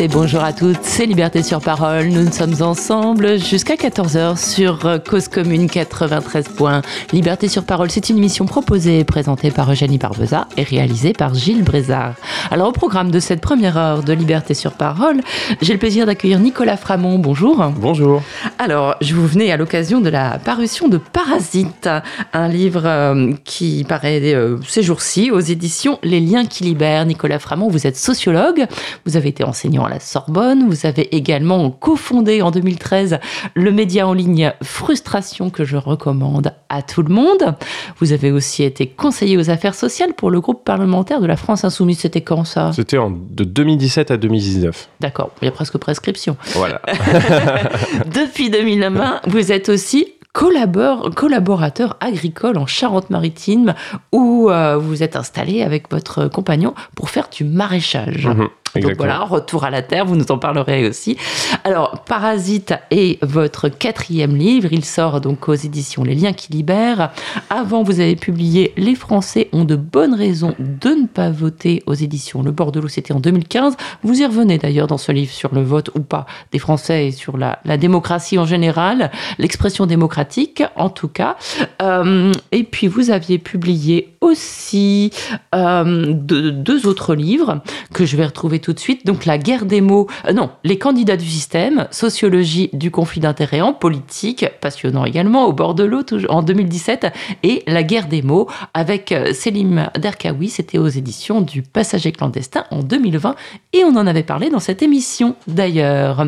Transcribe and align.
Et 0.00 0.06
bonjour 0.06 0.44
à 0.44 0.52
toutes, 0.52 0.82
c'est 0.82 1.06
Liberté 1.06 1.42
sur 1.42 1.60
Parole. 1.60 2.08
Nous 2.08 2.30
sommes 2.30 2.60
ensemble 2.60 3.38
jusqu'à 3.38 3.74
14h 3.74 4.36
sur 4.36 5.00
Cause 5.08 5.28
Commune 5.28 5.68
93 5.68 6.48
points. 6.48 6.82
Liberté 7.12 7.48
sur 7.48 7.64
Parole, 7.64 7.90
c'est 7.90 8.08
une 8.10 8.18
émission 8.18 8.44
proposée 8.44 9.00
et 9.00 9.04
présentée 9.04 9.50
par 9.50 9.72
Eugénie 9.72 9.98
Barbeza 9.98 10.46
et 10.56 10.62
réalisée 10.62 11.14
par 11.14 11.34
Gilles 11.34 11.64
Brézard. 11.64 12.14
Alors 12.50 12.68
au 12.68 12.72
programme 12.72 13.10
de 13.10 13.20
cette 13.20 13.42
première 13.42 13.76
heure 13.76 14.02
de 14.02 14.14
Liberté 14.14 14.54
sur 14.54 14.72
Parole, 14.72 15.20
j'ai 15.60 15.74
le 15.74 15.78
plaisir 15.78 16.06
d'accueillir 16.06 16.38
Nicolas 16.38 16.78
Framont. 16.78 17.18
Bonjour. 17.18 17.62
Bonjour. 17.76 18.22
Alors, 18.58 18.94
je 19.02 19.14
vous 19.14 19.26
venais 19.26 19.52
à 19.52 19.58
l'occasion 19.58 20.00
de 20.00 20.08
la 20.08 20.38
parution 20.38 20.88
de 20.88 20.96
Parasite, 20.96 21.90
un 22.32 22.48
livre 22.48 22.86
euh, 22.86 23.32
qui 23.44 23.84
paraît 23.86 24.34
euh, 24.34 24.56
ces 24.66 24.82
jours-ci 24.82 25.30
aux 25.30 25.40
éditions 25.40 25.98
Les 26.02 26.20
Liens 26.20 26.46
qui 26.46 26.64
libèrent. 26.64 27.04
Nicolas 27.04 27.38
Framont, 27.38 27.68
vous 27.68 27.86
êtes 27.86 27.98
sociologue, 27.98 28.64
vous 29.04 29.18
avez 29.18 29.28
été 29.28 29.44
enseignant 29.44 29.84
à 29.84 29.90
la 29.90 30.00
Sorbonne. 30.00 30.68
Vous 30.70 30.86
avez 30.86 31.14
également 31.14 31.70
cofondé 31.70 32.40
en 32.40 32.50
2013 32.50 33.18
le 33.56 33.72
média 33.72 34.08
en 34.08 34.14
ligne 34.14 34.52
Frustration 34.62 35.50
que 35.50 35.64
je 35.64 35.76
recommande 35.76 36.54
à 36.70 36.80
tout 36.80 37.02
le 37.02 37.12
monde. 37.12 37.56
Vous 37.98 38.12
avez 38.12 38.32
aussi 38.32 38.62
été 38.62 38.86
conseiller 38.86 39.36
aux 39.36 39.50
affaires 39.50 39.74
sociales 39.74 40.14
pour 40.14 40.30
le 40.30 40.40
groupe 40.40 40.64
parlementaire 40.64 41.20
de 41.20 41.26
la 41.26 41.36
France 41.36 41.64
Insoumise. 41.64 41.98
C'était 41.98 42.22
quand 42.22 42.37
ça 42.44 42.72
C'était 42.72 42.98
de 42.98 43.44
2017 43.44 44.10
à 44.10 44.16
2019. 44.16 44.88
D'accord, 45.00 45.30
il 45.42 45.46
y 45.46 45.48
a 45.48 45.52
presque 45.52 45.78
prescription. 45.78 46.36
Voilà. 46.54 46.80
Depuis 48.06 48.50
2020, 48.50 49.22
vous 49.26 49.52
êtes 49.52 49.68
aussi 49.68 50.14
collaborateur 50.32 51.96
agricole 52.00 52.58
en 52.58 52.66
Charente-Maritime 52.66 53.74
où 54.12 54.50
euh, 54.50 54.76
vous 54.76 55.02
êtes 55.02 55.16
installé 55.16 55.62
avec 55.62 55.90
votre 55.90 56.28
compagnon 56.28 56.74
pour 56.94 57.10
faire 57.10 57.28
du 57.28 57.44
maraîchage. 57.44 58.28
Donc 58.74 58.94
voilà, 58.96 59.20
retour 59.20 59.64
à 59.64 59.70
la 59.70 59.82
Terre, 59.82 60.04
vous 60.04 60.16
nous 60.16 60.30
en 60.30 60.38
parlerez 60.38 60.86
aussi. 60.86 61.16
Alors, 61.64 62.02
Parasite 62.04 62.74
est 62.90 63.22
votre 63.24 63.68
quatrième 63.68 64.36
livre. 64.36 64.68
Il 64.72 64.84
sort 64.84 65.20
donc 65.20 65.48
aux 65.48 65.54
éditions 65.54 66.04
Les 66.04 66.14
Liens 66.14 66.32
qui 66.32 66.52
libèrent. 66.52 67.10
Avant, 67.50 67.82
vous 67.82 68.00
avez 68.00 68.16
publié 68.16 68.72
Les 68.76 68.94
Français 68.94 69.48
ont 69.52 69.64
de 69.64 69.76
bonnes 69.76 70.14
raisons 70.14 70.54
de 70.58 70.90
ne 70.90 71.06
pas 71.06 71.30
voter 71.30 71.82
aux 71.86 71.94
éditions 71.94 72.42
Le 72.42 72.50
Bordelot, 72.50 72.88
c'était 72.88 73.12
en 73.12 73.20
2015. 73.20 73.76
Vous 74.02 74.20
y 74.20 74.26
revenez 74.26 74.58
d'ailleurs 74.58 74.86
dans 74.86 74.98
ce 74.98 75.12
livre 75.12 75.32
sur 75.32 75.54
le 75.54 75.62
vote 75.62 75.90
ou 75.94 76.00
pas 76.00 76.26
des 76.52 76.58
Français 76.58 77.08
et 77.08 77.12
sur 77.12 77.36
la, 77.36 77.58
démocratie 77.78 78.38
en 78.38 78.46
général, 78.46 79.10
l'expression 79.38 79.86
démocratique 79.86 80.62
en 80.76 80.90
tout 80.90 81.08
cas. 81.08 81.36
Euh, 81.82 82.32
et 82.52 82.64
puis, 82.64 82.86
vous 82.86 83.10
aviez 83.10 83.38
publié 83.38 84.14
aussi 84.20 85.10
euh, 85.54 86.12
deux 86.12 86.86
autres 86.86 87.14
livres 87.14 87.62
que 87.92 88.04
je 88.04 88.16
vais 88.16 88.26
retrouver 88.26 88.57
tout 88.58 88.72
de 88.72 88.78
suite. 88.78 89.06
Donc 89.06 89.26
la 89.26 89.38
guerre 89.38 89.64
des 89.64 89.80
mots, 89.80 90.06
euh, 90.26 90.32
non, 90.32 90.50
les 90.64 90.78
candidats 90.78 91.16
du 91.16 91.26
système, 91.26 91.86
sociologie 91.90 92.70
du 92.72 92.90
conflit 92.90 93.20
d'intérêts 93.20 93.60
en 93.60 93.72
politique, 93.72 94.46
passionnant 94.60 95.04
également, 95.04 95.46
au 95.46 95.52
bord 95.52 95.74
de 95.74 95.84
l'eau 95.84 96.02
en 96.28 96.42
2017, 96.42 97.08
et 97.42 97.62
la 97.66 97.82
guerre 97.82 98.08
des 98.08 98.22
mots 98.22 98.48
avec 98.74 99.12
euh, 99.12 99.32
Selim 99.32 99.90
Derkaoui, 99.98 100.48
c'était 100.48 100.78
aux 100.78 100.88
éditions 100.88 101.40
du 101.40 101.62
Passager 101.62 102.12
clandestin 102.12 102.64
en 102.70 102.82
2020, 102.82 103.34
et 103.72 103.84
on 103.84 103.96
en 103.96 104.06
avait 104.06 104.22
parlé 104.22 104.50
dans 104.50 104.60
cette 104.60 104.82
émission 104.82 105.36
d'ailleurs. 105.46 106.26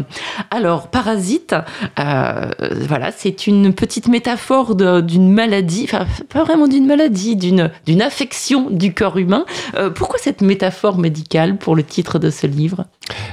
Alors, 0.51 0.89
Parasite, 0.89 1.55
euh, 1.98 2.51
voilà, 2.86 3.12
c'est 3.12 3.47
une 3.47 3.73
petite 3.73 4.08
métaphore 4.08 4.74
d'une 4.74 5.33
maladie, 5.33 5.85
enfin 5.85 6.07
pas 6.29 6.45
vraiment 6.45 6.68
d'une 6.68 6.86
maladie, 6.86 7.36
d'une 7.36 8.02
affection 8.02 8.70
du 8.70 8.95
corps 8.95 9.18
humain. 9.18 9.45
pourquoi 9.95 10.18
cette 10.18 10.42
métaphore 10.42 10.98
médicale 10.98 11.57
pour 11.57 11.77
le 11.77 11.83
titre 11.83 12.18
de 12.20 12.31
ce 12.31 12.47
livre 12.47 12.85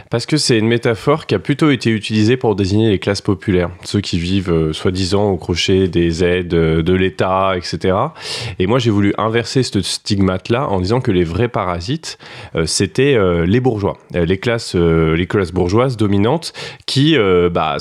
Parce 0.10 0.26
que 0.26 0.38
c'est 0.38 0.58
une 0.58 0.68
métaphore 0.68 1.26
qui 1.26 1.36
a 1.36 1.40
plutôt 1.40 1.70
été 1.70 1.92
utilisée 1.92 2.38
pour 2.38 2.56
désigner 2.56 2.90
les 2.90 3.00
classes 3.00 3.22
populaires, 3.22 3.70
ceux 3.84 4.02
qui 4.02 4.18
vivent 4.18 4.52
euh, 4.52 4.74
soi-disant 4.74 5.30
au 5.30 5.38
crochet 5.38 5.88
des 5.88 6.24
aides 6.24 6.54
euh, 6.54 6.82
de 6.82 6.94
l'État, 6.94 7.54
etc. 7.56 7.96
Et 8.60 8.68
moi, 8.68 8.80
j'ai 8.80 8.90
voulu 8.90 9.14
inverser 9.18 9.64
ce 9.64 9.82
stigmate-là 9.82 10.68
en 10.70 10.80
disant 10.80 11.02
que 11.02 11.12
les 11.12 11.24
vrais 11.24 11.50
parasites, 11.50 12.18
euh, 12.56 12.66
c'était 12.66 13.18
les 13.46 13.60
bourgeois, 13.60 13.98
les 14.14 14.38
classes, 14.38 14.76
les 14.76 15.28
classes 15.28 15.52
bourgeoises 15.52 15.98
dominantes 15.98 16.54
qui 16.86 17.16
bah, 17.52 17.78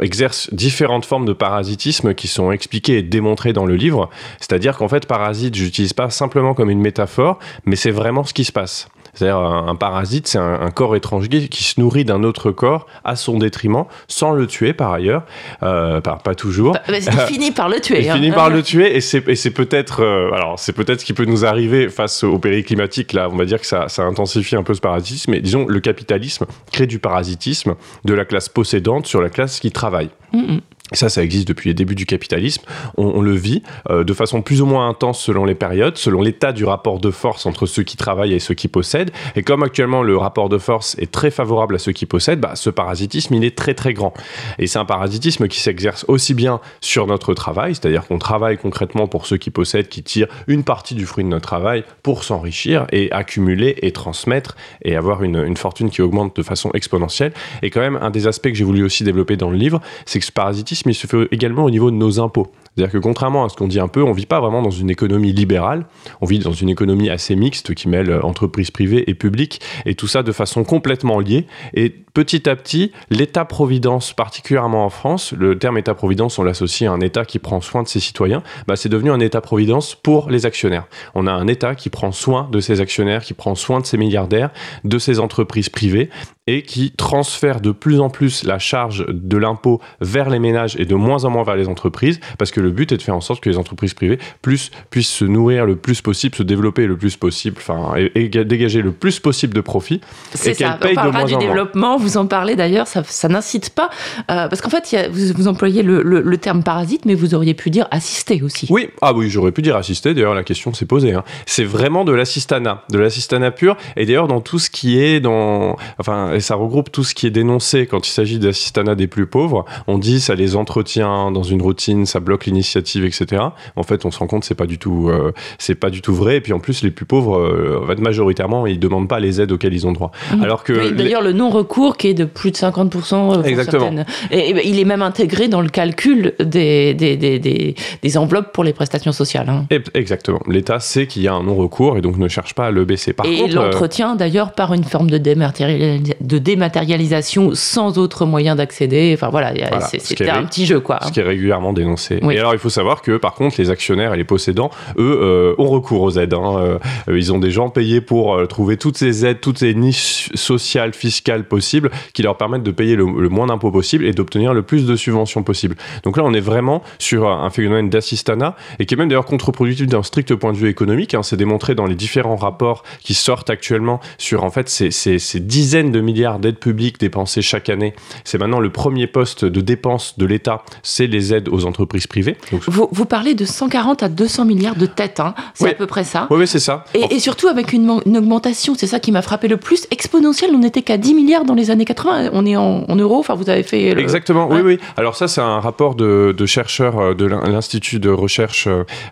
exercent 0.00 0.52
différentes 0.52 1.04
formes 1.04 1.24
de 1.24 1.32
parasitisme 1.32 2.14
qui 2.14 2.28
sont 2.28 2.52
expliquées 2.52 2.98
et 2.98 3.02
démontrées 3.02 3.52
dans 3.52 3.66
le 3.66 3.76
livre. 3.76 4.10
C'est-à-dire 4.40 4.76
qu'en 4.76 4.88
fait, 4.88 5.06
parasite, 5.06 5.54
j'utilise 5.54 5.92
pas 5.92 6.10
simplement 6.10 6.54
comme 6.54 6.70
une 6.70 6.80
métaphore, 6.80 7.38
mais 7.64 7.76
c'est 7.76 7.90
vraiment 7.90 8.24
ce 8.24 8.34
qui 8.34 8.44
se 8.44 8.52
passe. 8.52 8.88
C'est-à-dire 9.16 9.38
un, 9.38 9.74
parasite, 9.74 10.28
c'est 10.28 10.38
un, 10.38 10.70
corps 10.70 10.94
étranger 10.94 11.48
qui 11.48 11.64
se 11.64 11.80
nourrit 11.80 12.04
d'un 12.04 12.22
autre 12.22 12.50
corps 12.50 12.86
à 13.02 13.16
son 13.16 13.38
détriment, 13.38 13.84
sans 14.08 14.32
le 14.32 14.46
tuer 14.46 14.74
par 14.74 14.92
ailleurs, 14.92 15.24
euh, 15.62 16.02
pas, 16.02 16.34
toujours. 16.34 16.74
Bah, 16.74 16.80
il 16.88 17.02
finit 17.26 17.50
par 17.50 17.70
le 17.70 17.80
tuer. 17.80 18.04
Il 18.04 18.12
finit 18.12 18.30
hein. 18.30 18.34
par 18.34 18.50
le 18.50 18.62
tuer 18.62 18.94
et 18.94 19.00
c'est 19.00 19.50
peut-être, 19.50 20.02
euh, 20.02 20.30
alors 20.32 20.58
c'est 20.58 20.74
peut-être 20.74 21.00
ce 21.00 21.06
qui 21.06 21.14
peut 21.14 21.24
nous 21.24 21.46
arriver 21.46 21.88
face 21.88 22.24
au 22.24 22.38
péril 22.38 22.62
climatique. 22.62 23.14
Là, 23.14 23.28
on 23.30 23.36
va 23.36 23.46
dire 23.46 23.58
que 23.58 23.66
ça, 23.66 23.86
intensifie 23.98 24.54
un 24.54 24.62
peu 24.62 24.74
ce 24.74 24.80
parasitisme. 24.80 25.30
Mais 25.30 25.40
disons, 25.40 25.66
le 25.66 25.80
capitalisme 25.80 26.44
crée 26.70 26.86
du 26.86 26.98
parasitisme 26.98 27.74
de 28.04 28.14
la 28.14 28.26
classe 28.26 28.50
possédante 28.50 29.06
sur 29.06 29.22
la 29.22 29.30
classe 29.30 29.60
qui 29.60 29.70
travaille. 29.72 30.10
Mm, 30.32 30.58
ça, 30.92 31.08
ça 31.08 31.22
existe 31.24 31.48
depuis 31.48 31.68
les 31.68 31.74
débuts 31.74 31.96
du 31.96 32.06
capitalisme. 32.06 32.62
On, 32.96 33.20
le 33.20 33.32
vit 33.32 33.64
euh, 33.90 34.04
de 34.04 34.14
façon 34.14 34.40
plus 34.40 34.62
ou 34.62 34.66
moins 34.66 34.88
intense 34.88 35.20
selon 35.20 35.44
les 35.44 35.56
périodes, 35.56 35.96
selon 35.96 36.22
l'état 36.22 36.52
du 36.52 36.64
rapport 36.64 37.00
de 37.00 37.10
force 37.10 37.44
entre 37.44 37.66
ceux 37.66 37.82
qui 37.82 37.96
travaillent 37.96 38.34
et 38.34 38.38
ceux 38.38 38.54
qui 38.54 38.68
possèdent. 38.68 39.10
Et 39.34 39.42
comme 39.42 39.64
actuellement 39.64 40.04
le 40.04 40.16
rapport 40.16 40.48
de 40.48 40.58
force 40.58 40.96
est 41.00 41.10
très 41.10 41.32
favorable 41.32 41.74
à 41.74 41.78
ceux 41.78 41.90
qui 41.90 42.06
possèdent, 42.06 42.38
bah, 42.38 42.52
ce 42.54 42.70
parasitisme, 42.70 43.34
il 43.34 43.44
est 43.44 43.56
très 43.56 43.74
très 43.74 43.94
grand. 43.94 44.14
Et 44.60 44.68
c'est 44.68 44.78
un 44.78 44.84
parasitisme 44.84 45.48
qui 45.48 45.58
s'exerce 45.58 46.04
aussi 46.06 46.34
bien 46.34 46.60
sur 46.80 47.08
notre 47.08 47.34
travail, 47.34 47.74
c'est-à-dire 47.74 48.06
qu'on 48.06 48.18
travaille 48.18 48.56
concrètement 48.56 49.08
pour 49.08 49.26
ceux 49.26 49.38
qui 49.38 49.50
possèdent, 49.50 49.88
qui 49.88 50.04
tirent 50.04 50.28
une 50.46 50.62
partie 50.62 50.94
du 50.94 51.04
fruit 51.04 51.24
de 51.24 51.28
notre 51.28 51.48
travail 51.48 51.82
pour 52.04 52.22
s'enrichir 52.22 52.86
et 52.92 53.10
accumuler 53.10 53.76
et 53.82 53.90
transmettre 53.90 54.56
et 54.82 54.94
avoir 54.94 55.24
une, 55.24 55.42
une 55.44 55.56
fortune 55.56 55.90
qui 55.90 56.00
augmente 56.00 56.36
de 56.36 56.42
façon 56.44 56.70
exponentielle. 56.74 57.32
Et 57.62 57.70
quand 57.70 57.80
même, 57.80 57.98
un 58.00 58.10
des 58.10 58.28
aspects 58.28 58.50
que 58.50 58.54
j'ai 58.54 58.64
voulu 58.64 58.84
aussi 58.84 59.02
développer 59.02 59.36
dans 59.36 59.50
le 59.50 59.56
livre, 59.56 59.80
c'est 60.04 60.20
que 60.20 60.24
ce 60.24 60.30
parasitisme 60.30 60.75
mais 60.84 60.92
il 60.92 60.96
se 60.96 61.06
fait 61.06 61.28
également 61.30 61.64
au 61.64 61.70
niveau 61.70 61.90
de 61.90 61.96
nos 61.96 62.20
impôts. 62.20 62.48
C'est-à-dire 62.76 62.92
que 62.92 62.98
contrairement 62.98 63.44
à 63.44 63.48
ce 63.48 63.56
qu'on 63.56 63.68
dit 63.68 63.80
un 63.80 63.88
peu, 63.88 64.02
on 64.02 64.12
vit 64.12 64.26
pas 64.26 64.38
vraiment 64.38 64.60
dans 64.60 64.70
une 64.70 64.90
économie 64.90 65.32
libérale, 65.32 65.86
on 66.20 66.26
vit 66.26 66.38
dans 66.38 66.52
une 66.52 66.68
économie 66.68 67.08
assez 67.08 67.34
mixte 67.34 67.74
qui 67.74 67.88
mêle 67.88 68.20
entreprises 68.22 68.70
privées 68.70 69.08
et 69.08 69.14
publiques, 69.14 69.60
et 69.86 69.94
tout 69.94 70.08
ça 70.08 70.22
de 70.22 70.32
façon 70.32 70.62
complètement 70.62 71.18
liée. 71.18 71.46
Et 71.72 71.88
petit 71.88 72.48
à 72.48 72.54
petit, 72.54 72.92
l'État-providence, 73.08 74.12
particulièrement 74.12 74.84
en 74.84 74.90
France, 74.90 75.32
le 75.32 75.58
terme 75.58 75.78
État-providence, 75.78 76.38
on 76.38 76.42
l'associe 76.42 76.90
à 76.90 76.92
un 76.92 77.00
État 77.00 77.24
qui 77.24 77.38
prend 77.38 77.62
soin 77.62 77.82
de 77.82 77.88
ses 77.88 78.00
citoyens, 78.00 78.42
bah, 78.66 78.76
c'est 78.76 78.88
devenu 78.90 79.10
un 79.10 79.20
État-providence 79.20 79.94
pour 79.94 80.28
les 80.28 80.44
actionnaires. 80.44 80.86
On 81.14 81.26
a 81.26 81.32
un 81.32 81.46
État 81.46 81.74
qui 81.74 81.88
prend 81.88 82.12
soin 82.12 82.48
de 82.52 82.60
ses 82.60 82.82
actionnaires, 82.82 83.22
qui 83.22 83.34
prend 83.34 83.54
soin 83.54 83.80
de 83.80 83.86
ses 83.86 83.96
milliardaires, 83.96 84.50
de 84.84 84.98
ses 84.98 85.18
entreprises 85.18 85.70
privées, 85.70 86.10
et 86.46 86.62
qui 86.62 86.92
transfère 86.92 87.60
de 87.60 87.72
plus 87.72 88.00
en 88.00 88.08
plus 88.08 88.44
la 88.44 88.58
charge 88.58 89.04
de 89.08 89.36
l'impôt 89.36 89.80
vers 90.00 90.30
les 90.30 90.38
ménages 90.38 90.76
et 90.78 90.84
de 90.84 90.94
moins 90.94 91.24
en 91.24 91.30
moins 91.30 91.42
vers 91.42 91.56
les 91.56 91.68
entreprises, 91.68 92.20
parce 92.38 92.52
que 92.52 92.60
le 92.66 92.72
but 92.72 92.92
est 92.92 92.96
de 92.96 93.02
faire 93.02 93.14
en 93.14 93.20
sorte 93.20 93.42
que 93.42 93.48
les 93.48 93.58
entreprises 93.58 93.94
privées 93.94 94.18
plus, 94.42 94.70
puissent 94.90 95.08
se 95.08 95.24
nourrir 95.24 95.66
le 95.66 95.76
plus 95.76 96.02
possible, 96.02 96.34
se 96.34 96.42
développer 96.42 96.86
le 96.86 96.96
plus 96.96 97.16
possible, 97.16 97.56
enfin, 97.58 97.94
et, 98.14 98.28
dégager 98.28 98.82
le 98.82 98.92
plus 98.92 99.20
possible 99.20 99.54
de 99.54 99.60
profit. 99.60 100.00
C'est 100.34 100.54
ça. 100.54 100.78
On 100.82 100.94
parlera 100.94 101.24
du 101.24 101.36
développement. 101.36 101.96
Vous 101.96 102.16
en 102.16 102.26
parlez 102.26 102.56
d'ailleurs. 102.56 102.86
Ça, 102.86 103.02
ça 103.04 103.28
n'incite 103.28 103.70
pas, 103.70 103.90
euh, 104.30 104.48
parce 104.48 104.60
qu'en 104.60 104.70
fait, 104.70 105.08
vous, 105.10 105.32
vous, 105.34 105.48
employez 105.48 105.82
le, 105.82 106.02
le, 106.02 106.36
terme 106.38 106.62
parasite, 106.62 107.04
mais 107.06 107.14
vous 107.14 107.34
auriez 107.34 107.54
pu 107.54 107.70
dire 107.70 107.86
assister 107.90 108.42
aussi. 108.42 108.66
Oui. 108.70 108.88
Ah 109.00 109.14
oui, 109.14 109.30
j'aurais 109.30 109.52
pu 109.52 109.62
dire 109.62 109.76
assister. 109.76 110.12
D'ailleurs, 110.12 110.34
la 110.34 110.44
question 110.44 110.74
s'est 110.74 110.86
posée. 110.86 111.12
Hein. 111.12 111.24
C'est 111.46 111.64
vraiment 111.64 112.04
de 112.04 112.12
l'assistanat, 112.12 112.84
de 112.90 112.98
l'assistanat 112.98 113.50
pur. 113.52 113.76
Et 113.96 114.06
d'ailleurs, 114.06 114.28
dans 114.28 114.40
tout 114.40 114.58
ce 114.58 114.70
qui 114.70 114.98
est 114.98 115.20
dans, 115.20 115.76
enfin, 115.98 116.32
et 116.32 116.40
ça 116.40 116.56
regroupe 116.56 116.90
tout 116.92 117.04
ce 117.04 117.14
qui 117.14 117.26
est 117.26 117.30
dénoncé 117.30 117.86
quand 117.86 118.06
il 118.06 118.10
s'agit 118.10 118.38
d'assistanat 118.38 118.94
des 118.94 119.06
plus 119.06 119.26
pauvres. 119.26 119.64
On 119.86 119.98
dit 119.98 120.20
ça 120.20 120.34
les 120.34 120.56
entretient 120.56 121.30
dans 121.30 121.42
une 121.42 121.62
routine, 121.62 122.06
ça 122.06 122.20
bloque 122.20 122.46
initiative, 122.56 123.04
etc. 123.04 123.42
En 123.76 123.82
fait, 123.82 124.04
on 124.04 124.10
se 124.10 124.18
rend 124.18 124.26
compte 124.26 124.44
c'est 124.44 124.54
pas 124.54 124.66
du 124.66 124.78
tout, 124.78 125.08
euh, 125.08 125.32
c'est 125.58 125.74
pas 125.74 125.90
du 125.90 126.02
tout 126.02 126.14
vrai. 126.14 126.36
Et 126.36 126.40
puis 126.40 126.52
en 126.52 126.58
plus, 126.58 126.82
les 126.82 126.90
plus 126.90 127.04
pauvres, 127.04 127.38
euh, 127.38 127.96
majoritairement, 127.98 128.66
ils 128.66 128.78
demandent 128.78 129.08
pas 129.08 129.20
les 129.20 129.40
aides 129.40 129.52
auxquelles 129.52 129.74
ils 129.74 129.86
ont 129.86 129.92
droit. 129.92 130.10
Mmh. 130.34 130.42
Alors 130.42 130.64
que 130.64 130.90
d'ailleurs, 130.90 131.22
le 131.22 131.32
non-recours 131.32 131.96
qui 131.96 132.08
est 132.08 132.14
de 132.14 132.24
plus 132.24 132.50
de 132.50 132.56
50%. 132.56 133.38
Euh, 133.38 133.42
Exactement. 133.42 133.90
Et, 134.30 134.54
ben, 134.54 134.62
il 134.64 134.78
est 134.78 134.84
même 134.84 135.02
intégré 135.02 135.48
dans 135.48 135.60
le 135.60 135.68
calcul 135.68 136.34
des, 136.38 136.94
des, 136.94 137.16
des, 137.16 137.74
des, 138.02 138.18
enveloppes 138.18 138.52
pour 138.52 138.64
les 138.64 138.72
prestations 138.72 139.12
sociales. 139.12 139.48
Hein. 139.48 139.66
Exactement. 139.94 140.40
L'État 140.48 140.80
sait 140.80 141.06
qu'il 141.06 141.22
y 141.22 141.28
a 141.28 141.34
un 141.34 141.42
non-recours 141.42 141.98
et 141.98 142.00
donc 142.00 142.16
ne 142.16 142.28
cherche 142.28 142.54
pas 142.54 142.66
à 142.66 142.70
le 142.70 142.84
baisser. 142.84 143.12
Par 143.12 143.26
et 143.26 143.48
l'entretient 143.48 144.16
d'ailleurs 144.16 144.52
par 144.52 144.72
une 144.72 144.84
forme 144.84 145.10
de, 145.10 145.18
de 145.18 146.38
dématérialisation 146.38 147.50
sans 147.54 147.98
autre 147.98 148.26
moyen 148.26 148.56
d'accéder. 148.56 149.12
Enfin 149.14 149.28
voilà, 149.28 149.52
c'était 149.88 150.30
un 150.30 150.44
petit 150.44 150.66
jeu 150.66 150.80
quoi. 150.80 151.00
Ce 151.06 151.12
qui 151.12 151.20
est 151.20 151.24
régulièrement 151.24 151.72
dénoncé. 151.72 152.20
Oui, 152.22 152.38
alors, 152.46 152.54
il 152.54 152.60
faut 152.60 152.70
savoir 152.70 153.02
que, 153.02 153.16
par 153.16 153.34
contre, 153.34 153.56
les 153.58 153.70
actionnaires 153.70 154.14
et 154.14 154.16
les 154.16 154.22
possédants, 154.22 154.70
eux, 154.98 155.18
euh, 155.20 155.54
ont 155.58 155.66
recours 155.66 156.02
aux 156.02 156.12
aides. 156.16 156.32
Hein. 156.32 156.78
Euh, 157.08 157.18
ils 157.18 157.32
ont 157.32 157.40
des 157.40 157.50
gens 157.50 157.70
payés 157.70 158.00
pour 158.00 158.36
euh, 158.36 158.46
trouver 158.46 158.76
toutes 158.76 158.96
ces 158.96 159.26
aides, 159.26 159.40
toutes 159.40 159.58
ces 159.58 159.74
niches 159.74 160.30
sociales, 160.34 160.94
fiscales 160.94 161.48
possibles, 161.48 161.90
qui 162.12 162.22
leur 162.22 162.36
permettent 162.36 162.62
de 162.62 162.70
payer 162.70 162.94
le, 162.94 163.04
moins 163.04 163.48
d'impôts 163.48 163.72
possible 163.72 164.04
et 164.04 164.12
d'obtenir 164.12 164.54
le 164.54 164.62
plus 164.62 164.86
de 164.86 164.94
subventions 164.94 165.42
possible. 165.42 165.74
Donc 166.04 166.16
là, 166.16 166.22
on 166.24 166.34
est 166.34 166.40
vraiment 166.40 166.84
sur 167.00 167.28
un 167.28 167.50
phénomène 167.50 167.90
d'assistanat 167.90 168.54
et 168.78 168.86
qui 168.86 168.94
est 168.94 168.96
même 168.96 169.08
d'ailleurs 169.08 169.24
contre-productif 169.24 169.88
d'un 169.88 170.04
strict 170.04 170.32
point 170.36 170.52
de 170.52 170.58
vue 170.58 170.68
économique. 170.68 171.14
Hein. 171.14 171.24
C'est 171.24 171.36
démontré 171.36 171.74
dans 171.74 171.86
les 171.86 171.96
différents 171.96 172.36
rapports 172.36 172.84
qui 173.00 173.14
sortent 173.14 173.50
actuellement 173.50 173.98
sur 174.18 174.44
en 174.44 174.50
fait 174.50 174.68
ces 174.68 175.40
dizaines 175.40 175.90
de 175.90 176.00
milliards 176.00 176.38
d'aides 176.38 176.60
publiques 176.60 177.00
dépensées 177.00 177.42
chaque 177.42 177.68
année. 177.68 177.94
C'est 178.22 178.38
maintenant 178.38 178.60
le 178.60 178.70
premier 178.70 179.08
poste 179.08 179.44
de 179.44 179.60
dépense 179.60 180.16
de 180.16 180.26
l'État, 180.26 180.62
c'est 180.84 181.08
les 181.08 181.34
aides 181.34 181.48
aux 181.48 181.66
entreprises 181.66 182.06
privées. 182.06 182.25
Vous, 182.66 182.88
vous, 182.90 183.04
parlez 183.04 183.34
de 183.34 183.44
140 183.44 184.02
à 184.02 184.08
200 184.08 184.44
milliards 184.44 184.76
de 184.76 184.86
têtes, 184.86 185.20
hein. 185.20 185.34
c'est 185.54 185.70
à 185.70 185.74
peu 185.74 185.86
près 185.86 186.04
ça. 186.04 186.26
Oui, 186.30 186.46
c'est 186.46 186.58
ça. 186.58 186.84
Et, 186.94 187.14
et, 187.14 187.18
surtout 187.20 187.48
avec 187.48 187.72
une, 187.72 188.00
une 188.06 188.16
augmentation, 188.16 188.74
c'est 188.76 188.86
ça 188.86 189.00
qui 189.00 189.12
m'a 189.12 189.22
frappé 189.22 189.48
le 189.48 189.56
plus, 189.56 189.86
exponentielle. 189.90 190.50
On 190.54 190.58
n'était 190.58 190.82
qu'à 190.82 190.96
10 190.96 191.14
milliards 191.14 191.44
dans 191.44 191.54
les 191.54 191.70
années 191.70 191.84
80. 191.84 192.30
On 192.32 192.46
est 192.46 192.56
en, 192.56 192.84
en 192.88 192.96
euros. 192.96 193.18
Enfin, 193.18 193.34
vous 193.34 193.50
avez 193.50 193.62
fait. 193.62 193.98
Exactement. 193.98 194.48
Oui, 194.50 194.60
oui. 194.62 194.78
Alors 194.96 195.16
ça, 195.16 195.28
c'est 195.28 195.40
un 195.40 195.60
rapport 195.60 195.94
de, 195.94 196.34
de 196.36 196.46
chercheurs 196.46 196.98
euh, 196.98 197.14
de 197.14 197.26
l'Institut 197.26 197.98
de 197.98 198.10
recherche 198.10 198.68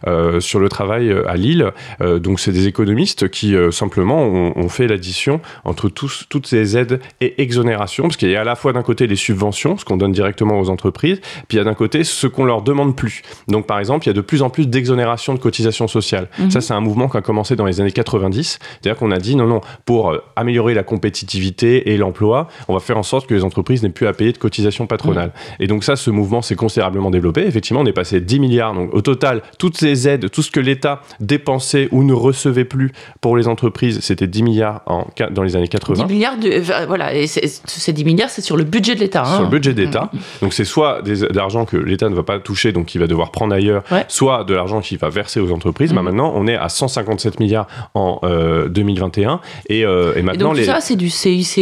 euh, 0.07 0.41
sur 0.41 0.61
le 0.61 0.69
travail 0.69 1.11
euh, 1.11 1.29
à 1.29 1.37
Lille. 1.37 1.73
Euh, 2.01 2.19
donc, 2.19 2.41
c'est 2.41 2.53
des 2.53 2.67
économistes 2.67 3.29
qui 3.29 3.55
euh, 3.55 3.71
simplement 3.71 4.23
ont, 4.23 4.53
ont 4.57 4.69
fait 4.69 4.87
l'addition 4.87 5.41
entre 5.65 5.89
tous, 5.89 6.25
toutes 6.29 6.47
ces 6.47 6.77
aides 6.77 7.01
et 7.21 7.43
exonérations, 7.43 8.05
parce 8.05 8.17
qu'il 8.17 8.31
y 8.31 8.37
a 8.37 8.41
à 8.41 8.45
la 8.45 8.57
fois 8.57 8.73
d'un 8.73 8.83
côté 8.83 9.07
les 9.07 9.17
subventions, 9.17 9.77
ce 9.77 9.85
qu'on 9.85 9.97
donne 9.97 10.13
directement 10.13 10.59
aux 10.59 10.71
entreprises, 10.71 11.21
puis 11.49 11.57
il 11.57 11.59
y 11.59 11.61
a 11.61 11.65
d'un 11.65 11.75
côté 11.75 12.05
ce 12.05 12.27
qu'on 12.27 12.45
leur 12.45 12.63
demande 12.63 12.97
plus. 12.97 13.04
Donc, 13.49 13.67
par 13.67 13.79
exemple, 13.79 14.05
il 14.07 14.09
y 14.09 14.11
a 14.11 14.15
de 14.15 14.21
plus 14.21 14.43
en 14.43 14.51
plus 14.51 14.69
d'exonérations 14.69 15.35
de 15.35 15.39
cotisations 15.39 15.89
sociales. 15.89 16.29
Mmh. 16.39 16.51
Ça, 16.51 16.61
c'est 16.61 16.75
un 16.75 16.81
mouvement 16.81 17.09
qui 17.09 17.17
a 17.17 17.21
commencé 17.21 17.57
dans 17.57 17.67
les 17.67 17.81
années 17.81 17.93
90. 17.93 18.59
C'est-à-dire 18.81 18.99
qu'on 18.99 19.11
a 19.11 19.19
dit 19.19 19.37
non, 19.37 19.47
non, 19.47 19.61
pour 19.85 20.11
euh, 20.11 20.23
améliorer 20.37 20.75
la 20.75 20.83
compétitivité 20.83 21.93
et 21.93 21.97
l'emploi, 21.97 22.49
on 22.69 22.75
va 22.75 22.81
faire 22.81 22.99
en 22.99 23.03
sorte 23.03 23.27
que 23.27 23.35
les 23.35 23.45
entreprises 23.45 23.83
n'aient 23.83 23.89
plus 23.89 24.07
à 24.07 24.13
payer 24.13 24.33
de 24.33 24.39
cotisations 24.39 24.87
patronales. 24.87 25.29
Mmh. 25.29 25.63
Et 25.63 25.67
donc 25.67 25.85
ça, 25.85 25.97
ce 25.97 26.11
mouvement 26.11 26.43
s'est 26.43 26.57
considérablement 26.57 27.11
développé. 27.11 27.43
Effectivement, 27.43 27.81
on 27.81 27.87
est 27.87 27.93
passé 27.93 28.21
de 28.21 28.25
10 28.25 28.41
milliards. 28.41 28.75
Donc 28.75 28.95
au 28.95 29.01
total, 29.01 29.43
toutes 29.59 29.77
ces 29.77 30.09
aides, 30.09 30.31
tout 30.31 30.43
ce 30.43 30.51
que 30.51 30.61
l'État 30.61 31.03
dépensait 31.21 31.89
ou 31.93 32.05
ne 32.05 32.13
recevait 32.13 32.65
plus 32.65 32.93
pour 33.21 33.37
les 33.37 33.49
entreprises, 33.49 34.01
c'était 34.01 34.27
10 34.27 34.43
milliards 34.43 34.83
en, 34.87 35.07
dans 35.31 35.43
les 35.43 35.57
années 35.57 35.69
80. 35.69 36.07
10 36.07 36.13
milliards, 36.13 36.39
de, 36.39 36.49
euh, 36.49 36.87
voilà, 36.87 37.15
et 37.15 37.27
ces 37.27 37.93
10 37.93 38.05
milliards, 38.05 38.31
c'est 38.31 38.43
sur 38.43 38.57
le 38.57 38.65
budget 38.65 38.95
de 38.95 39.01
l'État. 39.01 39.23
Hein. 39.23 39.35
Sur 39.35 39.43
le 39.43 39.49
budget 39.51 39.75
d'État. 39.75 40.11
Mmh. 40.13 40.19
Donc 40.43 40.55
c'est 40.55 40.65
soit 40.65 41.03
de 41.03 41.27
l'argent 41.35 41.65
que 41.65 41.77
l'État 41.77 42.09
ne 42.09 42.15
va 42.15 42.23
pas 42.23 42.39
toucher, 42.39 42.73
donc 42.73 42.94
va 43.01 43.07
devoir 43.07 43.31
prendre 43.31 43.55
ailleurs, 43.55 43.83
ouais. 43.91 44.05
soit 44.09 44.45
de 44.45 44.55
l'argent 44.55 44.81
qu'il 44.81 44.99
va 44.99 45.09
verser 45.09 45.41
aux 45.41 45.53
entreprises. 45.53 45.93
Mmh. 45.93 45.97
Bah, 45.97 46.03
maintenant, 46.03 46.33
on 46.35 46.47
est 46.47 46.57
à 46.57 46.69
157 46.69 47.41
milliards 47.41 47.67
en 47.95 48.21
euh, 48.25 48.69
2021. 48.69 49.41
Et, 49.69 49.85
euh, 49.85 50.15
et 50.17 50.23
maintenant, 50.23 50.47
et 50.47 50.49
donc, 50.51 50.57
les... 50.59 50.65
ça, 50.65 50.81
c'est 50.81 50.97
du 50.97 51.11
CICE, 51.11 51.59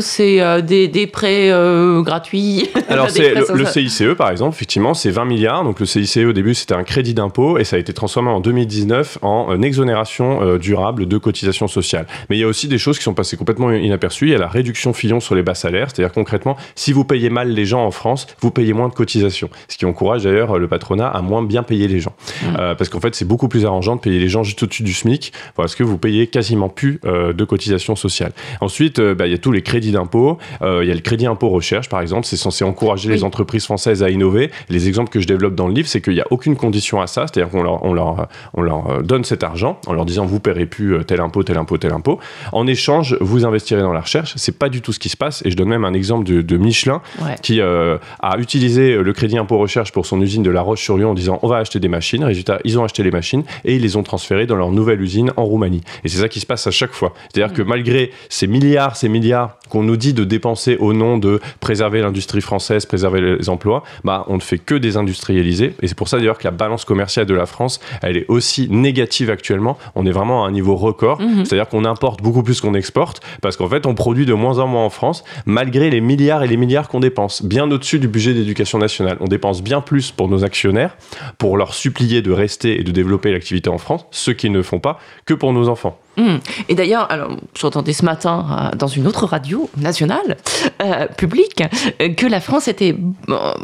c'est 0.00 0.40
euh, 0.40 0.60
des, 0.60 0.88
des, 0.88 1.06
prêts 1.06 1.50
euh, 1.50 2.02
gratuits. 2.02 2.70
Alors, 2.88 3.10
c'est 3.10 3.34
le, 3.34 3.46
le, 3.54 3.64
CICE, 3.64 4.14
par 4.16 4.30
exemple, 4.30 4.54
effectivement, 4.54 4.94
c'est 4.94 5.10
20 5.10 5.24
milliards. 5.24 5.64
Donc, 5.64 5.80
le 5.80 5.86
CICE, 5.86 6.18
au 6.18 6.32
début, 6.32 6.54
c'était 6.54 6.74
un 6.74 6.84
crédit 6.84 7.14
d'impôt 7.14 7.58
et 7.58 7.64
ça 7.64 7.76
a 7.76 7.78
été 7.78 7.92
transformé 7.92 8.30
en 8.30 8.40
2019 8.40 9.18
en 9.22 9.62
exonération 9.62 10.42
euh, 10.42 10.58
durable 10.58 11.06
de 11.06 11.18
cotisations 11.18 11.68
sociales. 11.68 12.06
Mais 12.28 12.36
il 12.36 12.40
y 12.40 12.44
a 12.44 12.46
aussi 12.46 12.68
des 12.68 12.78
choses 12.78 12.98
qui 12.98 13.04
sont 13.04 13.14
passées 13.14 13.36
complètement 13.36 13.70
inaperçues. 13.72 14.26
Il 14.26 14.32
y 14.32 14.34
a 14.34 14.38
la 14.38 14.48
réduction 14.48 14.92
Fillon 14.92 15.20
sur 15.20 15.34
les 15.34 15.42
bas 15.42 15.54
salaires, 15.54 15.88
c'est-à-dire 15.90 16.12
concrètement, 16.12 16.56
si 16.74 16.92
vous 16.92 17.04
payez 17.04 17.30
mal 17.30 17.48
les 17.50 17.64
gens 17.64 17.84
en 17.84 17.90
France, 17.90 18.26
vous 18.40 18.50
payez 18.50 18.72
moins 18.72 18.88
de 18.88 18.94
cotisations. 18.94 19.50
Ce 19.68 19.76
qui 19.76 19.86
encourage 19.86 20.24
d'ailleurs 20.24 20.58
le 20.64 20.68
patronat 20.68 21.08
à 21.08 21.20
moins 21.20 21.42
bien 21.42 21.62
payer 21.62 21.88
les 21.88 22.00
gens. 22.00 22.14
Mmh. 22.42 22.74
parce 22.78 22.88
qu'en 22.88 23.00
fait, 23.00 23.14
c'est 23.14 23.24
beaucoup 23.24 23.48
plus 23.48 23.66
arrangeant 23.66 23.96
de 23.96 24.00
payer 24.00 24.18
les 24.18 24.28
gens 24.28 24.42
juste 24.42 24.62
au-dessus 24.62 24.82
du 24.82 24.92
SMIC 24.92 25.32
parce 25.56 25.74
que 25.74 25.82
vous 25.82 25.98
payez 25.98 26.26
quasiment 26.26 26.68
plus 26.68 27.00
euh, 27.04 27.32
de 27.32 27.44
cotisations 27.44 27.96
sociales. 27.96 28.32
Ensuite, 28.60 28.98
euh, 28.98 29.14
bah, 29.14 29.26
il 29.26 29.30
y 29.30 29.34
a 29.34 29.38
tous 29.38 29.52
les 29.52 29.62
crédits 29.62 29.92
d'impôt. 29.92 30.38
Euh, 30.62 30.80
il 30.82 30.88
y 30.88 30.90
a 30.90 30.94
le 30.94 31.00
crédit 31.00 31.26
impôt 31.26 31.48
recherche, 31.48 31.88
par 31.88 32.00
exemple. 32.00 32.26
C'est 32.26 32.36
censé 32.36 32.64
encourager 32.64 33.08
oui. 33.08 33.16
les 33.16 33.24
entreprises 33.24 33.64
françaises 33.64 34.02
à 34.02 34.10
innover. 34.10 34.50
Les 34.68 34.88
exemples 34.88 35.10
que 35.10 35.20
je 35.20 35.26
développe 35.26 35.54
dans 35.54 35.68
le 35.68 35.74
livre, 35.74 35.88
c'est 35.88 36.00
qu'il 36.00 36.14
n'y 36.14 36.20
a 36.20 36.26
aucune 36.30 36.56
condition 36.56 37.00
à 37.00 37.06
ça. 37.06 37.26
C'est-à-dire 37.26 37.50
qu'on 37.50 37.62
leur, 37.62 37.84
on 37.84 37.92
leur, 37.92 38.28
on 38.54 38.62
leur 38.62 39.02
donne 39.02 39.24
cet 39.24 39.44
argent 39.44 39.80
en 39.86 39.92
leur 39.92 40.04
disant 40.04 40.24
vous 40.24 40.40
paierez 40.40 40.66
plus 40.66 41.04
tel 41.04 41.20
impôt, 41.20 41.42
tel 41.42 41.58
impôt, 41.58 41.78
tel 41.78 41.92
impôt. 41.92 42.18
En 42.52 42.66
échange, 42.66 43.16
vous 43.20 43.44
investirez 43.44 43.82
dans 43.82 43.92
la 43.92 44.00
recherche. 44.00 44.34
C'est 44.36 44.58
pas 44.58 44.68
du 44.68 44.80
tout 44.80 44.92
ce 44.92 44.98
qui 44.98 45.08
se 45.08 45.16
passe. 45.16 45.42
Et 45.44 45.50
je 45.50 45.56
donne 45.56 45.68
même 45.68 45.84
un 45.84 45.94
exemple 45.94 46.24
de, 46.24 46.42
de 46.42 46.56
Michelin 46.56 47.00
ouais. 47.22 47.36
qui 47.42 47.60
a 47.60 47.98
utilisé 48.38 48.96
le 48.96 49.12
crédit 49.12 49.38
impôt 49.38 49.58
recherche 49.58 49.92
pour 49.92 50.06
son 50.06 50.20
usine 50.20 50.42
de 50.42 50.50
La 50.54 50.62
Roche-sur-Yon 50.62 51.10
en 51.10 51.14
disant 51.14 51.38
on 51.42 51.48
va 51.48 51.58
acheter 51.58 51.80
des 51.80 51.88
machines. 51.88 52.24
Résultat, 52.24 52.58
ils 52.64 52.78
ont 52.78 52.84
acheté 52.84 53.02
les 53.02 53.10
machines 53.10 53.44
et 53.64 53.76
ils 53.76 53.82
les 53.82 53.96
ont 53.96 54.02
transférées 54.02 54.46
dans 54.46 54.56
leur 54.56 54.70
nouvelle 54.70 55.00
usine 55.00 55.32
en 55.36 55.44
Roumanie. 55.44 55.82
Et 56.04 56.08
c'est 56.08 56.18
ça 56.18 56.28
qui 56.28 56.40
se 56.40 56.46
passe 56.46 56.66
à 56.66 56.70
chaque 56.70 56.92
fois. 56.92 57.12
C'est-à-dire 57.32 57.52
mmh. 57.52 57.56
que 57.56 57.62
malgré 57.62 58.10
ces 58.28 58.46
milliards, 58.46 58.96
ces 58.96 59.08
milliards 59.08 59.58
qu'on 59.68 59.82
nous 59.82 59.96
dit 59.96 60.12
de 60.12 60.24
dépenser 60.24 60.76
au 60.78 60.92
nom 60.92 61.18
de 61.18 61.40
préserver 61.60 62.00
l'industrie 62.00 62.40
française, 62.40 62.86
préserver 62.86 63.20
les 63.20 63.48
emplois, 63.48 63.82
bah, 64.04 64.24
on 64.28 64.36
ne 64.36 64.40
fait 64.40 64.58
que 64.58 64.74
désindustrialiser. 64.74 65.74
Et 65.82 65.88
c'est 65.88 65.96
pour 65.96 66.08
ça 66.08 66.18
d'ailleurs 66.18 66.38
que 66.38 66.44
la 66.44 66.50
balance 66.50 66.84
commerciale 66.84 67.26
de 67.26 67.34
la 67.34 67.46
France, 67.46 67.80
elle 68.02 68.16
est 68.16 68.26
aussi 68.28 68.68
négative 68.70 69.30
actuellement. 69.30 69.78
On 69.94 70.06
est 70.06 70.12
vraiment 70.12 70.44
à 70.44 70.48
un 70.48 70.52
niveau 70.52 70.76
record. 70.76 71.20
Mmh. 71.20 71.44
C'est-à-dire 71.44 71.68
qu'on 71.68 71.84
importe 71.84 72.22
beaucoup 72.22 72.42
plus 72.42 72.60
qu'on 72.60 72.74
exporte 72.74 73.20
parce 73.40 73.56
qu'en 73.56 73.68
fait, 73.68 73.86
on 73.86 73.94
produit 73.94 74.26
de 74.26 74.34
moins 74.34 74.58
en 74.58 74.66
moins 74.66 74.84
en 74.84 74.90
France 74.90 75.24
malgré 75.46 75.90
les 75.90 76.00
milliards 76.00 76.42
et 76.42 76.48
les 76.48 76.56
milliards 76.56 76.88
qu'on 76.88 77.00
dépense. 77.00 77.42
Bien 77.42 77.70
au-dessus 77.70 77.98
du 77.98 78.08
budget 78.08 78.34
d'éducation 78.34 78.78
nationale. 78.78 79.16
On 79.20 79.26
dépense 79.26 79.62
bien 79.62 79.80
plus 79.80 80.10
pour 80.10 80.28
nos 80.28 80.43
actionnaires, 80.44 80.96
pour 81.38 81.56
leur 81.56 81.74
supplier 81.74 82.22
de 82.22 82.32
rester 82.32 82.80
et 82.80 82.84
de 82.84 82.92
développer 82.92 83.32
l'activité 83.32 83.70
en 83.70 83.78
France, 83.78 84.06
ce 84.10 84.30
qu'ils 84.30 84.52
ne 84.52 84.62
font 84.62 84.80
pas, 84.80 84.98
que 85.26 85.34
pour 85.34 85.52
nos 85.52 85.68
enfants. 85.68 85.98
Mmh. 86.16 86.36
Et 86.68 86.74
d'ailleurs, 86.74 87.10
alors 87.10 87.36
j'entendais 87.58 87.92
ce 87.92 88.04
matin 88.04 88.70
euh, 88.72 88.76
dans 88.76 88.86
une 88.86 89.06
autre 89.06 89.26
radio 89.26 89.68
nationale 89.76 90.36
euh, 90.80 91.06
publique 91.08 91.62
euh, 92.00 92.10
que 92.14 92.26
la 92.26 92.40
France 92.40 92.68
était 92.68 92.96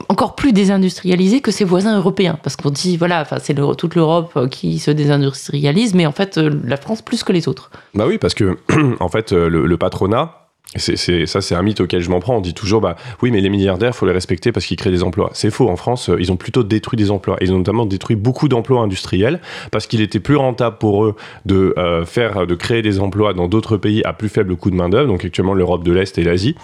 encore 0.08 0.34
plus 0.34 0.52
désindustrialisée 0.52 1.40
que 1.40 1.52
ses 1.52 1.64
voisins 1.64 1.96
européens, 1.96 2.38
parce 2.42 2.56
qu'on 2.56 2.70
dit 2.70 2.96
voilà, 2.96 3.20
enfin 3.20 3.36
c'est 3.40 3.52
le, 3.52 3.74
toute 3.74 3.94
l'Europe 3.94 4.48
qui 4.50 4.78
se 4.78 4.90
désindustrialise, 4.90 5.94
mais 5.94 6.06
en 6.06 6.12
fait 6.12 6.38
la 6.38 6.76
France 6.76 7.02
plus 7.02 7.22
que 7.22 7.32
les 7.32 7.46
autres. 7.46 7.70
Bah 7.94 8.06
oui, 8.08 8.18
parce 8.18 8.34
que 8.34 8.58
en 9.00 9.08
fait 9.08 9.32
le, 9.32 9.66
le 9.66 9.76
patronat 9.76 10.39
c'est, 10.76 11.26
ça, 11.26 11.40
c'est 11.40 11.54
un 11.54 11.62
mythe 11.62 11.80
auquel 11.80 12.00
je 12.00 12.10
m'en 12.10 12.20
prends. 12.20 12.36
On 12.36 12.40
dit 12.40 12.54
toujours, 12.54 12.80
bah 12.80 12.96
oui, 13.22 13.30
mais 13.30 13.40
les 13.40 13.48
milliardaires, 13.48 13.94
faut 13.94 14.06
les 14.06 14.12
respecter 14.12 14.52
parce 14.52 14.66
qu'ils 14.66 14.76
créent 14.76 14.90
des 14.90 15.02
emplois. 15.02 15.30
C'est 15.32 15.50
faux. 15.50 15.68
En 15.68 15.76
France, 15.76 16.10
ils 16.18 16.30
ont 16.30 16.36
plutôt 16.36 16.62
détruit 16.62 16.96
des 16.96 17.10
emplois. 17.10 17.36
Ils 17.40 17.52
ont 17.52 17.58
notamment 17.58 17.86
détruit 17.86 18.16
beaucoup 18.16 18.48
d'emplois 18.48 18.80
industriels 18.82 19.40
parce 19.72 19.86
qu'il 19.86 20.00
était 20.00 20.20
plus 20.20 20.36
rentable 20.36 20.78
pour 20.78 21.04
eux 21.04 21.16
de 21.44 21.74
euh, 21.76 22.04
faire, 22.04 22.46
de 22.46 22.54
créer 22.54 22.82
des 22.82 23.00
emplois 23.00 23.34
dans 23.34 23.48
d'autres 23.48 23.76
pays 23.76 24.02
à 24.04 24.12
plus 24.12 24.28
faible 24.28 24.56
coût 24.56 24.70
de 24.70 24.76
main 24.76 24.88
d'œuvre, 24.88 25.08
donc 25.08 25.24
actuellement 25.24 25.54
l'Europe 25.54 25.82
de 25.82 25.92
l'Est 25.92 26.18
et 26.18 26.22
l'Asie 26.22 26.54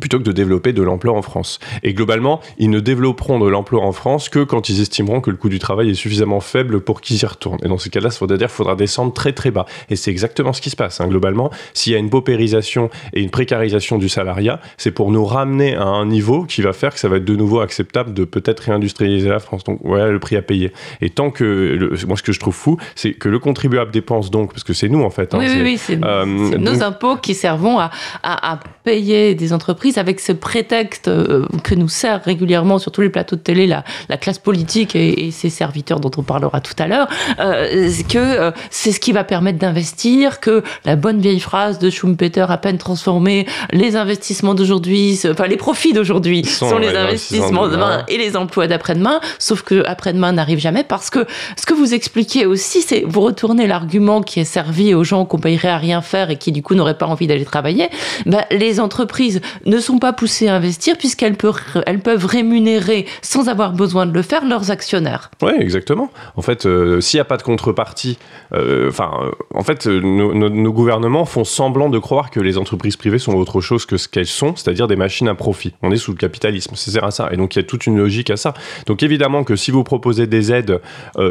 plutôt 0.00 0.18
que 0.18 0.24
de 0.24 0.32
développer 0.32 0.72
de 0.72 0.82
l'emploi 0.82 1.14
en 1.14 1.22
France. 1.22 1.58
Et 1.82 1.94
globalement, 1.94 2.40
ils 2.58 2.70
ne 2.70 2.80
développeront 2.80 3.38
de 3.38 3.48
l'emploi 3.48 3.82
en 3.82 3.92
France 3.92 4.28
que 4.28 4.44
quand 4.44 4.68
ils 4.68 4.80
estimeront 4.80 5.20
que 5.20 5.30
le 5.30 5.36
coût 5.36 5.48
du 5.48 5.58
travail 5.58 5.90
est 5.90 5.94
suffisamment 5.94 6.40
faible 6.40 6.80
pour 6.80 7.00
qu'ils 7.00 7.22
y 7.22 7.26
retournent. 7.26 7.58
Et 7.62 7.68
dans 7.68 7.78
ce 7.78 7.88
cas-là, 7.88 8.10
ça 8.10 8.24
veut 8.24 8.36
dire 8.36 8.48
qu'il 8.48 8.56
faudra 8.56 8.76
descendre 8.76 9.12
très 9.12 9.32
très 9.32 9.50
bas. 9.50 9.66
Et 9.90 9.96
c'est 9.96 10.10
exactement 10.10 10.52
ce 10.52 10.60
qui 10.60 10.70
se 10.70 10.76
passe. 10.76 11.00
Hein. 11.00 11.08
Globalement, 11.08 11.50
s'il 11.72 11.92
y 11.92 11.96
a 11.96 11.98
une 11.98 12.10
paupérisation 12.10 12.90
et 13.12 13.22
une 13.22 13.30
précarisation 13.30 13.98
du 13.98 14.08
salariat, 14.08 14.60
c'est 14.76 14.90
pour 14.90 15.10
nous 15.10 15.24
ramener 15.24 15.74
à 15.74 15.84
un 15.84 16.06
niveau 16.06 16.44
qui 16.44 16.62
va 16.62 16.72
faire 16.72 16.92
que 16.92 17.00
ça 17.00 17.08
va 17.08 17.16
être 17.16 17.24
de 17.24 17.36
nouveau 17.36 17.60
acceptable 17.60 18.12
de 18.12 18.24
peut-être 18.24 18.60
réindustrialiser 18.60 19.28
la 19.28 19.38
France. 19.38 19.64
Donc 19.64 19.80
voilà 19.82 20.08
le 20.08 20.18
prix 20.18 20.36
à 20.36 20.42
payer. 20.42 20.72
Et 21.00 21.10
tant 21.10 21.30
que, 21.30 21.44
le, 21.44 21.96
moi 22.06 22.16
ce 22.16 22.22
que 22.22 22.32
je 22.32 22.40
trouve 22.40 22.54
fou, 22.54 22.76
c'est 22.94 23.14
que 23.14 23.28
le 23.28 23.38
contribuable 23.38 23.90
dépense 23.90 24.30
donc, 24.30 24.52
parce 24.52 24.64
que 24.64 24.72
c'est 24.72 24.88
nous 24.88 25.02
en 25.02 25.10
fait. 25.10 25.34
Hein, 25.34 25.38
oui, 25.40 25.46
oui, 25.48 25.62
oui, 25.62 25.78
c'est 25.78 26.02
euh, 26.04 26.24
nos 26.26 26.82
impôts 26.82 27.16
qui 27.16 27.34
servent 27.34 27.66
à, 27.66 27.90
à, 28.22 28.52
à 28.52 28.60
payer 28.84 29.34
des 29.34 29.52
entreprises 29.52 29.85
avec 29.96 30.20
ce 30.20 30.32
prétexte 30.32 31.08
euh, 31.08 31.46
que 31.62 31.74
nous 31.74 31.88
sert 31.88 32.22
régulièrement 32.24 32.78
sur 32.78 32.90
tous 32.92 33.00
les 33.00 33.08
plateaux 33.08 33.36
de 33.36 33.40
télé 33.40 33.66
la, 33.66 33.84
la 34.08 34.16
classe 34.16 34.38
politique 34.38 34.96
et, 34.96 35.26
et, 35.26 35.30
ses 35.30 35.50
serviteurs 35.50 36.00
dont 36.00 36.10
on 36.16 36.22
parlera 36.22 36.60
tout 36.60 36.74
à 36.78 36.86
l'heure, 36.86 37.08
euh, 37.38 37.90
que 38.08 38.18
euh, 38.18 38.50
c'est 38.70 38.92
ce 38.92 39.00
qui 39.00 39.12
va 39.12 39.24
permettre 39.24 39.58
d'investir, 39.58 40.40
que 40.40 40.62
la 40.84 40.96
bonne 40.96 41.20
vieille 41.20 41.40
phrase 41.40 41.78
de 41.78 41.90
Schumpeter 41.90 42.46
à 42.48 42.58
peine 42.58 42.78
transformée, 42.78 43.46
les 43.72 43.96
investissements 43.96 44.54
d'aujourd'hui, 44.54 45.18
enfin 45.30 45.46
les 45.46 45.56
profits 45.56 45.92
d'aujourd'hui 45.92 46.44
sont, 46.44 46.70
sont, 46.70 46.78
les 46.78 46.94
investissements 46.96 47.66
de 47.68 47.72
demain 47.72 48.04
et 48.08 48.18
les 48.18 48.36
emplois 48.36 48.66
d'après-demain, 48.66 49.20
sauf 49.38 49.62
que 49.62 49.84
après-demain 49.86 50.32
n'arrive 50.32 50.58
jamais 50.58 50.84
parce 50.84 51.10
que 51.10 51.26
ce 51.56 51.66
que 51.66 51.74
vous 51.74 51.94
expliquez 51.94 52.46
aussi, 52.46 52.82
c'est 52.82 53.04
vous 53.06 53.20
retournez 53.20 53.66
l'argument 53.66 54.22
qui 54.22 54.40
est 54.40 54.44
servi 54.44 54.94
aux 54.94 55.04
gens 55.04 55.24
qu'on 55.24 55.38
payerait 55.38 55.68
à 55.68 55.78
rien 55.78 56.02
faire 56.02 56.30
et 56.30 56.36
qui 56.36 56.52
du 56.52 56.62
coup 56.62 56.74
n'auraient 56.74 56.98
pas 56.98 57.06
envie 57.06 57.26
d'aller 57.26 57.44
travailler, 57.44 57.88
ben, 58.24 58.44
les 58.50 58.80
entreprises 58.80 59.40
ne 59.64 59.75
ne 59.76 59.80
sont 59.80 59.98
pas 59.98 60.12
poussées 60.12 60.48
à 60.48 60.56
investir 60.56 60.96
puisqu'elles 60.98 61.36
peuvent, 61.36 61.60
elles 61.86 62.00
peuvent 62.00 62.24
rémunérer 62.24 63.06
sans 63.22 63.48
avoir 63.48 63.72
besoin 63.72 64.06
de 64.06 64.12
le 64.12 64.22
faire 64.22 64.44
leurs 64.44 64.70
actionnaires. 64.70 65.30
Oui, 65.42 65.52
exactement. 65.58 66.10
En 66.36 66.42
fait, 66.42 66.66
euh, 66.66 67.00
s'il 67.00 67.18
n'y 67.18 67.22
a 67.22 67.24
pas 67.24 67.36
de 67.36 67.42
contrepartie, 67.42 68.18
euh, 68.52 68.88
enfin, 68.88 69.10
euh, 69.22 69.30
en 69.54 69.62
fait, 69.62 69.86
nos, 69.86 70.72
gouvernements 70.72 71.24
font 71.24 71.44
semblant 71.44 71.88
de 71.88 71.98
croire 71.98 72.30
que 72.30 72.40
les 72.40 72.58
entreprises 72.58 72.96
privées 72.96 73.18
sont 73.18 73.34
autre 73.34 73.60
chose 73.60 73.86
que 73.86 73.96
ce 73.96 74.08
qu'elles 74.08 74.26
sont, 74.26 74.56
c'est-à-dire 74.56 74.88
des 74.88 74.96
machines 74.96 75.28
à 75.28 75.34
profit. 75.34 75.74
On 75.82 75.90
est 75.92 75.96
sous 75.96 76.10
le 76.10 76.16
capitalisme, 76.16 76.72
c'est 76.74 77.02
à 77.02 77.10
ça. 77.10 77.28
Et 77.32 77.36
donc, 77.36 77.54
il 77.54 77.58
y 77.58 77.60
a 77.60 77.64
toute 77.64 77.86
une 77.86 77.96
logique 77.96 78.30
à 78.30 78.36
ça. 78.36 78.54
Donc, 78.86 79.02
évidemment 79.02 79.44
que 79.44 79.56
si 79.56 79.70
vous 79.70 79.84
proposez 79.84 80.26
des 80.26 80.52
aides 80.52 80.80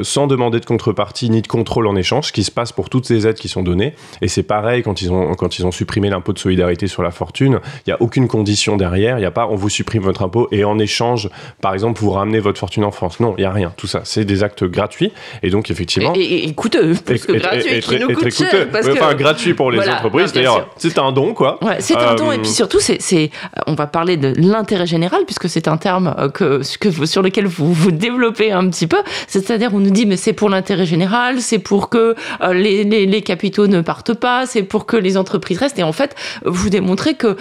sans 0.03 0.27
demander 0.27 0.59
de 0.59 0.65
contrepartie 0.65 1.29
ni 1.29 1.41
de 1.41 1.47
contrôle 1.47 1.87
en 1.87 1.95
échange, 1.95 2.27
ce 2.27 2.31
qui 2.31 2.43
se 2.43 2.51
passe 2.51 2.71
pour 2.71 2.89
toutes 2.89 3.05
ces 3.05 3.27
aides 3.27 3.37
qui 3.37 3.47
sont 3.47 3.63
données, 3.63 3.93
et 4.21 4.27
c'est 4.27 4.43
pareil 4.43 4.83
quand 4.83 5.01
ils 5.01 5.11
ont, 5.11 5.33
quand 5.35 5.59
ils 5.59 5.65
ont 5.65 5.71
supprimé 5.71 6.09
l'impôt 6.09 6.33
de 6.33 6.39
solidarité 6.39 6.87
sur 6.87 7.03
la 7.03 7.11
fortune, 7.11 7.59
il 7.85 7.89
n'y 7.89 7.93
a 7.93 8.01
aucune 8.01 8.27
condition 8.36 8.75
derrière, 8.75 9.18
il 9.18 9.22
n'y 9.22 9.25
a 9.25 9.32
pas 9.32 9.48
on 9.48 9.56
vous 9.56 9.70
supprime 9.70 10.04
votre 10.04 10.22
impôt 10.24 10.50
et 10.51 10.65
en 10.65 10.77
échange, 10.77 11.30
par 11.62 11.74
exemple, 11.74 12.01
vous 12.01 12.12
ramenez 12.12 12.39
votre 12.39 12.60
fortune 12.60 12.84
en 12.84 12.92
France. 12.92 13.20
Non, 13.20 13.34
il 13.38 13.42
n'y 13.42 13.46
a 13.46 13.51
rien. 13.51 13.74
Tout 13.77 13.88
ça, 13.88 14.01
c'est 14.04 14.25
des 14.25 14.44
actes 14.44 14.65
gratuits. 14.65 15.12
Et 15.42 15.50
donc, 15.50 15.72
effectivement. 15.72 16.13
Et, 16.15 16.54
coûteux, 16.54 16.96
parce 17.06 17.25
que 17.25 17.34
gratuit, 17.34 17.80
qui 17.80 18.00
nous 18.00 18.13
coûte 18.13 18.30
cher, 18.30 18.68
enfin, 18.74 19.13
gratuit 19.15 19.54
pour 19.54 19.72
les 19.72 19.88
entreprises. 19.88 20.34
D'ailleurs, 20.34 20.70
c'est 20.77 20.98
un 20.98 21.12
don, 21.12 21.34
quoi. 21.34 21.63
Ouais, 21.63 21.77
c'est 21.80 21.96
un 21.96 22.15
don. 22.15 22.32
Et 22.32 22.39
puis 22.39 22.50
euh, 22.50 22.54
surtout, 22.54 22.80
c'est, 22.80 23.32
on 23.68 23.74
va 23.74 23.88
parler 23.88 24.18
de 24.18 24.34
l'intérêt 24.38 24.86
général, 24.86 25.24
puisque 25.25 25.48
c'est 25.48 25.68
un 25.68 25.77
terme 25.77 26.13
euh, 26.18 26.30
que, 26.30 26.62
que, 26.80 27.06
sur 27.06 27.22
lequel 27.22 27.48
vous 27.48 27.72
vous 27.74 27.92
développez 27.92 28.51
un 28.51 28.68
petit 28.70 28.88
peu. 28.88 28.98
C'est-à-dire, 29.27 29.74
on 29.74 29.80
nous 29.80 29.92
dit, 29.92 30.06
mais 30.06 30.18
c'est 30.18 30.34
pour 30.34 30.50
l'intérêt 30.50 30.86
général, 30.86 31.39
c'est 31.39 31.60
pour 31.60 31.89
que 31.89 32.15
euh, 32.42 32.54
les, 32.54 32.84
les, 32.84 33.06
les, 33.06 33.22
capitaux 33.22 33.68
ne 33.68 33.82
partent 33.82 34.13
pas, 34.13 34.46
c'est 34.46 34.63
pour 34.63 34.86
que 34.86 34.98
les 34.98 35.18
entreprises 35.18 35.58
restent. 35.60 35.80
Et 35.80 35.84
en 35.84 35.94
fait, 35.94 36.15
vous 36.46 36.70
démontrez 36.70 37.13
que 37.15 37.38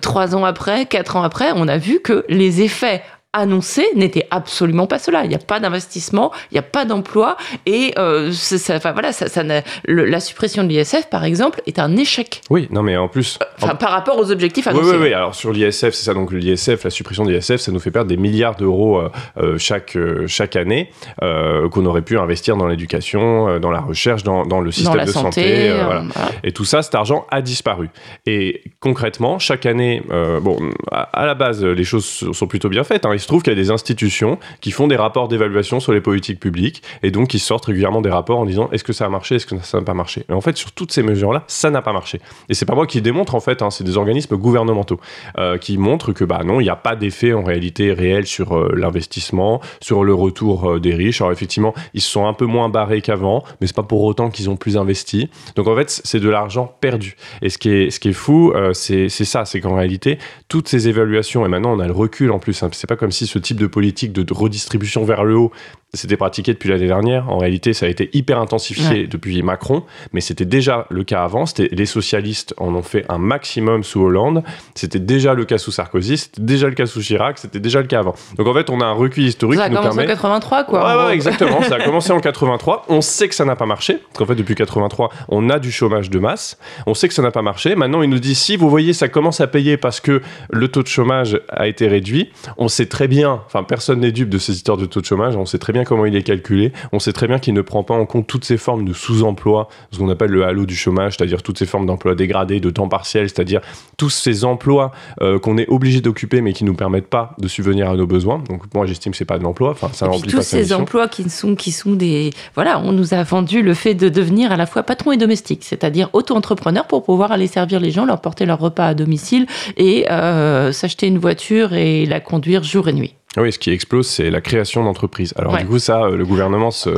trois 0.00 0.25
ans 0.34 0.44
après, 0.44 0.86
quatre 0.86 1.16
ans 1.16 1.22
après, 1.22 1.52
on 1.54 1.68
a 1.68 1.78
vu 1.78 2.00
que 2.00 2.24
les 2.28 2.62
effets 2.62 3.02
annoncé 3.36 3.86
n'était 3.94 4.26
absolument 4.30 4.86
pas 4.86 4.98
cela. 4.98 5.24
Il 5.24 5.28
n'y 5.28 5.34
a 5.34 5.38
pas 5.38 5.60
d'investissement, 5.60 6.32
il 6.50 6.54
n'y 6.54 6.58
a 6.58 6.62
pas 6.62 6.84
d'emploi 6.84 7.36
et 7.66 7.92
euh, 7.98 8.32
ça, 8.32 8.78
voilà, 8.78 9.12
ça, 9.12 9.28
ça 9.28 9.42
la 9.86 10.20
suppression 10.20 10.64
de 10.64 10.68
l'ISF, 10.68 11.08
par 11.10 11.24
exemple, 11.24 11.60
est 11.66 11.78
un 11.78 11.96
échec. 11.96 12.40
Oui, 12.50 12.66
non, 12.70 12.82
mais 12.82 12.96
en 12.96 13.08
plus. 13.08 13.38
Enfin, 13.60 13.74
par 13.74 13.90
rapport 13.90 14.18
aux 14.18 14.30
objectifs 14.30 14.66
annoncés. 14.66 14.90
Oui, 14.90 14.96
oui, 14.96 15.02
oui. 15.08 15.12
Alors 15.12 15.34
sur 15.34 15.52
l'ISF, 15.52 15.90
c'est 15.90 16.04
ça. 16.04 16.14
Donc 16.14 16.32
l'ISF, 16.32 16.82
la 16.82 16.90
suppression 16.90 17.24
de 17.24 17.32
l'ISF, 17.32 17.56
ça 17.56 17.72
nous 17.72 17.78
fait 17.78 17.90
perdre 17.90 18.08
des 18.08 18.16
milliards 18.16 18.56
d'euros 18.56 18.98
euh, 18.98 19.10
euh, 19.38 19.58
chaque, 19.58 19.96
chaque 20.26 20.56
année 20.56 20.90
qu'on 21.20 21.84
aurait 21.86 22.02
pu 22.02 22.18
investir 22.18 22.56
dans 22.56 22.66
l'éducation, 22.66 23.58
dans 23.58 23.70
la 23.70 23.80
recherche, 23.80 24.22
dans, 24.22 24.46
dans 24.46 24.60
le 24.60 24.70
système 24.70 25.04
de 25.04 25.10
santé. 25.10 25.72
voilà. 25.72 26.04
Et 26.42 26.52
tout 26.52 26.64
ça, 26.64 26.82
cet 26.82 26.94
argent 26.94 27.26
a 27.30 27.42
disparu. 27.42 27.90
Et 28.24 28.62
concrètement, 28.80 29.38
chaque 29.38 29.66
année, 29.66 30.02
bon, 30.40 30.58
à, 30.90 31.26
la 31.26 31.34
base, 31.34 31.64
les 31.64 31.84
choses 31.84 32.04
sont 32.04 32.46
plutôt 32.46 32.68
bien 32.68 32.84
faites. 32.84 33.04
Hein 33.04 33.12
se 33.26 33.28
trouve 33.28 33.42
qu'il 33.42 33.52
y 33.52 33.56
a 33.56 33.60
des 33.60 33.72
institutions 33.72 34.38
qui 34.60 34.70
font 34.70 34.86
des 34.86 34.94
rapports 34.94 35.26
d'évaluation 35.26 35.80
sur 35.80 35.92
les 35.92 36.00
politiques 36.00 36.38
publiques 36.38 36.84
et 37.02 37.10
donc 37.10 37.26
qui 37.26 37.40
sortent 37.40 37.64
régulièrement 37.64 38.00
des 38.00 38.08
rapports 38.08 38.38
en 38.38 38.46
disant 38.46 38.68
est-ce 38.70 38.84
que 38.84 38.92
ça 38.92 39.04
a 39.04 39.08
marché, 39.08 39.34
est-ce 39.34 39.46
que 39.46 39.58
ça 39.58 39.78
n'a 39.78 39.84
pas 39.84 39.94
marché? 39.94 40.24
Mais 40.28 40.36
en 40.36 40.40
fait, 40.40 40.56
sur 40.56 40.70
toutes 40.70 40.92
ces 40.92 41.02
mesures-là, 41.02 41.42
ça 41.48 41.70
n'a 41.70 41.82
pas 41.82 41.92
marché. 41.92 42.20
Et 42.48 42.54
c'est 42.54 42.66
pas 42.66 42.76
moi 42.76 42.86
qui 42.86 43.02
démontre 43.02 43.34
en 43.34 43.40
fait, 43.40 43.62
hein, 43.62 43.70
c'est 43.70 43.82
des 43.82 43.96
organismes 43.96 44.36
gouvernementaux 44.36 45.00
euh, 45.38 45.58
qui 45.58 45.76
montrent 45.76 46.12
que 46.12 46.24
bah 46.24 46.42
non, 46.44 46.60
il 46.60 46.64
n'y 46.64 46.70
a 46.70 46.76
pas 46.76 46.94
d'effet 46.94 47.32
en 47.32 47.42
réalité 47.42 47.92
réel 47.92 48.26
sur 48.26 48.56
euh, 48.56 48.72
l'investissement, 48.76 49.60
sur 49.80 50.04
le 50.04 50.14
retour 50.14 50.70
euh, 50.70 50.78
des 50.78 50.94
riches. 50.94 51.20
Alors 51.20 51.32
effectivement, 51.32 51.74
ils 51.94 52.00
se 52.00 52.08
sont 52.08 52.28
un 52.28 52.32
peu 52.32 52.46
moins 52.46 52.68
barrés 52.68 53.00
qu'avant, 53.00 53.42
mais 53.60 53.66
c'est 53.66 53.74
pas 53.74 53.82
pour 53.82 54.04
autant 54.04 54.30
qu'ils 54.30 54.48
ont 54.50 54.56
plus 54.56 54.76
investi. 54.76 55.30
Donc 55.56 55.66
en 55.66 55.74
fait, 55.74 56.00
c'est 56.04 56.20
de 56.20 56.28
l'argent 56.28 56.72
perdu. 56.80 57.16
Et 57.42 57.48
ce 57.48 57.58
qui 57.58 57.70
est, 57.70 57.90
ce 57.90 57.98
qui 57.98 58.10
est 58.10 58.12
fou, 58.12 58.52
c'est 58.72 59.08
ça, 59.08 59.44
c'est 59.44 59.60
qu'en 59.60 59.74
réalité, 59.74 60.18
toutes 60.48 60.68
ces 60.68 60.86
évaluations, 60.86 61.44
et 61.44 61.48
maintenant 61.48 61.72
on 61.72 61.80
a 61.80 61.88
le 61.88 61.92
recul 61.92 62.30
en 62.30 62.38
plus, 62.38 62.62
hein, 62.62 62.68
c'est 62.70 62.86
pas 62.86 62.94
comme 62.94 63.05
si 63.10 63.26
ce 63.26 63.38
type 63.38 63.58
de 63.58 63.66
politique 63.66 64.12
de 64.12 64.24
redistribution 64.32 65.04
vers 65.04 65.24
le 65.24 65.36
haut 65.36 65.52
c'était 65.94 66.16
pratiqué 66.16 66.52
depuis 66.52 66.68
l'année 66.68 66.86
dernière. 66.86 67.28
En 67.30 67.38
réalité, 67.38 67.72
ça 67.72 67.86
a 67.86 67.88
été 67.88 68.10
hyper 68.12 68.38
intensifié 68.38 69.06
depuis 69.06 69.42
Macron, 69.42 69.84
mais 70.12 70.20
c'était 70.20 70.44
déjà 70.44 70.86
le 70.90 71.04
cas 71.04 71.22
avant. 71.22 71.44
Les 71.58 71.86
socialistes 71.86 72.54
en 72.58 72.74
ont 72.74 72.82
fait 72.82 73.04
un 73.08 73.18
maximum 73.18 73.82
sous 73.82 74.00
Hollande. 74.00 74.42
C'était 74.74 74.98
déjà 74.98 75.34
le 75.34 75.44
cas 75.44 75.58
sous 75.58 75.70
Sarkozy, 75.70 76.18
c'était 76.18 76.42
déjà 76.42 76.68
le 76.68 76.74
cas 76.74 76.86
sous 76.86 77.00
Chirac, 77.00 77.38
c'était 77.38 77.60
déjà 77.60 77.80
le 77.80 77.86
cas 77.86 78.00
avant. 78.00 78.14
Donc 78.36 78.46
en 78.46 78.54
fait, 78.54 78.68
on 78.68 78.80
a 78.80 78.84
un 78.84 78.92
recul 78.92 79.24
historique 79.24 79.58
ça 79.58 79.68
qui 79.68 79.74
nous 79.74 79.80
permet. 79.80 80.06
Ça 80.06 80.12
a 80.12 80.16
commencé 80.16 80.52
en 80.52 80.60
83, 80.60 80.64
quoi. 80.64 80.84
Ouais, 80.84 81.06
ouais, 81.06 81.14
exactement. 81.14 81.62
ça 81.62 81.76
a 81.76 81.80
commencé 81.84 82.12
en 82.12 82.20
83. 82.20 82.84
On 82.88 83.00
sait 83.00 83.28
que 83.28 83.34
ça 83.34 83.44
n'a 83.44 83.56
pas 83.56 83.66
marché. 83.66 83.94
Parce 83.94 84.18
qu'en 84.18 84.26
fait, 84.26 84.34
depuis 84.34 84.54
83, 84.54 85.10
on 85.28 85.48
a 85.48 85.58
du 85.58 85.72
chômage 85.72 86.10
de 86.10 86.18
masse. 86.18 86.58
On 86.86 86.94
sait 86.94 87.08
que 87.08 87.14
ça 87.14 87.22
n'a 87.22 87.30
pas 87.30 87.42
marché. 87.42 87.74
Maintenant, 87.74 88.02
il 88.02 88.10
nous 88.10 88.18
dit 88.18 88.34
si 88.34 88.56
vous 88.56 88.68
voyez, 88.68 88.92
ça 88.92 89.08
commence 89.08 89.40
à 89.40 89.46
payer 89.46 89.76
parce 89.76 90.00
que 90.00 90.20
le 90.50 90.68
taux 90.68 90.82
de 90.82 90.88
chômage 90.88 91.40
a 91.48 91.68
été 91.68 91.88
réduit. 91.88 92.30
On 92.58 92.68
sait 92.68 92.86
très 92.86 93.08
bien, 93.08 93.40
enfin, 93.46 93.62
personne 93.62 94.00
n'est 94.00 94.12
dupe 94.12 94.28
de 94.28 94.38
ces 94.38 94.52
histoires 94.52 94.76
de 94.76 94.86
taux 94.86 95.00
de 95.00 95.06
chômage. 95.06 95.36
On 95.36 95.46
sait 95.46 95.58
très 95.58 95.72
bien 95.72 95.84
comment 95.86 96.04
il 96.04 96.14
est 96.16 96.22
calculé. 96.22 96.72
On 96.92 96.98
sait 96.98 97.12
très 97.12 97.26
bien 97.26 97.38
qu'il 97.38 97.54
ne 97.54 97.62
prend 97.62 97.82
pas 97.82 97.94
en 97.94 98.06
compte 98.06 98.26
toutes 98.26 98.44
ces 98.44 98.56
formes 98.56 98.84
de 98.84 98.92
sous-emploi, 98.92 99.68
ce 99.90 99.98
qu'on 99.98 100.08
appelle 100.08 100.30
le 100.30 100.44
halo 100.44 100.66
du 100.66 100.76
chômage, 100.76 101.16
c'est-à-dire 101.16 101.42
toutes 101.42 101.58
ces 101.58 101.66
formes 101.66 101.86
d'emploi 101.86 102.14
dégradés, 102.14 102.60
de 102.60 102.70
temps 102.70 102.88
partiel, 102.88 103.28
c'est-à-dire 103.28 103.60
tous 103.96 104.10
ces 104.10 104.44
emplois 104.44 104.92
euh, 105.20 105.38
qu'on 105.38 105.58
est 105.58 105.68
obligé 105.68 106.00
d'occuper 106.00 106.40
mais 106.40 106.52
qui 106.52 106.64
ne 106.64 106.70
nous 106.70 106.76
permettent 106.76 107.08
pas 107.08 107.34
de 107.38 107.48
subvenir 107.48 107.88
à 107.88 107.96
nos 107.96 108.06
besoins. 108.06 108.42
Donc 108.48 108.62
moi 108.74 108.86
j'estime 108.86 109.12
que 109.12 109.18
c'est 109.18 109.24
pas 109.24 109.38
de 109.38 109.44
l'emploi, 109.44 109.70
enfin 109.70 109.90
ça 109.92 110.06
remplit 110.06 110.30
tous 110.30 110.42
ces 110.42 110.72
emplois 110.72 111.08
qui 111.08 111.28
sont 111.30 111.54
qui 111.54 111.72
sont 111.72 111.92
des 111.92 112.30
voilà, 112.54 112.80
on 112.80 112.92
nous 112.92 113.14
a 113.14 113.22
vendu 113.22 113.62
le 113.62 113.74
fait 113.74 113.94
de 113.94 114.08
devenir 114.08 114.52
à 114.52 114.56
la 114.56 114.66
fois 114.66 114.82
patron 114.82 115.12
et 115.12 115.16
domestique, 115.16 115.64
c'est-à-dire 115.64 116.10
auto-entrepreneur 116.12 116.86
pour 116.86 117.04
pouvoir 117.04 117.32
aller 117.32 117.46
servir 117.46 117.80
les 117.80 117.90
gens, 117.90 118.04
leur 118.04 118.20
porter 118.20 118.46
leur 118.46 118.58
repas 118.58 118.86
à 118.86 118.94
domicile 118.94 119.46
et 119.76 120.10
euh, 120.10 120.72
s'acheter 120.72 121.06
une 121.06 121.18
voiture 121.18 121.72
et 121.72 122.06
la 122.06 122.20
conduire 122.20 122.62
jour 122.62 122.88
et 122.88 122.92
nuit. 122.92 123.14
Ah 123.38 123.42
oui, 123.42 123.52
ce 123.52 123.58
qui 123.58 123.70
explose, 123.70 124.06
c'est 124.06 124.30
la 124.30 124.40
création 124.40 124.82
d'entreprises. 124.82 125.34
Alors 125.36 125.58
du 125.58 125.66
coup, 125.66 125.78
ça, 125.78 126.04
euh, 126.04 126.16
le 126.16 126.24
gouvernement 126.24 126.70
se 126.70 126.88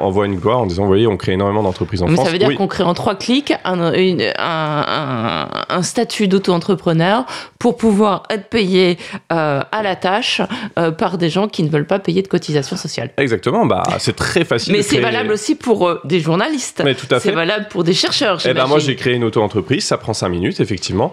envoie 0.00 0.26
une 0.26 0.36
gloire 0.36 0.60
en 0.60 0.66
disant, 0.66 0.82
vous 0.82 0.88
voyez, 0.88 1.08
on 1.08 1.16
crée 1.16 1.32
énormément 1.32 1.64
d'entreprises 1.64 2.00
en 2.02 2.06
Mais 2.06 2.14
France. 2.14 2.26
Ça 2.26 2.32
veut 2.32 2.38
dire 2.38 2.54
qu'on 2.54 2.68
crée 2.68 2.84
en 2.84 2.94
trois 2.94 3.16
clics 3.16 3.52
un, 3.64 3.92
un, 4.38 5.48
un, 5.68 5.82
statut 5.82 6.28
d'auto-entrepreneur 6.28 7.26
pour 7.58 7.76
pouvoir 7.76 8.22
être 8.30 8.48
payé 8.48 8.98
euh, 9.32 9.62
à 9.72 9.82
la 9.82 9.96
tâche 9.96 10.40
euh, 10.78 10.92
par 10.92 11.18
des 11.18 11.28
gens 11.28 11.48
qui 11.48 11.64
ne 11.64 11.68
veulent 11.68 11.86
pas 11.86 11.98
payer 11.98 12.22
de 12.22 12.28
cotisation 12.28 12.76
sociale. 12.76 13.10
Exactement, 13.18 13.66
bah, 13.66 13.82
c'est 13.98 14.14
très 14.14 14.44
facile. 14.44 14.72
Mais 14.74 14.82
c'est 14.82 15.00
valable 15.00 15.32
aussi 15.32 15.56
pour 15.56 15.98
des 16.04 16.20
journalistes. 16.20 16.82
Mais 16.84 16.94
tout 16.94 17.06
à 17.10 17.18
fait. 17.18 17.30
C'est 17.30 17.34
valable 17.34 17.66
pour 17.68 17.82
des 17.82 17.94
chercheurs. 17.94 18.38
Eh 18.44 18.54
ben 18.54 18.66
moi, 18.66 18.78
j'ai 18.78 18.94
créé 18.94 19.14
une 19.14 19.24
auto-entreprise, 19.24 19.84
ça 19.84 19.98
prend 19.98 20.12
cinq 20.12 20.28
minutes, 20.28 20.60
effectivement. 20.60 21.12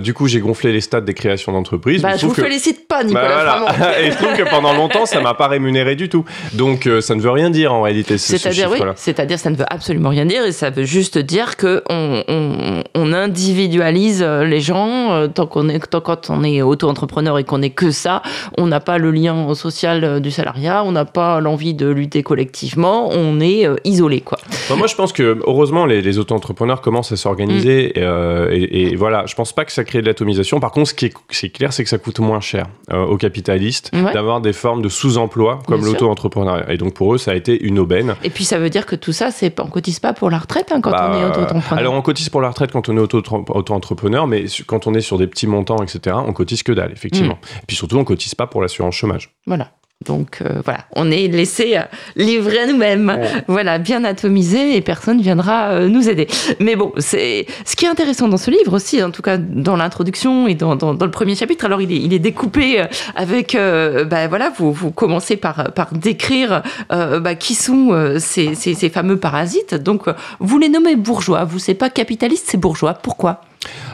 du 0.00 0.14
coup, 0.14 0.28
j'ai 0.28 0.38
gonflé 0.38 0.72
les 0.72 0.80
stats 0.80 1.00
des 1.00 1.14
créations 1.14 1.50
d'entreprises. 1.50 2.02
Bah, 2.02 2.16
je 2.16 2.26
vous 2.26 2.34
félicite 2.34 2.86
pas, 2.86 3.02
Nicolas. 3.02 3.66
Bah, 3.66 3.92
je 4.12 4.24
trouve 4.24 4.36
que 4.36 4.48
pendant 4.48 4.72
longtemps, 4.72 5.06
ça 5.06 5.20
m'a 5.20 5.34
pas 5.34 5.48
rémunéré 5.48 5.96
du 5.96 6.08
tout. 6.08 6.24
Donc, 6.54 6.86
euh, 6.86 7.00
ça 7.00 7.14
ne 7.14 7.20
veut 7.20 7.30
rien 7.30 7.50
dire 7.50 7.72
en 7.72 7.82
réalité. 7.82 8.18
C'est-à-dire, 8.18 8.70
oui, 8.70 8.78
c'est-à-dire, 8.96 9.38
ça 9.38 9.50
ne 9.50 9.56
veut 9.56 9.64
absolument 9.68 10.10
rien 10.10 10.26
dire 10.26 10.44
et 10.44 10.52
ça 10.52 10.70
veut 10.70 10.84
juste 10.84 11.18
dire 11.18 11.56
que 11.56 11.82
on, 11.88 12.22
on, 12.94 13.12
individualise 13.12 14.22
euh, 14.22 14.44
les 14.44 14.60
gens 14.60 15.12
euh, 15.12 15.28
tant 15.28 15.46
qu'on 15.46 15.68
est, 15.68 15.78
tant 15.78 16.00
quand 16.00 16.30
on 16.30 16.42
est 16.44 16.62
auto-entrepreneur 16.62 17.38
et 17.38 17.44
qu'on 17.44 17.60
est 17.60 17.70
que 17.70 17.90
ça, 17.90 18.22
on 18.56 18.66
n'a 18.66 18.80
pas 18.80 18.96
le 18.96 19.10
lien 19.10 19.54
social 19.54 20.20
du 20.20 20.30
salariat, 20.30 20.82
on 20.84 20.92
n'a 20.92 21.04
pas 21.04 21.40
l'envie 21.40 21.74
de 21.74 21.88
lutter 21.88 22.22
collectivement, 22.22 23.10
on 23.10 23.38
est 23.40 23.68
isolé, 23.84 24.20
quoi. 24.20 24.38
moi, 24.76 24.86
je 24.86 24.94
pense 24.94 25.12
que 25.12 25.38
heureusement, 25.46 25.84
les, 25.84 26.18
auto-entrepreneurs 26.18 26.80
commencent 26.80 27.12
à 27.12 27.16
s'organiser 27.16 27.92
mm. 27.96 28.52
et, 28.52 28.96
voilà, 28.96 29.24
je 29.26 29.34
pense 29.34 29.52
pas 29.52 29.64
que 29.64 29.72
ça 29.72 29.84
crée 29.84 30.00
de 30.00 30.06
l'atomisation. 30.06 30.58
Par 30.58 30.72
contre, 30.72 30.90
ce 30.90 30.94
qui 30.94 31.06
est, 31.06 31.48
clair, 31.50 31.72
c'est 31.72 31.84
que 31.84 31.90
ça 31.90 31.98
coûte 31.98 32.18
moins 32.20 32.40
cher 32.40 32.66
aux 32.90 33.16
capitalistes 33.16 33.91
d'avoir 33.92 34.40
des 34.40 34.52
formes 34.52 34.82
de 34.82 34.88
sous-emploi 34.88 35.60
comme 35.66 35.84
l'auto-entrepreneuriat. 35.84 36.72
Et 36.72 36.78
donc 36.78 36.94
pour 36.94 37.14
eux, 37.14 37.18
ça 37.18 37.32
a 37.32 37.34
été 37.34 37.62
une 37.62 37.78
aubaine. 37.78 38.14
Et 38.24 38.30
puis 38.30 38.44
ça 38.44 38.58
veut 38.58 38.70
dire 38.70 38.86
que 38.86 38.96
tout 38.96 39.12
ça, 39.12 39.30
c'est 39.30 39.58
on 39.60 39.66
cotise 39.66 40.00
pas 40.00 40.12
pour 40.12 40.30
la 40.30 40.38
retraite 40.38 40.72
hein, 40.72 40.80
quand 40.80 40.90
bah, 40.90 41.10
on 41.12 41.20
est 41.20 41.24
auto-entrepreneur. 41.24 41.78
Alors 41.78 41.94
on 41.94 42.02
cotise 42.02 42.28
pour 42.28 42.40
la 42.40 42.48
retraite 42.48 42.72
quand 42.72 42.88
on 42.88 42.96
est 42.96 43.00
auto-entrepreneur, 43.00 44.26
mais 44.26 44.44
quand 44.66 44.86
on 44.86 44.94
est 44.94 45.00
sur 45.00 45.18
des 45.18 45.26
petits 45.26 45.46
montants, 45.46 45.82
etc., 45.82 46.16
on 46.26 46.32
cotise 46.32 46.62
que 46.62 46.72
dalle, 46.72 46.92
effectivement. 46.92 47.34
Mm. 47.34 47.58
Et 47.62 47.66
puis 47.66 47.76
surtout, 47.76 47.96
on 47.96 48.04
cotise 48.04 48.34
pas 48.34 48.46
pour 48.46 48.62
l'assurance 48.62 48.94
chômage. 48.94 49.34
Voilà. 49.46 49.72
Donc 50.04 50.38
euh, 50.40 50.60
voilà, 50.64 50.80
on 50.94 51.10
est 51.10 51.28
laissé 51.28 51.76
euh, 51.76 51.82
livrer 52.16 52.60
à 52.60 52.66
nous-mêmes. 52.66 53.18
Voilà, 53.48 53.78
bien 53.78 54.04
atomisé 54.04 54.76
et 54.76 54.80
personne 54.80 55.20
viendra 55.20 55.70
euh, 55.70 55.88
nous 55.88 56.08
aider. 56.08 56.26
Mais 56.60 56.76
bon, 56.76 56.92
c'est 56.98 57.46
ce 57.64 57.76
qui 57.76 57.84
est 57.84 57.88
intéressant 57.88 58.28
dans 58.28 58.36
ce 58.36 58.50
livre 58.50 58.74
aussi, 58.74 59.02
en 59.02 59.10
tout 59.10 59.22
cas 59.22 59.36
dans 59.36 59.76
l'introduction 59.76 60.46
et 60.46 60.54
dans, 60.54 60.76
dans, 60.76 60.92
le 60.92 61.10
premier 61.10 61.34
chapitre. 61.34 61.64
Alors 61.64 61.80
il 61.80 61.92
est, 61.92 61.96
il 61.96 62.12
est 62.12 62.18
découpé 62.18 62.84
avec, 63.14 63.56
bah, 63.56 64.28
voilà, 64.28 64.50
vous, 64.56 64.72
vous 64.72 64.90
commencez 64.90 65.36
par, 65.36 65.72
par 65.72 65.92
décrire 65.92 66.62
bah, 66.90 67.34
qui 67.34 67.54
sont 67.54 68.16
ces, 68.18 68.54
ces, 68.54 68.74
ces, 68.74 68.90
fameux 68.90 69.18
parasites. 69.18 69.74
Donc 69.74 70.06
vous 70.40 70.58
les 70.58 70.68
nommez 70.68 70.96
bourgeois. 70.96 71.44
Vous 71.44 71.58
c'est 71.58 71.74
pas 71.74 71.90
capitaliste, 71.90 72.46
c'est 72.48 72.58
bourgeois. 72.58 72.94
Pourquoi? 72.94 73.42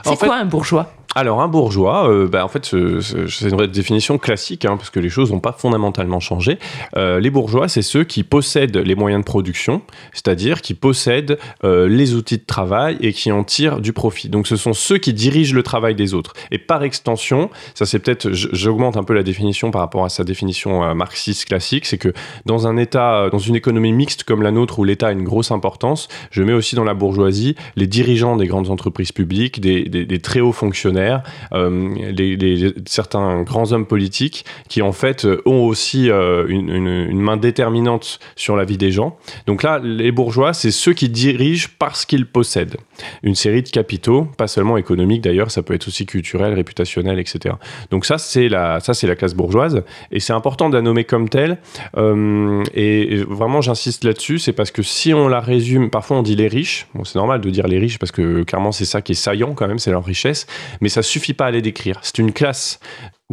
C'est 0.04 0.18
quoi 0.18 0.36
un 0.36 0.44
bourgeois? 0.44 0.92
Alors, 1.20 1.40
un 1.40 1.48
bourgeois, 1.48 2.08
euh, 2.08 2.28
bah, 2.28 2.44
en 2.44 2.48
fait, 2.48 2.64
c'est 2.64 3.50
une 3.50 3.66
définition 3.66 4.18
classique, 4.18 4.64
hein, 4.64 4.76
parce 4.76 4.88
que 4.88 5.00
les 5.00 5.08
choses 5.08 5.32
n'ont 5.32 5.40
pas 5.40 5.50
fondamentalement 5.50 6.20
changé. 6.20 6.60
Euh, 6.96 7.18
les 7.18 7.30
bourgeois, 7.30 7.66
c'est 7.66 7.82
ceux 7.82 8.04
qui 8.04 8.22
possèdent 8.22 8.76
les 8.76 8.94
moyens 8.94 9.22
de 9.22 9.26
production, 9.26 9.82
c'est-à-dire 10.12 10.62
qui 10.62 10.74
possèdent 10.74 11.36
euh, 11.64 11.88
les 11.88 12.14
outils 12.14 12.38
de 12.38 12.44
travail 12.46 12.98
et 13.00 13.12
qui 13.12 13.32
en 13.32 13.42
tirent 13.42 13.80
du 13.80 13.92
profit. 13.92 14.28
Donc, 14.28 14.46
ce 14.46 14.54
sont 14.54 14.74
ceux 14.74 14.98
qui 14.98 15.12
dirigent 15.12 15.56
le 15.56 15.64
travail 15.64 15.96
des 15.96 16.14
autres. 16.14 16.34
Et 16.52 16.58
par 16.58 16.84
extension, 16.84 17.50
ça 17.74 17.84
c'est 17.84 17.98
peut-être, 17.98 18.30
j'augmente 18.30 18.96
un 18.96 19.02
peu 19.02 19.14
la 19.14 19.24
définition 19.24 19.72
par 19.72 19.80
rapport 19.80 20.04
à 20.04 20.10
sa 20.10 20.22
définition 20.22 20.94
marxiste 20.94 21.46
classique, 21.46 21.86
c'est 21.86 21.98
que 21.98 22.12
dans 22.46 22.68
un 22.68 22.76
État, 22.76 23.28
dans 23.32 23.40
une 23.40 23.56
économie 23.56 23.92
mixte 23.92 24.22
comme 24.22 24.42
la 24.42 24.52
nôtre, 24.52 24.78
où 24.78 24.84
l'État 24.84 25.08
a 25.08 25.12
une 25.12 25.24
grosse 25.24 25.50
importance, 25.50 26.06
je 26.30 26.44
mets 26.44 26.52
aussi 26.52 26.76
dans 26.76 26.84
la 26.84 26.94
bourgeoisie 26.94 27.56
les 27.74 27.88
dirigeants 27.88 28.36
des 28.36 28.46
grandes 28.46 28.70
entreprises 28.70 29.10
publiques, 29.10 29.60
des, 29.60 29.82
des 29.82 30.18
très 30.20 30.38
hauts 30.38 30.52
fonctionnaires, 30.52 31.07
euh, 31.52 32.76
certains 32.86 33.42
grands 33.42 33.72
hommes 33.72 33.86
politiques 33.86 34.44
qui 34.68 34.82
en 34.82 34.92
fait 34.92 35.24
euh, 35.24 35.42
ont 35.46 35.64
aussi 35.64 36.10
euh, 36.10 36.46
une, 36.48 37.18
main 37.18 37.36
déterminante 37.36 38.18
sur 38.36 38.56
la 38.56 38.64
vie 38.64 38.78
des 38.78 38.90
gens. 38.90 39.16
Donc 39.46 39.62
là, 39.62 39.80
les 39.82 40.12
bourgeois, 40.12 40.52
c'est 40.52 40.70
ceux 40.70 40.92
qui 40.92 41.08
dirigent 41.08 41.68
parce 41.78 42.04
qu'ils 42.04 42.26
possèdent 42.26 42.76
une 43.22 43.34
série 43.34 43.62
de 43.62 43.68
capitaux, 43.68 44.26
pas 44.36 44.46
seulement 44.46 44.76
économiques 44.76 45.22
d'ailleurs, 45.22 45.50
ça 45.50 45.62
peut 45.62 45.74
être 45.74 45.88
aussi 45.88 46.06
culturel, 46.06 46.54
réputationnel, 46.54 47.18
etc. 47.18 47.56
Donc 47.90 48.06
ça, 48.06 48.18
c'est 48.18 48.48
la, 48.48 48.80
ça, 48.80 48.94
c'est 48.94 49.06
la 49.06 49.16
classe 49.16 49.34
bourgeoise 49.34 49.82
et 50.10 50.20
c'est 50.20 50.32
important 50.32 50.68
de 50.68 50.76
la 50.76 50.82
nommer 50.82 51.04
comme 51.04 51.28
telle. 51.28 51.58
et 51.96 53.24
vraiment, 53.28 53.60
j'insiste 53.60 54.04
là-dessus, 54.04 54.38
c'est 54.38 54.52
parce 54.52 54.70
que 54.70 54.82
si 54.82 55.12
on 55.14 55.28
la 55.28 55.40
résume, 55.40 55.90
parfois 55.90 56.18
on 56.18 56.22
dit 56.22 56.36
les 56.36 56.48
riches. 56.48 56.86
C'est 57.04 57.16
normal 57.16 57.40
de 57.40 57.50
dire 57.50 57.66
les 57.66 57.78
riches 57.78 57.98
parce 57.98 58.12
que 58.12 58.42
clairement 58.42 58.72
c'est 58.72 58.84
ça 58.84 59.02
qui 59.02 59.12
est 59.12 59.14
saillant 59.14 59.54
quand 59.54 59.68
même, 59.68 59.78
c'est 59.78 59.90
leur 59.90 60.04
richesse. 60.04 60.46
Mais 60.80 60.87
ça 60.88 61.02
suffit 61.02 61.34
pas 61.34 61.46
à 61.46 61.50
les 61.50 61.62
décrire. 61.62 61.98
C'est 62.02 62.18
une 62.18 62.32
classe 62.32 62.80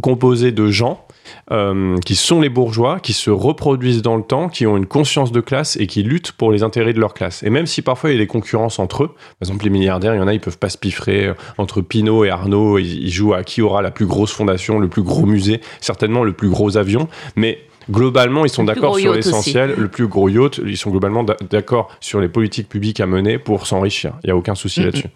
composée 0.02 0.52
de 0.52 0.68
gens 0.68 1.06
euh, 1.50 1.96
qui 2.04 2.16
sont 2.16 2.40
les 2.40 2.50
bourgeois, 2.50 3.00
qui 3.00 3.14
se 3.14 3.30
reproduisent 3.30 4.02
dans 4.02 4.16
le 4.16 4.22
temps, 4.22 4.48
qui 4.48 4.66
ont 4.66 4.76
une 4.76 4.86
conscience 4.86 5.32
de 5.32 5.40
classe 5.40 5.76
et 5.76 5.86
qui 5.86 6.02
luttent 6.02 6.32
pour 6.32 6.52
les 6.52 6.62
intérêts 6.62 6.92
de 6.92 7.00
leur 7.00 7.14
classe. 7.14 7.42
Et 7.42 7.50
même 7.50 7.66
si 7.66 7.82
parfois 7.82 8.10
il 8.10 8.14
y 8.14 8.16
a 8.16 8.18
des 8.18 8.26
concurrences 8.26 8.78
entre 8.78 9.04
eux, 9.04 9.08
par 9.08 9.48
exemple 9.48 9.64
les 9.64 9.70
milliardaires, 9.70 10.14
il 10.14 10.18
y 10.18 10.20
en 10.20 10.28
a, 10.28 10.34
ils 10.34 10.40
peuvent 10.40 10.58
pas 10.58 10.68
se 10.68 10.78
piffrer 10.78 11.26
euh, 11.26 11.34
entre 11.56 11.80
Pinot 11.80 12.24
et 12.24 12.30
Arnaud, 12.30 12.78
ils, 12.78 13.04
ils 13.04 13.10
jouent 13.10 13.34
à 13.34 13.42
qui 13.42 13.62
aura 13.62 13.80
la 13.80 13.90
plus 13.90 14.06
grosse 14.06 14.32
fondation, 14.32 14.78
le 14.78 14.88
plus 14.88 15.02
gros 15.02 15.24
musée, 15.24 15.60
certainement 15.80 16.24
le 16.24 16.34
plus 16.34 16.50
gros 16.50 16.76
avion, 16.76 17.08
mais 17.34 17.58
globalement, 17.90 18.44
ils 18.44 18.50
sont 18.50 18.64
d'accord 18.64 18.98
sur 18.98 19.14
l'essentiel. 19.14 19.74
Le 19.76 19.88
plus 19.88 20.06
gros 20.06 20.28
yacht, 20.28 20.60
ils 20.64 20.76
sont 20.76 20.90
globalement 20.90 21.24
d'accord 21.50 21.88
sur 22.00 22.20
les 22.20 22.28
politiques 22.28 22.68
publiques 22.68 23.00
à 23.00 23.06
mener 23.06 23.38
pour 23.38 23.66
s'enrichir. 23.66 24.12
Il 24.22 24.28
n'y 24.28 24.32
a 24.32 24.36
aucun 24.36 24.54
souci 24.54 24.82
là-dessus. 24.82 25.08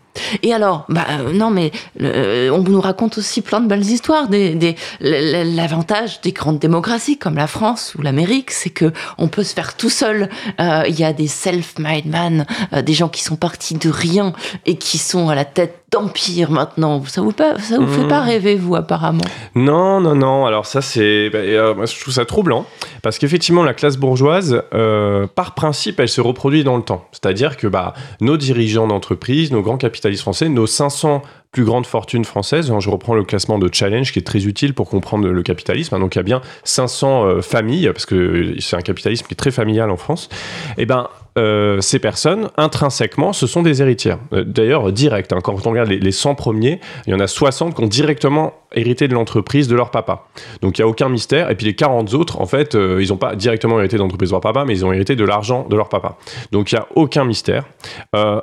Et 0.42 0.52
alors, 0.52 0.84
bah, 0.88 1.06
euh, 1.10 1.32
non, 1.32 1.50
mais 1.50 1.70
euh, 2.00 2.50
on 2.50 2.62
nous 2.62 2.80
raconte 2.80 3.18
aussi 3.18 3.42
plein 3.42 3.60
de 3.60 3.68
belles 3.68 3.86
histoires. 3.86 4.28
Des, 4.28 4.76
L'avantage 5.00 6.20
des 6.20 6.32
grandes 6.32 6.58
démocraties 6.58 7.16
comme 7.16 7.36
la 7.36 7.46
France 7.46 7.94
ou 7.96 8.02
l'Amérique, 8.02 8.50
c'est 8.50 8.70
que 8.70 8.92
on 9.18 9.28
peut 9.28 9.44
se 9.44 9.54
faire 9.54 9.76
tout 9.76 9.90
seul. 9.90 10.28
Euh, 10.60 10.82
il 10.88 10.98
y 10.98 11.04
a 11.04 11.12
des 11.12 11.28
self-made 11.28 12.06
men, 12.06 12.46
des 12.84 12.92
gens 12.92 13.08
qui 13.08 13.22
sont 13.22 13.36
partis 13.36 13.74
de 13.74 13.88
rien 13.88 14.32
et 14.66 14.76
qui 14.76 14.98
sont 14.98 15.28
à 15.28 15.34
la 15.34 15.44
tête 15.44 15.80
d'empire 15.90 16.50
maintenant. 16.50 17.02
Ça 17.06 17.20
vous, 17.20 17.32
pas, 17.32 17.58
ça 17.58 17.78
vous 17.78 17.86
fait 17.86 18.06
pas 18.08 18.22
hmm. 18.22 18.28
rêver, 18.28 18.56
vous, 18.56 18.76
apparemment? 18.76 19.24
Non, 19.54 20.00
non, 20.00 20.14
non. 20.14 20.46
Alors 20.46 20.66
ça, 20.66 20.82
c'est... 20.82 21.30
Bah, 21.30 21.40
je 21.42 22.00
trouve 22.00 22.14
ça 22.14 22.24
troublant. 22.24 22.66
Parce 23.02 23.18
qu'effectivement, 23.18 23.64
la 23.64 23.74
classe 23.74 23.96
bourgeoise, 23.96 24.62
par 25.34 25.54
principe, 25.54 26.00
elle 26.00 26.08
se 26.08 26.20
reproduit 26.20 26.64
dans 26.64 26.76
le 26.76 26.82
temps. 26.82 27.06
C'est-à-dire 27.12 27.56
que 27.56 27.66
bah, 27.66 27.94
nos 28.20 28.36
dirigeants 28.36 28.86
d'entreprise, 28.86 29.50
nos 29.52 29.62
grands 29.62 29.78
capitalistes, 29.78 30.22
français, 30.22 30.48
nos 30.48 30.66
500 30.66 31.22
plus 31.52 31.64
grandes 31.64 31.86
fortunes 31.86 32.24
françaises, 32.24 32.72
je 32.78 32.90
reprends 32.90 33.14
le 33.14 33.24
classement 33.24 33.58
de 33.58 33.68
Challenge 33.72 34.12
qui 34.12 34.20
est 34.20 34.26
très 34.26 34.46
utile 34.46 34.72
pour 34.72 34.88
comprendre 34.88 35.28
le 35.28 35.42
capitalisme, 35.42 35.98
donc 35.98 36.14
il 36.14 36.18
y 36.18 36.20
a 36.20 36.24
bien 36.24 36.42
500 36.62 37.24
euh, 37.24 37.42
familles, 37.42 37.90
parce 37.92 38.06
que 38.06 38.54
c'est 38.60 38.76
un 38.76 38.82
capitalisme 38.82 39.26
qui 39.26 39.34
est 39.34 39.36
très 39.36 39.50
familial 39.50 39.90
en 39.90 39.96
France, 39.96 40.28
et 40.78 40.82
eh 40.82 40.86
ben 40.86 41.08
euh, 41.38 41.80
ces 41.80 41.98
personnes, 41.98 42.50
intrinsèquement, 42.56 43.32
ce 43.32 43.46
sont 43.46 43.62
des 43.62 43.82
héritières. 43.82 44.18
Euh, 44.32 44.44
d'ailleurs, 44.44 44.92
direct. 44.92 45.32
Hein. 45.32 45.38
quand 45.42 45.66
on 45.66 45.70
regarde 45.70 45.88
les, 45.88 46.12
100 46.12 46.34
premiers, 46.34 46.80
il 47.06 47.12
y 47.12 47.14
en 47.14 47.20
a 47.20 47.26
60 47.26 47.74
qui 47.74 47.82
ont 47.82 47.86
directement 47.86 48.54
hérité 48.74 49.08
de 49.08 49.14
l'entreprise 49.14 49.68
de 49.68 49.76
leur 49.76 49.90
papa. 49.90 50.26
Donc 50.62 50.78
il 50.78 50.82
n'y 50.82 50.84
a 50.84 50.88
aucun 50.88 51.08
mystère. 51.08 51.50
Et 51.50 51.54
puis 51.54 51.66
les 51.66 51.74
40 51.74 52.14
autres, 52.14 52.40
en 52.40 52.46
fait, 52.46 52.74
ils 52.74 53.08
n'ont 53.08 53.16
pas 53.16 53.34
directement 53.34 53.78
hérité 53.78 53.96
de 53.96 54.02
l'entreprise 54.02 54.30
de 54.30 54.34
leur 54.34 54.40
papa, 54.40 54.64
mais 54.64 54.74
ils 54.74 54.84
ont 54.84 54.92
hérité 54.92 55.16
de 55.16 55.24
l'argent 55.24 55.66
de 55.68 55.76
leur 55.76 55.88
papa. 55.88 56.16
Donc 56.52 56.72
il 56.72 56.76
n'y 56.76 56.80
a 56.80 56.86
aucun 56.94 57.24
mystère. 57.24 57.64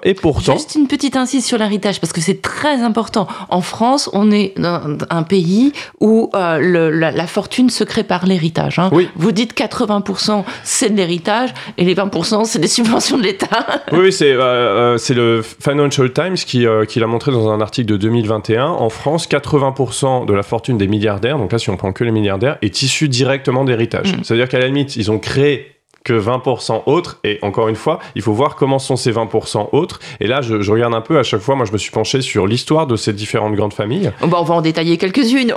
et 0.03 0.13
pourtant... 0.13 0.53
Juste 0.53 0.75
une 0.75 0.87
petite 0.87 1.15
insiste 1.15 1.47
sur 1.47 1.57
l'héritage, 1.57 1.99
parce 1.99 2.13
que 2.13 2.21
c'est 2.21 2.41
très 2.41 2.81
important. 2.81 3.27
En 3.49 3.61
France, 3.61 4.09
on 4.13 4.31
est 4.31 4.53
dans 4.57 4.97
un 5.09 5.23
pays 5.23 5.73
où 5.99 6.29
euh, 6.35 6.91
la, 6.91 7.27
fortune 7.27 7.69
se 7.69 7.83
crée 7.83 8.03
par 8.03 8.25
l'héritage. 8.25 8.79
Hein. 8.79 8.89
Vous 9.15 9.31
dites 9.31 9.57
80% 9.57 10.43
c'est 10.63 10.89
de 10.89 10.95
l'héritage 10.95 11.53
et 11.77 11.83
les 11.83 11.95
20% 11.95 12.45
c'est 12.45 12.59
des 12.59 12.67
subventions 12.67 13.17
de 13.17 13.23
l'État. 13.23 13.65
oui, 13.91 14.11
c'est 14.11 14.31
euh, 14.31 14.41
euh, 14.41 14.97
c'est 14.97 15.13
le 15.13 15.41
Financial 15.41 16.11
Times 16.11 16.35
qui, 16.35 16.65
qui 16.87 16.99
l'a 16.99 17.07
montré 17.07 17.31
dans 17.31 17.49
un 17.49 17.61
article 17.61 17.87
de 17.87 17.97
2021. 17.97 18.65
En 18.65 18.89
France, 18.89 19.27
80% 19.29 20.16
de 20.25 20.33
la 20.33 20.43
fortune 20.43 20.77
des 20.77 20.87
milliardaires, 20.87 21.37
donc 21.37 21.51
là 21.51 21.59
si 21.59 21.69
on 21.69 21.77
prend 21.77 21.93
que 21.93 22.03
les 22.03 22.11
milliardaires, 22.11 22.57
est 22.61 22.81
issue 22.81 23.09
directement 23.09 23.63
d'héritage. 23.63 24.13
Mm. 24.13 24.23
C'est-à-dire 24.23 24.49
qu'à 24.49 24.59
la 24.59 24.67
limite, 24.67 24.95
ils 24.95 25.11
ont 25.11 25.19
créé 25.19 25.76
que 26.07 26.13
20% 26.13 26.83
autres. 26.85 27.19
Et 27.25 27.37
encore 27.41 27.67
une 27.67 27.75
fois, 27.75 27.99
il 28.15 28.21
faut 28.21 28.31
voir 28.31 28.55
comment 28.55 28.79
sont 28.79 28.95
ces 28.95 29.11
20% 29.11 29.69
autres. 29.73 29.99
Et 30.21 30.27
là, 30.27 30.41
je, 30.41 30.71
regarde 30.71 30.93
un 30.93 31.01
peu 31.01 31.19
à 31.19 31.23
chaque 31.23 31.41
fois, 31.41 31.55
moi 31.55 31.65
je 31.65 31.73
me 31.73 31.77
suis 31.77 31.91
penché 31.91 32.21
sur 32.21 32.47
l'histoire 32.47 32.87
de 32.87 32.95
ces 32.95 33.11
différentes 33.11 33.55
grandes 33.55 33.73
familles. 33.73 34.13
on 34.21 34.27
va 34.27 34.53
en 34.53 34.61
détailler 34.61 34.97
quelques-unes. 34.97 35.53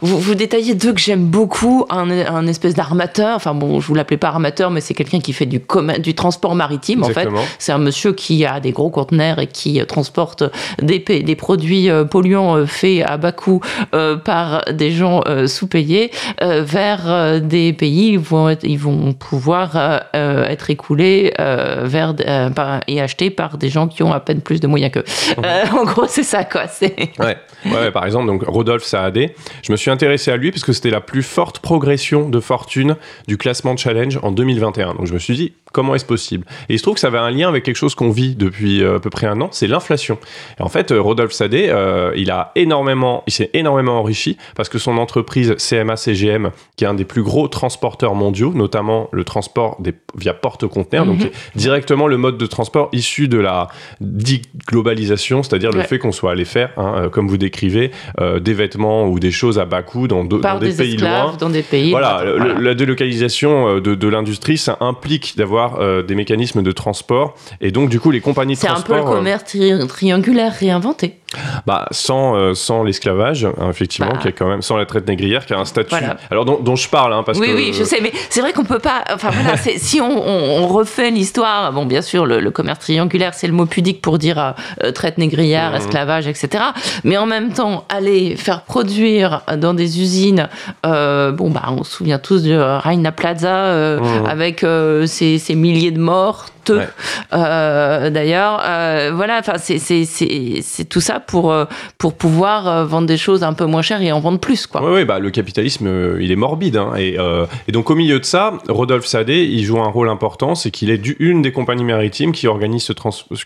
Vous, 0.00 0.18
vous 0.18 0.34
détaillez 0.36 0.76
deux 0.76 0.92
que 0.92 1.00
j'aime 1.00 1.24
beaucoup. 1.24 1.84
Un, 1.90 2.10
un 2.10 2.46
espèce 2.46 2.74
d'armateur, 2.74 3.34
enfin 3.34 3.54
bon, 3.54 3.80
je 3.80 3.88
vous 3.88 3.94
l'appelais 3.94 4.18
pas 4.18 4.28
armateur, 4.28 4.70
mais 4.70 4.80
c'est 4.80 4.94
quelqu'un 4.94 5.18
qui 5.18 5.32
fait 5.32 5.46
du, 5.46 5.60
du 5.98 6.14
transport 6.14 6.54
maritime 6.54 7.02
en 7.02 7.08
fait. 7.08 7.28
C'est 7.58 7.72
un 7.72 7.78
monsieur 7.78 8.12
qui 8.12 8.44
a 8.44 8.60
des 8.60 8.70
gros 8.70 8.90
conteneurs 8.90 9.40
et 9.40 9.48
qui 9.48 9.80
euh, 9.80 9.84
transporte 9.84 10.44
des, 10.80 10.98
des 11.00 11.36
produits 11.36 11.90
euh, 11.90 12.04
polluants 12.04 12.56
euh, 12.56 12.66
faits 12.66 13.02
à 13.04 13.16
bas 13.16 13.32
coût 13.32 13.60
par 14.24 14.64
des 14.72 14.90
gens 14.90 15.22
sous-payés 15.46 16.10
vers 16.40 17.40
des 17.40 17.72
pays 17.72 18.18
où 18.18 18.48
ils 18.62 18.78
vont 18.78 19.12
pouvoir 19.12 19.76
euh, 20.14 20.44
être 20.46 20.70
écoulés 20.70 21.32
euh, 21.38 21.82
vers, 21.84 22.14
euh, 22.26 22.80
et 22.86 23.00
achetés 23.00 23.30
par 23.30 23.58
des 23.58 23.68
gens 23.68 23.88
qui 23.88 24.02
ont 24.02 24.12
à 24.12 24.20
peine 24.20 24.40
plus 24.40 24.60
de 24.60 24.66
moyens 24.66 24.92
qu'eux. 24.92 25.04
en 25.72 25.84
gros, 25.84 26.06
c'est 26.06 26.22
ça, 26.22 26.44
quoi. 26.44 26.64
Ouais. 27.18 27.36
ouais. 27.64 27.90
par 27.90 28.04
exemple, 28.04 28.26
donc 28.26 28.42
Rodolphe 28.46 28.84
Saadé, 28.84 29.34
je 29.62 29.72
me 29.72 29.76
suis 29.76 29.90
intéressé 29.90 30.30
à 30.30 30.36
lui 30.36 30.50
parce 30.50 30.64
que 30.64 30.72
c'était 30.72 30.90
la 30.90 31.00
plus 31.00 31.22
forte 31.22 31.60
progression 31.60 32.28
de 32.28 32.40
fortune 32.40 32.96
du 33.26 33.36
classement 33.36 33.76
challenge 33.76 34.18
en 34.22 34.30
2021. 34.30 34.94
Donc 34.94 35.06
je 35.06 35.14
me 35.14 35.18
suis 35.18 35.34
dit, 35.34 35.52
comment 35.72 35.94
est-ce 35.94 36.04
possible? 36.04 36.46
Et 36.68 36.74
il 36.74 36.78
se 36.78 36.82
trouve 36.82 36.94
que 36.94 37.00
ça 37.00 37.08
avait 37.08 37.18
un 37.18 37.30
lien 37.30 37.48
avec 37.48 37.64
quelque 37.64 37.76
chose 37.76 37.94
qu'on 37.94 38.10
vit 38.10 38.34
depuis 38.34 38.84
à 38.84 38.98
peu 38.98 39.10
près 39.10 39.26
un 39.26 39.40
an, 39.40 39.48
c'est 39.52 39.66
l'inflation. 39.66 40.18
En 40.60 40.68
fait, 40.68 40.92
Rodolphe 40.96 41.32
Sadé, 41.32 41.72
il 42.16 42.30
a 42.30 42.52
énormément, 42.54 43.22
il 43.26 43.32
s'est 43.32 43.50
énormément 43.54 43.98
enrichi 43.98 44.36
parce 44.54 44.68
que 44.68 44.78
son 44.78 44.98
entreprise 44.98 45.56
CMA 45.56 45.96
CGM, 45.96 46.50
qui 46.76 46.84
est 46.84 46.88
un 46.88 46.94
des 46.94 47.04
plus 47.04 47.22
gros 47.22 47.48
transporteurs 47.48 48.14
mondiaux, 48.14 48.52
notamment 48.54 49.08
le 49.12 49.24
transport 49.24 49.77
des, 49.80 49.94
via 50.16 50.34
porte-conteneurs, 50.34 51.06
donc 51.06 51.20
mhm. 51.20 51.30
directement 51.54 52.06
le 52.06 52.16
mode 52.16 52.38
de 52.38 52.46
transport 52.46 52.88
issu 52.92 53.28
de 53.28 53.38
la 53.38 53.68
globalisation, 54.66 55.42
c'est-à-dire 55.42 55.70
le 55.70 55.82
fait 55.82 55.98
qu'on 55.98 56.12
soit 56.12 56.32
allé 56.32 56.44
faire, 56.44 56.70
hein, 56.76 56.94
euh, 56.96 57.08
comme 57.08 57.28
vous 57.28 57.38
décrivez, 57.38 57.90
euh, 58.20 58.40
des 58.40 58.54
vêtements 58.54 59.06
ou 59.06 59.18
des 59.18 59.30
choses 59.30 59.58
à 59.58 59.64
bas 59.64 59.82
coût 59.82 60.08
dans, 60.08 60.24
dans 60.24 60.58
des, 60.58 60.72
pays 60.72 60.96
loin. 60.96 61.34
Dans 61.38 61.50
des 61.50 61.62
pays. 61.62 61.90
Voilà, 61.90 62.24
la 62.60 62.74
délocalisation 62.74 63.68
euh, 63.68 63.80
de, 63.80 63.94
de 63.94 64.08
l'industrie, 64.08 64.58
ça 64.58 64.76
implique 64.80 65.36
d'avoir 65.36 65.78
des 66.04 66.14
mécanismes 66.14 66.62
de 66.62 66.72
transport 66.72 67.34
et 67.60 67.70
donc 67.70 67.90
du 67.90 68.00
coup 68.00 68.10
les 68.10 68.20
compagnies 68.20 68.54
de 68.54 68.60
transport. 68.60 68.84
C'est 68.86 68.92
un 68.92 69.02
peu 69.02 69.08
le 69.08 69.16
commerce 69.16 69.88
triangulaire 69.88 70.52
réinventé 70.52 71.16
bah, 71.66 71.86
sans, 71.90 72.36
euh, 72.36 72.54
sans 72.54 72.82
l'esclavage, 72.82 73.44
hein, 73.44 73.68
effectivement, 73.68 74.12
bah. 74.12 74.18
qui 74.22 74.28
est 74.28 74.32
quand 74.32 74.48
même 74.48 74.62
sans 74.62 74.76
la 74.76 74.86
traite 74.86 75.06
négrière, 75.06 75.44
qui 75.44 75.52
a 75.52 75.58
un 75.58 75.64
statut. 75.64 75.94
Alors 76.30 76.44
dont, 76.44 76.58
dont, 76.60 76.76
je 76.76 76.88
parle, 76.88 77.12
hein, 77.12 77.22
parce 77.24 77.38
oui, 77.38 77.48
que. 77.48 77.54
Oui, 77.54 77.72
je 77.74 77.84
sais, 77.84 78.00
mais 78.00 78.12
c'est 78.30 78.40
vrai 78.40 78.52
qu'on 78.52 78.64
peut 78.64 78.78
pas. 78.78 79.04
Enfin 79.12 79.30
voilà, 79.30 79.56
si 79.76 80.00
on, 80.00 80.08
on, 80.08 80.66
refait 80.68 81.10
l'histoire, 81.10 81.72
bon, 81.72 81.86
bien 81.86 82.02
sûr, 82.02 82.24
le, 82.24 82.50
commerce 82.50 82.80
triangulaire, 82.80 83.34
c'est 83.34 83.46
le 83.46 83.52
mot 83.52 83.66
pudique 83.66 84.00
pour 84.00 84.18
dire 84.18 84.38
euh, 84.38 84.52
euh, 84.84 84.92
traite 84.92 85.18
négrière, 85.18 85.72
mmh. 85.72 85.76
esclavage, 85.76 86.26
etc. 86.26 86.64
Mais 87.04 87.16
en 87.16 87.26
même 87.26 87.52
temps, 87.52 87.84
aller 87.88 88.36
faire 88.36 88.62
produire 88.62 89.42
dans 89.56 89.74
des 89.74 90.00
usines, 90.00 90.48
bon, 90.84 91.50
bah, 91.50 91.64
on 91.68 91.84
se 91.84 91.92
souvient 91.92 92.18
tous 92.18 92.42
de 92.42 92.56
Reina 92.56 93.12
Plaza 93.12 93.98
mmh. 93.98 94.26
avec 94.26 94.64
ses, 95.06 95.54
milliers 95.54 95.90
de 95.90 96.00
morts 96.00 96.46
honteux 96.58 96.82
d'ailleurs. 97.30 98.60
voilà, 99.14 99.38
enfin 99.40 99.54
c'est 99.58 100.88
tout 100.88 101.00
ça 101.00 101.20
pour 101.20 101.54
pour 101.98 102.14
pouvoir 102.14 102.86
vendre 102.86 103.06
des 103.06 103.16
choses 103.16 103.42
un 103.42 103.52
peu 103.52 103.66
moins 103.66 103.82
chères 103.82 104.02
et 104.02 104.12
en 104.12 104.20
vendre 104.20 104.38
plus 104.38 104.66
quoi. 104.66 104.82
Oui, 104.92 105.04
bah 105.04 105.18
le 105.18 105.30
capitalisme 105.30 106.16
il 106.20 106.30
est 106.30 106.36
morbide 106.36 106.76
hein, 106.76 106.92
et, 106.96 107.16
et, 107.66 107.72
donc 107.72 107.90
au 107.90 107.94
milieu 107.94 108.18
de 108.20 108.24
ça, 108.24 108.54
Rodolphe 108.68 109.06
Sadé 109.06 109.44
il 109.44 109.64
joue 109.64 109.78
un 109.80 109.88
rôle 109.88 110.08
important, 110.08 110.54
c'est 110.54 110.70
qu'il 110.70 110.90
est, 110.90 110.98
une 111.18 111.42
des 111.42 111.52
compagnies 111.52 111.84
maritimes 111.84 112.32
qui 112.32 112.46
organise 112.46 112.82
ce, 112.82 112.92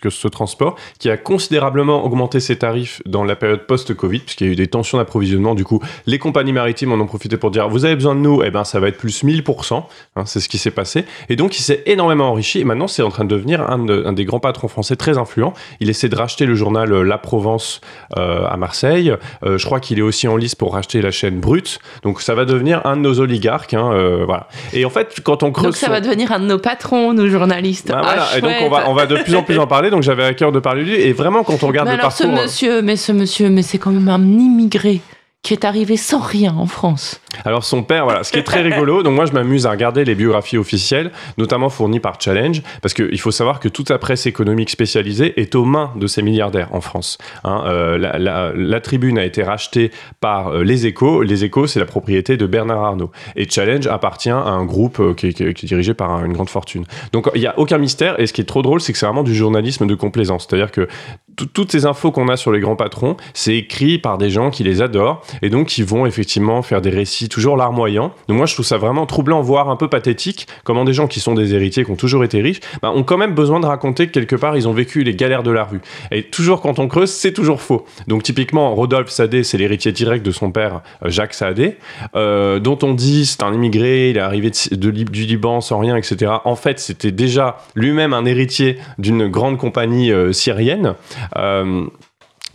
ce 0.09 0.27
transport, 0.27 0.75
qui 0.99 1.09
a 1.09 1.17
considérablement 1.17 2.05
augmenté 2.05 2.39
ses 2.39 2.57
tarifs 2.57 3.01
dans 3.05 3.23
la 3.23 3.35
période 3.35 3.65
post-Covid, 3.65 4.19
puisqu'il 4.19 4.47
y 4.47 4.49
a 4.49 4.53
eu 4.53 4.55
des 4.55 4.67
tensions 4.67 4.97
d'approvisionnement. 4.97 5.55
Du 5.55 5.63
coup, 5.63 5.81
les 6.05 6.19
compagnies 6.19 6.53
maritimes 6.53 6.91
en 6.91 6.95
ont 6.95 7.05
profité 7.05 7.37
pour 7.37 7.51
dire 7.51 7.69
vous 7.69 7.85
avez 7.85 7.95
besoin 7.95 8.15
de 8.15 8.19
nous, 8.19 8.43
et 8.43 8.47
eh 8.47 8.51
ben 8.51 8.63
ça 8.63 8.79
va 8.79 8.87
être 8.87 8.97
plus 8.97 9.23
1000%. 9.23 9.83
Hein, 10.15 10.25
c'est 10.25 10.39
ce 10.39 10.49
qui 10.49 10.57
s'est 10.57 10.71
passé. 10.71 11.05
Et 11.29 11.35
donc, 11.35 11.57
il 11.57 11.63
s'est 11.63 11.83
énormément 11.85 12.29
enrichi. 12.29 12.59
Et 12.59 12.63
maintenant, 12.63 12.87
c'est 12.87 13.01
en 13.01 13.09
train 13.13 13.23
de 13.23 13.29
devenir 13.29 13.61
un, 13.69 14.13
des 14.13 14.25
grands 14.25 14.39
patrons 14.39 14.67
français 14.67 14.95
très 14.95 15.17
influents. 15.17 15.53
Il 15.79 15.89
essaie 15.89 16.09
de 16.09 16.15
racheter 16.15 16.45
le 16.45 16.55
journal 16.55 16.91
euh, 16.91 17.03
La 17.03 17.17
Provence 17.17 17.79
euh, 18.17 18.45
à 18.45 18.57
Marseille. 18.57 19.13
Euh, 19.45 19.57
je 19.57 19.65
crois 19.65 19.79
qu'il 19.79 19.99
est 19.99 20.03
aussi 20.03 20.27
en 20.27 20.35
liste 20.35 20.57
pour 20.57 20.73
racheter 20.73 21.01
la 21.01 21.11
chaîne 21.11 21.39
Brut. 21.39 21.79
Donc, 22.03 22.21
ça 22.21 22.35
va 22.35 22.45
devenir 22.45 22.85
un 22.85 22.97
de 22.97 23.01
nos 23.01 23.19
oligarques. 23.19 23.73
Hein, 23.73 24.23
voilà. 24.25 24.47
Et 24.73 24.83
en 24.83 24.89
fait, 24.89 25.21
quand 25.23 25.43
on 25.43 25.51
creuse. 25.51 25.65
Donc, 25.65 25.75
ça 25.75 25.89
va 25.89 26.01
devenir 26.01 26.31
un 26.31 26.39
de 26.39 26.45
nos 26.45 26.57
patrons, 26.57 27.13
nos 27.13 27.27
journalistes. 27.27 27.89
Bah, 27.89 28.01
voilà. 28.03 28.27
Ah, 28.31 28.37
et 28.37 28.41
donc, 28.41 28.53
on 28.61 28.69
va, 28.69 28.89
on 28.89 28.93
va 28.93 29.05
de 29.05 29.15
plus 29.17 29.35
en 29.35 29.43
plus 29.43 29.59
en 29.59 29.67
parler. 29.67 29.89
Donc, 29.89 30.03
j'avais 30.03 30.23
à 30.23 30.33
cœur 30.33 30.51
de 30.51 30.59
parler 30.59 30.83
de 30.83 30.89
lui. 30.89 30.95
Et 31.01 31.13
vraiment, 31.13 31.43
quand 31.43 31.63
on 31.63 31.67
regarde 31.67 31.87
mais 31.87 31.95
le 31.95 31.99
alors, 31.99 32.11
Ce 32.11 32.25
monsieur, 32.25 32.81
mais 32.81 32.95
ce 32.95 33.11
monsieur, 33.11 33.49
mais 33.49 33.61
c'est 33.61 33.77
quand 33.77 33.91
même 33.91 34.09
un 34.09 34.23
immigré 34.23 35.01
qui 35.43 35.53
est 35.53 35.65
arrivé 35.65 35.97
sans 35.97 36.21
rien 36.21 36.55
en 36.55 36.65
France. 36.65 37.19
Alors 37.43 37.65
son 37.65 37.83
père, 37.83 38.05
voilà, 38.05 38.23
ce 38.23 38.31
qui 38.31 38.39
est 38.39 38.43
très 38.43 38.61
rigolo, 38.61 39.03
donc 39.03 39.13
moi 39.13 39.25
je 39.25 39.33
m'amuse 39.33 39.65
à 39.65 39.71
regarder 39.71 40.05
les 40.05 40.15
biographies 40.15 40.57
officielles, 40.57 41.11
notamment 41.37 41.67
fournies 41.67 41.99
par 41.99 42.19
Challenge, 42.19 42.61
parce 42.81 42.93
qu'il 42.93 43.19
faut 43.19 43.31
savoir 43.31 43.59
que 43.59 43.67
toute 43.67 43.89
la 43.89 43.97
presse 43.97 44.25
économique 44.25 44.69
spécialisée 44.69 45.39
est 45.41 45.53
aux 45.55 45.65
mains 45.65 45.91
de 45.97 46.07
ces 46.07 46.21
milliardaires 46.21 46.69
en 46.71 46.79
France. 46.79 47.17
Hein. 47.43 47.63
Euh, 47.65 47.97
la, 47.97 48.81
tribune 48.81 49.17
a 49.17 49.25
été 49.25 49.43
rachetée 49.43 49.91
par 50.21 50.49
euh, 50.49 50.63
Les 50.63 50.85
Échos, 50.85 51.23
Les 51.23 51.43
Échos 51.43 51.67
c'est 51.67 51.79
la 51.79 51.85
propriété 51.85 52.37
de 52.37 52.45
Bernard 52.45 52.81
Arnault, 52.81 53.11
et 53.35 53.49
Challenge 53.49 53.85
appartient 53.87 54.29
à 54.29 54.37
un 54.37 54.63
groupe 54.63 55.01
euh, 55.01 55.13
qui, 55.13 55.27
est 55.27 55.65
dirigé 55.65 55.93
par 55.93 56.23
une 56.23 56.31
grande 56.31 56.49
fortune. 56.49 56.85
Donc 57.11 57.29
il 57.35 57.41
n'y 57.41 57.47
a 57.47 57.59
aucun 57.59 57.79
mystère, 57.79 58.17
et 58.17 58.27
ce 58.27 58.33
qui 58.33 58.39
est 58.39 58.45
trop 58.45 58.61
drôle, 58.61 58.79
c'est 58.79 58.93
que 58.93 58.99
c'est 58.99 59.05
vraiment 59.05 59.23
du 59.23 59.35
journalisme 59.35 59.87
de 59.87 59.95
complaisance, 59.95 60.47
c'est-à-dire 60.47 60.71
que 60.71 60.87
toutes 61.35 61.71
ces 61.71 61.85
infos 61.85 62.11
qu'on 62.11 62.27
a 62.27 62.37
sur 62.37 62.51
les 62.51 62.59
grands 62.59 62.75
patrons, 62.75 63.17
c'est 63.33 63.55
écrit 63.55 63.97
par 63.97 64.17
des 64.17 64.29
gens 64.29 64.49
qui 64.49 64.63
les 64.63 64.81
adorent, 64.81 65.21
et 65.41 65.49
donc 65.49 65.67
qui 65.67 65.83
vont 65.83 66.05
effectivement 66.05 66.61
faire 66.61 66.81
des 66.81 66.89
récits 66.89 67.29
toujours 67.29 67.57
larmoyants. 67.57 68.13
Donc 68.27 68.37
moi 68.37 68.45
je 68.45 68.53
trouve 68.53 68.65
ça 68.65 68.77
vraiment 68.77 69.05
troublant, 69.05 69.41
voire 69.41 69.69
un 69.69 69.75
peu 69.75 69.87
pathétique, 69.87 70.47
comment 70.63 70.85
des 70.85 70.93
gens 70.93 71.07
qui 71.07 71.19
sont 71.19 71.33
des 71.33 71.53
héritiers, 71.53 71.85
qui 71.85 71.91
ont 71.91 71.95
toujours 71.95 72.23
été 72.23 72.41
riches, 72.41 72.59
bah, 72.81 72.91
ont 72.91 73.03
quand 73.03 73.17
même 73.17 73.33
besoin 73.33 73.59
de 73.59 73.65
raconter 73.65 74.07
que 74.07 74.11
quelque 74.11 74.35
part 74.35 74.55
ils 74.55 74.67
ont 74.67 74.73
vécu 74.73 75.03
les 75.03 75.15
galères 75.15 75.43
de 75.43 75.51
la 75.51 75.63
rue. 75.63 75.81
Et 76.11 76.23
toujours 76.23 76.61
quand 76.61 76.79
on 76.79 76.87
creuse, 76.87 77.11
c'est 77.11 77.33
toujours 77.33 77.61
faux. 77.61 77.85
Donc 78.07 78.23
typiquement, 78.23 78.73
Rodolphe 78.73 79.09
Sadé, 79.09 79.43
c'est 79.43 79.57
l'héritier 79.57 79.91
direct 79.91 80.25
de 80.25 80.31
son 80.31 80.51
père, 80.51 80.81
euh, 81.03 81.09
Jacques 81.09 81.33
Sadé, 81.33 81.77
euh, 82.15 82.59
dont 82.59 82.77
on 82.83 82.93
dit 82.93 83.25
c'est 83.25 83.43
un 83.43 83.53
immigré, 83.53 84.09
il 84.11 84.17
est 84.17 84.21
arrivé 84.21 84.51
de, 84.71 84.91
du 84.91 85.23
Liban 85.23 85.61
sans 85.61 85.79
rien, 85.79 85.95
etc. 85.95 86.31
En 86.45 86.55
fait, 86.55 86.79
c'était 86.79 87.11
déjà 87.11 87.57
lui-même 87.75 88.13
un 88.13 88.25
héritier 88.25 88.77
d'une 88.97 89.27
grande 89.27 89.57
compagnie 89.57 90.11
euh, 90.11 90.33
syrienne. 90.33 90.95
Euh, 91.35 91.87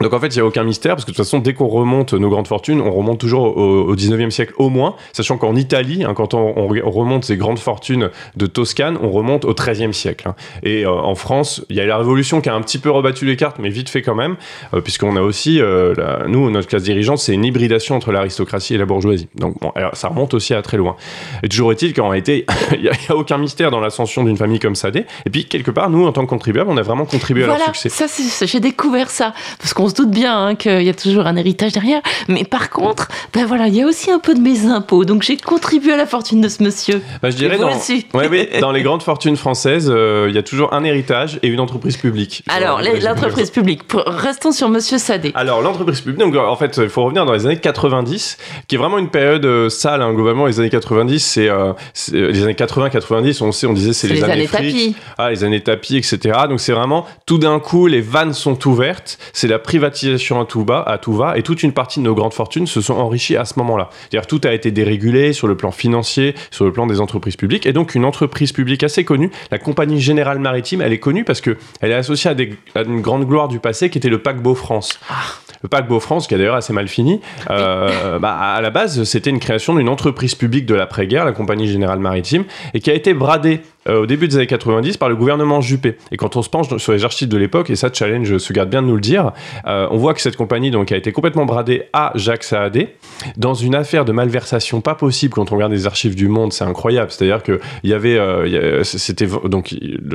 donc 0.00 0.12
en 0.12 0.20
fait, 0.20 0.28
il 0.28 0.38
n'y 0.38 0.42
a 0.42 0.46
aucun 0.46 0.62
mystère, 0.62 0.94
parce 0.94 1.04
que 1.04 1.10
de 1.10 1.16
toute 1.16 1.24
façon, 1.24 1.40
dès 1.40 1.54
qu'on 1.54 1.66
remonte 1.66 2.14
nos 2.14 2.28
grandes 2.28 2.46
fortunes, 2.46 2.80
on 2.80 2.92
remonte 2.92 3.18
toujours 3.18 3.56
au, 3.56 3.96
19e 3.96 4.30
siècle 4.30 4.54
au 4.56 4.68
moins, 4.68 4.94
sachant 5.12 5.38
qu'en 5.38 5.56
Italie, 5.56 6.04
hein, 6.04 6.14
quand 6.14 6.34
on, 6.34 6.68
remonte 6.68 7.24
ces 7.24 7.36
grandes 7.36 7.58
fortunes 7.58 8.10
de 8.36 8.46
Toscane, 8.46 8.96
on 9.02 9.10
remonte 9.10 9.44
au 9.44 9.54
13e 9.54 9.92
siècle. 9.92 10.28
Hein. 10.28 10.36
Et 10.62 10.84
euh, 10.84 10.92
en 10.92 11.16
France, 11.16 11.64
il 11.68 11.76
y 11.76 11.80
a 11.80 11.86
la 11.86 11.96
Révolution 11.98 12.40
qui 12.40 12.48
a 12.48 12.54
un 12.54 12.60
petit 12.60 12.78
peu 12.78 12.90
rebattu 12.90 13.26
les 13.26 13.36
cartes, 13.36 13.58
mais 13.58 13.70
vite 13.70 13.88
fait 13.88 14.02
quand 14.02 14.14
même, 14.14 14.36
euh, 14.72 14.80
puisqu'on 14.80 15.16
a 15.16 15.20
aussi, 15.20 15.60
euh, 15.60 15.94
nous, 16.28 16.48
notre 16.50 16.68
classe 16.68 16.84
dirigeante, 16.84 17.18
c'est 17.18 17.34
une 17.34 17.44
hybridation 17.44 17.96
entre 17.96 18.12
l'aristocratie 18.12 18.74
et 18.74 18.78
la 18.78 18.86
bourgeoisie. 18.86 19.28
Donc 19.34 19.58
bon, 19.60 19.72
alors, 19.74 19.96
ça 19.96 20.08
remonte 20.08 20.32
aussi 20.32 20.54
à 20.54 20.62
très 20.62 20.76
loin. 20.76 20.94
Et 21.42 21.48
toujours 21.48 21.72
est-il 21.72 21.92
qu'en 21.92 22.08
réalité, 22.08 22.46
il 22.72 22.82
n'y 22.82 22.88
a, 22.88 23.16
aucun 23.16 23.38
mystère 23.38 23.72
dans 23.72 23.80
l'ascension 23.80 24.22
d'une 24.22 24.36
famille 24.36 24.60
comme 24.60 24.76
Sadé. 24.76 25.06
Et 25.26 25.30
puis, 25.30 25.46
quelque 25.46 25.72
part, 25.72 25.90
nous, 25.90 26.06
en 26.06 26.12
tant 26.12 26.24
que 26.24 26.30
contribuables, 26.30 26.70
on 26.70 26.76
a 26.76 26.82
vraiment 26.82 27.04
contribué 27.04 27.44
à 27.44 27.48
leur 27.48 27.74
succès. 27.74 27.88
Ça, 27.88 28.46
j'ai 28.46 28.60
découvert 28.60 29.10
ça, 29.10 29.32
parce 29.58 29.74
qu'on 29.74 29.87
on 29.88 29.90
se 29.90 29.94
doute 29.94 30.10
bien 30.10 30.36
hein, 30.38 30.54
qu'il 30.54 30.82
y 30.82 30.90
a 30.90 30.94
toujours 30.94 31.26
un 31.26 31.34
héritage 31.36 31.72
derrière. 31.72 32.02
Mais 32.28 32.44
par 32.44 32.68
contre, 32.68 33.08
ben 33.32 33.46
voilà, 33.46 33.68
il 33.68 33.74
y 33.74 33.82
a 33.82 33.86
aussi 33.86 34.10
un 34.10 34.18
peu 34.18 34.34
de 34.34 34.40
mes 34.40 34.66
impôts. 34.66 35.06
Donc 35.06 35.22
j'ai 35.22 35.38
contribué 35.38 35.94
à 35.94 35.96
la 35.96 36.04
fortune 36.04 36.42
de 36.42 36.48
ce 36.48 36.62
monsieur. 36.62 37.00
Bah, 37.22 37.30
je 37.30 37.36
dirais 37.36 37.56
dans, 37.56 37.70
oui, 38.14 38.48
dans 38.60 38.70
les 38.70 38.82
grandes 38.82 39.02
fortunes 39.02 39.36
françaises, 39.36 39.90
euh, 39.90 40.26
il 40.28 40.34
y 40.34 40.38
a 40.38 40.42
toujours 40.42 40.74
un 40.74 40.84
héritage 40.84 41.38
et 41.42 41.48
une 41.48 41.60
entreprise 41.60 41.96
publique. 41.96 42.42
Alors, 42.48 42.82
l'entreprise 42.82 43.50
publique. 43.50 43.80
restons 44.06 44.52
sur 44.52 44.68
monsieur 44.68 44.98
Sadé. 44.98 45.32
Alors, 45.34 45.62
l'entreprise 45.62 46.02
publique, 46.02 46.20
donc, 46.20 46.36
en 46.36 46.56
fait, 46.56 46.78
il 46.82 46.90
faut 46.90 47.04
revenir 47.04 47.24
dans 47.24 47.32
les 47.32 47.46
années 47.46 47.58
90, 47.58 48.36
qui 48.66 48.74
est 48.74 48.78
vraiment 48.78 48.98
une 48.98 49.08
période 49.08 49.44
euh, 49.46 49.70
sale, 49.70 50.02
hein, 50.02 50.12
globalement. 50.12 50.46
Les 50.46 50.60
années 50.60 50.68
90, 50.68 51.18
c'est 51.18 51.48
euh, 51.48 51.72
les 52.12 52.42
années 52.42 52.52
80-90, 52.52 53.42
on 53.42 53.52
sait, 53.52 53.66
on 53.66 53.72
disait 53.72 53.94
c'est 53.94 54.08
les, 54.08 54.16
les, 54.16 54.24
années, 54.24 54.32
années 54.32 54.48
tapis. 54.48 54.96
Ah, 55.16 55.30
les 55.30 55.44
années 55.44 55.62
tapis, 55.62 55.96
etc. 55.96 56.40
Donc 56.48 56.60
c'est 56.60 56.72
vraiment 56.72 57.06
tout 57.24 57.38
d'un 57.38 57.58
coup, 57.58 57.86
les 57.86 58.00
vannes 58.00 58.34
sont 58.34 58.68
ouvertes. 58.68 59.18
C'est 59.32 59.48
la 59.48 59.58
privatisation 59.78 60.40
à 60.40 60.44
tout, 60.44 60.64
bas, 60.64 60.82
à 60.84 60.98
tout 60.98 61.12
va, 61.12 61.38
et 61.38 61.42
toute 61.42 61.62
une 61.62 61.72
partie 61.72 62.00
de 62.00 62.04
nos 62.04 62.14
grandes 62.14 62.32
fortunes 62.32 62.66
se 62.66 62.80
sont 62.80 62.94
enrichies 62.94 63.36
à 63.36 63.44
ce 63.44 63.54
moment-là. 63.58 63.90
C'est-à-dire 63.92 64.26
tout 64.26 64.40
a 64.42 64.52
été 64.52 64.72
dérégulé 64.72 65.32
sur 65.32 65.46
le 65.46 65.56
plan 65.56 65.70
financier, 65.70 66.34
sur 66.50 66.64
le 66.64 66.72
plan 66.72 66.88
des 66.88 67.00
entreprises 67.00 67.36
publiques, 67.36 67.64
et 67.64 67.72
donc 67.72 67.94
une 67.94 68.04
entreprise 68.04 68.50
publique 68.50 68.82
assez 68.82 69.04
connue, 69.04 69.30
la 69.52 69.58
Compagnie 69.58 70.00
Générale 70.00 70.40
Maritime, 70.40 70.82
elle 70.82 70.92
est 70.92 70.98
connue 70.98 71.22
parce 71.22 71.40
que 71.40 71.56
elle 71.80 71.92
est 71.92 71.94
associée 71.94 72.28
à, 72.74 72.82
une 72.82 73.00
grande 73.00 73.24
gloire 73.24 73.46
du 73.46 73.60
passé 73.60 73.88
qui 73.88 73.98
était 73.98 74.08
le 74.08 74.18
paquebot 74.18 74.56
France. 74.56 74.98
Ah. 75.08 75.14
Le 75.62 75.68
paquebot 75.68 76.00
France, 76.00 76.26
qui 76.26 76.34
a 76.34 76.38
d'ailleurs 76.38 76.54
assez 76.56 76.72
mal 76.72 76.88
fini, 76.88 77.20
euh, 77.50 78.18
bah, 78.20 78.36
à 78.36 78.60
la 78.60 78.70
base, 78.70 79.04
c'était 79.04 79.30
une 79.30 79.40
création 79.40 79.74
d'une 79.74 79.88
entreprise 79.88 80.34
publique 80.34 80.66
de 80.66 80.74
l'après-guerre, 80.74 81.24
la 81.24 81.32
Compagnie 81.32 81.68
Générale 81.68 81.98
Maritime, 82.00 82.44
et 82.74 82.80
qui 82.80 82.90
a 82.90 82.94
été 82.94 83.14
bradée 83.14 83.60
euh, 83.88 84.02
au 84.02 84.06
début 84.06 84.28
des 84.28 84.36
années 84.36 84.46
90 84.46 84.96
par 84.96 85.08
le 85.08 85.16
gouvernement 85.16 85.60
Juppé. 85.60 85.96
Et 86.12 86.16
quand 86.16 86.36
on 86.36 86.42
se 86.42 86.50
penche 86.50 86.76
sur 86.76 86.92
les 86.92 87.04
archives 87.04 87.28
de 87.28 87.36
l'époque, 87.36 87.70
et 87.70 87.76
ça, 87.76 87.90
Challenge 87.92 88.38
se 88.38 88.52
garde 88.52 88.70
bien 88.70 88.82
de 88.82 88.86
nous 88.86 88.94
le 88.94 89.00
dire, 89.00 89.32
euh, 89.66 89.86
on 89.90 89.96
voit 89.96 90.14
que 90.14 90.20
cette 90.20 90.36
compagnie 90.36 90.70
donc, 90.70 90.92
a 90.92 90.96
été 90.96 91.12
complètement 91.12 91.46
bradée 91.46 91.84
à 91.92 92.12
Jacques 92.14 92.44
Saadé 92.44 92.88
dans 93.36 93.54
une 93.54 93.74
affaire 93.74 94.04
de 94.04 94.12
malversation 94.12 94.80
pas 94.80 94.94
possible 94.94 95.34
quand 95.34 95.52
on 95.52 95.56
regarde 95.56 95.72
les 95.72 95.86
archives 95.86 96.14
du 96.14 96.28
Monde, 96.28 96.52
c'est 96.52 96.64
incroyable. 96.64 97.10
C'est-à-dire 97.10 97.42
qu'il 97.42 97.58
y 97.84 97.94
avait, 97.94 98.18
euh, 98.18 98.84
c'était 98.84 99.26
donc 99.44 99.74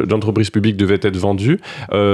l'entreprise 0.09 0.49
publique 0.49 0.77
devait 0.77 0.99
être 1.01 1.17
vendue. 1.17 1.59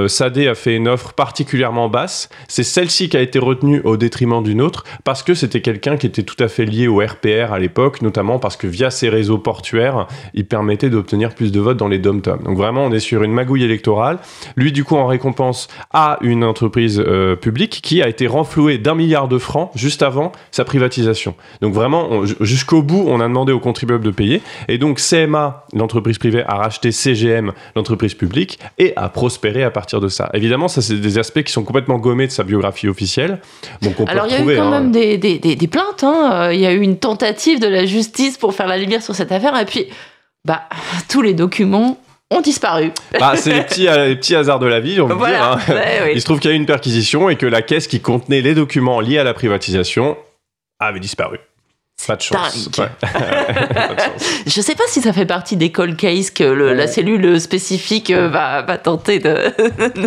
Saadé 0.07 0.47
a 0.47 0.55
fait 0.55 0.75
une 0.75 0.87
offre 0.87 1.13
particulièrement 1.13 1.89
basse. 1.89 2.29
C'est 2.47 2.63
celle-ci 2.63 3.09
qui 3.09 3.17
a 3.17 3.21
été 3.21 3.39
retenue 3.39 3.81
au 3.83 3.97
détriment 3.97 4.41
d'une 4.43 4.61
autre 4.61 4.83
parce 5.03 5.23
que 5.23 5.33
c'était 5.33 5.61
quelqu'un 5.61 5.97
qui 5.97 6.07
était 6.07 6.23
tout 6.23 6.41
à 6.41 6.47
fait 6.47 6.65
lié 6.65 6.87
au 6.87 6.99
RPR 6.99 7.51
à 7.51 7.59
l'époque, 7.59 8.01
notamment 8.01 8.39
parce 8.39 8.57
que 8.57 8.67
via 8.67 8.89
ses 8.89 9.09
réseaux 9.09 9.37
portuaires, 9.37 10.07
il 10.33 10.45
permettait 10.45 10.89
d'obtenir 10.89 11.33
plus 11.33 11.48
de 11.51 11.59
votes 11.59 11.77
dans 11.77 11.87
les 11.87 11.99
dom 11.99 12.21
Donc 12.21 12.57
vraiment, 12.57 12.85
on 12.85 12.91
est 12.91 12.99
sur 12.99 13.23
une 13.23 13.31
magouille 13.31 13.63
électorale. 13.63 14.19
Lui, 14.55 14.71
du 14.71 14.83
coup, 14.83 14.95
en 14.95 15.07
récompense, 15.07 15.67
a 15.93 16.17
une 16.21 16.43
entreprise 16.43 17.01
euh, 17.05 17.35
publique 17.35 17.79
qui 17.83 18.01
a 18.01 18.07
été 18.07 18.27
renflouée 18.27 18.77
d'un 18.77 18.95
milliard 18.95 19.27
de 19.27 19.37
francs 19.37 19.71
juste 19.75 20.03
avant 20.03 20.31
sa 20.51 20.63
privatisation. 20.63 21.35
Donc 21.61 21.73
vraiment, 21.73 22.25
jusqu'au 22.41 22.81
bout, 22.81 23.05
on 23.07 23.19
a 23.19 23.27
demandé 23.27 23.51
aux 23.51 23.59
contribuables 23.59 24.03
de 24.03 24.11
payer. 24.11 24.41
Et 24.67 24.77
donc 24.77 24.99
CMA, 24.99 25.65
l'entreprise 25.73 26.17
privée, 26.17 26.43
a 26.47 26.55
racheté 26.55 26.91
CGM, 26.91 27.51
l'entreprise 27.75 28.13
publique, 28.13 28.59
et 28.77 28.93
a 28.95 29.09
prospéré 29.09 29.63
à 29.63 29.71
partir 29.71 29.99
de 29.99 30.07
ça. 30.07 30.29
Évidemment, 30.33 30.67
ça, 30.67 30.81
c'est 30.81 30.95
des 30.95 31.17
aspects 31.17 31.43
qui 31.43 31.51
sont 31.51 31.63
complètement 31.63 31.97
gommés 31.97 32.27
de 32.27 32.31
sa 32.31 32.43
biographie 32.43 32.87
officielle. 32.87 33.39
Donc 33.81 33.99
on 33.99 34.05
Alors, 34.05 34.25
il 34.27 34.33
y 34.33 34.35
a 34.35 34.41
eu 34.41 34.57
quand 34.57 34.71
même 34.71 34.91
des, 34.91 35.17
des, 35.17 35.39
des, 35.39 35.67
plaintes. 35.67 36.03
Hein. 36.03 36.51
Il 36.51 36.59
y 36.59 36.65
a 36.65 36.73
eu 36.73 36.81
une 36.81 36.97
tentative 36.97 37.59
de 37.59 37.67
la 37.67 37.85
justice 37.85 38.37
pour 38.37 38.53
faire 38.53 38.67
la 38.67 38.77
lumière 38.77 39.01
sur 39.01 39.15
cette 39.15 39.31
affaire. 39.31 39.57
Et 39.59 39.65
puis, 39.65 39.87
bah, 40.45 40.63
tous 41.09 41.21
les 41.21 41.33
documents 41.33 41.97
ont 42.31 42.41
disparu. 42.41 42.91
Bah, 43.19 43.33
c'est 43.35 43.53
les 43.53 43.63
petits, 43.63 43.87
euh, 43.87 44.07
les 44.07 44.15
petits 44.15 44.35
hasards 44.35 44.59
de 44.59 44.67
la 44.67 44.79
vie, 44.79 45.01
on 45.01 45.07
peut 45.07 45.15
dire. 45.15 45.43
Hein. 45.43 45.59
Il 46.13 46.19
se 46.19 46.25
trouve 46.25 46.39
qu'il 46.39 46.49
y 46.49 46.53
a 46.53 46.55
eu 46.55 46.59
une 46.59 46.65
perquisition 46.65 47.29
et 47.29 47.35
que 47.35 47.45
la 47.45 47.61
caisse 47.61 47.87
qui 47.87 48.01
contenait 48.01 48.41
les 48.41 48.53
documents 48.53 48.99
liés 48.99 49.17
à 49.17 49.23
la 49.23 49.33
privatisation 49.33 50.17
avait 50.79 50.99
disparu. 50.99 51.39
Pas 52.07 52.15
de 52.15 52.21
chance. 52.21 52.69
Je 54.47 54.61
sais 54.61 54.75
pas 54.75 54.85
si 54.87 55.01
ça 55.01 55.11
fait 55.11 55.25
partie 55.25 55.57
des 55.57 55.71
cold 55.71 55.97
cases 55.97 56.31
que 56.31 56.43
la 56.43 56.87
cellule 56.87 57.39
spécifique 57.41 58.09
euh, 58.09 58.29
va, 58.29 58.61
va 58.61 58.77
tenter 58.77 59.19
de. 59.19 59.35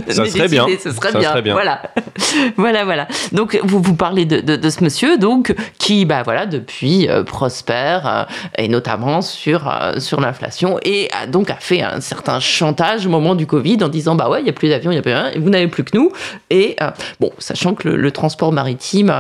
ça 0.09 0.25
serait 0.25 0.49
bien. 0.49 0.67
Ce 0.83 0.91
serait, 0.91 1.13
bien. 1.13 1.31
serait 1.31 1.43
bien. 1.43 1.53
Voilà, 1.53 1.83
voilà, 2.57 2.85
voilà. 2.85 3.09
Donc 3.33 3.61
vous 3.63 3.81
vous 3.81 3.95
parlez 3.95 4.25
de, 4.25 4.41
de, 4.41 4.71
ce 4.71 4.83
monsieur 4.83 5.19
donc 5.19 5.55
qui 5.79 6.07
bah 6.07 6.23
voilà 6.23 6.47
depuis 6.47 7.09
euh, 7.09 7.25
prospère 7.25 8.07
euh, 8.07 8.25
et 8.57 8.69
notamment 8.69 9.21
sur 9.21 9.71
sur 9.99 10.21
l'inflation 10.21 10.79
et 10.85 11.11
a 11.13 11.27
donc 11.27 11.51
a 11.51 11.57
fait 11.57 11.83
un 11.83 12.01
certain 12.01 12.41
chantage 12.41 13.07
au 13.07 13.11
moment 13.11 13.35
du 13.35 13.47
Covid 13.47 13.79
en 13.83 13.89
disant 13.89 14.15
bah 14.15 14.31
ouais 14.31 14.41
il 14.41 14.47
y 14.47 14.51
a 14.51 14.55
plus 14.55 14.71
d'avions 14.71 14.93
il 14.93 14.95
y 14.95 14.99
a 14.99 15.03
plus 15.03 15.13
rien 15.13 15.31
vous 15.37 15.51
n'avez 15.51 15.69
plus 15.69 15.85
que 15.85 15.97
nous 15.97 16.11
et 16.49 16.77
bon 17.21 17.31
sachant 17.39 17.75
que 17.75 17.89
le, 17.89 18.11
transport 18.13 18.53
maritime 18.53 19.13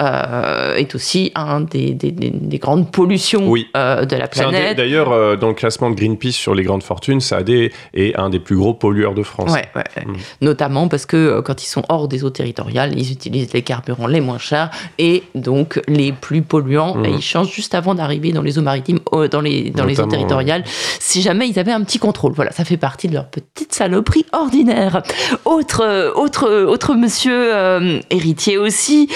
est 0.00 0.94
aussi 0.94 1.32
un 1.34 1.60
des 1.60 1.94
des 1.94 2.15
grandes 2.58 2.90
pollutions 2.90 3.48
Oui. 3.48 3.66
euh, 3.76 4.04
de 4.04 4.16
la 4.16 4.26
des- 4.26 4.40
planète. 4.40 4.76
D'ailleurs, 4.76 5.12
euh, 5.12 5.36
dans 5.36 5.48
le 5.48 5.54
classement 5.54 5.90
de 5.90 5.94
Greenpeace 5.94 6.32
sur 6.32 6.54
les 6.54 6.62
grandes 6.62 6.82
fortunes, 6.82 7.20
Saad 7.20 7.48
est 7.48 8.16
un 8.16 8.30
des 8.30 8.40
plus 8.40 8.56
gros 8.56 8.74
pollueurs 8.74 9.14
de 9.14 9.22
France. 9.22 9.52
Ouais, 9.52 9.68
ouais, 9.76 9.84
ouais. 9.96 10.04
Mm. 10.06 10.16
Notamment 10.42 10.88
parce 10.88 11.06
que 11.06 11.16
euh, 11.16 11.42
quand 11.42 11.62
ils 11.62 11.68
sont 11.68 11.82
hors 11.88 12.08
des 12.08 12.24
eaux 12.24 12.30
territoriales, 12.30 12.98
ils 12.98 13.12
utilisent 13.12 13.52
les 13.52 13.62
carburants 13.62 14.06
les 14.06 14.20
moins 14.20 14.38
chers 14.38 14.70
et 14.98 15.22
donc 15.34 15.80
les 15.88 16.12
plus 16.12 16.42
polluants. 16.42 16.96
Mm. 16.96 17.04
Ils 17.06 17.22
changent 17.22 17.52
juste 17.52 17.74
avant 17.74 17.94
d'arriver 17.94 18.32
dans 18.32 18.42
les 18.42 18.58
eaux 18.58 18.62
maritimes, 18.62 18.98
dans 19.30 19.40
les, 19.40 19.70
dans 19.70 19.84
les 19.84 20.00
eaux 20.00 20.06
territoriales, 20.06 20.64
si 21.00 21.22
jamais 21.22 21.48
ils 21.48 21.58
avaient 21.58 21.72
un 21.72 21.82
petit 21.82 21.98
contrôle. 21.98 22.32
Voilà, 22.32 22.52
ça 22.52 22.64
fait 22.64 22.76
partie 22.76 23.08
de 23.08 23.14
leur 23.14 23.26
petite 23.28 23.72
saloperie 23.74 24.26
ordinaire. 24.32 25.02
Autre, 25.44 26.12
autre, 26.16 26.64
autre 26.66 26.94
monsieur 26.94 28.00
héritier 28.10 28.58
aussi, 28.58 29.08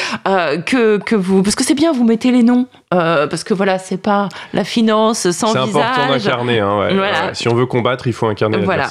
que, 0.67 0.99
que 0.99 1.15
vous. 1.17 1.43
Parce 1.43 1.55
que 1.57 1.65
c'est 1.65 1.75
bien, 1.75 1.93
vous 1.93 2.05
mettez 2.05 2.31
les 2.31 2.43
noms. 2.43 2.67
Euh, 2.93 3.27
parce 3.29 3.45
que 3.45 3.55
voilà, 3.55 3.79
c'est 3.79 3.97
pas 3.97 4.29
la 4.53 4.65
finance 4.65 5.31
sans 5.31 5.53
C'est 5.53 5.61
visage. 5.65 5.83
important 5.83 6.09
d'incarner. 6.13 6.59
hein, 6.61 6.79
ouais. 6.81 6.95
Voilà. 6.95 7.27
Ouais. 7.27 7.35
Si 7.35 7.49
on 7.49 7.55
veut 7.55 7.67
combattre, 7.67 8.07
il 8.07 8.13
faut 8.13 8.27
incarner 8.27 8.59
Voilà. 8.59 8.89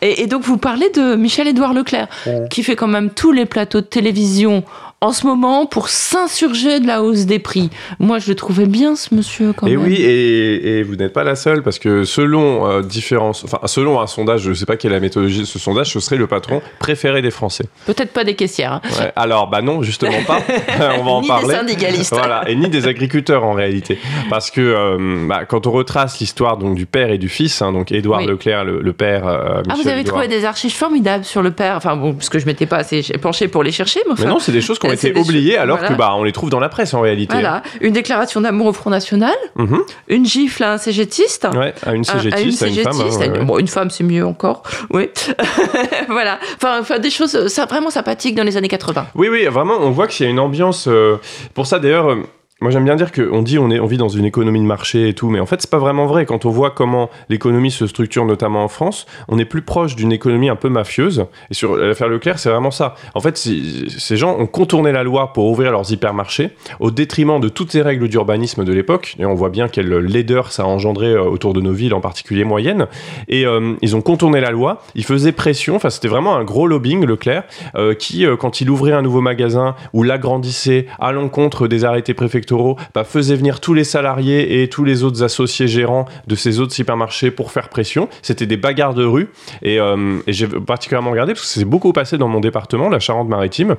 et 0.00 0.26
donc 0.26 0.42
vous 0.42 0.56
parlez 0.58 0.88
de 0.90 1.16
Michel-Édouard 1.16 1.74
Leclerc, 1.74 2.06
qui 2.50 2.62
fait 2.62 2.76
quand 2.76 2.86
même 2.88 3.10
tous 3.10 3.32
les 3.32 3.46
plateaux 3.46 3.80
de 3.80 3.86
télévision 3.86 4.62
en 5.00 5.12
ce 5.12 5.26
moment 5.26 5.66
pour 5.66 5.88
s'insurger 5.88 6.78
de 6.80 6.86
la 6.86 7.02
hausse 7.02 7.24
des 7.24 7.38
prix. 7.38 7.70
Moi, 7.98 8.18
je 8.18 8.28
le 8.28 8.34
trouvais 8.34 8.66
bien, 8.66 8.96
ce 8.96 9.14
monsieur, 9.14 9.52
quand 9.54 9.66
Et 9.66 9.76
même. 9.76 9.86
oui, 9.86 9.94
et, 9.94 10.78
et 10.78 10.82
vous 10.82 10.96
n'êtes 10.96 11.12
pas 11.12 11.24
la 11.24 11.36
seule, 11.36 11.62
parce 11.62 11.78
que 11.78 12.04
selon 12.04 12.66
euh, 12.68 12.82
enfin 13.22 13.60
selon 13.66 14.00
un 14.00 14.06
sondage, 14.06 14.42
je 14.42 14.50
ne 14.50 14.54
sais 14.54 14.66
pas 14.66 14.76
quelle 14.76 14.90
est 14.92 14.94
la 14.96 15.00
méthodologie 15.00 15.40
de 15.40 15.44
ce 15.46 15.58
sondage, 15.58 15.90
ce 15.92 16.00
serait 16.00 16.16
le 16.16 16.26
patron 16.26 16.60
préféré 16.78 17.22
des 17.22 17.30
Français. 17.30 17.64
Peut-être 17.86 18.12
pas 18.12 18.24
des 18.24 18.34
caissières. 18.34 18.74
hein. 18.74 18.80
Ouais. 19.00 19.12
Alors, 19.16 19.48
bah 19.48 19.62
non, 19.62 19.82
justement 19.82 20.22
pas. 20.26 20.40
on 20.98 21.02
va 21.04 21.10
en 21.10 21.20
Ni 21.22 21.28
parler. 21.28 21.48
des 21.48 21.54
syndicalistes. 21.54 22.12
Voilà, 22.14 22.48
et 22.48 22.54
ni 22.54 22.68
des 22.68 22.86
agriculteurs 22.86 23.44
en 23.44 23.52
réalité, 23.52 23.98
parce 24.28 24.50
que 24.50 24.60
euh, 24.60 25.26
bah, 25.26 25.44
quand 25.46 25.66
on 25.66 25.70
retrace 25.70 26.18
l'histoire 26.20 26.58
donc 26.58 26.74
du 26.74 26.86
père 26.86 27.10
et 27.10 27.18
du 27.18 27.28
fils, 27.28 27.62
hein, 27.62 27.72
donc 27.72 27.90
Édouard 27.92 28.20
Oui. 28.20 28.26
Leclerc, 28.26 28.64
le, 28.64 28.80
le 28.82 28.92
père. 28.92 29.26
euh, 29.26 29.62
Ah, 29.68 29.74
vous 29.80 29.88
avez 29.88 30.04
trouvé 30.04 30.28
des 30.28 30.44
archives 30.44 30.74
formidables 30.74 31.24
sur 31.24 31.40
le 31.42 31.50
père. 31.52 31.76
Enfin 31.76 31.96
bon, 31.96 32.12
parce 32.14 32.28
que 32.28 32.38
je 32.38 32.46
m'étais 32.46 32.66
pas 32.66 32.76
assez 32.78 33.00
penchée 33.22 33.48
pour 33.48 33.62
les 33.62 33.72
chercher, 33.72 34.00
mais 34.06 34.12
enfin. 34.12 34.24
Mais 34.24 34.30
non, 34.30 34.38
c'est 34.38 34.52
des 34.52 34.60
choses 34.60 34.78
qui 34.78 34.89
ont 34.90 34.92
Euh, 34.92 34.94
été 34.94 35.12
choses- 35.14 35.56
alors 35.56 35.78
voilà. 35.78 35.92
que 35.94 35.98
bah 35.98 36.12
on 36.16 36.24
les 36.24 36.32
trouve 36.32 36.50
dans 36.50 36.60
la 36.60 36.68
presse 36.68 36.94
en 36.94 37.00
réalité. 37.00 37.32
Voilà, 37.34 37.62
une 37.80 37.92
déclaration 37.92 38.40
d'amour 38.40 38.66
au 38.66 38.72
Front 38.72 38.90
National, 38.90 39.34
Mhm. 39.56 39.80
une 40.08 40.26
gifle 40.26 40.64
à 40.64 40.72
un 40.72 40.78
cégétiste. 40.78 41.46
Ouais, 41.54 41.74
à 41.86 41.94
une 41.94 42.04
à- 42.08 42.12
à 42.12 42.16
une 42.16 42.52
cégétiste, 42.52 42.62
à 42.62 42.66
une, 42.68 42.74
femme. 42.74 42.92
cégétiste, 42.92 43.20
hein, 43.20 43.22
à 43.22 43.26
une- 43.26 43.32
ouais, 43.32 43.38
ouais. 43.38 43.44
bon, 43.44 43.58
une 43.58 43.68
femme, 43.68 43.90
c'est 43.90 44.04
mieux 44.04 44.24
encore. 44.26 44.62
Oui. 44.90 45.08
voilà. 46.08 46.38
Enfin, 46.56 46.80
enfin, 46.80 46.98
des 46.98 47.10
choses 47.10 47.34
euh, 47.34 47.48
ça, 47.48 47.66
vraiment 47.66 47.90
sympathiques 47.90 48.34
dans 48.34 48.44
les 48.44 48.56
années 48.56 48.68
80. 48.68 49.06
Oui, 49.14 49.28
oui, 49.28 49.44
vraiment, 49.46 49.74
on 49.80 49.90
voit 49.90 50.06
qu'il 50.06 50.26
y 50.26 50.28
a 50.28 50.30
une 50.30 50.40
ambiance. 50.40 50.86
euh, 50.88 51.16
pour 51.54 51.66
ça, 51.66 51.78
d'ailleurs, 51.78 52.10
euh, 52.10 52.22
moi 52.60 52.70
j'aime 52.70 52.84
bien 52.84 52.96
dire 52.96 53.12
qu'on 53.12 53.42
dit 53.42 53.58
on, 53.58 53.70
est, 53.70 53.80
on 53.80 53.86
vit 53.86 53.96
dans 53.96 54.08
une 54.08 54.24
économie 54.24 54.60
de 54.60 54.66
marché 54.66 55.08
et 55.08 55.14
tout, 55.14 55.30
mais 55.30 55.40
en 55.40 55.46
fait, 55.46 55.62
c'est 55.62 55.70
pas 55.70 55.78
vraiment 55.78 56.06
vrai. 56.06 56.26
Quand 56.26 56.44
on 56.44 56.50
voit 56.50 56.70
comment 56.70 57.08
l'économie 57.28 57.70
se 57.70 57.86
structure, 57.86 58.24
notamment 58.24 58.64
en 58.64 58.68
France, 58.68 59.06
on 59.28 59.38
est 59.38 59.44
plus 59.44 59.62
proche 59.62 59.96
d'une 59.96 60.12
économie 60.12 60.48
un 60.48 60.56
peu 60.56 60.68
mafieuse. 60.68 61.26
Et 61.50 61.54
sur 61.54 61.76
l'affaire 61.76 62.08
Leclerc, 62.08 62.38
c'est 62.38 62.50
vraiment 62.50 62.70
ça. 62.70 62.94
En 63.14 63.20
fait, 63.20 63.36
ces 63.36 64.16
gens 64.16 64.36
ont 64.38 64.46
contourné 64.46 64.92
la 64.92 65.02
loi 65.02 65.32
pour 65.32 65.46
ouvrir 65.46 65.72
leurs 65.72 65.90
hypermarchés 65.90 66.50
au 66.80 66.90
détriment 66.90 67.40
de 67.40 67.48
toutes 67.48 67.72
les 67.72 67.82
règles 67.82 68.08
d'urbanisme 68.08 68.64
de 68.64 68.72
l'époque. 68.72 69.16
Et 69.18 69.24
on 69.24 69.34
voit 69.34 69.50
bien 69.50 69.68
quelle 69.68 69.88
laideur 69.88 70.52
ça 70.52 70.64
a 70.64 70.66
engendré 70.66 71.06
euh, 71.06 71.22
autour 71.22 71.54
de 71.54 71.60
nos 71.60 71.72
villes, 71.72 71.94
en 71.94 72.00
particulier 72.00 72.44
moyennes. 72.44 72.86
Et 73.28 73.46
euh, 73.46 73.74
ils 73.80 73.96
ont 73.96 74.02
contourné 74.02 74.40
la 74.40 74.50
loi, 74.50 74.82
ils 74.94 75.04
faisaient 75.04 75.32
pression, 75.32 75.76
enfin 75.76 75.90
c'était 75.90 76.08
vraiment 76.08 76.36
un 76.36 76.44
gros 76.44 76.66
lobbying 76.66 77.04
Leclerc, 77.06 77.44
euh, 77.74 77.94
qui 77.94 78.26
quand 78.38 78.60
il 78.60 78.68
ouvrait 78.68 78.92
un 78.92 79.02
nouveau 79.02 79.20
magasin 79.20 79.74
ou 79.92 80.02
l'agrandissait 80.02 80.86
à 80.98 81.12
l'encontre 81.12 81.68
des 81.68 81.84
arrêtés 81.84 82.14
préfectoraux, 82.14 82.49
bah, 82.94 83.04
faisait 83.04 83.36
venir 83.36 83.60
tous 83.60 83.74
les 83.74 83.84
salariés 83.84 84.62
et 84.62 84.68
tous 84.68 84.84
les 84.84 85.02
autres 85.02 85.22
associés 85.22 85.68
gérants 85.68 86.06
de 86.26 86.34
ces 86.34 86.60
autres 86.60 86.72
supermarchés 86.72 87.30
pour 87.30 87.52
faire 87.52 87.68
pression. 87.68 88.08
C'était 88.22 88.46
des 88.46 88.56
bagarres 88.56 88.94
de 88.94 89.04
rue 89.04 89.30
et, 89.62 89.78
euh, 89.78 90.18
et 90.26 90.32
j'ai 90.32 90.46
particulièrement 90.46 91.10
regardé 91.10 91.32
parce 91.32 91.42
que 91.42 91.60
c'est 91.60 91.64
beaucoup 91.64 91.92
passé 91.92 92.18
dans 92.18 92.28
mon 92.28 92.40
département, 92.40 92.88
la 92.88 93.00
Charente-Maritime 93.00 93.76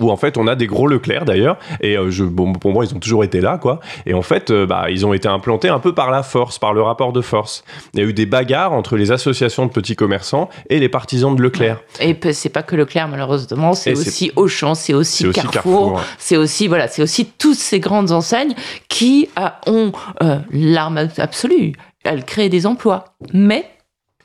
où 0.00 0.10
en 0.10 0.16
fait 0.16 0.36
on 0.36 0.48
a 0.48 0.56
des 0.56 0.66
gros 0.66 0.88
Leclerc 0.88 1.24
d'ailleurs 1.24 1.58
et 1.80 1.96
euh, 1.96 2.10
je, 2.10 2.24
bon, 2.24 2.52
pour 2.54 2.72
moi 2.72 2.84
ils 2.84 2.94
ont 2.94 2.98
toujours 2.98 3.22
été 3.22 3.40
là 3.40 3.56
quoi 3.56 3.78
et 4.04 4.14
en 4.14 4.22
fait 4.22 4.50
euh, 4.50 4.66
bah, 4.66 4.86
ils 4.90 5.06
ont 5.06 5.12
été 5.12 5.28
implantés 5.28 5.68
un 5.68 5.78
peu 5.78 5.94
par 5.94 6.10
la 6.10 6.24
force 6.24 6.58
par 6.58 6.74
le 6.74 6.82
rapport 6.82 7.12
de 7.12 7.20
force 7.20 7.64
il 7.94 8.00
y 8.00 8.02
a 8.02 8.06
eu 8.06 8.12
des 8.12 8.26
bagarres 8.26 8.72
entre 8.72 8.96
les 8.96 9.12
associations 9.12 9.64
de 9.64 9.70
petits 9.70 9.94
commerçants 9.94 10.48
et 10.70 10.80
les 10.80 10.88
partisans 10.88 11.34
de 11.34 11.42
Leclerc 11.42 11.82
Et 12.00 12.16
c'est 12.32 12.48
pas 12.48 12.62
que 12.62 12.76
Leclerc, 12.76 13.08
malheureusement, 13.08 13.74
c'est 13.74 13.92
aussi 13.92 14.32
Auchan, 14.36 14.74
c'est 14.74 14.94
aussi, 14.94 15.30
Carrefour, 15.30 16.00
c'est 16.18 16.36
aussi, 16.36 16.68
voilà, 16.68 16.88
c'est 16.88 17.02
aussi 17.02 17.26
toutes 17.26 17.56
ces 17.56 17.80
grandes 17.80 18.12
enseignes 18.12 18.54
qui 18.88 19.28
euh, 19.38 19.48
ont 19.66 19.92
euh, 20.22 20.38
l'arme 20.50 21.08
absolue. 21.18 21.72
Elles 22.04 22.24
créent 22.24 22.48
des 22.48 22.66
emplois. 22.66 23.16
Mais 23.32 23.68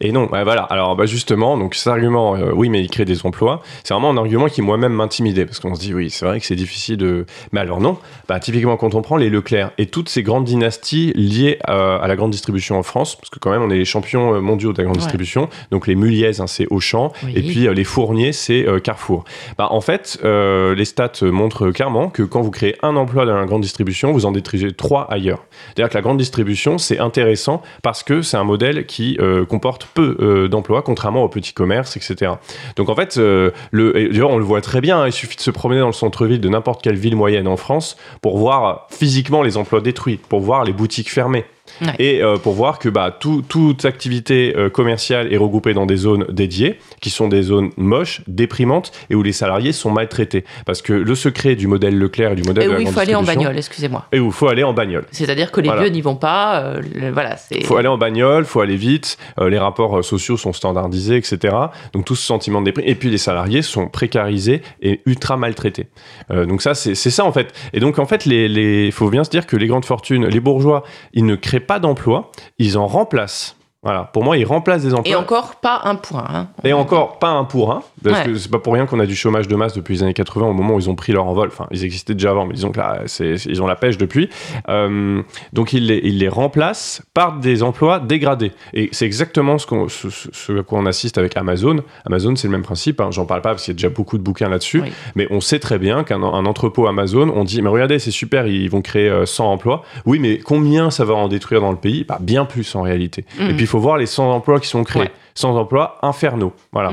Et 0.04 0.12
non, 0.12 0.26
bah 0.26 0.44
voilà. 0.44 0.64
Alors 0.64 0.96
bah 0.96 1.06
justement, 1.06 1.58
donc 1.58 1.76
cet 1.76 1.88
argument, 1.88 2.36
euh, 2.36 2.52
oui, 2.54 2.70
mais 2.70 2.82
il 2.82 2.90
crée 2.90 3.06
des 3.06 3.24
emplois, 3.26 3.62
c'est 3.84 3.94
vraiment 3.94 4.10
un 4.10 4.18
argument 4.18 4.48
qui 4.48 4.62
moi-même 4.64 4.94
m'intimidait 4.94 5.46
parce 5.46 5.60
qu'on 5.60 5.76
se 5.76 5.80
dit 5.80 5.94
oui, 5.94 6.10
c'est 6.10 6.26
vrai 6.26 6.40
que 6.40 6.46
c'est 6.46 6.56
difficile 6.56 6.98
de. 6.98 7.26
Mais 7.52 7.60
alors 7.60 7.80
non. 7.80 7.98
Bah 8.28 8.40
typiquement 8.40 8.78
quand 8.78 8.96
on 8.96 9.02
prend 9.04 9.16
les 9.18 9.30
Leclerc 9.30 9.72
et 9.78 9.86
toutes 9.86 10.10
ces 10.10 10.24
grandes 10.24 10.46
dynasties 10.46 11.14
liées 11.16 11.60
euh, 11.70 12.00
à 12.02 12.08
la 12.08 12.16
grande 12.16 12.32
distribution 12.32 12.78
en 12.80 12.84
France, 12.84 13.16
parce 13.16 13.30
que 13.30 13.38
quand 13.40 13.52
même 13.52 13.62
on 13.62 13.70
est 13.70 13.78
les 13.78 13.86
champions 13.86 14.34
euh, 14.34 14.42
mondiaux 14.42 14.74
de 14.74 14.78
la 14.80 14.84
grande 14.86 14.98
Ouais. 14.98 15.02
distribution. 15.04 15.50
Donc 15.72 15.86
les 15.88 15.96
Muliez, 15.96 16.42
hein, 16.42 16.48
c'est 16.48 16.66
Auchan, 16.72 17.14
Oui. 17.24 17.34
et 17.36 17.42
puis 17.44 17.68
euh, 17.68 17.74
les 17.74 17.84
Fourniers, 17.84 18.34
c'est 18.34 18.68
euh, 18.68 18.80
Carrefour. 18.80 19.24
Bah 19.58 19.68
en 19.70 19.82
fait, 19.82 20.20
les 20.24 20.86
stats 20.86 21.12
montrent 21.24 21.70
clairement 21.72 22.10
que 22.10 22.24
quand 22.24 22.42
vous 22.42 22.52
créez 22.52 22.76
un 22.82 22.96
emploi 22.96 23.26
dans 23.26 23.38
la 23.38 23.46
grande 23.46 23.62
distribution, 23.62 24.12
vous 24.12 24.26
en 24.26 24.32
détruisez 24.32 24.72
trois 24.74 25.08
ailleurs. 25.12 25.44
C'est-à-dire 25.68 25.90
que 25.90 25.94
la 25.96 26.02
grande 26.02 26.18
distribution, 26.18 26.78
c'est 26.78 26.98
intéressant 27.00 27.62
parce 27.84 28.02
que 28.04 28.22
c'est 28.22 28.38
un 28.38 28.44
modèle 28.44 28.86
qui 28.86 29.18
comporte 29.48 29.88
peu 29.94 30.18
euh, 30.20 30.48
d'emplois, 30.48 30.82
contrairement 30.82 31.24
au 31.24 31.30
petit 31.30 31.54
commerce, 31.54 31.98
etc. 31.98 32.34
Donc 32.76 32.90
en 32.90 32.96
fait, 32.96 33.18
euh, 33.18 33.52
le, 33.72 34.24
on 34.24 34.38
le 34.38 34.44
voit 34.44 34.62
très 34.62 34.82
bien, 34.82 35.02
hein, 35.02 35.08
il 35.08 35.14
suffit 35.14 35.36
de 35.36 35.42
se 35.42 35.52
promener 35.52 35.80
dans 35.80 35.88
le 35.88 35.94
centre-ville 35.94 36.42
de 36.42 36.50
n'importe 36.50 36.82
quelle 36.82 36.96
ville 36.96 37.16
moyenne 37.16 37.48
en 37.48 37.58
France 37.58 37.98
pour 38.22 38.38
voir 38.38 38.88
physiquement 38.90 39.42
les 39.42 39.58
emplois 39.58 39.82
détruits, 39.82 40.18
pour 40.18 40.42
voir 40.42 40.64
les 40.64 40.74
boutiques 40.74 41.12
fermées. 41.12 41.46
Ouais. 41.82 41.94
Et 42.00 42.24
euh, 42.24 42.38
pour 42.38 42.54
voir 42.54 42.80
que 42.80 42.90
bah, 42.90 43.16
tout- 43.18 43.44
toute 43.48 43.86
activité 43.86 44.54
euh, 44.58 44.70
commerciale 44.70 45.32
est 45.34 45.38
regroupée 45.38 45.74
dans 45.74 45.86
des 45.86 45.96
zones 45.98 46.26
dédiées, 46.30 46.80
qui 47.02 47.10
sont 47.10 47.28
des 47.28 47.42
zones 47.44 47.70
moches, 47.78 48.22
déprimantes, 48.28 48.92
et 49.10 49.16
où 49.16 49.24
les 49.24 49.32
salariés 49.32 49.72
sont 49.72 49.92
maltraités. 49.92 50.44
Parce 50.66 50.82
que 50.82 50.94
le 50.94 51.16
secret 51.16 51.56
du 51.56 51.68
modèle 51.68 51.98
Leclerc 51.98 52.32
et 52.32 52.36
du 52.36 52.44
modèle 52.44 52.64
et 52.64 52.68
de 52.68 52.72
où 52.72 52.76
la 52.76 52.82
il 52.82 52.88
faut 52.88 53.00
aller 53.00 53.16
en 53.16 53.24
bagnole, 53.24 53.58
excusez-moi. 53.58 54.06
Et 54.12 54.20
où 54.20 54.28
il 54.28 54.32
faut 54.32 54.48
aller 54.48 54.64
en 54.64 54.74
bagnole. 54.74 55.06
C'est-à-dire 55.12 55.52
que 55.52 55.62
les 55.62 55.68
Voilà. 55.70 55.84
vieux 55.84 55.92
n'y 55.92 56.02
vont 56.02 56.16
pas. 56.16 56.62
euh, 56.62 56.82
le- 56.96 57.12
voilà. 57.12 57.36
Il 57.52 57.66
faut 57.66 57.78
aller 57.78 57.88
en 57.88 57.98
bagnole, 57.98 58.46
faut 58.46 58.62
aller 58.62 58.76
vite, 58.76 59.18
les 59.40 59.58
rapports 59.60 60.04
sociaux 60.04 60.38
sont 60.38 60.54
standardisés, 60.54 61.18
etc. 61.18 61.56
Donc 61.94 62.06
tout 62.06 62.16
ce 62.16 62.26
sentiment 62.26 62.60
de 62.62 62.66
déprime. 62.66 62.86
Et 62.88 62.96
puis 62.96 63.10
les 63.10 63.18
salariés 63.18 63.62
sont 63.62 63.88
précarisés 63.88 64.62
et 64.82 65.02
ultra 65.06 65.38
maltraités. 65.38 65.88
Donc 66.30 66.62
ça, 66.62 66.74
c'est 66.74 66.96
c'est 66.96 67.10
ça 67.10 67.26
en 67.26 67.32
fait. 67.32 67.54
Et 67.74 67.80
donc 67.80 68.00
en 68.00 68.06
fait, 68.06 68.26
il 68.26 68.32
les, 68.32 68.48
les- 68.48 68.92
faut 68.92 69.10
bien 69.10 69.24
se 69.24 69.30
dire 69.30 69.46
que 69.48 69.56
les 69.58 69.68
grandes 69.68 69.86
fortunes, 69.86 70.26
les 70.28 70.40
bourgeois, 70.40 70.84
ils 71.14 71.26
ne 71.26 71.36
créent 71.36 71.60
pas 71.62 71.80
d'emplois, 71.80 72.32
ils 72.58 72.78
en 72.78 72.88
remplacent. 72.88 73.56
Voilà, 73.84 74.04
pour 74.14 74.24
moi, 74.24 74.38
ils 74.38 74.46
remplacent 74.46 74.84
des 74.84 74.94
emplois. 74.94 75.12
Et 75.12 75.16
encore 75.16 75.56
pas 75.56 75.82
un 75.86 75.96
point. 75.96 76.24
hein. 76.30 76.48
Et 76.64 76.72
encore 76.72 77.18
pas 77.18 77.30
un 77.30 77.46
pour 77.46 77.72
un, 77.72 77.82
parce 78.04 78.20
Ouais. 78.20 78.26
que 78.26 78.38
c'est 78.38 78.52
pas 78.52 78.60
pour 78.60 78.74
rien 78.74 78.86
qu'on 78.86 79.00
a 79.00 79.08
du 79.08 79.16
chômage 79.16 79.48
de 79.48 79.56
masse 79.56 79.74
depuis 79.74 79.96
les 79.96 80.04
années 80.04 80.14
80 80.14 80.46
au 80.46 80.54
moment 80.54 80.76
où 80.76 80.80
ils 80.80 80.88
ont 80.88 80.94
pris 80.96 81.14
leur 81.14 81.26
envol. 81.26 81.48
Enfin, 81.48 81.66
ils 81.72 81.84
existaient 81.84 82.14
déjà 82.14 82.30
avant, 82.30 82.46
mais 82.46 82.54
disons 82.54 82.72
que 82.72 82.78
là, 82.78 83.00
ils 83.20 83.62
ont 83.64 83.66
la 83.66 83.76
pêche 83.76 83.98
depuis. 83.98 84.30
Euh, 84.70 85.24
donc 85.52 85.74
ils 85.74 85.88
les, 85.88 86.30
remplacent 86.30 87.02
par 87.16 87.40
des 87.40 87.64
emplois 87.64 88.00
dégradés. 88.00 88.52
Et 88.76 88.90
c'est 88.92 89.06
exactement 89.06 89.58
ce, 89.58 89.66
qu'on, 89.66 89.90
ce, 89.90 90.12
ce- 90.12 90.30
ce 90.32 90.60
à 90.60 90.64
quoi 90.64 90.78
on 90.78 90.86
assiste 90.86 91.18
avec 91.18 91.36
Amazon. 91.36 91.78
Amazon, 92.06 92.36
c'est 92.36 92.48
le 92.48 92.52
même 92.52 92.62
principe. 92.62 93.02
hein. 93.02 93.10
J'en 93.10 93.26
parle 93.26 93.42
pas 93.42 93.50
parce 93.50 93.64
qu'il 93.66 93.72
y 93.74 93.76
a 93.76 93.78
déjà 93.78 93.90
beaucoup 93.90 94.20
de 94.20 94.24
bouquins 94.24 94.48
là-dessus. 94.50 94.82
Oui. 94.82 94.92
Mais 95.16 95.26
on 95.32 95.42
sait 95.42 95.58
très 95.58 95.80
bien 95.80 96.04
qu'un 96.04 96.22
un 96.22 96.46
entrepôt 96.46 96.86
Amazon, 96.86 97.32
on 97.36 97.44
dit, 97.44 97.64
mais 97.64 97.70
regardez, 97.70 97.98
c'est 97.98 98.12
super, 98.12 98.46
ils 98.46 98.70
vont 98.70 98.82
créer 98.84 99.10
euh, 99.10 99.26
100 99.26 99.52
emplois. 99.52 99.82
Oui, 100.06 100.20
mais 100.20 100.38
combien 100.38 100.92
ça 100.92 101.04
va 101.04 101.16
en 101.16 101.28
détruire 101.28 101.62
dans 101.62 101.72
le 101.72 101.78
pays? 101.78 102.06
Bah, 102.08 102.20
Bien 102.22 102.46
plus 102.46 102.76
en 102.76 102.84
réalité. 102.84 103.26
Mhm. 103.40 103.50
Et 103.50 103.54
puis 103.56 103.64
il 103.64 103.68
faut 103.72 103.80
voir 103.80 103.98
les 103.98 104.06
100 104.06 104.30
emplois 104.32 104.60
qui 104.60 104.68
sont 104.68 104.84
créés. 104.84 105.04
Ouais. 105.04 105.12
100 105.34 105.56
emplois 105.56 105.98
infernaux. 106.02 106.52
Voilà. 106.74 106.92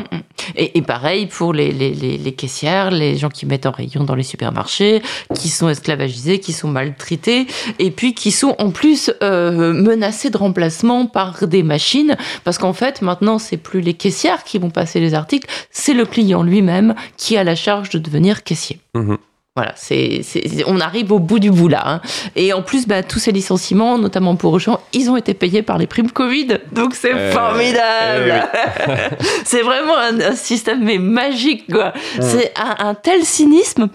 Et, 0.54 0.78
et 0.78 0.82
pareil 0.82 1.26
pour 1.26 1.52
les, 1.52 1.72
les, 1.72 1.92
les, 1.92 2.16
les 2.16 2.32
caissières, 2.32 2.92
les 2.92 3.16
gens 3.16 3.30
qui 3.30 3.46
mettent 3.46 3.66
en 3.66 3.72
rayon 3.72 4.04
dans 4.04 4.14
les 4.14 4.22
supermarchés, 4.22 5.02
qui 5.34 5.48
sont 5.48 5.68
esclavagisés, 5.68 6.38
qui 6.38 6.52
sont 6.52 6.68
maltraités, 6.68 7.48
et 7.80 7.90
puis 7.90 8.14
qui 8.14 8.30
sont 8.30 8.54
en 8.58 8.70
plus 8.70 9.10
euh, 9.24 9.72
menacés 9.72 10.30
de 10.30 10.36
remplacement 10.36 11.06
par 11.06 11.48
des 11.48 11.64
machines, 11.64 12.16
parce 12.44 12.58
qu'en 12.58 12.72
fait 12.72 13.02
maintenant 13.02 13.38
c'est 13.38 13.56
plus 13.56 13.80
les 13.80 13.94
caissières 13.94 14.44
qui 14.44 14.58
vont 14.58 14.70
passer 14.70 15.00
les 15.00 15.14
articles, 15.14 15.48
c'est 15.72 15.94
le 15.94 16.06
client 16.06 16.44
lui-même 16.44 16.94
qui 17.16 17.36
a 17.36 17.42
la 17.42 17.56
charge 17.56 17.90
de 17.90 17.98
devenir 17.98 18.44
caissier. 18.44 18.78
Mhm. 18.94 19.18
Voilà, 19.58 19.72
c'est, 19.74 20.20
on 20.68 20.78
arrive 20.80 21.10
au 21.10 21.18
bout 21.18 21.40
du 21.40 21.50
bout 21.50 21.66
là. 21.66 21.82
hein. 21.84 22.00
Et 22.36 22.52
en 22.52 22.62
plus, 22.62 22.86
bah, 22.86 23.02
tous 23.02 23.18
ces 23.18 23.32
licenciements, 23.32 23.98
notamment 23.98 24.36
pour 24.36 24.52
Auchan, 24.52 24.78
ils 24.92 25.10
ont 25.10 25.16
été 25.16 25.34
payés 25.34 25.62
par 25.62 25.78
les 25.78 25.88
primes 25.88 26.12
Covid. 26.12 26.58
Donc 26.70 26.94
c'est 26.94 27.12
Euh, 27.12 27.32
formidable. 27.32 28.48
c'est 29.44 29.62
vraiment 29.62 29.96
un, 29.96 30.20
un 30.20 30.34
système 30.36 30.84
mais 30.84 30.98
magique 30.98 31.64
quoi. 31.72 31.92
C'est 32.20 32.52
un, 32.56 32.86
un 32.90 32.94
tel 32.94 33.24
cynisme. 33.24 33.88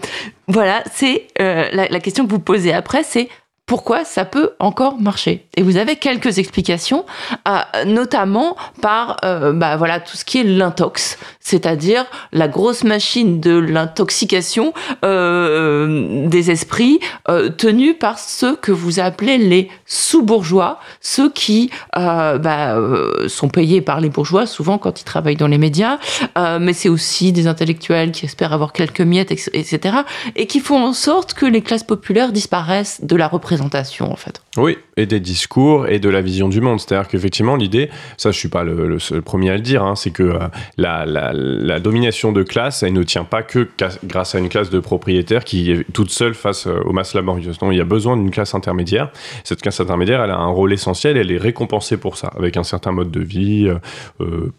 Voilà, 0.48 0.84
c'est 0.92 1.28
euh, 1.40 1.64
la, 1.72 1.88
la 1.88 2.00
question 2.00 2.26
que 2.26 2.30
vous 2.30 2.38
posez 2.40 2.74
après, 2.74 3.02
c'est 3.02 3.28
pourquoi 3.66 4.04
ça 4.04 4.26
peut 4.26 4.50
encore 4.58 5.00
marcher. 5.00 5.46
Et 5.56 5.62
vous 5.62 5.78
avez 5.78 5.96
quelques 5.96 6.38
explications, 6.38 7.06
euh, 7.48 7.84
notamment 7.86 8.56
par 8.82 9.16
euh, 9.24 9.52
bah, 9.52 9.76
voilà, 9.78 10.00
tout 10.00 10.18
ce 10.18 10.24
qui 10.26 10.38
est 10.38 10.44
l'intox, 10.44 11.18
c'est-à-dire 11.40 12.04
la 12.32 12.46
grosse 12.46 12.84
machine 12.84 13.40
de 13.40 13.56
l'intoxication 13.56 14.74
euh, 15.04 16.28
des 16.28 16.50
esprits 16.50 17.00
tenue 17.56 17.94
par 17.94 18.18
ceux 18.18 18.54
que 18.56 18.70
vous 18.70 19.00
appelez 19.00 19.38
les 19.38 19.70
sous-bourgeois, 19.86 20.78
ceux 21.00 21.30
qui 21.30 21.70
bah, 21.94 22.76
sont 23.28 23.48
payés 23.48 23.80
par 23.80 24.00
les 24.00 24.10
bourgeois, 24.10 24.46
souvent 24.46 24.78
quand 24.78 25.00
ils 25.00 25.04
travaillent 25.04 25.36
dans 25.36 25.46
les 25.46 25.58
médias, 25.58 25.98
mais 26.36 26.72
c'est 26.72 26.88
aussi 26.88 27.32
des 27.32 27.46
intellectuels 27.46 28.12
qui 28.12 28.26
espèrent 28.26 28.52
avoir 28.52 28.72
quelques 28.72 29.00
miettes, 29.00 29.30
etc., 29.30 29.98
et 30.36 30.46
qui 30.46 30.60
font 30.60 30.82
en 30.82 30.92
sorte 30.92 31.34
que 31.34 31.46
les 31.46 31.62
classes 31.62 31.84
populaires 31.84 32.32
disparaissent 32.32 33.00
de 33.02 33.16
la 33.16 33.26
représentation 33.26 33.53
en 33.60 34.16
fait. 34.16 34.42
Oui, 34.56 34.78
et 34.96 35.06
des 35.06 35.20
discours 35.20 35.88
et 35.88 35.98
de 35.98 36.08
la 36.08 36.20
vision 36.20 36.48
du 36.48 36.60
monde. 36.60 36.80
C'est-à-dire 36.80 37.08
qu'effectivement, 37.08 37.56
l'idée, 37.56 37.90
ça 38.16 38.30
je 38.30 38.38
suis 38.38 38.48
pas 38.48 38.64
le, 38.64 38.98
premier 39.20 39.50
à 39.50 39.56
le 39.56 39.62
dire, 39.62 39.82
hein, 39.82 39.96
c'est 39.96 40.10
que 40.10 40.22
euh, 40.22 40.38
la, 40.76 41.80
domination 41.80 42.32
de 42.32 42.42
classe, 42.42 42.82
elle 42.82 42.92
ne 42.92 43.02
tient 43.02 43.24
pas 43.24 43.42
que 43.42 43.68
grâce 44.04 44.34
à 44.34 44.38
une 44.38 44.48
classe 44.48 44.70
de 44.70 44.80
propriétaires 44.80 45.44
qui 45.44 45.70
est 45.70 45.84
toute 45.92 46.10
seule 46.10 46.34
face 46.34 46.66
euh, 46.66 46.80
aux 46.84 46.92
masses 46.92 47.14
laborieuses. 47.14 47.60
Non, 47.60 47.70
il 47.70 47.78
y 47.78 47.80
a 47.80 47.84
besoin 47.84 48.16
d'une 48.16 48.30
classe 48.30 48.54
intermédiaire. 48.54 49.10
Cette 49.44 49.60
classe 49.62 49.80
intermédiaire, 49.80 50.22
elle 50.22 50.30
a 50.30 50.38
un 50.38 50.48
rôle 50.48 50.72
essentiel, 50.72 51.16
elle 51.16 51.30
est 51.30 51.38
récompensée 51.38 51.96
pour 51.96 52.16
ça, 52.16 52.32
avec 52.36 52.56
un 52.56 52.64
certain 52.64 52.92
mode 52.92 53.10
de 53.10 53.20
vie. 53.20 53.68
Euh, 54.20 54.52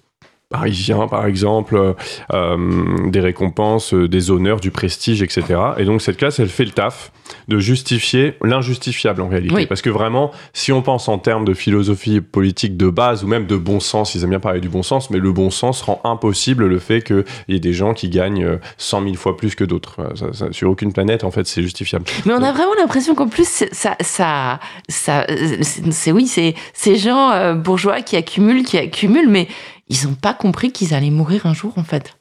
parisien, 0.50 1.08
par 1.08 1.26
exemple, 1.26 1.96
euh, 2.34 3.10
des 3.10 3.20
récompenses, 3.20 3.94
euh, 3.94 4.08
des 4.08 4.30
honneurs, 4.30 4.60
du 4.60 4.70
prestige, 4.70 5.24
etc. 5.24 5.44
Et 5.78 5.86
donc 5.86 6.02
cette 6.04 6.18
classe, 6.18 6.40
elle 6.40 6.50
fait 6.50 6.66
le 6.66 6.72
taf 6.72 7.12
de 7.48 7.58
justifier 7.58 8.36
l'injustifiable 8.44 9.24
en 9.24 9.28
réalité. 9.28 9.66
Parce 9.66 9.82
que 9.82 9.90
vraiment, 9.90 10.32
si 10.54 10.72
on 10.72 10.84
pense 10.84 11.10
en 11.10 11.18
termes 11.18 11.46
de 11.46 11.56
philosophie 11.56 12.22
politique 12.22 12.78
de 12.78 12.90
base 12.90 13.24
ou 13.24 13.28
même 13.28 13.48
de 13.48 13.58
bon 13.58 13.80
sens, 13.80 14.14
ils 14.14 14.24
aiment 14.24 14.30
bien 14.30 14.40
parler 14.40 14.62
du 14.62 14.70
bon 14.70 14.84
sens, 14.84 15.10
mais 15.10 15.18
le 15.18 15.32
bon 15.32 15.50
sens 15.50 15.82
rend 15.82 16.00
impossible 16.04 16.68
le 16.68 16.78
fait 16.78 17.02
qu'il 17.02 17.26
y 17.48 17.56
ait 17.56 17.60
des 17.60 17.74
gens 17.74 17.96
qui 17.96 18.10
gagnent 18.10 18.60
100 18.78 19.02
euh, 19.02 19.06
000 19.06 19.16
fois 19.16 19.38
plus 19.38 19.56
que 19.56 19.64
d'autres. 19.64 20.14
sur 20.52 20.70
aucune 20.70 20.94
planète, 20.94 21.24
en 21.24 21.32
fait, 21.32 21.48
c'est 21.48 21.64
justifiable. 21.64 22.06
Mais 22.26 22.34
on 22.34 22.44
a 22.44 22.52
vraiment 22.52 22.76
l'impression 22.80 23.16
qu'en 23.16 23.28
plus, 23.28 23.66
ça, 23.72 23.96
ça, 24.00 24.60
ça 24.90 25.26
c'est 25.64 26.12
oui, 26.12 26.28
c'est 26.28 26.54
ces 26.74 26.98
gens 26.98 27.56
bourgeois 27.56 28.02
qui 28.02 28.16
accumulent, 28.16 28.64
qui 28.64 28.78
accumulent, 28.78 29.30
mais 29.30 29.48
ils 29.88 30.08
n'ont 30.08 30.16
pas 30.16 30.34
compris 30.34 30.72
qu'ils 30.72 30.94
allaient 30.94 31.10
mourir 31.10 31.46
un 31.46 31.54
jour, 31.54 31.78
en 31.78 31.84
fait. 31.84 32.18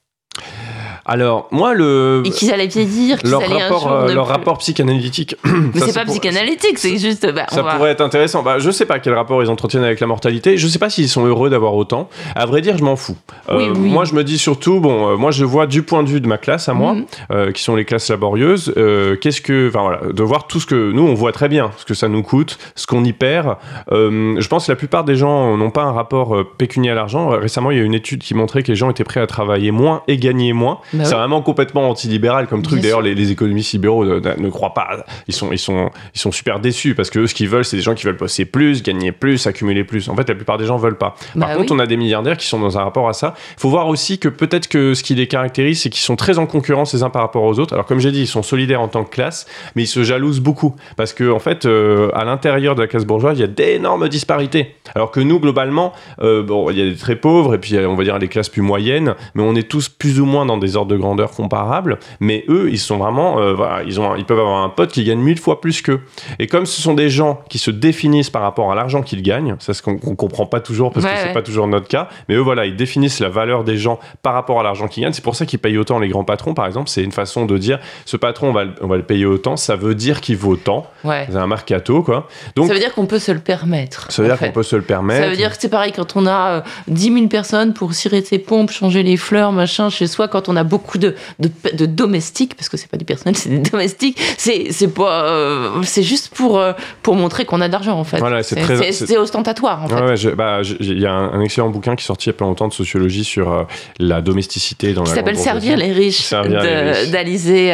Alors, 1.07 1.49
moi, 1.51 1.75
le. 1.75 2.23
Et 2.25 2.31
qu'ils 2.31 2.53
allaient 2.53 2.67
vieillir, 2.67 3.19
qu'ils 3.19 3.35
allaient 3.35 3.63
rapport, 3.63 3.93
un 3.93 4.07
jour 4.07 4.15
Leur 4.15 4.27
rapport 4.27 4.59
psychanalytique. 4.59 5.37
Mais 5.45 5.81
c'est 5.81 5.93
pas 5.93 6.07
psychanalytique, 6.07 6.79
c'est 6.79 6.97
juste. 6.99 7.31
Bah, 7.33 7.47
ça 7.51 7.63
pourrait 7.63 7.91
être 7.91 8.01
intéressant. 8.01 8.43
Bah, 8.43 8.59
je 8.59 8.71
sais 8.71 8.87
pas 8.87 8.99
quel 8.99 9.13
rapport 9.15 9.43
ils 9.43 9.51
entretiennent 9.51 9.85
avec 9.85 10.01
la 10.01 10.07
mortalité. 10.07 10.57
Je 10.57 10.67
sais 10.67 10.79
pas 10.79 10.89
s'ils 10.89 11.09
sont 11.09 11.27
heureux 11.27 11.51
d'avoir 11.51 11.75
autant. 11.75 12.09
À 12.35 12.47
vrai 12.47 12.63
dire, 12.63 12.79
je 12.79 12.85
m'en 12.85 12.97
fous. 12.97 13.17
Euh, 13.51 13.75
moi, 13.75 14.05
je 14.05 14.15
me 14.15 14.25
dis 14.25 14.39
surtout, 14.39 14.81
bon, 14.81 15.11
euh, 15.11 15.17
moi, 15.17 15.31
je 15.31 15.45
vois 15.45 15.67
du 15.67 15.83
point 15.83 16.03
de 16.03 16.09
vue 16.09 16.21
de 16.23 16.27
ma 16.27 16.39
classe 16.39 16.69
à 16.69 16.75
moi, 16.75 16.95
mhm. 16.95 17.05
euh, 17.33 17.53
qui 17.53 17.63
sont 17.63 17.77
les 17.77 17.85
classes 17.85 18.09
laborieuses, 18.09 18.73
qu'est-ce 19.21 19.43
que. 19.43 19.69
Enfin, 19.69 19.83
voilà, 19.83 20.01
de 20.13 20.23
voir 20.23 20.47
tout 20.47 20.61
ce 20.61 20.67
que. 20.67 20.93
Nous, 20.93 21.03
on 21.03 21.15
voit 21.15 21.33
très 21.33 21.49
bien 21.49 21.71
ce 21.77 21.85
que 21.85 21.95
ça 21.95 22.09
nous 22.09 22.23
coûte, 22.23 22.59
ce 22.77 22.87
qu'on 22.87 23.05
y 23.05 23.13
perd. 23.13 23.57
je 23.91 24.49
pense 24.49 24.67
que 24.67 24.73
la 24.73 24.77
plupart 24.77 25.05
des 25.05 25.17
gens 25.17 25.57
n'ont 25.57 25.71
pas 25.71 25.83
un 25.83 25.93
rapport 25.93 26.35
pécunier 26.57 26.91
à 26.91 26.95
l'argent. 26.95 27.29
Récemment, 27.29 27.71
il 27.71 27.79
y 27.79 27.81
a 27.81 27.85
une 27.85 27.95
étude 27.95 28.23
qui 28.23 28.35
montrait 28.35 28.63
que 28.63 28.69
les 28.69 28.77
gens 28.77 28.91
étaient 28.91 29.05
prêts 29.05 29.21
à 29.21 29.27
travailler 29.27 29.71
moins 29.71 30.03
et 30.09 30.17
gagner 30.17 30.53
moins. 30.55 30.79
Bah 30.95 31.05
c'est 31.05 31.15
vraiment 31.15 31.43
complètement 31.43 31.89
anti-libéral 31.91 32.47
comme 32.47 32.63
truc. 32.63 32.81
D'ailleurs, 32.81 33.03
les, 33.03 33.31
économistes 33.31 33.73
libéraux 33.73 34.05
ne, 34.05 34.49
croient 34.49 34.75
pas. 34.75 35.05
Ils 35.29 35.35
sont, 35.35 35.51
ils, 35.53 35.59
sont, 35.59 35.91
ils 36.15 36.21
sont 36.21 36.33
super 36.33 36.61
déçus 36.61 36.95
parce 36.95 37.11
que 37.11 37.27
ce 37.27 37.35
qu'ils 37.35 37.49
veulent, 37.49 37.65
c'est 37.65 37.77
des 37.77 37.83
gens 37.83 37.95
qui 37.95 38.05
veulent 38.05 38.17
bosser 38.17 38.45
plus, 38.45 38.83
gagner 38.83 39.13
plus, 39.13 39.47
accumuler 39.47 39.85
plus. 39.85 40.09
En 40.09 40.17
fait, 40.17 40.29
la 40.29 40.35
plupart 40.35 40.59
des 40.59 40.67
gens 40.67 40.77
veulent 40.77 40.99
pas. 40.99 41.15
Par 41.39 41.49
bah 41.49 41.57
contre, 41.57 41.73
on 41.75 41.79
a 41.79 41.87
des 41.87 41.97
milliardaires 41.97 42.37
qui 42.37 42.47
sont 42.47 42.61
dans 42.61 42.79
un 42.79 42.85
rapport 42.85 43.09
à 43.09 43.13
ça. 43.13 43.35
Il 43.57 43.61
faut 43.61 43.71
voir 43.71 43.89
aussi 43.89 44.19
que 44.19 44.29
peut-être 44.29 44.69
que 44.69 44.95
ce 44.95 45.03
qui 45.03 45.15
les 45.15 45.27
caractérise, 45.27 45.83
c'est 45.83 45.91
qu'ils 45.91 46.03
sont 46.03 46.17
très 46.17 46.39
en 46.39 46.47
concurrence 46.47 46.95
les 46.95 47.03
uns 47.03 47.11
par 47.11 47.23
rapport 47.23 47.43
aux 47.43 47.59
autres. 47.59 47.75
Alors, 47.75 47.87
comme 47.87 48.01
j'ai 48.01 48.13
dit, 48.13 48.21
ils 48.21 48.27
sont 48.27 48.43
solidaires 48.43 48.81
en 48.81 48.89
tant 48.89 49.05
que 49.05 49.11
classe, 49.11 49.47
mais 49.75 49.83
ils 49.83 49.89
se 49.89 50.03
jalousent 50.03 50.41
beaucoup 50.41 50.77
parce 50.97 51.13
que, 51.13 51.31
en 51.31 51.39
fait, 51.39 51.67
euh, 51.67 52.11
à 52.15 52.25
l'intérieur 52.25 52.75
de 52.75 52.83
la 52.83 52.87
classe 52.87 53.05
bourgeoise, 53.05 53.39
il 53.39 53.41
y 53.41 53.45
a 53.45 53.49
d'énormes 53.49 54.09
disparités. 54.09 54.75
Alors 54.95 55.11
que 55.11 55.21
nous, 55.21 55.41
globalement, 55.41 55.93
euh, 56.21 56.43
bon, 56.43 56.71
il 56.71 56.79
y 56.79 56.83
a 56.83 56.85
des 56.85 56.97
très 56.97 57.17
pauvres 57.17 57.55
et 57.55 57.59
puis 57.59 57.79
on 57.79 57.95
va 57.95 58.05
dire 58.05 58.19
les 58.19 58.29
classes 58.29 58.49
plus 58.49 58.63
moyennes, 58.63 59.15
mais 59.35 59.43
on 59.43 59.55
est 59.55 59.69
tous 59.69 59.89
plus 59.89 60.21
ou 60.21 60.27
moins 60.27 60.47
dans 60.47 60.59
des 60.59 60.77
ordres 60.77 60.84
de 60.87 60.97
grandeur 60.97 61.31
comparables, 61.31 61.99
mais 62.21 62.45
eux, 62.49 62.69
ils 62.71 62.79
sont 62.79 62.97
vraiment, 62.97 63.39
euh, 63.39 63.55
voilà, 63.55 63.83
ils, 63.85 64.01
ont, 64.01 64.17
ils 64.17 64.25
peuvent 64.25 64.39
avoir 64.39 64.63
un 64.63 64.69
pote 64.69 64.93
qui 64.93 65.05
gagne 65.05 65.19
mille 65.19 65.39
fois 65.39 65.61
plus 65.61 65.83
qu'eux. 65.83 66.01
Et 66.39 66.47
comme 66.47 66.67
ce 66.67 66.81
sont 66.81 66.95
des 66.95 67.09
gens 67.09 67.41
qui 67.49 67.59
se 67.59 67.71
définissent 67.71 68.31
par 68.31 68.43
rapport 68.43 68.71
à 68.73 68.75
l'argent 68.75 69.03
qu'ils 69.03 69.23
gagnent, 69.23 69.57
c'est 69.59 69.75
ce 69.75 69.83
qu'on 69.83 69.99
comprend 69.99 70.47
pas 70.47 70.61
toujours 70.61 70.93
parce 70.93 71.07
que 71.07 71.13
c'est 71.23 71.33
pas 71.33 71.43
toujours 71.43 71.67
notre 71.67 71.89
cas, 71.89 72.09
mais 72.29 72.35
eux, 72.35 72.41
voilà, 72.41 72.67
ils 72.67 72.77
définissent 72.77 73.21
la 73.21 73.29
valeur 73.29 73.65
des 73.65 73.77
gens 73.77 73.99
par 74.23 74.35
rapport 74.35 74.61
à 74.61 74.63
l'argent 74.63 74.89
qu'ils 74.89 75.03
gagnent. 75.03 75.13
C'est 75.13 75.25
pour 75.25 75.37
ça 75.37 75.47
qu'ils 75.47 75.59
payent 75.59 75.79
autant 75.79 75.99
les 75.99 76.09
grands 76.09 76.25
patrons, 76.25 76.55
par 76.55 76.67
exemple. 76.67 76.89
C'est 76.89 77.03
une 77.03 77.13
façon 77.13 77.47
de 77.47 77.59
dire, 77.59 77.79
ce 78.05 78.17
patron, 78.17 78.49
on 78.49 78.53
va, 78.53 78.65
on 78.81 78.87
va 78.87 78.97
le 78.97 79.03
payer 79.03 79.27
autant, 79.27 79.57
ça 79.57 79.77
veut 79.77 79.95
dire 79.95 80.21
qu'il 80.21 80.37
vaut 80.37 80.57
tant. 80.57 80.87
C'est 81.03 81.37
un 81.37 81.47
mercato, 81.47 82.03
quoi. 82.03 82.29
Donc, 82.57 82.69
ça 82.69 82.75
veut 82.75 82.81
dire 82.81 82.95
qu'on 82.95 83.07
peut 83.07 83.19
se 83.19 83.33
le 83.33 83.41
permettre. 83.41 84.11
Ça 84.11 84.23
veut 84.23 84.29
dire 84.29 84.39
qu'on 84.39 84.53
peut 84.53 84.63
se 84.63 84.77
le 84.77 84.83
permettre. 84.83 85.23
Ça 85.23 85.31
veut 85.31 85.37
dire 85.37 85.51
que 85.51 85.57
c'est 85.59 85.69
pareil 85.69 85.93
quand 85.93 86.17
on 86.17 86.27
a 86.27 86.63
10 86.89 87.11
euh, 87.11 87.15
000 87.15 87.29
personnes 87.29 87.75
pour 87.75 87.93
cirer 87.95 88.23
ses 88.23 88.39
pompes, 88.39 88.71
changer 88.71 89.03
les 89.03 89.17
fleurs, 89.17 89.53
machin, 89.53 89.91
chez 89.91 90.07
soi, 90.07 90.29
quand 90.29 90.49
on 90.49 90.57
a 90.57 90.65
beaucoup 90.75 90.99
de, 90.99 91.15
de, 91.39 91.49
de 91.73 91.87
domestiques, 91.87 92.57
parce 92.57 92.69
que 92.69 92.77
c'est 92.77 92.91
pas 92.91 92.97
du 92.97 93.05
personnel, 93.05 93.37
c'est 93.41 93.49
des 93.49 93.71
domestiques, 93.71 94.19
c'est, 94.37 94.73
c'est 94.73 94.93
pas, 94.93 95.25
euh, 95.29 95.83
c'est 95.85 96.03
juste 96.03 96.35
pour, 96.35 96.59
euh, 96.59 96.73
pour 97.03 97.15
montrer 97.15 97.45
qu'on 97.45 97.61
a 97.61 97.69
de 97.69 97.73
l'argent, 97.73 97.97
en 97.97 98.05
fait. 98.05 98.19
Voilà, 98.19 98.43
c'est, 98.43 98.57
très, 98.57 98.91
c'est, 98.91 99.17
ostentatoire, 99.17 99.85
en 99.85 99.89
fait. 99.89 100.35
Bah, 100.35 100.63
il 100.81 100.99
y 100.99 101.07
a 101.07 101.13
un, 101.13 101.41
excellent 101.41 101.71
bouquin 101.71 101.95
qui 101.95 102.03
est 102.03 102.07
sorti 102.07 102.29
il 102.29 102.33
y 102.33 102.35
a 102.35 102.39
pas 102.39 102.45
longtemps 102.45 102.69
de 102.69 102.73
sociologie 102.73 103.25
sur 103.25 103.67
la 103.99 104.21
domesticité 104.21 104.95
dans 104.95 105.05
qui 105.05 105.11
la 105.11 105.17
s'appelle 105.17 105.39
Servir 105.39 105.77
les 105.77 105.93
riches, 105.93 106.31
d'Alizé. 106.31 107.73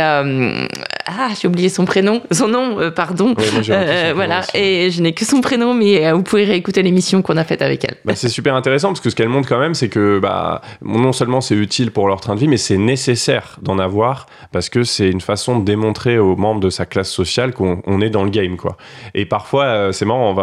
Ah, 1.06 1.28
j'ai 1.40 1.48
oublié 1.48 1.68
son 1.68 1.84
prénom, 1.84 2.22
son 2.30 2.48
nom, 2.48 2.90
pardon. 2.94 3.34
voilà, 4.14 4.42
et 4.54 4.90
je 4.90 5.02
n'ai 5.02 5.12
que 5.12 5.24
son 5.24 5.40
prénom, 5.40 5.74
mais 5.74 6.10
vous 6.12 6.22
pouvez 6.22 6.44
réécouter 6.44 6.82
l'émission 6.82 7.22
qu'on 7.22 7.36
a 7.36 7.44
faite 7.44 7.62
avec 7.62 7.84
elle. 7.84 7.96
Bah, 8.04 8.14
c'est 8.14 8.28
super 8.28 8.54
intéressant 8.54 8.88
parce 8.88 9.00
que 9.00 9.10
ce 9.10 9.16
qu'elle 9.16 9.28
montre 9.28 9.48
quand 9.48 9.58
même, 9.58 9.74
c'est 9.74 9.88
que 9.88 10.18
bah, 10.18 10.62
non 10.82 11.12
seulement 11.12 11.40
c'est 11.40 11.54
utile 11.54 11.90
pour 11.90 12.08
leur 12.08 12.20
train 12.20 12.34
de 12.34 12.40
vie, 12.40 12.48
mais 12.48 12.56
c'est 12.56 12.78
nécessaire 12.78 13.58
d'en 13.62 13.78
avoir 13.78 14.26
parce 14.52 14.68
que 14.68 14.84
c'est 14.84 15.08
une 15.08 15.20
façon 15.20 15.58
de 15.58 15.64
démontrer 15.64 16.18
aux 16.18 16.36
membres 16.36 16.60
de 16.60 16.70
sa 16.70 16.86
classe 16.86 17.10
sociale 17.10 17.52
qu'on 17.52 18.00
est 18.00 18.10
dans 18.10 18.24
le 18.24 18.30
game, 18.30 18.56
quoi. 18.56 18.76
Et 19.14 19.24
parfois, 19.24 19.64
euh, 19.64 19.92
c'est 19.92 20.04
marrant, 20.04 20.34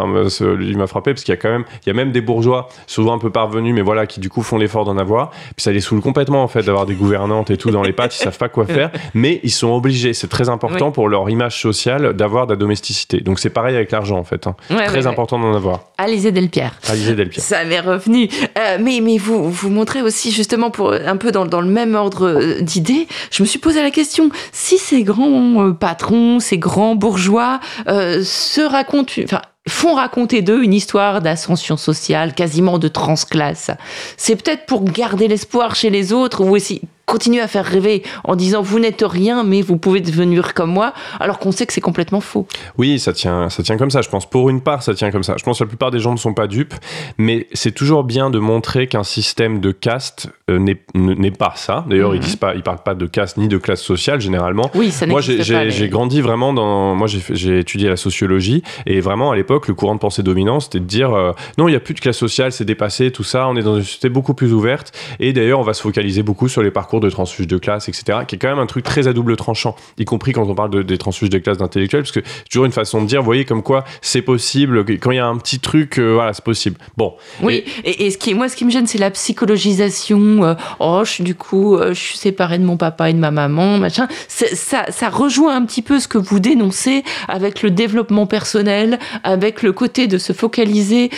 il 0.60 0.76
m'a 0.76 0.86
frappé 0.86 1.12
parce 1.12 1.24
qu'il 1.24 1.32
y 1.32 1.36
a 1.36 1.40
quand 1.40 1.50
même, 1.50 1.64
il 1.84 1.88
y 1.88 1.90
a 1.90 1.94
même 1.94 2.12
des 2.12 2.20
bourgeois, 2.20 2.68
souvent 2.86 3.14
un 3.14 3.18
peu 3.18 3.30
parvenus, 3.30 3.74
mais 3.74 3.82
voilà, 3.82 4.06
qui 4.06 4.20
du 4.20 4.30
coup 4.30 4.42
font 4.42 4.58
l'effort 4.58 4.84
d'en 4.84 4.98
avoir. 4.98 5.30
Puis 5.30 5.62
ça 5.62 5.72
les 5.72 5.80
saoule 5.80 6.00
complètement 6.00 6.42
en 6.42 6.48
fait 6.48 6.62
d'avoir 6.62 6.86
des 6.86 6.94
gouvernantes 6.94 7.50
et 7.50 7.56
tout 7.56 7.70
dans 7.70 7.82
les 7.82 7.92
pattes, 7.92 8.14
ils 8.16 8.22
savent 8.22 8.38
pas 8.38 8.48
quoi 8.48 8.66
faire, 8.66 8.90
mais 9.14 9.40
ils 9.42 9.50
sont 9.50 9.72
obligés. 9.72 10.14
C'est 10.14 10.28
très 10.28 10.47
important 10.48 10.90
pour 10.92 11.08
leur 11.08 11.28
image 11.30 11.60
sociale 11.60 12.14
d'avoir 12.14 12.46
de 12.46 12.52
la 12.52 12.56
domesticité. 12.56 13.20
Donc 13.20 13.38
c'est 13.38 13.50
pareil 13.50 13.76
avec 13.76 13.90
l'argent 13.90 14.18
en 14.18 14.24
fait. 14.24 14.46
Hein. 14.46 14.56
très 14.86 15.06
important 15.06 15.38
d'en 15.38 15.54
avoir. 15.54 15.80
Alizé 15.98 16.32
Delpierre. 16.32 16.74
Alizé 16.88 17.14
Delpierre. 17.14 17.44
Ça 17.44 17.64
m'est 17.64 17.80
revenu. 17.80 18.28
Euh, 18.58 18.78
mais 18.80 19.00
mais 19.02 19.18
vous 19.18 19.50
vous 19.50 19.70
montrez 19.70 20.02
aussi 20.02 20.30
justement 20.30 20.70
pour 20.70 20.92
un 20.92 21.16
peu 21.16 21.32
dans, 21.32 21.46
dans 21.46 21.60
le 21.60 21.68
même 21.68 21.94
ordre 21.94 22.26
euh, 22.26 22.60
d'idées. 22.60 23.06
Je 23.30 23.42
me 23.42 23.46
suis 23.46 23.58
posé 23.58 23.82
la 23.82 23.90
question 23.90 24.30
si 24.52 24.78
ces 24.78 25.02
grands 25.02 25.68
euh, 25.68 25.72
patrons, 25.72 26.40
ces 26.40 26.58
grands 26.58 26.94
bourgeois 26.94 27.60
euh, 27.88 28.22
se 28.24 28.60
racontent, 28.60 29.12
enfin, 29.24 29.42
font 29.68 29.94
raconter 29.94 30.42
d'eux 30.42 30.62
une 30.62 30.74
histoire 30.74 31.20
d'ascension 31.20 31.76
sociale, 31.76 32.34
quasiment 32.34 32.78
de 32.78 32.88
transclasse. 32.88 33.70
C'est 34.16 34.36
peut-être 34.36 34.66
pour 34.66 34.84
garder 34.84 35.28
l'espoir 35.28 35.74
chez 35.74 35.90
les 35.90 36.12
autres 36.12 36.42
ou 36.42 36.54
aussi 36.54 36.82
continuer 37.08 37.40
à 37.40 37.48
faire 37.48 37.64
rêver 37.64 38.02
en 38.22 38.36
disant 38.36 38.62
vous 38.62 38.78
n'êtes 38.78 39.02
rien 39.02 39.42
mais 39.42 39.62
vous 39.62 39.78
pouvez 39.78 40.00
devenir 40.00 40.54
comme 40.54 40.70
moi 40.70 40.92
alors 41.18 41.38
qu'on 41.38 41.50
sait 41.50 41.66
que 41.66 41.72
c'est 41.72 41.80
complètement 41.80 42.20
faux. 42.20 42.46
Oui, 42.76 42.98
ça 42.98 43.12
tient, 43.12 43.48
ça 43.48 43.62
tient 43.62 43.76
comme 43.76 43.90
ça. 43.90 44.02
Je 44.02 44.08
pense 44.08 44.28
pour 44.28 44.50
une 44.50 44.60
part, 44.60 44.82
ça 44.82 44.94
tient 44.94 45.10
comme 45.10 45.24
ça. 45.24 45.34
Je 45.38 45.42
pense 45.42 45.58
que 45.58 45.64
la 45.64 45.68
plupart 45.68 45.90
des 45.90 45.98
gens 45.98 46.12
ne 46.12 46.18
sont 46.18 46.34
pas 46.34 46.46
dupes, 46.46 46.74
mais 47.16 47.48
c'est 47.52 47.72
toujours 47.72 48.04
bien 48.04 48.30
de 48.30 48.38
montrer 48.38 48.86
qu'un 48.86 49.02
système 49.02 49.60
de 49.60 49.72
caste 49.72 50.28
euh, 50.50 50.58
n'est 50.94 51.30
pas 51.30 51.54
ça. 51.56 51.84
D'ailleurs, 51.88 52.14
ils 52.14 52.18
mhm. 52.18 52.24
disent 52.24 52.36
pas, 52.36 52.54
ils 52.54 52.62
parlent 52.62 52.82
pas 52.82 52.94
de 52.94 53.06
caste 53.06 53.38
ni 53.38 53.48
de 53.48 53.58
classe 53.58 53.82
sociale 53.82 54.20
généralement. 54.20 54.70
Oui, 54.74 54.90
ça 54.90 55.06
Moi, 55.06 55.20
j'ai 55.20 55.88
grandi 55.88 56.20
vraiment 56.20 56.52
dans. 56.52 56.94
Moi, 56.94 57.06
j'ai 57.08 57.58
étudié 57.58 57.88
la 57.88 57.96
sociologie 57.96 58.62
et 58.86 59.00
vraiment 59.00 59.30
à 59.30 59.36
l'époque, 59.36 59.68
le 59.68 59.74
courant 59.74 59.94
de 59.94 60.00
pensée 60.00 60.22
dominant, 60.22 60.60
c'était 60.60 60.80
de 60.80 60.84
dire 60.84 61.12
euh, 61.14 61.32
non, 61.56 61.68
il 61.68 61.72
n'y 61.72 61.76
a 61.76 61.80
plus 61.80 61.94
de 61.94 62.00
classe 62.00 62.18
sociale, 62.18 62.52
c'est 62.52 62.64
dépassé, 62.64 63.10
tout 63.10 63.24
ça. 63.24 63.48
On 63.48 63.56
est 63.56 63.62
dans 63.62 63.76
une 63.76 63.82
société 63.82 64.08
beaucoup 64.08 64.34
plus 64.34 64.52
ouverte 64.52 64.92
et 65.20 65.32
d'ailleurs, 65.32 65.60
on 65.60 65.64
va 65.64 65.74
se 65.74 65.82
focaliser 65.82 66.22
beaucoup 66.22 66.48
sur 66.48 66.62
les 66.62 66.70
parcours 66.70 66.97
discours 66.98 67.00
de 67.00 67.10
transfuge 67.10 67.46
de 67.46 67.58
classe, 67.58 67.88
etc., 67.88 68.20
qui 68.26 68.36
est 68.36 68.38
quand 68.38 68.48
même 68.48 68.58
un 68.58 68.66
truc 68.66 68.84
très 68.84 69.08
à 69.08 69.12
double 69.12 69.36
tranchant, 69.36 69.76
y 69.98 70.04
compris 70.04 70.32
quand 70.32 70.48
on 70.48 70.54
parle 70.54 70.70
de, 70.70 70.82
des 70.82 70.98
transfuges 70.98 71.30
de 71.30 71.38
classe 71.38 71.58
d'intellectuels, 71.58 72.02
parce 72.02 72.12
que 72.12 72.20
c'est 72.24 72.48
toujours 72.50 72.66
une 72.66 72.72
façon 72.72 73.02
de 73.02 73.06
dire, 73.06 73.20
vous 73.20 73.26
voyez, 73.26 73.44
comme 73.44 73.62
quoi 73.62 73.84
c'est 74.02 74.22
possible, 74.22 74.84
quand 74.98 75.10
il 75.10 75.16
y 75.16 75.20
a 75.20 75.26
un 75.26 75.36
petit 75.36 75.60
truc, 75.60 75.98
euh, 75.98 76.14
voilà, 76.14 76.32
c'est 76.32 76.44
possible. 76.44 76.76
Bon. 76.96 77.14
Oui, 77.42 77.64
et, 77.84 78.06
et, 78.06 78.10
ce 78.10 78.18
qui, 78.18 78.34
moi, 78.34 78.48
ce 78.48 78.56
qui 78.56 78.64
me 78.64 78.70
gêne, 78.70 78.86
c'est 78.86 78.98
la 78.98 79.10
psychologisation. 79.10 80.44
Euh, 80.44 80.54
oh, 80.80 81.02
je, 81.04 81.22
du 81.22 81.34
coup, 81.34 81.76
euh, 81.76 81.94
je 81.94 82.00
suis 82.00 82.18
séparée 82.18 82.58
de 82.58 82.64
mon 82.64 82.76
papa 82.76 83.10
et 83.10 83.12
de 83.12 83.18
ma 83.18 83.30
maman, 83.30 83.78
machin. 83.78 84.08
Ça, 84.28 84.86
ça 84.90 85.08
rejoint 85.08 85.56
un 85.56 85.64
petit 85.64 85.82
peu 85.82 86.00
ce 86.00 86.08
que 86.08 86.18
vous 86.18 86.40
dénoncez 86.40 87.04
avec 87.28 87.62
le 87.62 87.70
développement 87.70 88.26
personnel, 88.26 88.98
avec 89.24 89.62
le 89.62 89.72
côté 89.72 90.06
de 90.06 90.18
se 90.18 90.32
focaliser 90.32 91.10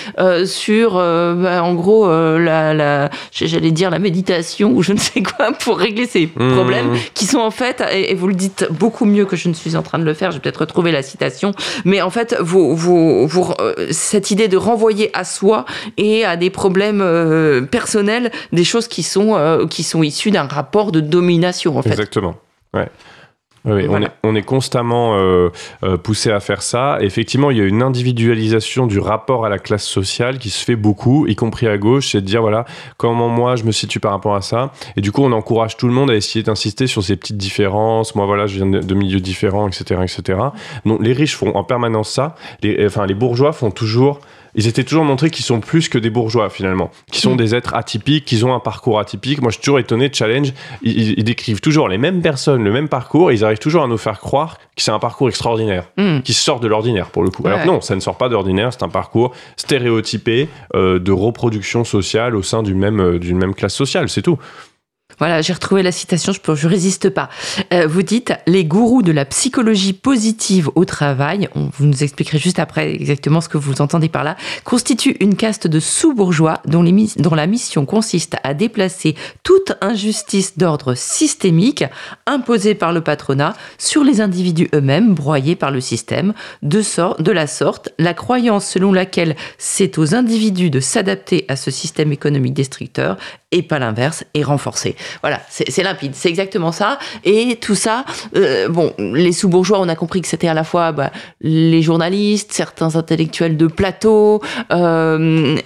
sur, 0.44 0.94
bah, 0.94 1.62
en 1.62 1.74
gros, 1.74 2.08
la, 2.08 2.74
la 2.74 3.10
j'allais 3.32 3.70
dire 3.70 3.90
la 3.90 3.98
méditation 3.98 4.72
ou 4.72 4.82
je 4.82 4.92
ne 4.92 4.98
sais 4.98 5.22
quoi 5.22 5.52
pour 5.52 5.69
régler 5.78 6.06
ces 6.06 6.26
mmh. 6.26 6.52
problèmes 6.52 6.96
qui 7.14 7.26
sont 7.26 7.38
en 7.38 7.50
fait, 7.50 7.82
et, 7.92 8.12
et, 8.12 8.14
vous 8.14 8.28
le 8.28 8.34
dites 8.34 8.66
beaucoup 8.70 9.04
mieux 9.04 9.24
que 9.24 9.36
je 9.36 9.48
ne 9.48 9.54
suis 9.54 9.76
en 9.76 9.82
train 9.82 9.98
de 9.98 10.04
le 10.04 10.14
faire, 10.14 10.30
je 10.30 10.36
vais 10.36 10.40
peut-être 10.40 10.60
retrouver 10.60 10.92
la 10.92 11.02
citation, 11.02 11.52
mais 11.84 12.02
en 12.02 12.10
fait, 12.10 12.36
vous, 12.40 12.74
vous, 12.74 13.26
vous, 13.26 13.52
cette 13.90 14.30
idée 14.30 14.48
de 14.48 14.56
renvoyer 14.56 15.10
à 15.14 15.24
soi 15.24 15.64
et 15.96 16.24
à 16.24 16.36
des 16.36 16.50
problèmes 16.50 17.00
euh, 17.00 17.62
personnels 17.62 18.30
des 18.52 18.64
choses 18.64 18.88
qui 18.88 19.02
sont, 19.02 19.36
euh, 19.36 19.66
qui 19.66 19.82
sont 19.82 20.02
issues 20.02 20.30
d'un 20.30 20.46
rapport 20.46 20.92
de 20.92 21.00
domination, 21.00 21.78
en 21.78 21.82
fait. 21.82 21.90
Exactement. 21.90 22.36
Ouais. 22.74 22.88
Oui, 23.66 23.86
on, 23.90 24.00
est, 24.00 24.08
on, 24.22 24.34
est, 24.34 24.42
constamment 24.42 25.16
euh, 25.16 25.50
euh, 25.82 25.98
poussé 25.98 26.30
à 26.30 26.40
faire 26.40 26.62
ça. 26.62 26.96
effectivement, 27.02 27.50
il 27.50 27.58
y 27.58 27.60
a 27.60 27.64
une 27.64 27.82
individualisation 27.82 28.86
du 28.86 28.98
rapport 28.98 29.44
à 29.44 29.50
la 29.50 29.58
classe 29.58 29.84
sociale 29.84 30.38
qui 30.38 30.48
se 30.48 30.64
fait 30.64 30.76
beaucoup, 30.76 31.26
y 31.26 31.36
compris 31.36 31.66
à 31.66 31.76
gauche, 31.76 32.12
c'est 32.12 32.22
de 32.22 32.26
dire 32.26 32.40
voilà 32.40 32.64
comment 32.96 33.28
moi 33.28 33.56
je 33.56 33.64
me 33.64 33.72
situe 33.72 34.00
par 34.00 34.12
rapport 34.12 34.34
à 34.34 34.40
ça. 34.40 34.72
Et 34.96 35.02
du 35.02 35.12
coup, 35.12 35.22
on 35.22 35.32
encourage 35.32 35.76
tout 35.76 35.86
le 35.86 35.92
monde 35.92 36.10
à 36.10 36.14
essayer 36.14 36.42
d'insister 36.42 36.86
sur 36.86 37.02
ces 37.02 37.16
petites 37.16 37.36
différences. 37.36 38.14
Moi, 38.14 38.24
voilà, 38.24 38.46
je 38.46 38.56
viens 38.56 38.66
de, 38.66 38.80
de 38.80 38.94
milieux 38.94 39.20
différents, 39.20 39.68
etc., 39.68 40.00
etc. 40.02 40.38
Donc, 40.86 41.02
les 41.02 41.12
riches 41.12 41.36
font 41.36 41.54
en 41.54 41.62
permanence 41.62 42.10
ça. 42.10 42.36
Les, 42.62 42.86
enfin, 42.86 43.04
les 43.04 43.14
bourgeois 43.14 43.52
font 43.52 43.70
toujours 43.70 44.20
ils 44.54 44.66
étaient 44.66 44.84
toujours 44.84 45.04
montrés 45.04 45.30
qu'ils 45.30 45.44
sont 45.44 45.60
plus 45.60 45.88
que 45.88 45.98
des 45.98 46.10
bourgeois 46.10 46.50
finalement, 46.50 46.90
qui 47.10 47.20
sont 47.20 47.34
mm. 47.34 47.36
des 47.36 47.54
êtres 47.54 47.74
atypiques, 47.74 48.24
qu'ils 48.24 48.44
ont 48.44 48.54
un 48.54 48.60
parcours 48.60 48.98
atypique. 48.98 49.40
Moi, 49.40 49.50
je 49.50 49.54
suis 49.54 49.62
toujours 49.62 49.78
étonné 49.78 50.08
de 50.08 50.14
Challenge. 50.14 50.52
Ils, 50.82 51.24
décrivent 51.24 51.60
toujours 51.60 51.88
les 51.88 51.98
mêmes 51.98 52.22
personnes, 52.22 52.64
le 52.64 52.72
même 52.72 52.88
parcours, 52.88 53.30
et 53.30 53.34
ils 53.34 53.44
arrivent 53.44 53.58
toujours 53.58 53.82
à 53.82 53.86
nous 53.86 53.98
faire 53.98 54.20
croire 54.20 54.58
que 54.76 54.82
c'est 54.82 54.90
un 54.90 54.98
parcours 54.98 55.28
extraordinaire, 55.28 55.84
mm. 55.96 56.20
qui 56.20 56.32
sort 56.32 56.60
de 56.60 56.68
l'ordinaire 56.68 57.10
pour 57.10 57.22
le 57.22 57.30
coup. 57.30 57.46
Alors 57.46 57.64
non, 57.66 57.80
ça 57.80 57.94
ne 57.94 58.00
sort 58.00 58.16
pas 58.16 58.28
d'ordinaire, 58.28 58.72
c'est 58.72 58.82
un 58.82 58.88
parcours 58.88 59.32
stéréotypé 59.56 60.48
euh, 60.74 60.98
de 60.98 61.12
reproduction 61.12 61.84
sociale 61.84 62.36
au 62.36 62.42
sein 62.42 62.62
d'une 62.62 62.78
même, 62.78 63.00
euh, 63.00 63.18
d'une 63.18 63.38
même 63.38 63.54
classe 63.54 63.74
sociale, 63.74 64.08
c'est 64.08 64.22
tout. 64.22 64.38
Voilà, 65.20 65.42
j'ai 65.42 65.52
retrouvé 65.52 65.82
la 65.82 65.92
citation, 65.92 66.32
je 66.32 66.66
ne 66.66 66.70
résiste 66.70 67.10
pas. 67.10 67.28
Euh, 67.74 67.86
vous 67.86 68.02
dites, 68.02 68.32
les 68.46 68.64
gourous 68.64 69.02
de 69.02 69.12
la 69.12 69.26
psychologie 69.26 69.92
positive 69.92 70.70
au 70.76 70.86
travail, 70.86 71.50
vous 71.54 71.84
nous 71.84 72.02
expliquerez 72.02 72.38
juste 72.38 72.58
après 72.58 72.90
exactement 72.94 73.42
ce 73.42 73.50
que 73.50 73.58
vous 73.58 73.82
entendez 73.82 74.08
par 74.08 74.24
là, 74.24 74.36
constituent 74.64 75.18
une 75.20 75.36
caste 75.36 75.66
de 75.66 75.78
sous-bourgeois 75.78 76.62
dont, 76.64 76.82
la 76.82 77.46
mission 77.46 77.84
consiste 77.84 78.36
à 78.44 78.54
déplacer 78.54 79.14
toute 79.42 79.72
injustice 79.82 80.56
d'ordre 80.56 80.94
systémique 80.94 81.84
imposée 82.24 82.74
par 82.74 82.94
le 82.94 83.02
patronat 83.02 83.54
sur 83.76 84.04
les 84.04 84.22
individus 84.22 84.70
eux-mêmes, 84.74 85.12
broyés 85.12 85.54
par 85.54 85.70
le 85.70 85.82
système. 85.82 86.32
De, 86.62 86.80
de 87.22 87.30
la 87.30 87.46
sorte, 87.46 87.90
la 87.98 88.14
croyance 88.14 88.64
selon 88.64 88.90
laquelle 88.90 89.36
c'est 89.58 89.98
aux 89.98 90.14
individus 90.14 90.70
de 90.70 90.80
s'adapter 90.80 91.44
à 91.48 91.56
ce 91.56 91.70
système 91.70 92.10
économique 92.10 92.54
destructeur 92.54 93.18
et 93.52 93.62
pas 93.62 93.78
l'inverse 93.78 94.24
est 94.34 94.42
renforcée. 94.42 94.96
Voilà, 95.22 95.40
c'est 95.48 95.82
limpide, 95.82 96.14
c'est 96.14 96.28
exactement 96.28 96.72
ça. 96.72 96.98
Et 97.24 97.56
tout 97.56 97.74
ça, 97.74 98.04
euh, 98.36 98.68
bon, 98.68 98.92
les 98.98 99.32
sous-bourgeois, 99.32 99.80
on 99.80 99.88
a 99.88 99.96
compris 99.96 100.20
que 100.20 100.28
c'était 100.28 100.48
à 100.48 100.54
la 100.54 100.64
fois 100.64 100.92
bah, 100.92 101.10
les 101.40 101.82
journalistes, 101.82 102.52
certains 102.52 102.96
intellectuels 102.96 103.56
de 103.56 103.66
plateau, 103.66 104.42
euh, 104.72 105.56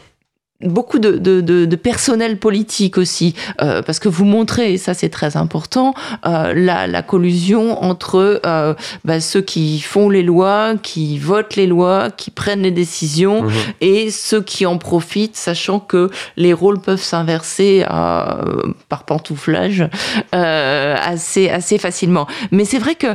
beaucoup 0.64 0.98
de, 0.98 1.12
de, 1.12 1.40
de, 1.40 1.64
de, 1.64 1.76
personnel 1.76 2.38
politique 2.38 2.98
aussi, 2.98 3.34
euh, 3.60 3.82
parce 3.82 3.98
que 3.98 4.08
vous 4.08 4.24
montrez, 4.24 4.74
et 4.74 4.78
ça 4.78 4.94
c'est 4.94 5.08
très 5.08 5.36
important, 5.36 5.94
euh, 6.26 6.52
la, 6.54 6.86
la, 6.86 7.02
collusion 7.02 7.82
entre 7.82 8.40
euh, 8.46 8.74
bah, 9.04 9.20
ceux 9.20 9.42
qui 9.42 9.80
font 9.80 10.08
les 10.08 10.22
lois, 10.22 10.74
qui 10.82 11.18
votent 11.18 11.56
les 11.56 11.66
lois, 11.66 12.10
qui 12.10 12.30
prennent 12.30 12.62
les 12.62 12.70
décisions, 12.70 13.42
mmh. 13.42 13.52
et 13.82 14.10
ceux 14.10 14.42
qui 14.42 14.66
en 14.66 14.78
profitent, 14.78 15.36
sachant 15.36 15.80
que 15.80 16.10
les 16.36 16.52
rôles 16.52 16.80
peuvent 16.80 17.02
s'inverser 17.02 17.84
par 17.86 19.04
pantouflage 19.06 19.88
assez, 20.32 21.50
assez 21.50 21.78
facilement. 21.78 22.26
Mais 22.50 22.64
c'est 22.64 22.78
vrai 22.78 22.94
que 22.94 23.14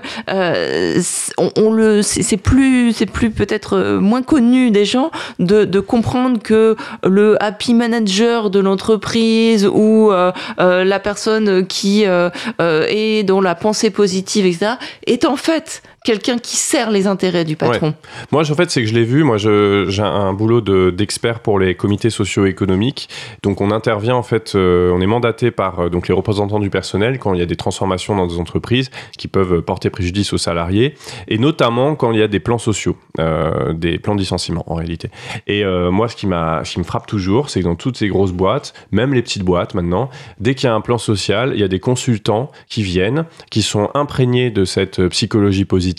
on, 1.38 1.52
on, 1.58 1.72
le, 1.72 2.02
c'est 2.02 2.38
plus, 2.38 2.94
c'est 2.94 3.06
plus 3.06 3.32
peut-être 3.32 3.98
moins 4.00 4.22
connu 4.22 4.72
des 4.72 4.86
gens 4.86 5.12
de, 5.40 5.66
de 5.66 5.80
comprendre 5.80 6.40
que 6.42 6.76
le 7.04 7.39
happy 7.40 7.74
manager 7.74 8.50
de 8.50 8.60
l'entreprise 8.60 9.66
ou 9.66 10.12
euh, 10.12 10.32
euh, 10.60 10.84
la 10.84 11.00
personne 11.00 11.66
qui 11.68 12.06
euh, 12.06 12.30
est 12.60 13.24
dans 13.24 13.42
la 13.42 13.56
pensée 13.56 13.90
positive, 13.90 14.46
etc., 14.46 14.74
est 15.06 15.26
en 15.26 15.36
fait 15.36 15.82
quelqu'un 16.10 16.40
qui 16.40 16.58
sert 16.58 16.90
les 16.90 17.06
intérêts 17.06 17.46
du 17.46 17.56
patron. 17.56 17.90
Ouais. 17.90 17.94
Moi, 18.32 18.42
en 18.42 18.56
fait, 18.56 18.72
c'est 18.72 18.82
que 18.82 18.88
je 18.88 18.96
l'ai 18.96 19.04
vu. 19.04 19.24
Moi, 19.24 19.38
j'ai 19.38 20.02
un 20.02 20.34
boulot 20.34 20.60
d'expert 20.90 21.36
de, 21.36 21.40
pour 21.40 21.60
les 21.60 21.76
comités 21.76 22.10
socio-économiques. 22.10 23.10
Donc, 23.44 23.62
on 23.62 23.70
intervient, 23.70 24.16
en 24.16 24.24
fait, 24.24 24.54
euh, 24.56 24.92
on 24.92 25.02
est 25.02 25.06
mandaté 25.06 25.52
par 25.52 25.82
euh, 25.82 25.90
donc, 25.90 26.08
les 26.08 26.16
représentants 26.16 26.60
du 26.60 26.72
personnel 26.72 27.20
quand 27.20 27.36
il 27.36 27.40
y 27.40 27.44
a 27.44 27.46
des 27.46 27.56
transformations 27.56 28.16
dans 28.16 28.26
des 28.26 28.40
entreprises 28.40 28.90
qui 29.20 29.28
peuvent 29.28 29.62
porter 29.62 29.92
préjudice 29.92 30.34
aux 30.34 30.40
salariés, 30.40 30.96
et 31.28 31.38
notamment 31.38 31.94
quand 31.94 32.12
il 32.12 32.18
y 32.18 32.24
a 32.24 32.28
des 32.28 32.40
plans 32.40 32.58
sociaux, 32.58 32.98
euh, 33.20 33.74
des 33.74 34.00
plans 34.00 34.16
de 34.16 34.20
licenciement, 34.20 34.64
en 34.66 34.74
réalité. 34.74 35.12
Et 35.46 35.64
moi, 35.92 36.08
ce 36.08 36.16
qui, 36.16 36.26
ce 36.26 36.74
qui 36.74 36.80
me 36.80 36.86
frappe 36.86 37.06
toujours, 37.06 37.52
c'est 37.52 37.60
que 37.60 37.66
dans 37.66 37.76
toutes 37.76 37.98
ces 37.98 38.08
grosses 38.08 38.32
boîtes, 38.32 38.74
même 38.92 39.14
les 39.14 39.22
petites 39.22 39.44
boîtes 39.44 39.76
maintenant, 39.76 40.10
dès 40.40 40.56
qu'il 40.56 40.66
y 40.66 40.72
a 40.72 40.74
un 40.74 40.82
plan 40.82 40.98
social, 40.98 41.52
il 41.54 41.60
y 41.60 41.64
a 41.64 41.68
des 41.68 41.80
consultants 41.80 42.50
qui 42.68 42.82
viennent, 42.82 43.26
qui 43.52 43.62
sont 43.62 43.90
imprégnés 43.94 44.50
de 44.50 44.66
cette 44.66 45.08
psychologie 45.10 45.66
positive 45.66 45.99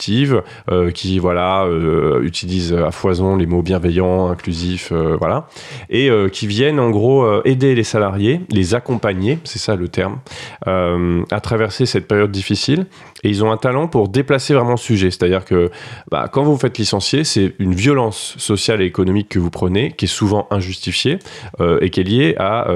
euh, 0.70 0.90
qui 0.90 1.18
voilà 1.18 1.64
euh, 1.64 2.22
utilisent 2.22 2.72
à 2.72 2.90
foison 2.90 3.36
les 3.36 3.46
mots 3.46 3.62
bienveillants, 3.62 4.30
inclusifs, 4.30 4.92
euh, 4.92 5.16
voilà, 5.18 5.46
et 5.88 6.10
qui 6.32 6.46
viennent 6.46 6.80
en 6.80 6.90
gros 6.90 7.42
aider 7.44 7.74
les 7.74 7.84
salariés, 7.84 8.40
les 8.50 8.74
accompagner, 8.74 9.38
c'est 9.44 9.58
ça 9.58 9.76
le 9.76 9.88
terme, 9.88 10.18
à 10.66 11.40
traverser 11.40 11.86
cette 11.86 12.06
période 12.06 12.30
difficile. 12.30 12.86
Et 13.22 13.28
ils 13.28 13.44
ont 13.44 13.52
un 13.52 13.58
talent 13.58 13.86
pour 13.86 14.08
déplacer 14.08 14.54
vraiment 14.54 14.72
le 14.72 14.76
sujet, 14.78 15.10
c'est-à-dire 15.10 15.44
que 15.44 15.70
bah, 16.10 16.28
quand 16.32 16.42
vous 16.42 16.52
vous 16.52 16.58
faites 16.58 16.78
licencier, 16.78 17.24
c'est 17.24 17.54
une 17.58 17.74
violence 17.74 18.34
sociale 18.38 18.80
et 18.80 18.86
économique 18.86 19.28
que 19.28 19.38
vous 19.38 19.50
prenez, 19.50 19.92
qui 19.92 20.06
est 20.06 20.08
souvent 20.08 20.46
injustifiée 20.50 21.18
et 21.80 21.90
qui 21.90 22.00
est 22.00 22.04
liée 22.04 22.34
à 22.38 22.68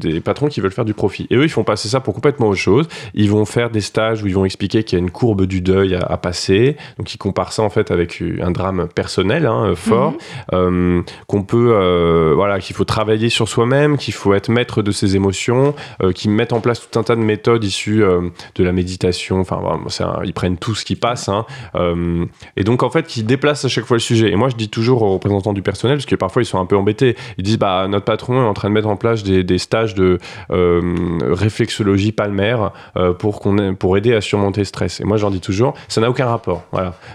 des 0.00 0.20
patrons 0.20 0.48
qui 0.48 0.60
veulent 0.60 0.70
faire 0.70 0.84
du 0.84 0.94
profit. 0.94 1.26
Et 1.30 1.36
eux, 1.36 1.44
ils 1.44 1.50
font 1.50 1.64
passer 1.64 1.88
ça 1.88 2.00
pour 2.00 2.14
complètement 2.14 2.48
autre 2.48 2.60
chose. 2.60 2.86
Ils 3.14 3.30
vont 3.30 3.44
faire 3.44 3.70
des 3.70 3.80
stages 3.80 4.22
où 4.22 4.26
ils 4.26 4.34
vont 4.34 4.44
expliquer 4.44 4.84
qu'il 4.84 4.98
y 4.98 5.02
a 5.02 5.04
une 5.04 5.10
courbe 5.10 5.46
du 5.46 5.60
deuil 5.60 5.94
à 5.94 6.16
passer 6.16 6.49
donc 6.98 7.14
il 7.14 7.18
compare 7.18 7.52
ça 7.52 7.62
en 7.62 7.70
fait 7.70 7.90
avec 7.90 8.22
un 8.40 8.50
drame 8.50 8.88
personnel 8.94 9.46
hein, 9.46 9.74
fort, 9.74 10.12
mmh. 10.12 10.16
euh, 10.54 11.02
qu'on 11.26 11.42
peut, 11.42 11.72
euh, 11.72 12.32
voilà, 12.34 12.58
qu'il 12.60 12.76
faut 12.76 12.84
travailler 12.84 13.28
sur 13.28 13.48
soi-même, 13.48 13.96
qu'il 13.96 14.14
faut 14.14 14.34
être 14.34 14.48
maître 14.48 14.82
de 14.82 14.90
ses 14.90 15.16
émotions, 15.16 15.74
euh, 16.02 16.12
qu'ils 16.12 16.30
mettent 16.30 16.52
en 16.52 16.60
place 16.60 16.80
tout 16.80 16.98
un 16.98 17.02
tas 17.02 17.16
de 17.16 17.20
méthodes 17.20 17.64
issues 17.64 18.02
euh, 18.02 18.28
de 18.54 18.64
la 18.64 18.72
méditation. 18.72 19.40
Enfin, 19.40 19.60
un, 19.62 20.24
ils 20.24 20.32
prennent 20.32 20.56
tout 20.56 20.74
ce 20.74 20.84
qui 20.84 20.96
passe, 20.96 21.28
hein, 21.28 21.44
euh, 21.74 22.24
et 22.56 22.64
donc 22.64 22.82
en 22.82 22.90
fait, 22.90 23.06
qui 23.06 23.22
déplacent 23.22 23.64
à 23.64 23.68
chaque 23.68 23.84
fois 23.84 23.96
le 23.96 24.00
sujet. 24.00 24.30
Et 24.30 24.36
moi, 24.36 24.48
je 24.48 24.56
dis 24.56 24.68
toujours 24.68 25.02
aux 25.02 25.12
représentants 25.14 25.52
du 25.52 25.62
personnel, 25.62 25.96
parce 25.96 26.06
que 26.06 26.16
parfois 26.16 26.42
ils 26.42 26.46
sont 26.46 26.60
un 26.60 26.66
peu 26.66 26.76
embêtés. 26.76 27.16
Ils 27.38 27.44
disent, 27.44 27.58
bah 27.58 27.86
notre 27.88 28.04
patron 28.04 28.42
est 28.42 28.46
en 28.46 28.54
train 28.54 28.68
de 28.68 28.74
mettre 28.74 28.88
en 28.88 28.96
place 28.96 29.22
des, 29.22 29.44
des 29.44 29.58
stages 29.58 29.94
de 29.94 30.18
réflexologie 30.50 32.12
palmaire 32.12 32.72
pour 33.18 33.40
qu'on 33.40 33.74
pour 33.74 33.96
aider 33.96 34.14
à 34.14 34.20
surmonter 34.20 34.62
le 34.62 34.64
stress. 34.64 35.00
Et 35.00 35.04
moi, 35.04 35.16
j'en 35.16 35.30
dis 35.30 35.40
toujours, 35.40 35.74
ça 35.88 36.00
n'a 36.00 36.08
aucun 36.10 36.26
rapport 36.26 36.39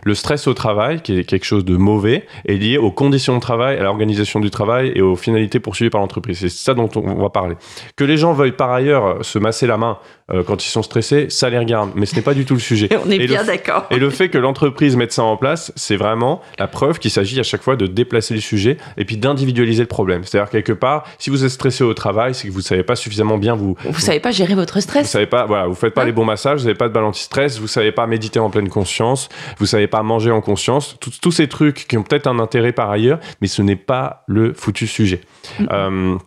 Le 0.03 0.15
stress 0.15 0.47
au 0.47 0.53
travail, 0.53 1.01
qui 1.01 1.17
est 1.17 1.23
quelque 1.23 1.45
chose 1.45 1.65
de 1.65 1.77
mauvais, 1.77 2.25
est 2.45 2.55
lié 2.55 2.77
aux 2.77 2.91
conditions 2.91 3.35
de 3.35 3.41
travail, 3.41 3.77
à 3.77 3.83
l'organisation 3.83 4.39
du 4.39 4.49
travail 4.49 4.91
et 4.95 5.01
aux 5.01 5.15
finalités 5.15 5.59
poursuivies 5.59 5.89
par 5.89 6.01
l'entreprise. 6.01 6.39
C'est 6.39 6.49
ça 6.49 6.73
dont 6.73 6.89
on 6.95 7.15
va 7.15 7.29
parler. 7.29 7.55
Que 7.95 8.03
les 8.03 8.17
gens 8.17 8.33
veuillent 8.33 8.51
par 8.51 8.71
ailleurs 8.71 9.23
se 9.23 9.39
masser 9.39 9.67
la 9.67 9.77
main 9.77 9.97
euh, 10.31 10.43
quand 10.43 10.65
ils 10.65 10.69
sont 10.69 10.81
stressés, 10.81 11.27
ça 11.29 11.49
les 11.49 11.59
regarde. 11.59 11.91
Mais 11.95 12.07
ce 12.07 12.15
n'est 12.15 12.23
pas 12.23 12.33
du 12.33 12.45
tout 12.45 12.55
le 12.55 12.59
sujet. 12.59 12.89
on 13.05 13.11
est 13.11 13.17
et 13.17 13.27
bien 13.27 13.43
d'accord. 13.43 13.85
Et 13.91 13.97
le 13.97 14.09
fait 14.09 14.29
que 14.29 14.39
l'entreprise 14.39 14.95
mette 14.95 15.11
ça 15.11 15.23
en 15.23 15.37
place, 15.37 15.71
c'est 15.75 15.97
vraiment 15.97 16.41
la 16.57 16.67
preuve 16.67 16.97
qu'il 16.97 17.11
s'agit 17.11 17.39
à 17.39 17.43
chaque 17.43 17.61
fois 17.61 17.75
de 17.75 17.85
déplacer 17.85 18.33
le 18.33 18.39
sujet 18.39 18.77
et 18.97 19.05
puis 19.05 19.17
d'individualiser 19.17 19.83
le 19.83 19.87
problème. 19.87 20.23
C'est-à-dire 20.23 20.49
quelque 20.49 20.73
part, 20.73 21.03
si 21.19 21.29
vous 21.29 21.43
êtes 21.43 21.51
stressé 21.51 21.83
au 21.83 21.93
travail, 21.93 22.33
c'est 22.33 22.47
que 22.47 22.53
vous 22.53 22.61
savez 22.61 22.83
pas 22.83 22.95
suffisamment 22.95 23.37
bien 23.37 23.55
vous. 23.55 23.75
Vous, 23.83 23.91
vous 23.91 23.99
savez 23.99 24.19
pas 24.19 24.31
gérer 24.31 24.55
votre 24.55 24.79
stress. 24.79 25.05
Vous 25.05 25.11
savez 25.11 25.27
pas, 25.27 25.45
voilà, 25.45 25.67
vous 25.67 25.75
faites 25.75 25.93
pas 25.93 26.01
hein 26.01 26.05
les 26.05 26.11
bons 26.11 26.25
massages, 26.25 26.59
vous 26.59 26.65
n'avez 26.65 26.77
pas 26.77 26.87
de 26.87 26.93
balance 26.93 27.19
stress, 27.19 27.59
vous 27.59 27.67
savez 27.67 27.91
pas 27.91 28.07
méditer 28.07 28.39
en 28.39 28.49
pleine 28.49 28.69
conscience, 28.69 29.29
vous 29.59 29.67
savez 29.67 29.87
pas 29.87 30.01
manger 30.01 30.31
en 30.31 30.41
conscience. 30.41 30.97
Tous 31.21 31.31
ces 31.31 31.47
trucs 31.47 31.87
qui 31.87 31.97
ont 31.97 32.03
peut-être 32.03 32.27
un 32.27 32.39
intérêt 32.39 32.71
par 32.71 32.89
ailleurs, 32.89 33.19
mais 33.41 33.47
ce 33.47 33.61
n'est 33.61 33.75
pas 33.75 34.23
le 34.27 34.53
foutu 34.53 34.87
sujet. 34.87 35.21
Mm 35.59 35.65
euh, 35.71 36.17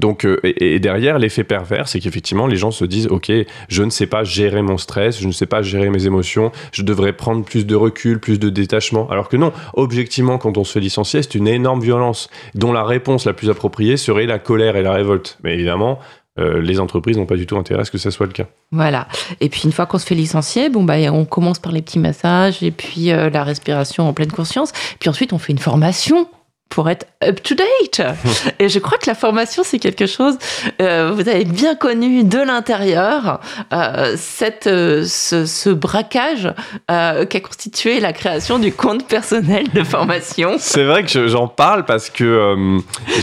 Donc, 0.00 0.24
euh, 0.24 0.40
et, 0.42 0.80
derrière, 0.80 1.18
l'effet 1.18 1.44
pervers, 1.44 1.86
c'est 1.86 2.00
qu'effectivement, 2.00 2.46
les 2.46 2.56
gens 2.56 2.70
se 2.70 2.86
disent, 2.86 3.06
OK, 3.08 3.30
je 3.68 3.82
ne 3.82 3.90
sais 3.90 4.06
pas 4.06 4.24
gérer 4.24 4.62
mon 4.62 4.78
stress, 4.78 5.20
je 5.20 5.26
ne 5.26 5.32
sais 5.32 5.44
pas 5.44 5.60
gérer 5.60 5.90
mes 5.90 6.06
émotions, 6.06 6.52
je 6.72 6.82
devrais 6.82 7.12
prendre 7.12 7.44
plus 7.44 7.66
de 7.66 7.74
recul, 7.74 8.18
plus 8.18 8.38
de 8.38 8.48
détachement. 8.48 9.08
Alors 9.10 9.28
que 9.28 9.36
non, 9.36 9.52
objectivement, 9.74 10.38
quand 10.38 10.56
on 10.56 10.64
se 10.64 10.72
fait 10.72 10.80
licencier, 10.80 11.22
c'est 11.22 11.34
une 11.34 11.48
énorme 11.48 11.82
violence, 11.82 12.30
dont 12.54 12.72
la 12.72 12.82
réponse 12.82 13.26
la 13.26 13.34
plus 13.34 13.50
appropriée 13.50 13.98
serait 13.98 14.24
la 14.24 14.38
colère 14.38 14.76
et 14.76 14.82
la 14.82 14.92
révolte. 14.92 15.38
Mais 15.44 15.52
évidemment, 15.52 15.98
euh, 16.38 16.62
les 16.62 16.80
entreprises 16.80 17.18
n'ont 17.18 17.26
pas 17.26 17.36
du 17.36 17.44
tout 17.44 17.58
intérêt 17.58 17.82
à 17.82 17.84
ce 17.84 17.90
que 17.90 17.98
ça 17.98 18.10
soit 18.10 18.26
le 18.26 18.32
cas. 18.32 18.46
Voilà. 18.72 19.06
Et 19.40 19.50
puis 19.50 19.62
une 19.64 19.72
fois 19.72 19.84
qu'on 19.84 19.98
se 19.98 20.06
fait 20.06 20.14
licencier, 20.14 20.70
bon 20.70 20.84
bah 20.84 20.94
on 21.12 21.26
commence 21.26 21.58
par 21.58 21.72
les 21.72 21.82
petits 21.82 21.98
massages 21.98 22.62
et 22.62 22.70
puis 22.70 23.10
euh, 23.10 23.28
la 23.28 23.44
respiration 23.44 24.08
en 24.08 24.14
pleine 24.14 24.32
conscience. 24.32 24.72
Puis 24.98 25.10
ensuite 25.10 25.34
on 25.34 25.38
fait 25.38 25.52
une 25.52 25.58
formation 25.58 26.28
pour 26.70 26.88
être 26.88 27.06
up 27.22 27.42
to 27.42 27.54
date. 27.54 28.00
Et 28.60 28.68
je 28.68 28.78
crois 28.78 28.96
que 28.96 29.06
la 29.08 29.14
formation, 29.16 29.62
c'est 29.64 29.78
quelque 29.80 30.06
chose, 30.06 30.38
euh, 30.80 31.10
vous 31.12 31.28
avez 31.28 31.44
bien 31.44 31.74
connu 31.74 32.22
de 32.24 32.38
l'intérieur, 32.38 33.40
euh, 33.72 34.14
cette, 34.16 34.68
euh, 34.68 35.04
ce, 35.04 35.44
ce, 35.46 35.68
braquage 35.68 36.52
qu'a 36.88 37.40
constitué 37.40 38.00
la 38.00 38.12
création 38.12 38.58
du 38.58 38.72
compte 38.72 39.06
personnel 39.06 39.68
de 39.74 39.82
formation. 39.82 40.54
C'est 40.58 40.84
vrai 40.84 41.04
que 41.04 41.26
j'en 41.28 41.48
parle 41.48 41.84
parce 41.84 42.08
que... 42.08 42.78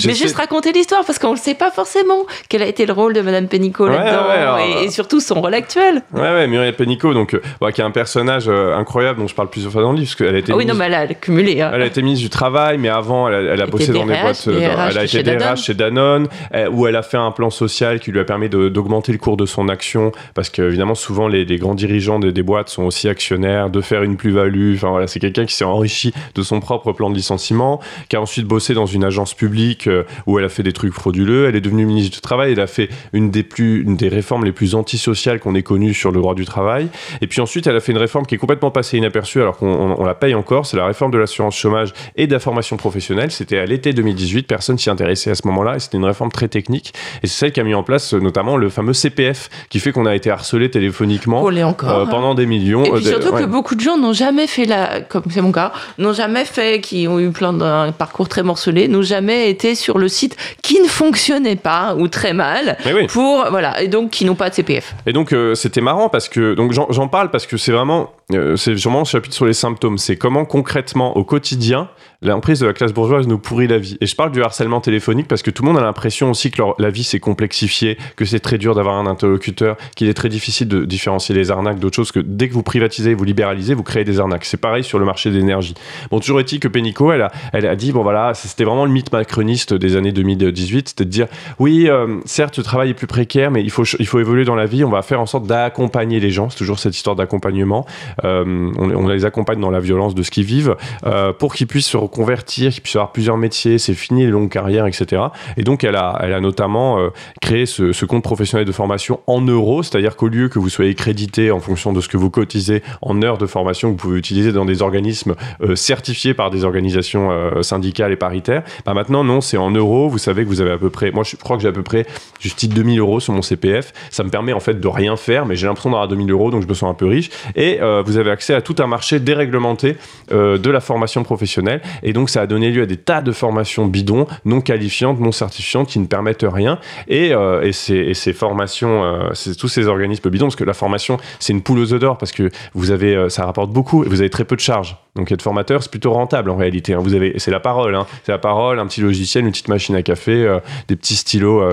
Mais 0.05 0.13
juste 0.13 0.35
raconter 0.35 0.71
l'histoire, 0.73 1.05
parce 1.05 1.17
qu'on 1.17 1.33
ne 1.33 1.37
sait 1.37 1.53
pas 1.55 1.71
forcément 1.71 2.25
quel 2.49 2.61
a 2.61 2.65
été 2.65 2.85
le 2.85 2.93
rôle 2.93 3.13
de 3.13 3.21
Madame 3.21 3.47
Pénicaud 3.47 3.87
Ouais, 3.87 3.95
là-dedans, 3.97 4.27
ouais, 4.27 4.35
alors, 4.35 4.59
et, 4.59 4.85
et 4.85 4.91
surtout 4.91 5.19
son 5.19 5.41
rôle 5.41 5.53
actuel. 5.53 6.01
Ouais, 6.13 6.21
ouais, 6.21 6.47
Muriel 6.47 6.75
Pénicaud, 6.75 7.13
donc, 7.13 7.29
qui 7.73 7.81
est 7.81 7.83
un 7.83 7.91
personnage 7.91 8.49
incroyable 8.49 9.19
dont 9.19 9.27
je 9.27 9.35
parle 9.35 9.49
plusieurs 9.49 9.71
fois 9.71 9.81
dans 9.81 9.91
le 9.93 9.97
livre, 9.99 10.09
parce 10.09 10.15
qu'elle 10.15 10.35
a 10.35 10.39
été 10.39 10.51
Ah 10.51 10.57
oui, 10.57 10.65
non, 10.65 10.73
mais 10.75 10.85
elle 10.85 10.93
a 10.93 11.07
cumulé. 11.07 11.61
hein. 11.61 11.71
Elle 11.73 11.81
a 11.81 11.85
été 11.85 12.01
ministre 12.01 12.23
du 12.25 12.29
Travail, 12.29 12.77
mais 12.77 12.89
avant, 12.89 13.27
elle 13.27 13.36
a, 13.37 13.53
elle 13.53 13.61
a 13.61 13.65
bossé 13.67 13.85
dans 13.93 14.05
des 14.05 14.13
boîtes. 14.23 14.35
euh, 14.47 14.59
dans- 14.75 14.81
elle 14.91 14.97
a 14.97 15.07
chez 15.07 15.19
été 15.19 15.23
Danone. 15.31 15.39
DRH 15.47 15.63
chez 15.63 15.73
Danone, 15.73 16.27
euh, 16.53 16.69
où 16.69 16.87
elle 16.87 16.95
a 16.95 17.03
fait 17.03 17.17
un 17.17 17.31
plan 17.31 17.49
social 17.49 17.99
qui 17.99 18.11
lui 18.11 18.19
a 18.19 18.25
permis 18.25 18.49
d'augmenter 18.49 19.11
le 19.11 19.17
cours 19.17 19.37
de 19.37 19.45
son 19.45 19.69
action, 19.69 20.11
parce 20.33 20.49
qu'évidemment, 20.49 20.95
souvent, 20.95 21.27
les, 21.27 21.45
les 21.45 21.57
grands 21.57 21.75
dirigeants 21.75 22.19
des, 22.19 22.31
des 22.31 22.43
boîtes 22.43 22.69
sont 22.69 22.83
aussi 22.83 23.07
actionnaires, 23.09 23.69
de 23.69 23.81
faire 23.81 24.03
une 24.03 24.17
plus-value. 24.17 24.75
Enfin, 24.75 24.89
voilà, 24.89 25.07
c'est 25.07 25.19
quelqu'un 25.19 25.45
qui 25.45 25.53
s'est 25.55 25.65
enrichi 25.65 26.13
de 26.35 26.41
son 26.41 26.59
propre 26.59 26.91
plan 26.93 27.09
de 27.09 27.15
licenciement, 27.15 27.79
qui 28.09 28.15
a 28.15 28.21
ensuite 28.21 28.45
bossé 28.45 28.73
dans 28.73 28.85
une 28.85 29.03
agence 29.03 29.33
publique 29.33 29.87
euh, 29.87 30.03
où 30.25 30.39
elle 30.39 30.45
a 30.45 30.49
fait 30.49 30.63
des 30.63 30.73
trucs 30.73 30.93
frauduleux. 30.93 31.47
Elle 31.47 31.55
est 31.55 31.61
devenue 31.61 31.85
ministre 31.85 32.15
du 32.15 32.21
Travail. 32.21 32.53
Elle 32.53 32.59
a 32.59 32.67
fait 32.67 32.89
une 33.13 33.31
des, 33.31 33.43
plus, 33.43 33.83
une 33.83 33.95
des 33.97 34.07
réformes 34.09 34.45
les 34.45 34.51
plus 34.51 34.75
antisociales 34.75 35.39
qu'on 35.39 35.55
ait 35.55 35.63
connues 35.63 35.93
sur 35.93 36.11
le 36.11 36.19
droit 36.19 36.35
du 36.35 36.45
travail. 36.45 36.87
Et 37.21 37.27
puis 37.27 37.41
ensuite, 37.41 37.67
elle 37.67 37.75
a 37.75 37.79
fait 37.79 37.91
une 37.91 37.97
réforme 37.97 38.25
qui 38.25 38.35
est 38.35 38.37
complètement 38.37 38.71
passée 38.71 38.97
inaperçue 38.97 39.41
alors 39.41 39.57
qu'on 39.57 39.67
on- 39.67 40.01
on 40.01 40.05
la 40.05 40.15
paye 40.15 40.33
encore. 40.35 40.65
C'est 40.65 40.77
la 40.77 40.85
réforme 40.85 41.11
de 41.11 41.17
l'assurance 41.17 41.55
chômage 41.55 41.93
et 42.15 42.27
de 42.27 42.33
la 42.33 42.39
formation 42.39 42.77
professionnelle. 42.77 43.26
C'était 43.31 43.57
à 43.57 43.65
l'été 43.65 43.93
2018. 43.93 44.47
Personne 44.47 44.77
s'y 44.77 44.89
intéressait 44.89 45.31
à 45.31 45.35
ce 45.35 45.45
moment-là. 45.47 45.75
Et 45.75 45.79
c'était 45.79 45.97
une 45.97 46.05
réforme 46.05 46.31
très 46.31 46.47
technique. 46.47 46.93
Et 47.23 47.27
c'est 47.27 47.37
celle 47.37 47.51
qui 47.51 47.59
a 47.59 47.63
mis 47.63 47.73
en 47.73 47.83
place 47.83 48.13
euh, 48.13 48.19
notamment 48.19 48.57
le 48.57 48.69
fameux 48.69 48.93
CPF 48.93 49.49
qui 49.69 49.79
fait 49.79 49.91
qu'on 49.91 50.05
a 50.05 50.15
été 50.15 50.29
harcelé 50.29 50.69
téléphoniquement 50.71 51.43
encore. 51.43 51.89
euh, 51.89 52.03
hein. 52.03 52.07
pendant 52.09 52.35
des 52.35 52.45
millions. 52.45 52.83
Et 52.83 52.89
euh, 52.89 52.95
puis 52.95 53.03
de- 53.05 53.09
surtout 53.09 53.33
ouais. 53.33 53.41
que 53.41 53.45
beaucoup 53.47 53.75
de 53.75 53.81
gens 53.81 53.97
n'ont 53.97 54.13
jamais 54.13 54.47
fait 54.47 54.65
la, 54.65 55.01
comme 55.01 55.23
c'est 55.29 55.41
mon 55.41 55.51
cas, 55.51 55.71
n'ont 55.97 56.13
jamais 56.13 56.45
fait, 56.45 56.81
qui 56.81 57.07
ont 57.07 57.19
eu 57.19 57.31
plein 57.31 57.53
d'un 57.53 57.91
parcours 57.91 58.27
très 58.27 58.43
morcelé, 58.43 58.87
n'ont 58.87 59.01
jamais 59.01 59.49
été 59.49 59.75
sur 59.75 59.97
le 59.97 60.07
site 60.07 60.35
qui 60.61 60.79
ne 60.81 60.87
fonctionnait 60.87 61.55
pas 61.55 61.95
ou 61.97 62.07
très 62.07 62.33
mal 62.33 62.77
oui. 62.85 63.07
pour, 63.07 63.45
voilà, 63.49 63.81
et 63.81 63.87
donc 63.87 64.11
qui 64.11 64.25
n'ont 64.25 64.35
pas 64.35 64.49
de 64.49 64.55
CPF. 64.55 64.95
Et 65.05 65.13
donc 65.13 65.33
euh, 65.33 65.55
c'était 65.55 65.81
marrant 65.81 66.09
parce 66.09 66.29
que 66.29 66.53
donc 66.53 66.71
j'en 66.73 67.07
parle 67.07 67.31
parce 67.31 67.45
que 67.47 67.57
c'est 67.57 67.71
vraiment 67.71 68.01
euh, 68.01 68.05
c'est 68.29 68.73
vraiment 68.73 69.05
ce 69.05 69.11
chapitre 69.11 69.33
sur 69.33 69.45
les 69.45 69.53
symptômes. 69.53 69.97
C'est 69.97 70.17
comment 70.17 70.43
concrètement 70.43 71.15
au 71.15 71.23
quotidien 71.23 71.89
l'emprise 72.21 72.59
de 72.59 72.65
la 72.65 72.73
classe 72.73 72.93
bourgeoise 72.93 73.27
nous 73.27 73.37
pourrit 73.37 73.67
la 73.67 73.77
vie. 73.77 73.97
Et 74.01 74.05
je 74.05 74.15
parle 74.15 74.31
du 74.31 74.41
harcèlement 74.41 74.81
téléphonique 74.81 75.27
parce 75.27 75.41
que 75.41 75.51
tout 75.51 75.63
le 75.63 75.67
monde 75.67 75.77
a 75.77 75.85
l'impression 75.85 76.31
aussi 76.31 76.51
que 76.51 76.61
la 76.79 76.89
vie 76.89 77.03
s'est 77.03 77.19
complexifiée, 77.19 77.97
que 78.15 78.25
c'est 78.25 78.39
très 78.39 78.57
dur 78.57 78.75
d'avoir 78.75 78.95
un 78.95 79.05
interlocuteur, 79.05 79.77
qu'il 79.95 80.07
est 80.07 80.13
très 80.13 80.29
difficile 80.29 80.67
de 80.67 80.83
différencier 80.83 81.35
les 81.35 81.51
arnaques 81.51 81.79
d'autres 81.79 81.95
choses 81.95 82.11
que 82.11 82.19
dès 82.19 82.49
que 82.49 82.53
vous 82.53 82.63
privatisez, 82.63 83.13
vous 83.13 83.23
libéralisez, 83.23 83.73
vous 83.73 83.83
créez 83.83 84.03
des 84.03 84.19
arnaques. 84.19 84.45
C'est 84.45 84.57
pareil 84.57 84.83
sur 84.83 84.99
le 84.99 85.05
marché 85.05 85.29
de 85.29 85.35
l'énergie. 85.35 85.75
Bon, 86.09 86.19
toujours 86.19 86.39
est-il 86.39 86.59
que 86.59 86.67
Pénicaud, 86.67 87.11
elle 87.11 87.21
a, 87.21 87.31
elle 87.53 87.65
a 87.65 87.75
dit 87.75 87.91
bon 87.91 88.03
voilà, 88.03 88.33
c'était 88.33 88.63
vraiment 88.63 88.85
le 88.85 88.91
mythe 88.91 89.11
macroniste 89.11 89.73
des 89.73 89.95
années 89.95 90.11
2018, 90.11 90.89
c'était 90.89 91.05
de 91.05 91.09
dire 91.09 91.27
oui, 91.59 91.87
euh, 91.87 92.19
certes, 92.25 92.57
le 92.57 92.63
travail 92.63 92.89
est 92.89 92.95
plus 92.95 93.07
précaire, 93.07 93.51
mais 93.51 93.61
il 93.61 93.71
faut, 93.71 93.83
il 93.99 94.07
faut 94.07 94.19
évoluer 94.19 94.43
dans 94.43 94.55
la 94.55 94.65
vie. 94.65 94.83
On 94.83 94.89
va 94.89 95.01
faire 95.01 95.21
en 95.21 95.25
sorte 95.27 95.45
d'accompagner 95.45 96.19
les 96.19 96.31
gens. 96.31 96.49
C'est 96.49 96.57
toujours 96.57 96.79
cette 96.79 96.95
histoire 96.95 97.15
d'accompagnement. 97.15 97.85
Euh, 98.23 98.71
on, 98.77 99.07
les 99.07 99.25
accompagne 99.25 99.59
dans 99.59 99.71
la 99.71 99.79
violence 99.79 100.15
de 100.15 100.23
ce 100.23 100.31
qu'ils 100.31 100.43
vivent 100.43 100.75
euh, 101.05 101.33
pour 101.33 101.53
qu'ils 101.53 101.67
puissent 101.67 101.87
se 101.87 101.97
reconvertir, 101.97 102.71
qu'ils 102.71 102.81
puissent 102.81 102.95
avoir 102.95 103.11
plusieurs 103.11 103.37
métiers. 103.37 103.77
C'est 103.77 103.93
fini 103.93 104.25
les 104.25 104.31
longues 104.31 104.49
carrières, 104.49 104.85
etc. 104.85 105.21
Et 105.55 105.63
donc, 105.63 105.83
elle 105.83 105.95
a, 105.95 106.19
elle 106.21 106.33
a 106.33 106.41
notamment 106.41 106.99
euh, 106.99 107.09
créé 107.41 107.65
ce, 107.65 108.05
compte 108.05 108.23
professionnel 108.23 108.65
de 108.65 108.71
formation 108.71 109.19
en 109.27 109.41
euros, 109.41 109.83
c'est-à-dire 109.83 110.15
qu'au 110.15 110.29
lieu 110.29 110.47
que 110.47 110.59
vous 110.59 110.69
soyez 110.69 110.95
crédité 110.95 111.51
en 111.51 111.59
fonction 111.59 111.91
de 111.91 111.99
ce 111.99 112.07
que 112.07 112.15
vous 112.15 112.29
cotisez 112.29 112.81
en 113.01 113.21
heures 113.21 113.37
de 113.37 113.45
formation 113.45 113.89
vous 113.89 113.95
pouvez 113.95 114.17
utiliser 114.17 114.53
dans 114.53 114.63
des 114.63 114.81
organismes 114.81 115.35
certifiés 115.75 116.33
par 116.33 116.49
des 116.49 116.63
organisations 116.63 117.29
syndicales 117.61 118.13
et 118.13 118.15
paritaires, 118.15 118.63
bah 118.85 118.93
maintenant, 118.93 119.25
non, 119.25 119.41
c'est 119.41 119.57
en 119.57 119.71
euros. 119.71 120.07
Vous 120.07 120.17
savez 120.17 120.43
que 120.43 120.47
vous 120.47 120.61
avez 120.61 120.71
à 120.71 120.77
peu 120.77 120.89
près, 120.89 121.11
moi, 121.11 121.23
je 121.23 121.35
crois 121.35 121.57
que 121.57 121.63
j'ai 121.63 121.67
à 121.67 121.73
peu 121.73 121.83
près 121.83 122.05
juste 122.39 122.65
2000 122.65 122.99
euros 122.99 123.19
sur 123.19 123.33
mon 123.33 123.41
CPF. 123.41 123.93
Ça 124.09 124.23
me 124.23 124.29
permet 124.29 124.53
en 124.53 124.59
fait 124.59 124.79
de 124.79 124.87
rien 124.87 125.17
faire, 125.17 125.45
mais 125.45 125.55
j'ai 125.55 125.67
l'impression 125.67 125.89
d'avoir 125.89 126.07
2000 126.07 126.31
euros, 126.31 126.51
donc 126.51 126.63
je 126.63 126.67
me 126.67 126.73
sens 126.73 126.89
un 126.89 126.93
peu 126.93 127.07
riche. 127.07 127.29
Et 127.55 127.79
vous 128.07 128.17
avez 128.17 128.31
accès 128.31 128.53
à 128.53 128.61
tout 128.61 128.75
un 128.79 128.87
marché 128.87 129.19
déréglementé 129.19 129.97
euh, 130.31 130.57
de 130.57 130.69
la 130.69 130.79
formation 130.79 131.23
professionnelle. 131.23 131.81
Et 132.03 132.13
donc, 132.13 132.29
ça 132.29 132.41
a 132.41 132.47
donné 132.47 132.71
lieu 132.71 132.83
à 132.83 132.85
des 132.85 132.97
tas 132.97 133.21
de 133.21 133.31
formations 133.31 133.85
bidons, 133.85 134.27
non 134.45 134.61
qualifiantes, 134.61 135.19
non 135.19 135.31
certifiantes, 135.31 135.87
qui 135.89 135.99
ne 135.99 136.07
permettent 136.07 136.45
rien. 136.47 136.79
Et, 137.07 137.33
euh, 137.33 137.69
ces, 137.73 138.33
formations, 138.33 139.03
euh, 139.03 139.29
tous 139.59 139.67
ces 139.67 139.87
organismes 139.87 140.29
bidons, 140.29 140.45
parce 140.45 140.55
que 140.55 140.63
la 140.63 140.73
formation, 140.73 141.17
c'est 141.39 141.53
une 141.53 141.61
poule 141.61 141.79
aux 141.79 141.93
œufs 141.93 141.99
d'or, 141.99 142.17
parce 142.17 142.31
que 142.31 142.49
vous 142.73 142.91
avez, 142.91 143.29
ça 143.29 143.45
rapporte 143.45 143.71
beaucoup 143.71 144.03
et 144.03 144.07
vous 144.07 144.21
avez 144.21 144.29
très 144.29 144.45
peu 144.45 144.55
de 144.55 144.61
charges. 144.61 144.97
Donc, 145.15 145.31
être 145.31 145.41
formateur, 145.41 145.83
c'est 145.83 145.91
plutôt 145.91 146.13
rentable 146.13 146.49
en 146.49 146.55
réalité. 146.55 146.93
hein. 146.93 146.99
Vous 147.01 147.13
avez, 147.13 147.33
c'est 147.37 147.51
la 147.51 147.59
parole, 147.59 147.95
hein. 147.95 148.05
c'est 148.23 148.31
la 148.31 148.37
parole, 148.37 148.79
un 148.79 148.87
petit 148.87 149.01
logiciel, 149.01 149.45
une 149.45 149.51
petite 149.51 149.67
machine 149.67 149.95
à 149.95 150.01
café, 150.01 150.57
des 150.87 150.95
petits 150.95 151.15
stylos 151.15 151.63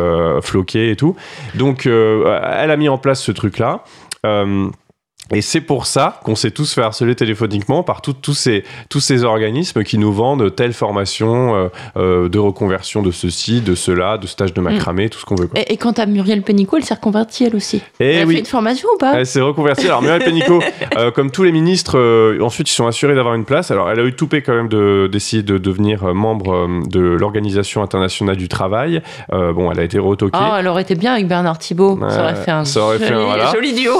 floqués 0.42 0.90
et 0.90 0.96
tout. 0.96 1.14
Donc, 1.54 1.86
elle 1.86 2.70
a 2.70 2.76
mis 2.76 2.88
en 2.88 2.98
place 2.98 3.22
ce 3.22 3.32
truc-là. 3.32 3.84
Et 5.32 5.40
c'est 5.40 5.60
pour 5.60 5.86
ça 5.86 6.20
qu'on 6.24 6.34
s'est 6.36 6.50
tous 6.50 6.74
fait 6.74 6.82
harceler 6.82 7.14
téléphoniquement 7.14 7.82
par 7.82 8.02
tout- 8.02 8.12
tous 8.12 8.34
ces, 8.34 8.64
tous 8.90 9.00
ces 9.00 9.24
organismes 9.24 9.82
qui 9.84 9.96
nous 9.98 10.12
vendent 10.12 10.54
telle 10.54 10.72
formation 10.72 11.54
euh, 11.56 11.68
euh, 11.96 12.28
de 12.28 12.38
reconversion 12.38 13.00
de 13.02 13.10
ceci, 13.10 13.60
de 13.60 13.74
cela, 13.74 14.18
de 14.18 14.26
stage 14.26 14.52
de 14.52 14.60
macramé, 14.60 15.08
tout 15.08 15.18
ce 15.18 15.24
qu'on 15.24 15.34
veut. 15.34 15.46
Quoi. 15.46 15.60
Et, 15.60 15.72
et 15.72 15.76
quant 15.76 15.92
à 15.92 16.06
Muriel 16.06 16.42
Pénicaud, 16.42 16.76
elle 16.76 16.84
s'est 16.84 16.94
reconvertie 16.94 17.44
elle 17.44 17.56
aussi. 17.56 17.80
Et 18.00 18.12
elle 18.14 18.22
a 18.22 18.26
oui. 18.26 18.34
fait 18.34 18.40
une 18.40 18.46
formation 18.46 18.88
ou 18.94 18.98
pas 18.98 19.14
Elle 19.14 19.26
s'est 19.26 19.40
reconvertie. 19.40 19.86
Alors, 19.86 20.02
Muriel 20.02 20.22
Pénicaud, 20.22 20.62
euh, 20.98 21.10
comme 21.10 21.30
tous 21.30 21.42
les 21.42 21.52
ministres, 21.52 21.98
ensuite, 22.42 22.68
ils 22.70 22.74
sont 22.74 22.86
assurés 22.86 23.14
d'avoir 23.14 23.34
une 23.34 23.44
place. 23.46 23.70
Alors, 23.70 23.90
elle 23.90 24.00
a 24.00 24.04
eu 24.04 24.14
toupé 24.14 24.42
quand 24.42 24.54
même 24.54 24.68
de- 24.68 25.08
d'essayer 25.10 25.42
de, 25.42 25.58
devenir 25.58 26.04
euh, 26.04 26.12
membre 26.12 26.68
de 26.88 27.00
l'Organisation 27.00 27.82
internationale 27.82 28.36
du 28.36 28.48
travail. 28.48 29.00
Bon, 29.30 29.70
elle 29.72 29.80
a 29.80 29.84
été 29.84 29.98
retoquée. 29.98 30.38
Oh, 30.40 30.54
elle 30.58 30.68
aurait 30.68 30.82
été 30.82 30.94
bien 30.94 31.14
avec 31.14 31.26
Bernard 31.28 31.58
Thibault. 31.58 31.98
Ça 32.08 32.22
aurait 32.22 32.34
fait 32.34 32.50
un, 32.50 32.64
fait 32.64 33.08
joli, 33.08 33.24
voilà. 33.24 33.52
joli 33.52 33.72
duo. 33.74 33.92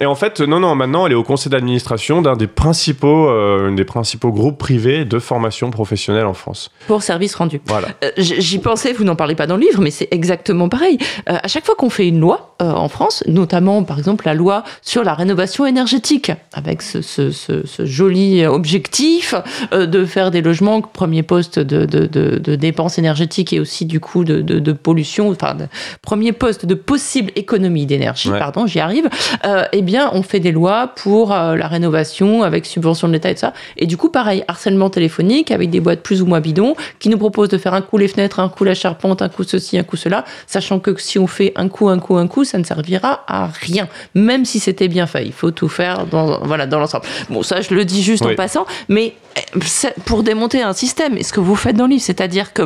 Et 0.00 0.06
en 0.10 0.14
fait, 0.14 0.40
non, 0.40 0.60
non, 0.60 0.74
maintenant, 0.74 1.06
elle 1.06 1.12
est 1.12 1.16
au 1.16 1.22
conseil 1.22 1.50
d'administration 1.50 2.20
d'un 2.22 2.36
des 2.36 2.46
principaux, 2.46 3.28
euh, 3.28 3.74
des 3.74 3.84
principaux 3.84 4.32
groupes 4.32 4.58
privés 4.58 5.04
de 5.04 5.18
formation 5.18 5.70
professionnelle 5.70 6.26
en 6.26 6.34
France. 6.34 6.70
Pour 6.86 7.02
service 7.02 7.34
rendu. 7.34 7.60
Voilà. 7.66 7.88
Euh, 8.04 8.10
J'y 8.18 8.58
pensais, 8.58 8.92
vous 8.92 9.04
n'en 9.04 9.16
parlez 9.16 9.34
pas 9.34 9.46
dans 9.46 9.56
le 9.56 9.62
livre, 9.62 9.80
mais 9.80 9.90
c'est 9.90 10.08
exactement 10.10 10.68
pareil. 10.68 10.98
Euh, 11.28 11.36
à 11.42 11.48
chaque 11.48 11.64
fois 11.64 11.74
qu'on 11.74 11.90
fait 11.90 12.08
une 12.08 12.20
loi 12.20 12.56
euh, 12.62 12.70
en 12.72 12.88
France, 12.88 13.22
notamment 13.26 13.82
par 13.84 13.98
exemple 13.98 14.26
la 14.26 14.34
loi 14.34 14.64
sur 14.82 15.04
la 15.04 15.14
rénovation 15.14 15.64
énergétique, 15.66 16.32
avec 16.52 16.82
ce, 16.82 17.00
ce- 17.02 17.30
ce- 17.30 17.66
ce 17.66 17.86
joli 17.86 18.44
objectif 18.46 19.34
euh, 19.72 19.86
de 19.86 20.04
faire 20.04 20.30
des 20.30 20.42
logements 20.42 20.80
premier 20.80 21.22
poste 21.22 21.58
de, 21.58 21.84
de, 21.86 22.06
de- 22.06 22.38
de 22.38 22.54
dépenses 22.56 22.98
énergétiques 22.98 23.52
et 23.52 23.60
aussi 23.60 23.84
du 23.86 24.00
coup 24.00 24.24
de, 24.24 24.72
pollution, 24.72 25.30
enfin 25.30 25.56
premier 26.02 26.32
poste 26.32 26.66
de 26.66 26.74
possible 26.74 27.30
économie 27.36 27.86
d'énergie, 27.86 28.30
Ouais. 28.30 28.38
pardon, 28.38 28.66
j'y 28.66 28.80
arrive. 28.80 29.08
Eh 29.72 29.82
bien, 29.82 29.99
on 30.12 30.22
fait 30.22 30.40
des 30.40 30.52
lois 30.52 30.92
pour 30.96 31.32
euh, 31.32 31.56
la 31.56 31.68
rénovation 31.68 32.42
avec 32.42 32.66
subvention 32.66 33.08
de 33.08 33.12
l'État 33.12 33.30
et 33.30 33.34
tout 33.34 33.40
ça. 33.40 33.52
Et 33.76 33.86
du 33.86 33.96
coup, 33.96 34.08
pareil, 34.10 34.44
harcèlement 34.48 34.90
téléphonique 34.90 35.50
avec 35.50 35.70
des 35.70 35.80
boîtes 35.80 36.00
plus 36.02 36.22
ou 36.22 36.26
moins 36.26 36.40
bidons 36.40 36.74
qui 36.98 37.08
nous 37.08 37.18
proposent 37.18 37.48
de 37.48 37.58
faire 37.58 37.74
un 37.74 37.82
coup 37.82 37.98
les 37.98 38.08
fenêtres, 38.08 38.40
un 38.40 38.48
coup 38.48 38.64
la 38.64 38.74
charpente, 38.74 39.22
un 39.22 39.28
coup 39.28 39.44
ceci, 39.44 39.78
un 39.78 39.82
coup 39.82 39.96
cela, 39.96 40.24
sachant 40.46 40.78
que 40.80 40.94
si 40.98 41.18
on 41.18 41.26
fait 41.26 41.52
un 41.56 41.68
coup, 41.68 41.88
un 41.88 41.98
coup, 41.98 42.16
un 42.16 42.26
coup, 42.26 42.44
ça 42.44 42.58
ne 42.58 42.64
servira 42.64 43.24
à 43.26 43.46
rien. 43.46 43.88
Même 44.14 44.44
si 44.44 44.60
c'était 44.60 44.88
bien 44.88 45.06
fait, 45.06 45.24
il 45.26 45.32
faut 45.32 45.50
tout 45.50 45.68
faire 45.68 46.06
dans, 46.06 46.40
voilà, 46.44 46.66
dans 46.66 46.78
l'ensemble. 46.78 47.04
Bon, 47.28 47.42
ça, 47.42 47.60
je 47.60 47.74
le 47.74 47.84
dis 47.84 48.02
juste 48.02 48.24
Oui. 48.24 48.32
en 48.32 48.36
passant, 48.36 48.66
mais 48.88 49.14
pour 50.04 50.22
démonter 50.22 50.62
un 50.62 50.72
système, 50.72 51.16
et 51.16 51.22
ce 51.22 51.32
que 51.32 51.40
vous 51.40 51.56
faites 51.56 51.76
dans 51.76 51.86
le 51.86 51.90
livre, 51.90 52.02
c'est-à-dire 52.02 52.52
que 52.52 52.62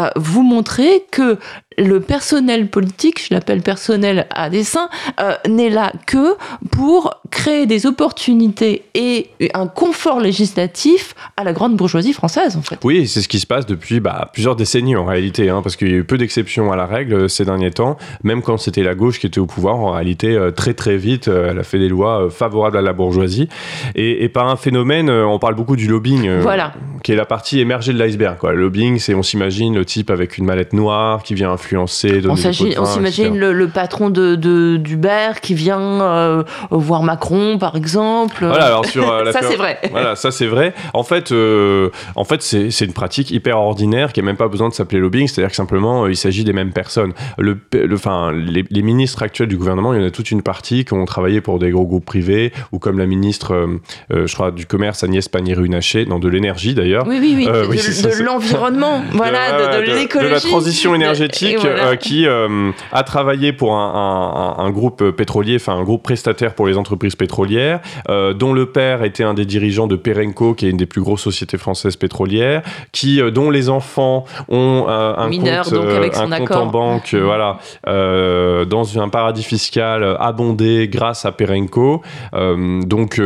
euh, 0.00 0.08
vous 0.16 0.42
montrez 0.42 1.04
que 1.10 1.38
le 1.76 1.98
personnel 1.98 2.68
politique, 2.68 3.20
je 3.28 3.34
l'appelle 3.34 3.60
personnel 3.60 4.28
à 4.30 4.48
dessein, 4.48 4.88
euh, 5.20 5.34
n'est 5.48 5.70
là 5.70 5.92
que 6.06 6.36
pour 6.70 7.20
créer 7.30 7.66
des 7.66 7.86
opportunités 7.86 8.84
et 8.94 9.30
un 9.54 9.66
confort 9.66 10.20
législatif 10.20 11.16
à 11.36 11.42
la 11.42 11.52
grande 11.52 11.76
bourgeoisie 11.76 12.12
française, 12.12 12.56
en 12.56 12.62
fait. 12.62 12.78
Oui, 12.84 13.08
c'est 13.08 13.22
ce 13.22 13.28
qui 13.28 13.40
se 13.40 13.46
passe 13.46 13.66
depuis 13.66 13.98
bah, 13.98 14.30
plusieurs 14.32 14.54
décennies 14.54 14.94
en 14.94 15.04
réalité, 15.04 15.50
hein, 15.50 15.62
parce 15.62 15.74
qu'il 15.74 15.88
y 15.88 15.94
a 15.94 15.96
eu 15.96 16.04
peu 16.04 16.16
d'exceptions 16.16 16.70
à 16.70 16.76
la 16.76 16.86
règle 16.86 17.28
ces 17.28 17.44
derniers 17.44 17.72
temps. 17.72 17.96
Même 18.22 18.42
quand 18.42 18.56
c'était 18.56 18.84
la 18.84 18.94
gauche 18.94 19.18
qui 19.18 19.26
était 19.26 19.40
au 19.40 19.46
pouvoir, 19.46 19.76
en 19.76 19.90
réalité, 19.90 20.38
très 20.54 20.74
très 20.74 20.96
vite, 20.96 21.26
elle 21.26 21.58
a 21.58 21.64
fait 21.64 21.80
des 21.80 21.88
lois 21.88 22.28
favorables 22.30 22.76
à 22.76 22.82
la 22.82 22.92
bourgeoisie. 22.92 23.48
Et, 23.96 24.22
et 24.22 24.28
par 24.28 24.48
un 24.48 24.56
phénomène, 24.56 25.10
on 25.10 25.40
parle 25.40 25.56
beaucoup 25.56 25.74
du 25.74 25.88
lobbying, 26.04 26.40
voilà. 26.40 26.72
qui 27.02 27.12
est 27.12 27.16
la 27.16 27.24
partie 27.24 27.60
émergée 27.60 27.92
de 27.92 27.98
l'iceberg. 27.98 28.38
Le 28.42 28.56
lobbying, 28.56 28.98
c'est 28.98 29.14
on 29.14 29.22
s'imagine 29.22 29.74
le 29.74 29.84
type 29.84 30.10
avec 30.10 30.38
une 30.38 30.44
mallette 30.44 30.72
noire 30.72 31.22
qui 31.22 31.34
vient 31.34 31.50
influencer. 31.50 32.20
On 32.28 32.36
s'imagine 32.36 33.38
le, 33.38 33.68
patron 33.68 34.10
de, 34.10 34.36
d'Uber 34.76 35.32
qui 35.40 35.54
vient 35.54 35.80
euh, 35.80 36.42
voir 36.70 37.02
Macron, 37.02 37.58
par 37.58 37.76
exemple. 37.76 38.44
Voilà, 38.44 38.66
alors 38.66 38.84
sur 38.86 39.10
euh, 39.10 39.24
ça 39.32 39.40
c'est 39.42 39.56
vrai. 39.56 39.78
Voilà, 39.90 40.16
ça 40.16 40.30
c'est 40.30 40.46
vrai. 40.46 40.74
En 40.92 41.02
fait, 41.02 41.32
euh, 41.32 41.90
en 42.16 42.24
fait, 42.24 42.42
c'est, 42.42 42.84
une 42.84 42.92
pratique 42.92 43.30
hyper 43.30 43.58
ordinaire 43.58 44.12
qui 44.12 44.20
n'a 44.20 44.26
même 44.26 44.36
pas 44.36 44.48
besoin 44.48 44.68
de 44.68 44.74
s'appeler 44.74 45.00
lobbying. 45.00 45.26
C'est-à-dire 45.26 45.50
que 45.50 45.56
simplement, 45.56 46.06
il 46.06 46.16
s'agit 46.16 46.44
des 46.44 46.52
mêmes 46.52 46.72
personnes. 46.72 47.12
Le, 47.38 47.58
enfin, 47.92 48.32
les, 48.32 48.64
les, 48.68 48.82
ministres 48.82 49.22
actuels 49.22 49.48
du 49.48 49.56
gouvernement, 49.56 49.94
il 49.94 50.00
y 50.00 50.04
en 50.04 50.06
a 50.06 50.10
toute 50.10 50.30
une 50.30 50.42
partie 50.42 50.84
qui 50.84 50.92
ont 50.92 51.04
travaillé 51.06 51.40
pour 51.40 51.58
des 51.58 51.70
gros 51.70 51.86
groupes 51.86 52.04
privés 52.04 52.52
ou 52.72 52.78
comme 52.78 52.98
la 52.98 53.06
ministre, 53.06 53.78
je 54.10 54.32
crois, 54.34 54.50
du 54.50 54.66
commerce 54.66 55.02
Agnès 55.02 55.28
Pannier-Runacher, 55.28 55.93
non 56.06 56.18
de 56.18 56.28
l'énergie 56.28 56.74
d'ailleurs. 56.74 57.06
Oui, 57.06 57.18
oui, 57.20 57.34
oui. 57.36 57.46
de, 57.46 58.22
l'environnement, 58.22 59.02
voilà, 59.12 59.78
de, 59.78 59.82
l'écologie, 59.82 60.28
de 60.28 60.34
la 60.34 60.40
transition 60.40 60.94
énergétique, 60.94 61.58
qui 62.00 62.26
a 62.26 63.02
travaillé 63.04 63.52
pour 63.52 63.74
un, 63.74 64.56
un, 64.58 64.70
groupe 64.70 65.10
pétrolier, 65.10 65.56
enfin 65.56 65.74
un 65.74 65.82
groupe 65.82 66.02
prestataire 66.02 66.54
pour 66.54 66.66
les 66.66 66.76
entreprises 66.76 67.16
pétrolières, 67.16 67.80
euh, 68.08 68.32
dont 68.32 68.52
le 68.52 68.66
père 68.66 69.02
était 69.02 69.24
un 69.24 69.34
des 69.34 69.44
dirigeants 69.44 69.86
de 69.86 69.96
Perenco, 69.96 70.54
qui 70.54 70.66
est 70.66 70.70
une 70.70 70.76
des 70.76 70.86
plus 70.86 71.00
grosses 71.00 71.22
sociétés 71.22 71.58
françaises 71.58 71.96
pétrolières, 71.96 72.62
qui, 72.92 73.20
euh, 73.20 73.30
dont 73.30 73.50
les 73.50 73.68
enfants 73.68 74.24
ont 74.48 74.86
euh, 74.88 75.14
un 75.16 75.30
compte, 75.30 75.72
donc 75.72 75.88
avec 75.88 76.14
son 76.14 76.30
un 76.30 76.38
compte 76.38 76.52
en 76.52 76.66
banque, 76.66 77.12
mmh. 77.12 77.18
voilà, 77.18 77.58
dans 77.84 78.98
un 78.98 79.08
paradis 79.08 79.42
fiscal 79.42 80.16
abondé 80.20 80.88
grâce 80.88 81.24
à 81.24 81.32
Perenco, 81.32 82.02
donc 82.32 83.20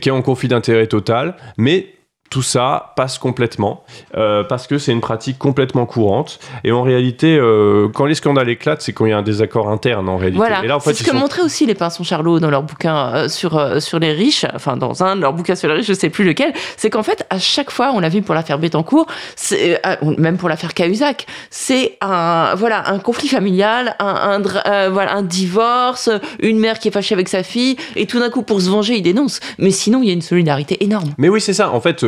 qui 0.00 0.08
est 0.08 0.12
en 0.12 0.22
conflit 0.22 0.48
d'intérêt 0.48 0.86
total, 0.86 1.36
mais 1.56 1.86
tout 2.32 2.40
ça 2.40 2.94
passe 2.96 3.18
complètement 3.18 3.84
euh, 4.16 4.42
parce 4.42 4.66
que 4.66 4.78
c'est 4.78 4.90
une 4.90 5.02
pratique 5.02 5.38
complètement 5.38 5.84
courante. 5.84 6.38
Et 6.64 6.72
en 6.72 6.82
réalité, 6.82 7.36
euh, 7.36 7.88
quand 7.92 8.06
les 8.06 8.14
scandales 8.14 8.48
éclatent, 8.48 8.80
c'est 8.80 8.94
quand 8.94 9.04
il 9.04 9.10
y 9.10 9.12
a 9.12 9.18
un 9.18 9.22
désaccord 9.22 9.68
interne 9.68 10.08
en 10.08 10.16
réalité. 10.16 10.38
Voilà. 10.38 10.64
Et 10.64 10.66
là, 10.66 10.76
en 10.76 10.80
fait, 10.80 10.94
c'est 10.94 11.04
ce 11.04 11.10
que 11.10 11.14
montraient 11.14 11.42
aussi 11.42 11.66
les 11.66 11.74
Pinsons 11.74 12.04
Charlot 12.04 12.40
dans 12.40 12.48
leur 12.48 12.62
bouquin 12.62 13.12
euh, 13.14 13.28
sur, 13.28 13.82
sur 13.82 13.98
les 13.98 14.12
riches, 14.12 14.46
enfin 14.54 14.78
dans 14.78 15.04
un 15.04 15.14
de 15.14 15.20
leurs 15.20 15.34
bouquins 15.34 15.54
sur 15.54 15.68
les 15.68 15.74
riches, 15.74 15.86
je 15.86 15.92
sais 15.92 16.08
plus 16.08 16.24
lequel, 16.24 16.54
c'est 16.78 16.88
qu'en 16.88 17.02
fait, 17.02 17.26
à 17.28 17.38
chaque 17.38 17.70
fois, 17.70 17.92
on 17.92 18.00
l'a 18.00 18.08
vu 18.08 18.22
pour 18.22 18.34
l'affaire 18.34 18.58
Bettencourt, 18.58 19.06
même 20.02 20.38
pour 20.38 20.48
l'affaire 20.48 20.72
Cahuzac, 20.72 21.26
c'est 21.50 21.98
un, 22.00 22.54
voilà, 22.54 22.88
un 22.88 22.98
conflit 22.98 23.28
familial, 23.28 23.94
un, 23.98 24.42
un, 24.42 24.88
voilà, 24.88 25.16
un 25.16 25.22
divorce, 25.22 26.08
une 26.40 26.58
mère 26.58 26.78
qui 26.78 26.88
est 26.88 26.92
fâchée 26.92 27.14
avec 27.14 27.28
sa 27.28 27.42
fille, 27.42 27.76
et 27.94 28.06
tout 28.06 28.20
d'un 28.20 28.30
coup, 28.30 28.42
pour 28.42 28.62
se 28.62 28.70
venger, 28.70 28.94
il 28.94 29.02
dénonce. 29.02 29.40
Mais 29.58 29.70
sinon, 29.70 30.00
il 30.02 30.06
y 30.06 30.10
a 30.10 30.14
une 30.14 30.22
solidarité 30.22 30.82
énorme. 30.82 31.10
Mais 31.18 31.28
oui, 31.28 31.42
c'est 31.42 31.52
ça. 31.52 31.70
En 31.72 31.80
fait, 31.82 32.02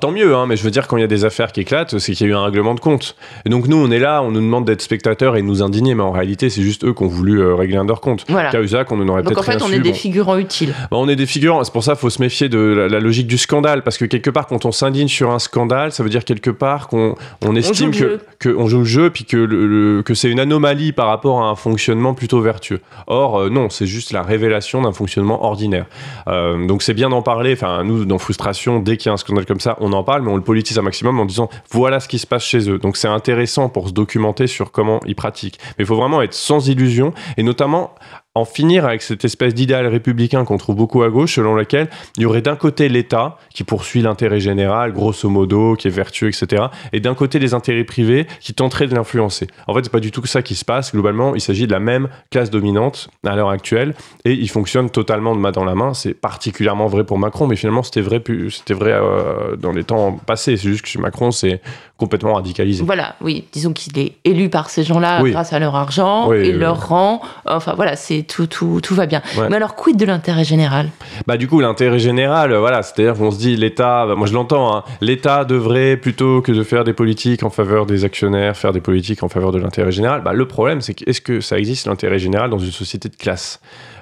tant 0.00 0.10
mieux, 0.10 0.34
hein, 0.34 0.46
mais 0.46 0.56
je 0.56 0.62
veux 0.62 0.70
dire, 0.70 0.86
quand 0.86 0.96
il 0.96 1.00
y 1.00 1.04
a 1.04 1.08
des 1.08 1.24
affaires 1.24 1.52
qui 1.52 1.60
éclatent, 1.60 1.98
c'est 1.98 2.12
qu'il 2.12 2.26
y 2.26 2.30
a 2.30 2.32
eu 2.32 2.36
un 2.36 2.44
règlement 2.44 2.74
de 2.74 2.80
compte. 2.80 3.16
Et 3.44 3.48
donc 3.48 3.68
nous, 3.68 3.76
on 3.76 3.90
est 3.90 3.98
là, 3.98 4.22
on 4.22 4.30
nous 4.30 4.40
demande 4.40 4.64
d'être 4.64 4.82
spectateurs 4.82 5.36
et 5.36 5.42
de 5.42 5.46
nous 5.46 5.62
indigner, 5.62 5.94
mais 5.94 6.02
en 6.02 6.12
réalité, 6.12 6.50
c'est 6.50 6.62
juste 6.62 6.84
eux 6.84 6.92
qui 6.92 7.02
ont 7.02 7.08
voulu 7.08 7.40
euh, 7.40 7.54
régler 7.54 7.76
un 7.76 7.84
de 7.84 7.88
leurs 7.88 8.00
comptes. 8.00 8.24
Voilà. 8.28 8.50
Cahuzac, 8.50 8.90
on 8.92 9.00
en 9.00 9.08
aurait 9.08 9.22
peut-être 9.22 9.36
Donc 9.36 9.48
en 9.48 9.50
fait, 9.50 9.62
on 9.62 9.72
est 9.72 9.80
des 9.80 9.92
figurants 9.92 10.38
utiles. 10.38 10.74
Bah, 10.90 10.98
on 10.98 11.08
est 11.08 11.16
des 11.16 11.26
figurants, 11.26 11.64
c'est 11.64 11.72
pour 11.72 11.84
ça 11.84 11.92
qu'il 11.92 12.00
faut 12.00 12.10
se 12.10 12.20
méfier 12.20 12.48
de 12.48 12.58
la, 12.58 13.00
logique 13.00 13.26
du 13.26 13.38
scandale, 13.38 13.82
parce 13.82 13.98
que 13.98 14.04
quelque 14.04 14.30
part, 14.30 14.46
quand 14.46 14.64
on 14.64 14.72
s'indigne 14.72 15.08
sur 15.08 15.30
un 15.30 15.38
scandale, 15.38 15.92
ça 15.92 16.02
veut 16.02 16.10
dire 16.10 16.24
quelque 16.24 16.50
part 16.50 16.88
qu'on 16.88 17.14
on 17.44 17.56
estime 17.56 17.90
que, 17.90 18.20
que, 18.38 18.48
on 18.48 18.66
joue 18.66 18.80
le 18.80 18.84
jeu, 18.84 19.10
puis 19.10 19.24
que, 19.24 19.36
le, 19.36 20.02
que 20.02 20.14
c'est 20.14 20.30
une 20.30 20.40
anomalie 20.40 20.92
par 20.92 21.08
rapport 21.08 21.42
à 21.42 21.46
un 21.46 21.54
fonctionnement 21.54 22.14
plutôt 22.14 22.40
vertueux. 22.40 22.80
Or, 23.06 23.40
euh, 23.40 23.50
non, 23.50 23.70
c'est 23.70 23.86
juste 23.86 24.12
la 24.12 24.22
révélation 24.22 24.82
d'un 24.82 24.92
fonctionnement 24.92 25.44
ordinaire. 25.44 25.86
Euh, 26.28 26.66
donc 26.66 26.82
c'est 26.82 26.94
bien 26.94 27.08
d'en 27.08 27.22
parler, 27.22 27.52
enfin, 27.52 27.84
nous, 27.84 28.04
dans 28.04 28.18
Frustration, 28.18 28.78
dès 28.78 28.96
qu'il 28.96 29.08
y 29.08 29.10
a 29.10 29.14
un 29.14 29.16
scandale 29.16 29.41
comme 29.46 29.60
ça, 29.60 29.76
on 29.80 29.92
en 29.92 30.04
parle, 30.04 30.22
mais 30.22 30.30
on 30.30 30.36
le 30.36 30.42
politise 30.42 30.78
un 30.78 30.82
maximum 30.82 31.18
en 31.20 31.24
disant 31.24 31.48
voilà 31.70 32.00
ce 32.00 32.08
qui 32.08 32.18
se 32.18 32.26
passe 32.26 32.44
chez 32.44 32.68
eux. 32.70 32.78
Donc 32.78 32.96
c'est 32.96 33.08
intéressant 33.08 33.68
pour 33.68 33.88
se 33.88 33.92
documenter 33.92 34.46
sur 34.46 34.72
comment 34.72 35.00
ils 35.06 35.14
pratiquent. 35.14 35.58
Mais 35.78 35.84
il 35.84 35.86
faut 35.86 35.96
vraiment 35.96 36.22
être 36.22 36.34
sans 36.34 36.68
illusion 36.68 37.12
et 37.36 37.42
notamment 37.42 37.94
en 38.34 38.46
finir 38.46 38.86
avec 38.86 39.02
cette 39.02 39.26
espèce 39.26 39.54
d'idéal 39.54 39.86
républicain 39.86 40.46
qu'on 40.46 40.56
trouve 40.56 40.76
beaucoup 40.76 41.02
à 41.02 41.10
gauche, 41.10 41.34
selon 41.34 41.54
laquelle 41.54 41.88
il 42.16 42.22
y 42.22 42.26
aurait 42.26 42.40
d'un 42.40 42.56
côté 42.56 42.88
l'État 42.88 43.36
qui 43.52 43.62
poursuit 43.62 44.00
l'intérêt 44.00 44.40
général, 44.40 44.92
grosso 44.92 45.28
modo, 45.28 45.76
qui 45.76 45.88
est 45.88 45.90
vertueux, 45.90 46.28
etc., 46.28 46.64
et 46.94 47.00
d'un 47.00 47.14
côté 47.14 47.38
les 47.38 47.52
intérêts 47.52 47.84
privés 47.84 48.26
qui 48.40 48.54
tenteraient 48.54 48.86
de 48.86 48.94
l'influencer. 48.94 49.48
En 49.66 49.74
fait, 49.74 49.84
c'est 49.84 49.92
pas 49.92 50.00
du 50.00 50.10
tout 50.10 50.24
ça 50.24 50.40
qui 50.40 50.54
se 50.54 50.64
passe. 50.64 50.92
Globalement, 50.92 51.34
il 51.34 51.42
s'agit 51.42 51.66
de 51.66 51.72
la 51.72 51.80
même 51.80 52.08
classe 52.30 52.48
dominante 52.48 53.10
à 53.26 53.36
l'heure 53.36 53.50
actuelle, 53.50 53.94
et 54.24 54.32
ils 54.32 54.48
fonctionnent 54.48 54.88
totalement 54.88 55.34
de 55.34 55.40
main 55.40 55.52
dans 55.52 55.64
la 55.64 55.74
main. 55.74 55.92
C'est 55.92 56.14
particulièrement 56.14 56.86
vrai 56.86 57.04
pour 57.04 57.18
Macron, 57.18 57.46
mais 57.46 57.56
finalement, 57.56 57.82
c'était 57.82 58.00
vrai, 58.00 58.22
c'était 58.50 58.74
vrai 58.74 58.92
euh, 58.92 59.56
dans 59.56 59.72
les 59.72 59.84
temps 59.84 60.12
passés. 60.12 60.56
C'est 60.56 60.68
juste 60.68 60.82
que 60.82 60.88
chez 60.88 60.98
Macron, 60.98 61.32
c'est 61.32 61.60
complètement 61.98 62.34
radicalisé. 62.34 62.82
Voilà, 62.82 63.14
oui, 63.20 63.44
disons 63.52 63.72
qu'il 63.72 63.96
est 63.98 64.16
élu 64.24 64.48
par 64.48 64.70
ces 64.70 64.82
gens-là 64.82 65.22
grâce 65.22 65.52
à 65.52 65.58
leur 65.58 65.76
argent 65.76 66.32
et 66.32 66.50
leur 66.50 66.88
rang. 66.88 67.20
Enfin 67.46 67.74
voilà, 67.76 67.94
c'est 67.94 68.21
tout, 68.22 68.46
tout, 68.46 68.80
tout 68.82 68.94
va 68.94 69.06
bien. 69.06 69.22
Mais 69.48 69.56
alors, 69.56 69.74
quid 69.74 69.96
de 69.96 70.04
l'intérêt 70.04 70.44
général? 70.44 70.90
Bah 71.26 71.36
du 71.36 71.48
coup, 71.48 71.60
l'intérêt 71.60 71.98
général, 71.98 72.54
voilà, 72.54 72.82
c'est-à-dire 72.82 73.14
qu'on 73.14 73.30
se 73.30 73.38
dit 73.38 73.56
l'État, 73.56 74.06
bah, 74.06 74.14
moi 74.14 74.26
je 74.26 74.34
l'entends, 74.34 74.76
hein, 74.76 74.84
l'État 75.00 75.44
devrait 75.44 75.96
plutôt 75.96 76.40
que 76.42 76.52
de 76.52 76.62
faire 76.62 76.84
des 76.84 76.92
politiques 76.92 77.42
en 77.42 77.50
faveur 77.50 77.86
des 77.86 78.04
actionnaires, 78.04 78.56
faire 78.56 78.72
des 78.72 78.80
politiques 78.80 79.22
en 79.22 79.28
faveur 79.28 79.52
de 79.52 79.58
l'intérêt 79.58 79.92
général. 79.92 80.22
Bah, 80.22 80.32
le 80.32 80.46
problème, 80.46 80.80
c'est 80.80 80.94
que 80.94 81.08
est-ce 81.08 81.20
que 81.20 81.40
ça 81.40 81.58
existe 81.58 81.86
l'intérêt 81.86 82.18
général 82.18 82.50
dans 82.50 82.58
une 82.58 82.72
société 82.72 83.08
de 83.08 83.16
classe? 83.16 83.60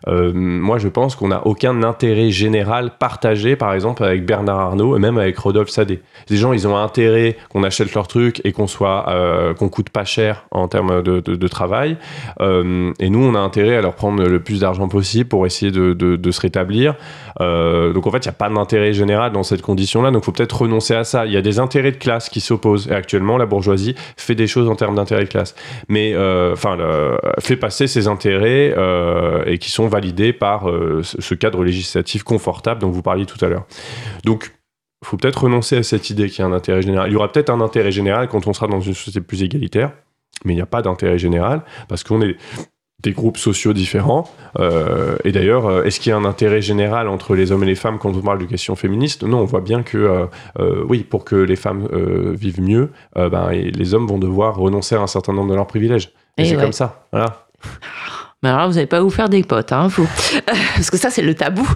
Euh, 0.09 0.33
moi, 0.35 0.79
je 0.79 0.89
pense 0.89 1.17
qu'on 1.17 1.29
n'a 1.29 1.47
aucun 1.47 1.83
intérêt 1.83 2.31
général 2.31 2.93
partagé, 2.99 3.57
par 3.57 3.75
exemple, 3.75 4.05
avec 4.05 4.25
Bernard 4.25 4.59
Arnault 4.59 4.97
et 4.97 4.99
même 4.99 5.19
avec 5.19 5.39
Rodolphe 5.39 5.71
Sadé. 5.71 6.01
Les 6.29 6.37
gens, 6.37 6.53
ils 6.53 6.67
ont 6.67 6.77
intérêt 6.77 7.37
qu'on 7.51 7.63
achète 7.63 7.93
leurs 7.95 8.09
trucs 8.09 8.41
et 8.45 8.53
qu'on 8.53 8.67
soit, 8.67 9.09
euh, 9.09 9.55
qu'on 9.55 9.69
coûte 9.69 9.91
pas 9.91 10.05
cher 10.05 10.45
en 10.51 10.69
termes 10.69 11.03
de, 11.03 11.49
travail. 11.49 11.97
Euh, 12.41 12.93
et 13.01 13.11
nous, 13.11 13.25
on 13.25 13.35
a 13.35 13.41
intérêt 13.41 13.77
à 13.77 13.83
leur 13.83 13.95
prendre 13.95 14.23
le 14.23 14.41
plus 14.41 14.61
d'argent 14.61 14.89
possible 14.89 15.29
pour 15.29 15.47
essayer 15.47 15.73
de, 15.73 15.93
de 15.95 16.31
se 16.31 16.41
rétablir. 16.41 16.95
donc, 17.39 18.07
en 18.07 18.11
fait, 18.11 18.19
il 18.19 18.29
n'y 18.29 18.29
a 18.29 18.33
pas 18.33 18.49
d'intérêt 18.49 18.93
général 18.93 19.33
dans 19.33 19.43
cette 19.43 19.63
condition-là. 19.63 20.11
Donc, 20.11 20.23
il 20.23 20.27
faut 20.27 20.33
peut-être 20.33 20.63
renoncer 20.63 20.95
à 20.95 21.05
ça. 21.05 21.27
Il 21.27 21.33
y 21.33 21.37
a 21.37 21.43
des 21.43 21.59
intérêts 21.59 21.93
de 21.93 21.97
classe 21.97 22.29
qui 22.29 22.41
s'opposent. 22.41 22.89
Et 22.89 22.95
actuellement, 22.95 23.37
la 23.37 23.47
bourgeoisie 23.47 23.95
fait 24.17 24.35
des 24.35 24.47
choses 24.47 24.69
en 24.69 24.77
termes 24.77 24.95
d'intérêt 24.95 25.25
de 25.25 25.29
classe. 25.29 25.55
Mais, 25.89 26.15
enfin, 26.53 26.79
fait 27.41 27.57
passer 27.57 27.87
ses 27.87 28.07
intérêts 28.07 28.75
et 29.47 29.59
qui 29.59 29.71
sont 29.71 29.90
validé 29.91 30.33
par 30.33 30.71
euh, 30.71 31.03
ce 31.03 31.35
cadre 31.35 31.63
législatif 31.63 32.23
confortable 32.23 32.81
dont 32.81 32.91
vous 32.91 33.03
parliez 33.03 33.27
tout 33.27 33.43
à 33.45 33.49
l'heure. 33.49 33.67
Donc, 34.25 34.53
il 35.03 35.09
faut 35.09 35.17
peut-être 35.17 35.45
renoncer 35.45 35.79
à 35.79 35.83
cette 35.83 36.11
idée 36.11 36.29
qu'il 36.29 36.41
y 36.41 36.43
a 36.43 36.47
un 36.47 36.53
intérêt 36.53 36.83
général. 36.83 37.11
Il 37.11 37.13
y 37.13 37.17
aura 37.17 37.31
peut-être 37.31 37.51
un 37.51 37.61
intérêt 37.61 37.93
général 37.93 38.29
quand 38.29 38.47
on 38.47 38.53
sera 38.53 38.67
dans 38.67 38.81
une 38.81 38.95
société 38.95 39.21
plus 39.21 39.43
égalitaire, 39.43 39.93
mais 40.45 40.53
il 40.53 40.57
n'y 40.57 40.63
a 40.63 40.67
pas 40.67 40.83
d'intérêt 40.83 41.19
général 41.19 41.63
parce 41.89 42.05
qu'on 42.05 42.23
est 42.23 42.37
des 43.03 43.13
groupes 43.13 43.39
sociaux 43.39 43.73
différents. 43.73 44.31
Euh, 44.59 45.17
et 45.25 45.33
d'ailleurs, 45.33 45.67
euh, 45.67 45.85
est-ce 45.85 46.01
qu'il 46.01 46.11
y 46.11 46.13
a 46.13 46.19
un 46.19 46.27
intérêt 46.27 46.61
général 46.61 47.09
entre 47.09 47.35
les 47.35 47.51
hommes 47.51 47.63
et 47.63 47.67
les 47.67 47.75
femmes 47.75 47.99
quand 47.99 48.15
on 48.15 48.21
parle 48.21 48.39
de 48.39 48.45
questions 48.45 48.77
féministes? 48.77 49.23
Non, 49.23 49.39
on 49.39 49.45
voit 49.45 49.63
bien 49.63 49.83
que, 49.83 50.29
oui, 50.87 51.03
pour 51.03 51.25
que 51.25 51.37
les 51.37 51.57
femmes 51.57 51.89
vivent 52.35 52.61
mieux, 52.61 52.91
ben, 53.17 53.51
les 53.51 53.95
hommes 53.95 54.07
vont 54.07 54.19
devoir 54.19 54.57
renoncer 54.57 54.97
à 54.97 55.01
un 55.01 55.07
certain 55.07 55.33
nombre 55.33 55.51
de 55.51 55.55
leurs 55.55 55.67
privilèges. 55.67 56.13
Et, 56.37 56.45
c'est 56.45 56.57
comme 56.57 56.73
ça. 56.73 57.07
Voilà. 57.13 57.47
Mais 58.43 58.49
alors 58.49 58.69
vous 58.69 58.77
n'allez 58.77 58.87
pas 58.87 59.01
vous 59.01 59.11
faire 59.11 59.29
des 59.29 59.43
potes, 59.43 59.71
hein, 59.71 59.89
vous. 59.89 60.09
Parce 60.75 60.91
que 60.91 60.97
ça, 60.97 61.11
c'est 61.11 61.21
le 61.21 61.35
tabou. 61.35 61.69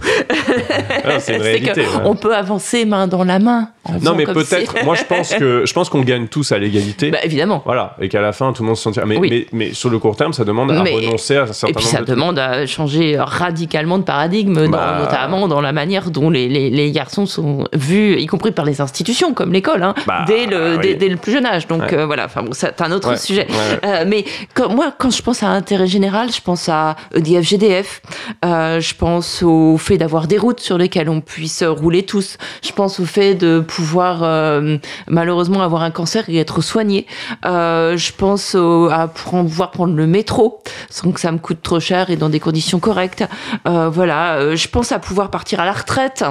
Ah, 1.05 1.21
c'est 1.21 1.37
une 1.37 1.43
réalité. 1.43 1.85
On 2.05 2.15
peut 2.15 2.35
avancer 2.35 2.87
main 2.87 3.07
dans 3.07 3.23
la 3.23 3.39
main. 3.39 3.69
Non, 4.01 4.15
mais 4.15 4.25
peut-être. 4.25 4.83
moi, 4.83 4.95
je 4.95 5.05
pense 5.05 5.35
que 5.35 5.67
je 5.67 5.73
pense 5.75 5.91
qu'on 5.91 6.01
gagne 6.01 6.27
tous 6.27 6.53
à 6.53 6.59
l'égalité. 6.59 7.11
Bah, 7.11 7.19
évidemment. 7.23 7.62
Voilà, 7.67 7.95
et 8.01 8.09
qu'à 8.09 8.23
la 8.23 8.33
fin, 8.33 8.55
tout 8.55 8.62
le 8.62 8.69
monde 8.69 8.79
se 8.79 8.83
sentira. 8.83 9.05
Mais, 9.05 9.19
mais, 9.19 9.47
mais, 9.53 9.75
sur 9.75 9.91
le 9.91 9.99
court 9.99 10.17
terme, 10.17 10.33
ça 10.33 10.45
demande 10.45 10.71
à 10.73 10.83
renoncer 10.83 11.37
à 11.37 11.43
un 11.43 11.47
certain 11.53 11.69
Et 11.69 11.75
puis, 11.75 11.85
ça 11.85 12.01
demande 12.01 12.39
à 12.39 12.65
changer 12.67 13.19
radicalement 13.19 13.99
de 13.99 14.05
paradigme, 14.05 14.67
bah. 14.69 15.01
notamment 15.01 15.49
dans 15.49 15.61
la 15.61 15.73
manière 15.73 16.11
dont 16.11 16.31
les, 16.31 16.49
les, 16.49 16.93
garçons 16.93 17.27
sont 17.27 17.69
vus, 17.75 18.19
y 18.19 18.27
compris 18.27 18.53
par 18.53 18.65
les 18.65 18.81
institutions 18.81 19.35
comme 19.35 19.53
l'école, 19.53 19.83
hein, 19.83 19.95
bah, 20.07 20.25
dès, 20.27 20.47
le, 20.47 20.79
dès, 20.79 21.09
le 21.09 21.17
plus 21.17 21.33
jeune 21.33 21.45
âge. 21.45 21.67
Donc 21.67 21.93
euh, 21.93 22.07
voilà, 22.07 22.25
enfin 22.25 22.43
bon, 22.43 22.53
c'est 22.53 22.81
un 22.81 22.91
autre 22.91 23.19
sujet. 23.19 23.47
Euh, 23.85 24.05
mais 24.07 24.25
moi, 24.71 24.95
quand 24.97 25.11
je 25.11 25.21
pense 25.21 25.43
à 25.43 25.49
intérêt 25.49 25.87
général, 25.87 26.33
je 26.33 26.41
pense 26.41 26.53
pense 26.55 26.68
à 26.68 26.94
EDF, 27.12 27.42
GDF. 27.42 28.00
je 28.44 28.94
pense 28.94 29.42
au 29.42 29.76
fait 29.76 29.98
d'avoir 29.98 30.28
des 30.28 30.38
routes 30.38 30.61
sur 30.61 30.78
lesquelles 30.78 31.09
on 31.09 31.20
puisse 31.20 31.64
rouler 31.64 32.05
tous. 32.05 32.38
Je 32.62 32.70
pense 32.70 33.00
au 33.00 33.05
fait 33.05 33.34
de 33.34 33.59
pouvoir 33.59 34.62
malheureusement 35.09 35.62
avoir 35.62 35.82
un 35.82 35.90
cancer 35.90 36.28
et 36.28 36.38
être 36.38 36.61
soigné. 36.61 37.07
je 37.42 38.12
pense 38.16 38.55
à 38.55 39.09
pouvoir 39.09 39.72
prendre 39.72 39.96
le 39.96 40.07
métro 40.07 40.62
sans 40.90 41.11
que 41.11 41.18
ça 41.18 41.32
me 41.32 41.38
coûte 41.38 41.61
trop 41.61 41.80
cher 41.80 42.11
et 42.11 42.16
dans 42.16 42.28
des 42.28 42.38
conditions 42.38 42.78
correctes. 42.78 43.24
voilà, 43.64 44.55
je 44.55 44.68
pense 44.68 44.92
à 44.92 45.00
pouvoir 45.00 45.30
partir 45.30 45.59
à 45.59 45.64
la 45.64 45.72
retraite 45.72 46.22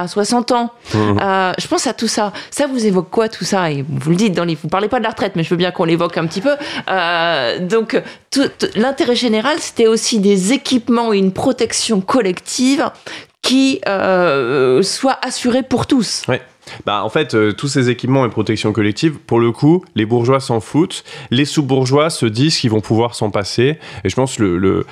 à 0.00 0.08
60 0.08 0.52
ans. 0.52 0.70
Mmh. 0.94 0.98
Euh, 1.20 1.52
je 1.58 1.66
pense 1.66 1.86
à 1.86 1.94
tout 1.94 2.08
ça. 2.08 2.32
Ça 2.50 2.66
vous 2.66 2.86
évoque 2.86 3.10
quoi 3.10 3.28
tout 3.28 3.44
ça? 3.44 3.70
Et 3.70 3.84
vous 3.88 4.10
le 4.10 4.16
dites 4.16 4.34
dans 4.34 4.44
les, 4.44 4.54
vous 4.54 4.68
parlez 4.68 4.88
pas 4.88 4.98
de 4.98 5.04
la 5.04 5.10
retraite, 5.10 5.32
mais 5.36 5.42
je 5.42 5.50
veux 5.50 5.56
bien 5.56 5.70
qu'on 5.70 5.84
l'évoque 5.84 6.16
un 6.18 6.26
petit 6.26 6.40
peu. 6.40 6.54
Euh, 6.88 7.58
donc 7.60 8.00
l'intérêt 8.74 9.16
général, 9.16 9.58
c'était 9.60 9.86
aussi 9.86 10.18
des 10.18 10.52
équipements 10.52 11.12
et 11.12 11.18
une 11.18 11.32
protection 11.32 12.00
collective 12.00 12.90
qui 13.42 13.80
euh, 13.88 14.82
soit 14.82 15.18
assurée 15.22 15.62
pour 15.62 15.86
tous. 15.86 16.22
Ouais. 16.28 16.42
Bah, 16.86 17.02
en 17.04 17.08
fait, 17.08 17.34
euh, 17.34 17.52
tous 17.52 17.68
ces 17.68 17.90
équipements 17.90 18.24
et 18.24 18.28
protections 18.28 18.72
collectives, 18.72 19.18
pour 19.18 19.40
le 19.40 19.52
coup, 19.52 19.84
les 19.94 20.06
bourgeois 20.06 20.40
s'en 20.40 20.60
foutent. 20.60 21.04
Les 21.30 21.44
sous-bourgeois 21.44 22.10
se 22.10 22.26
disent 22.26 22.58
qu'ils 22.58 22.70
vont 22.70 22.80
pouvoir 22.80 23.14
s'en 23.14 23.30
passer. 23.30 23.78
Et 24.04 24.08
je 24.08 24.16
pense, 24.16 24.38
le, 24.38 24.84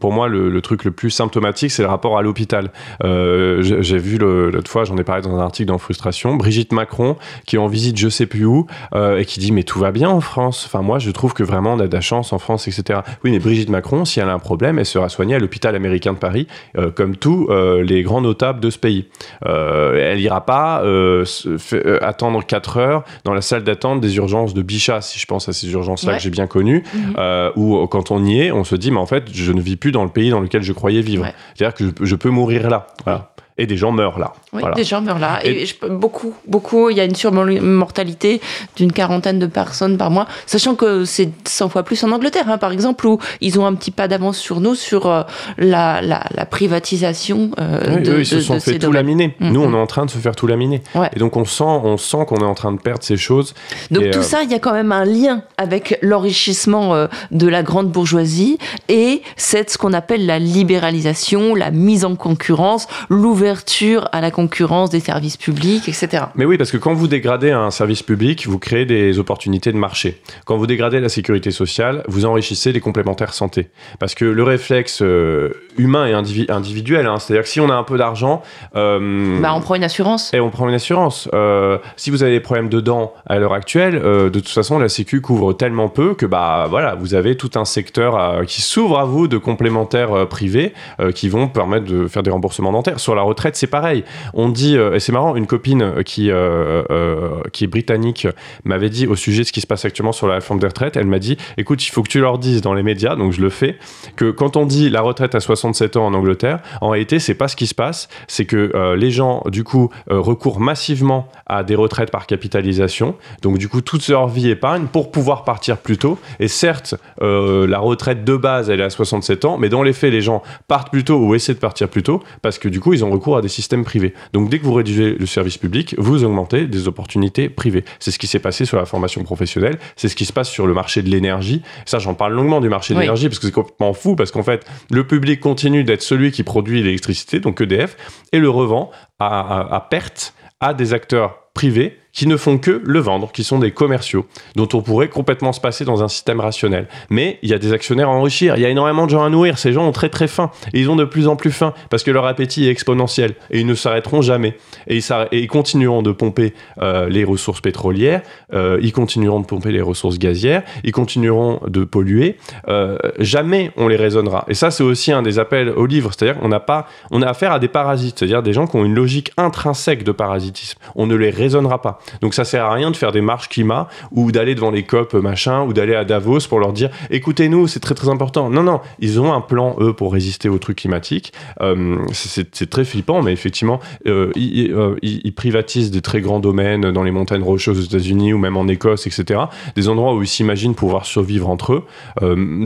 pour 0.00 0.12
moi, 0.12 0.28
le, 0.28 0.60
truc 0.60 0.84
le 0.84 0.92
plus 0.92 1.10
symptomatique, 1.10 1.70
c'est 1.70 1.82
le 1.82 1.88
rapport 1.88 2.16
à 2.16 2.22
l'hôpital. 2.22 2.70
Euh, 3.02 3.60
J'ai 3.60 3.98
vu 3.98 4.18
l'autre 4.18 4.70
fois, 4.70 4.84
j'en 4.84 4.96
ai 4.96 5.04
parlé 5.04 5.22
dans 5.22 5.34
un 5.36 5.40
article 5.40 5.68
dans 5.68 5.78
Frustration, 5.78 6.36
Brigitte 6.36 6.72
Macron, 6.72 7.16
qui 7.46 7.56
est 7.56 7.58
en 7.58 7.66
visite 7.66 7.98
je 7.98 8.08
sais 8.08 8.26
plus 8.26 8.44
où, 8.44 8.66
euh, 8.94 9.18
et 9.18 9.24
qui 9.24 9.40
dit 9.40 9.52
Mais 9.52 9.64
tout 9.64 9.78
va 9.78 9.92
bien 9.92 10.08
en 10.08 10.20
France. 10.20 10.64
Enfin, 10.66 10.82
moi, 10.82 10.98
je 10.98 11.10
trouve 11.10 11.34
que 11.34 11.42
vraiment, 11.42 11.74
on 11.74 11.80
a 11.80 11.86
de 11.86 11.94
la 11.94 12.00
chance 12.00 12.32
en 12.32 12.38
France, 12.38 12.68
etc. 12.68 13.00
Oui, 13.24 13.30
mais 13.30 13.38
Brigitte 13.38 13.68
Macron, 13.68 14.04
si 14.04 14.20
elle 14.20 14.28
a 14.28 14.32
un 14.32 14.38
problème, 14.38 14.78
elle 14.78 14.86
sera 14.86 15.08
soignée 15.08 15.34
à 15.34 15.38
l'hôpital 15.38 15.74
américain 15.74 16.12
de 16.12 16.18
Paris, 16.18 16.46
comme 16.94 17.16
tous 17.16 17.48
les 17.82 18.02
grands 18.02 18.20
notables 18.20 18.60
de 18.60 18.70
ce 18.70 18.78
pays. 18.78 19.06
elle 19.44 20.20
ira 20.20 20.44
pas 20.46 20.73
euh, 20.82 21.24
euh, 21.72 21.98
attendre 22.02 22.44
4 22.44 22.76
heures 22.78 23.04
dans 23.24 23.34
la 23.34 23.40
salle 23.40 23.64
d'attente 23.64 24.00
des 24.00 24.16
urgences 24.16 24.54
de 24.54 24.62
Bichat, 24.62 25.00
si 25.00 25.18
je 25.18 25.26
pense 25.26 25.48
à 25.48 25.52
ces 25.52 25.70
urgences-là 25.72 26.16
que 26.16 26.22
j'ai 26.22 26.30
bien 26.30 26.46
connues, 26.46 26.84
mhm. 26.94 27.14
euh, 27.18 27.50
où 27.56 27.86
quand 27.86 28.10
on 28.10 28.24
y 28.24 28.40
est, 28.40 28.52
on 28.52 28.64
se 28.64 28.76
dit, 28.76 28.90
mais 28.90 28.98
en 28.98 29.06
fait, 29.06 29.24
je 29.32 29.52
ne 29.52 29.60
vis 29.60 29.76
plus 29.76 29.92
dans 29.92 30.04
le 30.04 30.10
pays 30.10 30.30
dans 30.30 30.40
lequel 30.40 30.62
je 30.62 30.72
croyais 30.72 31.00
vivre. 31.00 31.26
C'est-à-dire 31.54 31.74
que 31.74 31.84
je, 31.84 32.04
je, 32.04 32.16
peux 32.16 32.30
mourir 32.30 32.68
là. 32.68 32.86
Voilà 33.04 33.34
et 33.56 33.66
des 33.66 33.76
gens 33.76 33.92
meurent 33.92 34.18
là. 34.18 34.32
Oui, 34.54 34.62
des 34.76 34.84
gens 34.84 35.00
meurent 35.00 35.18
là. 35.18 35.40
Et, 35.44 35.66
beaucoup, 35.88 36.34
beaucoup, 36.46 36.90
il 36.90 36.96
y 36.96 37.00
a 37.00 37.04
une 37.04 37.14
surmortalité 37.14 38.40
d'une 38.76 38.92
quarantaine 38.92 39.38
de 39.38 39.46
personnes 39.46 39.98
par 39.98 40.10
mois, 40.10 40.26
sachant 40.46 40.74
que 40.74 41.04
c'est 41.04 41.30
100 41.46 41.68
fois 41.68 41.82
plus 41.82 42.02
en 42.04 42.12
Angleterre, 42.12 42.48
hein, 42.48 42.58
par 42.58 42.72
exemple, 42.72 43.06
où 43.06 43.18
ils 43.40 43.58
ont 43.58 43.66
un 43.66 43.74
petit 43.74 43.90
pas 43.90 44.08
d'avance 44.08 44.38
sur 44.38 44.60
nous 44.60 44.74
sur 44.74 45.06
euh, 45.06 45.22
la, 45.58 46.00
la, 46.00 46.24
la, 46.34 46.46
privatisation 46.46 47.50
euh, 47.60 48.00
de, 48.00 48.12
eux, 48.12 48.20
ils 48.20 48.26
se 48.26 48.40
sont 48.40 48.60
fait 48.60 48.78
tout 48.78 48.92
laminer. 48.92 49.28
Mm-hmm. 49.40 49.50
Nous, 49.50 49.62
on 49.62 49.72
est 49.72 49.80
en 49.80 49.86
train 49.86 50.06
de 50.06 50.10
se 50.10 50.18
faire 50.18 50.36
tout 50.36 50.46
laminer. 50.46 50.82
Et 51.14 51.18
donc, 51.18 51.36
on 51.36 51.44
sent, 51.44 51.64
on 51.64 51.96
sent 51.96 52.24
qu'on 52.26 52.38
est 52.38 52.44
en 52.44 52.54
train 52.54 52.72
de 52.72 52.80
perdre 52.80 53.02
ces 53.02 53.16
choses. 53.16 53.54
Donc, 53.90 54.10
tout 54.10 54.18
euh, 54.20 54.22
ça, 54.22 54.42
il 54.42 54.50
y 54.50 54.54
a 54.54 54.58
quand 54.58 54.72
même 54.72 54.92
un 54.92 55.04
lien 55.04 55.42
avec 55.58 55.98
l'enrichissement 56.02 56.94
euh, 56.94 57.06
de 57.30 57.48
la 57.48 57.62
grande 57.62 57.90
bourgeoisie 57.90 58.58
et 58.88 59.22
c'est 59.36 59.70
ce 59.70 59.78
qu'on 59.78 59.92
appelle 59.92 60.26
la 60.26 60.38
libéralisation, 60.38 61.54
la 61.54 61.70
mise 61.70 62.04
en 62.04 62.16
concurrence, 62.16 62.86
l'ouverture 63.08 63.34
ouverture 63.34 64.08
à 64.12 64.20
la 64.20 64.30
concurrence 64.30 64.43
des 64.90 65.00
services 65.00 65.36
publics, 65.36 65.88
etc. 65.88 66.24
Mais 66.34 66.44
oui, 66.44 66.56
parce 66.56 66.70
que 66.70 66.76
quand 66.76 66.94
vous 66.94 67.08
dégradez 67.08 67.50
un 67.50 67.70
service 67.70 68.02
public, 68.02 68.46
vous 68.46 68.58
créez 68.58 68.84
des 68.84 69.18
opportunités 69.18 69.72
de 69.72 69.76
marché. 69.76 70.20
Quand 70.44 70.56
vous 70.56 70.66
dégradez 70.66 71.00
la 71.00 71.08
sécurité 71.08 71.50
sociale, 71.50 72.02
vous 72.08 72.24
enrichissez 72.24 72.72
les 72.72 72.80
complémentaires 72.80 73.34
santé. 73.34 73.68
Parce 73.98 74.14
que 74.14 74.24
le 74.24 74.42
réflexe 74.42 75.02
euh, 75.02 75.52
humain 75.76 76.06
et 76.06 76.12
individuel, 76.12 77.06
hein, 77.06 77.18
c'est-à-dire 77.18 77.44
que 77.44 77.48
si 77.48 77.60
on 77.60 77.68
a 77.70 77.74
un 77.74 77.82
peu 77.82 77.98
d'argent... 77.98 78.42
Euh, 78.76 79.40
bah 79.40 79.52
on 79.54 79.60
prend 79.60 79.74
une 79.74 79.84
assurance. 79.84 80.32
Et 80.34 80.40
on 80.40 80.50
prend 80.50 80.68
une 80.68 80.74
assurance. 80.74 81.28
Euh, 81.34 81.78
si 81.96 82.10
vous 82.10 82.22
avez 82.22 82.32
des 82.32 82.40
problèmes 82.40 82.68
de 82.68 82.80
dents 82.80 83.12
à 83.26 83.38
l'heure 83.38 83.54
actuelle, 83.54 84.00
de 84.00 84.28
toute 84.28 84.48
façon, 84.48 84.78
la 84.78 84.88
Sécu 84.88 85.20
couvre 85.20 85.52
tellement 85.52 85.88
peu 85.88 86.14
que 86.14 86.26
bah 86.26 86.66
voilà, 86.68 86.94
vous 86.94 87.14
avez 87.14 87.36
tout 87.36 87.50
un 87.56 87.64
secteur 87.64 88.44
qui 88.46 88.62
s'ouvre 88.62 88.98
à 88.98 89.04
vous 89.04 89.28
de 89.28 89.38
complémentaires 89.38 90.28
privés 90.28 90.72
qui 91.14 91.28
vont 91.28 91.48
permettre 91.48 91.86
de 91.86 92.08
faire 92.08 92.22
des 92.22 92.30
remboursements 92.30 92.72
dentaires. 92.72 93.00
Sur 93.00 93.14
la 93.14 93.22
retraite, 93.22 93.56
c'est 93.56 93.66
pareil. 93.66 94.04
On 94.34 94.48
dit, 94.48 94.76
euh, 94.76 94.94
et 94.94 95.00
c'est 95.00 95.12
marrant, 95.12 95.36
une 95.36 95.46
copine 95.46 96.02
qui, 96.04 96.30
euh, 96.30 96.82
euh, 96.90 97.40
qui 97.52 97.64
est 97.64 97.68
britannique 97.68 98.26
m'avait 98.64 98.90
dit 98.90 99.06
au 99.06 99.14
sujet 99.14 99.42
de 99.42 99.46
ce 99.46 99.52
qui 99.52 99.60
se 99.60 99.66
passe 99.66 99.84
actuellement 99.84 100.12
sur 100.12 100.26
la 100.26 100.34
réforme 100.34 100.58
des 100.58 100.66
retraites, 100.66 100.96
elle 100.96 101.06
m'a 101.06 101.20
dit, 101.20 101.36
écoute, 101.56 101.86
il 101.86 101.90
faut 101.90 102.02
que 102.02 102.08
tu 102.08 102.20
leur 102.20 102.38
dises 102.38 102.60
dans 102.60 102.74
les 102.74 102.82
médias, 102.82 103.14
donc 103.14 103.32
je 103.32 103.40
le 103.40 103.48
fais, 103.48 103.78
que 104.16 104.30
quand 104.30 104.56
on 104.56 104.66
dit 104.66 104.90
la 104.90 105.02
retraite 105.02 105.34
à 105.34 105.40
67 105.40 105.96
ans 105.96 106.06
en 106.06 106.14
Angleterre, 106.14 106.60
en 106.80 106.90
réalité, 106.90 107.20
c'est 107.20 107.34
pas 107.34 107.46
ce 107.46 107.54
qui 107.54 107.68
se 107.68 107.74
passe, 107.74 108.08
c'est 108.26 108.44
que 108.44 108.94
les 108.96 109.10
gens, 109.10 109.42
du 109.46 109.62
coup, 109.62 109.90
recourent 110.08 110.60
massivement 110.60 111.28
à 111.46 111.62
des 111.62 111.74
retraites 111.74 112.10
par 112.10 112.26
capitalisation, 112.26 113.14
donc 113.42 113.58
du 113.58 113.68
coup, 113.68 113.80
toute 113.80 114.06
leur 114.08 114.28
vie 114.28 114.50
épargne 114.50 114.86
pour 114.86 115.10
pouvoir 115.10 115.44
partir 115.44 115.78
plus 115.78 115.98
tôt. 115.98 116.18
Et 116.40 116.48
certes, 116.48 116.96
la 117.20 117.78
retraite 117.78 118.24
de 118.24 118.36
base, 118.36 118.70
elle 118.70 118.80
est 118.80 118.84
à 118.84 118.90
67 118.90 119.44
ans, 119.44 119.58
mais 119.58 119.68
dans 119.68 119.82
les 119.82 119.92
faits, 119.92 120.12
les 120.12 120.22
gens 120.22 120.42
partent 120.68 120.90
plus 120.90 121.04
tôt 121.04 121.18
ou 121.18 121.34
essaient 121.34 121.54
de 121.54 121.58
partir 121.58 121.88
plus 121.88 122.02
tôt 122.02 122.22
parce 122.42 122.58
que 122.58 122.68
du 122.68 122.80
coup, 122.80 122.92
ils 122.92 123.04
ont 123.04 123.10
recours 123.10 123.36
à 123.36 123.42
des 123.42 123.48
systèmes 123.48 123.84
privés. 123.84 124.14
Donc 124.32 124.50
dès 124.50 124.58
que 124.58 124.64
vous 124.64 124.72
réduisez 124.72 125.14
le 125.14 125.26
service 125.26 125.58
public, 125.58 125.94
vous 125.98 126.24
augmentez 126.24 126.66
des 126.66 126.88
opportunités 126.88 127.48
privées. 127.48 127.84
C'est 127.98 128.10
ce 128.10 128.18
qui 128.18 128.26
s'est 128.26 128.38
passé 128.38 128.64
sur 128.64 128.76
la 128.76 128.86
formation 128.86 129.22
professionnelle, 129.22 129.78
c'est 129.96 130.08
ce 130.08 130.16
qui 130.16 130.24
se 130.24 130.32
passe 130.32 130.48
sur 130.48 130.66
le 130.66 130.74
marché 130.74 131.02
de 131.02 131.08
l'énergie. 131.08 131.62
Ça, 131.86 131.98
j'en 131.98 132.14
parle 132.14 132.34
longuement 132.34 132.60
du 132.60 132.68
marché 132.68 132.94
de 132.94 133.00
l'énergie 133.00 133.28
parce 133.28 133.38
que 133.38 133.46
c'est 133.46 133.52
complètement 133.52 133.92
fou 133.92 134.16
parce 134.16 134.30
qu'en 134.30 134.42
fait, 134.42 134.66
le 134.90 135.06
public 135.06 135.40
continue 135.40 135.84
d'être 135.84 136.02
celui 136.02 136.30
qui 136.32 136.42
produit 136.42 136.82
l'électricité, 136.82 137.40
donc 137.40 137.60
EDF, 137.60 137.96
et 138.32 138.38
le 138.38 138.48
revend 138.48 138.90
à, 139.18 139.74
à 139.74 139.80
perte 139.80 140.34
à 140.60 140.74
des 140.74 140.92
acteurs 140.92 141.50
privés 141.54 141.98
qui 142.14 142.26
ne 142.26 142.36
font 142.36 142.58
que 142.58 142.80
le 142.84 143.00
vendre, 143.00 143.30
qui 143.32 143.44
sont 143.44 143.58
des 143.58 143.72
commerciaux, 143.72 144.26
dont 144.54 144.68
on 144.72 144.80
pourrait 144.80 145.08
complètement 145.08 145.52
se 145.52 145.60
passer 145.60 145.84
dans 145.84 146.02
un 146.02 146.08
système 146.08 146.40
rationnel. 146.40 146.88
Mais 147.10 147.38
il 147.42 147.50
y 147.50 147.54
a 147.54 147.58
des 147.58 147.72
actionnaires 147.72 148.08
à 148.08 148.12
enrichir, 148.12 148.56
il 148.56 148.62
y 148.62 148.64
a 148.64 148.68
énormément 148.68 149.04
de 149.04 149.10
gens 149.10 149.24
à 149.24 149.28
nourrir, 149.28 149.58
ces 149.58 149.72
gens 149.72 149.86
ont 149.86 149.92
très 149.92 150.08
très 150.08 150.28
faim, 150.28 150.50
et 150.72 150.80
ils 150.80 150.88
ont 150.88 150.96
de 150.96 151.04
plus 151.04 151.26
en 151.26 151.36
plus 151.36 151.50
faim, 151.50 151.74
parce 151.90 152.04
que 152.04 152.10
leur 152.12 152.26
appétit 152.26 152.66
est 152.66 152.70
exponentiel, 152.70 153.34
et 153.50 153.60
ils 153.60 153.66
ne 153.66 153.74
s'arrêteront 153.74 154.22
jamais. 154.22 154.56
Et 154.86 155.00
ils, 155.32 155.48
continueront 155.48 156.02
de 156.02 156.12
pomper 156.12 156.54
euh, 156.80 157.08
les 157.08 157.24
ressources 157.24 157.60
pétrolières, 157.60 158.22
euh, 158.52 158.78
ils 158.80 158.92
continueront 158.92 159.40
de 159.40 159.46
pomper 159.46 159.72
les 159.72 159.82
ressources 159.82 160.18
gazières, 160.18 160.62
ils 160.84 160.92
continueront 160.92 161.60
de 161.66 161.84
polluer, 161.84 162.36
euh, 162.68 162.96
jamais 163.18 163.72
on 163.76 163.88
les 163.88 163.96
raisonnera. 163.96 164.44
Et 164.48 164.54
ça 164.54 164.70
c'est 164.70 164.84
aussi 164.84 165.10
un 165.10 165.22
des 165.22 165.40
appels 165.40 165.68
au 165.68 165.86
livre, 165.86 166.10
c'est-à-dire 166.16 166.40
qu'on 166.40 166.48
n'a 166.48 166.64
a 166.64 167.28
affaire 167.28 167.52
à 167.52 167.58
des 167.58 167.68
parasites, 167.68 168.18
c'est-à-dire 168.18 168.42
des 168.42 168.52
gens 168.52 168.66
qui 168.66 168.76
ont 168.76 168.84
une 168.84 168.94
logique 168.94 169.32
intrinsèque 169.36 170.04
de 170.04 170.12
parasitisme. 170.12 170.78
On 170.94 171.06
ne 171.06 171.16
les 171.16 171.30
raisonnera 171.30 171.82
pas. 171.82 172.00
Donc 172.20 172.34
ça 172.34 172.44
sert 172.44 172.64
à 172.64 172.72
rien 172.72 172.90
de 172.90 172.96
faire 172.96 173.12
des 173.12 173.20
marches 173.20 173.48
climat 173.48 173.88
ou 174.12 174.32
d'aller 174.32 174.54
devant 174.54 174.70
les 174.70 174.82
COP 174.82 175.14
machin 175.14 175.62
ou 175.62 175.72
d'aller 175.72 175.94
à 175.94 176.04
Davos 176.04 176.40
pour 176.48 176.58
leur 176.58 176.72
dire 176.72 176.90
écoutez-nous, 177.10 177.66
c'est 177.66 177.80
très 177.80 177.94
très 177.94 178.08
important. 178.08 178.50
Non, 178.50 178.62
non, 178.62 178.80
ils 178.98 179.20
ont 179.20 179.32
un 179.32 179.40
plan 179.40 179.76
eux 179.80 179.92
pour 179.92 180.12
résister 180.12 180.48
aux 180.48 180.58
trucs 180.58 180.78
climatiques. 180.78 181.32
Euh, 181.60 181.98
c'est 182.12 182.70
très 182.70 182.84
flippant, 182.84 183.22
mais 183.22 183.32
effectivement, 183.32 183.80
euh, 184.06 184.32
euh, 184.36 184.96
ils, 185.02 185.34
privatisent 185.34 185.90
des 185.90 186.00
très 186.00 186.20
grands 186.20 186.40
domaines 186.40 186.92
dans 186.92 187.02
les 187.02 187.10
montagnes 187.10 187.42
rocheuses 187.42 187.78
aux 187.78 187.82
États-Unis 187.82 188.32
ou 188.32 188.38
même 188.38 188.56
en 188.56 188.68
Écosse, 188.68 189.06
etc. 189.06 189.40
Des 189.76 189.88
endroits 189.88 190.14
où 190.14 190.22
ils 190.22 190.28
s'imaginent 190.28 190.74
pouvoir 190.74 191.06
survivre 191.06 191.48
entre 191.48 191.72
eux, 191.74 191.84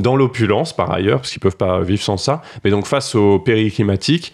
dans 0.00 0.16
l'opulence 0.16 0.74
par 0.74 0.90
ailleurs, 0.90 1.20
parce 1.20 1.30
qu'ils 1.30 1.40
peuvent 1.40 1.56
pas 1.56 1.80
vivre 1.80 2.02
sans 2.02 2.16
ça. 2.16 2.42
Mais 2.64 2.70
donc 2.70 2.86
face 2.86 3.14
aux 3.14 3.38
périls 3.38 3.72
climatiques, 3.72 4.32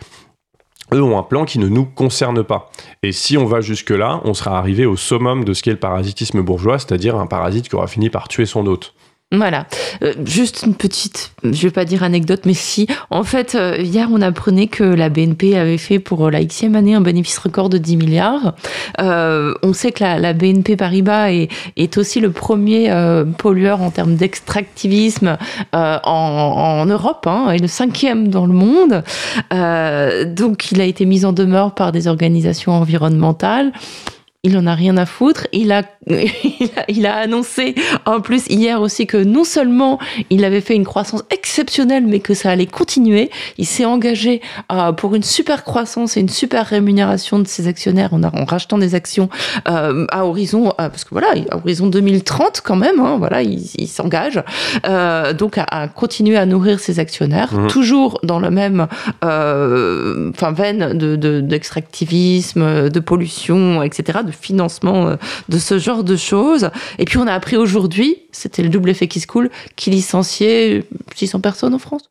eux 0.95 1.03
ont 1.03 1.19
un 1.19 1.23
plan 1.23 1.45
qui 1.45 1.59
ne 1.59 1.69
nous 1.69 1.85
concerne 1.85 2.43
pas. 2.43 2.71
Et 3.03 3.13
si 3.13 3.37
on 3.37 3.45
va 3.45 3.61
jusque-là, 3.61 4.21
on 4.25 4.35
sera 4.35 4.59
arrivé 4.59 4.87
au 4.87 4.97
summum 4.97 5.45
de 5.45 5.53
ce 5.53 5.63
qu'est 5.63 5.73
le 5.73 5.77
parasitisme 5.79 6.43
bourgeois, 6.43 6.79
c'est-à-dire 6.79 7.17
un 7.17 7.27
parasite 7.27 7.69
qui 7.69 7.75
aura 7.75 7.87
fini 7.87 8.11
par 8.11 8.29
tuer 8.29 8.47
son 8.47 8.67
hôte. 8.67 8.95
Voilà. 9.37 9.67
Euh, 10.03 10.15
juste 10.25 10.65
une 10.67 10.75
petite, 10.75 11.33
je 11.43 11.63
vais 11.63 11.71
pas 11.71 11.85
dire 11.85 12.03
anecdote, 12.03 12.43
mais 12.47 12.55
si. 12.55 12.87
En 13.11 13.25
fait, 13.25 13.55
euh, 13.55 13.77
hier, 13.79 14.09
on 14.13 14.21
apprenait 14.21 14.67
que 14.67 14.85
la 14.85 15.09
BNP 15.09 15.57
avait 15.57 15.79
fait 15.79 15.99
pour 15.99 16.31
la 16.31 16.45
xème 16.45 16.77
année 16.77 16.95
un 16.95 17.01
bénéfice 17.01 17.39
record 17.39 17.69
de 17.69 17.79
10 17.79 17.97
milliards. 17.97 18.55
Euh, 19.01 19.55
on 19.63 19.73
sait 19.73 19.93
que 19.93 20.05
la, 20.05 20.33
BNP 20.33 20.77
Paribas 20.77 21.31
est, 21.31 21.99
aussi 21.99 22.21
le 22.21 22.31
premier 22.31 22.93
pollueur 23.39 23.83
en 23.83 23.91
termes 23.91 24.17
d'extractivisme 24.17 25.37
en, 25.73 26.01
en, 26.05 26.87
Europe, 26.87 27.27
hein, 27.27 27.51
et 27.53 27.59
le 27.59 27.69
cinquième 27.69 28.29
dans 28.29 28.47
le 28.47 28.53
monde. 28.53 29.03
donc, 30.35 30.73
il 30.73 30.81
a 30.81 30.85
été 30.85 31.07
mis 31.07 31.25
en 31.25 31.33
demeure 31.33 31.75
par 31.75 31.93
des 31.93 32.09
organisations 32.09 32.73
environnementales 32.73 33.73
il 34.45 34.57
en 34.59 34.67
a 34.67 34.75
rien 34.75 34.97
à 34.97 35.07
foutre. 35.07 35.49
Il 35.65 35.73
a, 35.73 35.83
il 36.89 37.07
a, 37.07 37.15
annoncé 37.15 37.75
en 38.05 38.21
plus 38.21 38.47
hier 38.49 38.83
aussi 38.83 39.07
que 39.07 39.17
non 39.17 39.45
seulement 39.45 39.99
il 40.29 40.45
avait 40.45 40.61
fait 40.61 40.75
une 40.75 40.85
croissance 40.85 41.23
exceptionnelle, 41.31 42.05
mais 42.07 42.21
que 42.21 42.35
ça 42.35 42.51
allait 42.51 42.67
continuer. 42.67 43.31
Il 43.57 43.65
s'est 43.65 43.87
engagé 43.87 44.43
euh, 44.71 44.93
pour 44.93 45.15
une 45.15 45.23
super 45.23 45.65
croissance 45.65 46.19
et 46.19 46.21
une 46.21 46.29
super 46.29 46.67
rémunération 46.67 47.39
de 47.39 47.47
ses 47.47 47.67
actionnaires 47.67 48.13
en, 48.13 48.23
en 48.23 48.45
rachetant 48.45 48.77
des 48.77 48.95
actions 48.95 49.31
euh, 49.69 50.05
à 50.11 50.27
horizon, 50.27 50.69
euh, 50.69 50.91
parce 50.91 51.05
que 51.05 51.11
voilà, 51.13 51.29
à 51.51 51.57
horizon 51.57 51.87
2030 51.87 52.61
quand 52.63 52.77
même. 52.77 53.01
Hein, 53.01 53.17
voilà, 53.19 53.43
il, 53.43 53.63
il 53.79 53.89
s'engage 53.89 54.43
donc 55.39 55.57
à, 55.57 55.89
continuer 55.89 56.37
à 56.37 56.45
nourrir 56.45 56.81
ses 56.81 56.99
actionnaires, 56.99 57.55
mmh. 57.55 57.69
toujours 57.69 58.21
dans 58.23 58.41
le 58.41 58.51
même, 58.51 58.87
enfin 59.23 60.53
veine 60.53 60.99
de 60.99 61.41
d'extractivisme, 61.41 62.91
de, 62.91 63.01
pollution, 63.01 63.83
etc. 63.83 64.19
De 64.27 64.34
financement 64.35 65.09
euh, 65.09 65.17
de 65.49 65.59
ce 65.59 65.79
genre 65.79 66.05
de 66.05 66.17
choses. 66.17 66.71
Et 66.99 67.05
puis 67.05 67.19
on 67.19 67.27
a 67.27 67.33
appris 67.33 67.57
aujourd'hui, 67.57 68.17
c'était 68.33 68.63
le 68.63 68.69
double 68.69 68.91
effet 68.91 69.09
qui 69.09 69.21
se 69.21 69.27
coule, 69.27 69.51
qui 69.77 69.91
licenciait 69.91 70.85
600 71.15 71.41
personnes 71.41 71.75
en 71.75 71.79
France. 71.79 72.11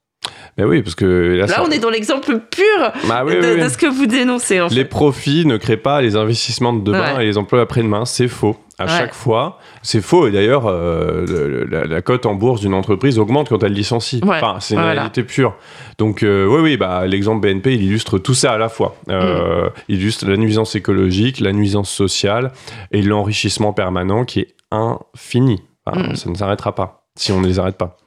Mais 0.57 0.63
oui, 0.63 0.81
parce 0.81 0.95
que 0.95 1.43
là, 1.47 1.63
on 1.65 1.71
est 1.71 1.79
dans 1.79 1.89
l'exemple 1.89 2.39
pur 2.39 2.91
bah 3.07 3.23
de, 3.25 3.67
ce 3.67 3.77
que 3.77 3.87
vous 3.87 4.05
dénoncez. 4.05 4.61
Les 4.71 4.85
profits 4.85 5.45
ne 5.45 5.57
créent 5.57 5.77
pas 5.77 6.01
les 6.01 6.15
investissements 6.15 6.73
de 6.73 6.81
demain 6.81 7.19
et 7.19 7.25
les 7.25 7.37
emplois 7.37 7.61
après-demain. 7.61 8.05
C'est 8.05 8.27
faux. 8.27 8.55
À 8.79 8.87
chaque 8.87 9.13
fois, 9.13 9.59
c'est 9.81 10.01
faux. 10.01 10.27
Et 10.27 10.31
d'ailleurs, 10.31 10.63
euh, 10.65 11.65
la, 11.69 12.01
cote 12.01 12.25
en 12.25 12.33
bourse 12.33 12.61
d'une 12.61 12.73
entreprise 12.73 13.19
augmente 13.19 13.49
quand 13.49 13.61
elle 13.63 13.73
licencie. 13.73 14.19
Enfin, 14.23 14.57
c'est 14.59 14.75
une 14.75 14.81
réalité 14.81 15.23
pure. 15.23 15.55
Donc, 15.97 16.23
euh, 16.23 16.47
oui, 16.47 16.61
oui, 16.61 16.77
bah, 16.77 17.05
l'exemple 17.05 17.47
BNP, 17.47 17.75
il 17.75 17.83
illustre 17.83 18.17
tout 18.17 18.33
ça 18.33 18.53
à 18.53 18.57
la 18.57 18.69
fois. 18.69 18.95
Euh, 19.09 19.67
mm. 19.67 19.69
Il 19.89 20.01
illustre 20.01 20.27
la 20.27 20.37
nuisance 20.37 20.75
écologique, 20.75 21.39
la 21.39 21.53
nuisance 21.53 21.89
sociale 21.89 22.51
et 22.91 23.01
l'enrichissement 23.01 23.73
permanent 23.73 24.25
qui 24.25 24.39
est 24.39 24.55
infini. 24.71 25.61
Mm. 25.85 26.15
Ça 26.15 26.29
ne 26.29 26.35
s'arrêtera 26.35 26.73
pas 26.73 27.05
si 27.15 27.31
on 27.31 27.41
ne 27.41 27.47
les 27.47 27.59
arrête 27.59 27.77
pas. 27.77 27.97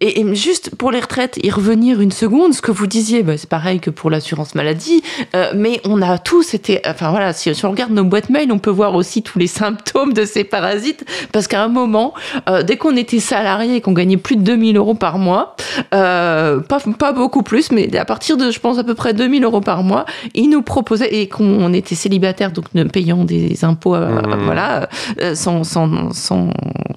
Et, 0.00 0.34
juste 0.34 0.74
pour 0.76 0.90
les 0.90 1.00
retraites, 1.00 1.38
y 1.42 1.50
revenir 1.50 2.00
une 2.00 2.10
seconde, 2.10 2.54
ce 2.54 2.62
que 2.62 2.70
vous 2.70 2.86
disiez, 2.86 3.22
bah, 3.22 3.36
c'est 3.36 3.48
pareil 3.48 3.80
que 3.80 3.90
pour 3.90 4.10
l'assurance 4.10 4.54
maladie, 4.54 5.02
euh, 5.34 5.52
mais 5.54 5.80
on 5.84 6.02
a 6.02 6.18
tous 6.18 6.54
été, 6.54 6.80
enfin 6.86 7.10
voilà, 7.10 7.32
si, 7.32 7.52
on 7.64 7.70
regarde 7.70 7.92
nos 7.92 8.04
boîtes 8.04 8.30
mail, 8.30 8.50
on 8.50 8.58
peut 8.58 8.70
voir 8.70 8.94
aussi 8.94 9.22
tous 9.22 9.38
les 9.38 9.46
symptômes 9.46 10.12
de 10.12 10.24
ces 10.24 10.44
parasites, 10.44 11.04
parce 11.32 11.46
qu'à 11.46 11.62
un 11.62 11.68
moment, 11.68 12.14
euh, 12.48 12.62
dès 12.62 12.76
qu'on 12.76 12.96
était 12.96 13.20
salarié 13.20 13.76
et 13.76 13.80
qu'on 13.80 13.92
gagnait 13.92 14.16
plus 14.16 14.36
de 14.36 14.42
2000 14.42 14.76
euros 14.76 14.94
par 14.94 15.18
mois, 15.18 15.54
euh, 15.94 16.60
pas, 16.60 16.80
pas 16.98 17.12
beaucoup 17.12 17.42
plus, 17.42 17.70
mais 17.70 17.94
à 17.96 18.04
partir 18.04 18.36
de, 18.36 18.50
je 18.50 18.58
pense, 18.58 18.78
à 18.78 18.84
peu 18.84 18.94
près 18.94 19.14
2000 19.14 19.44
euros 19.44 19.60
par 19.60 19.82
mois, 19.82 20.04
ils 20.34 20.48
nous 20.48 20.62
proposaient, 20.62 21.14
et 21.14 21.28
qu'on 21.28 21.72
était 21.72 21.94
célibataire, 21.94 22.52
donc 22.52 22.66
ne 22.74 22.84
payant 22.84 23.24
des 23.24 23.64
impôts, 23.64 23.96
mmh. 23.96 24.44
voilà, 24.44 24.88
sans, 25.34 25.62
sans, 25.64 26.12
sans, 26.12 26.48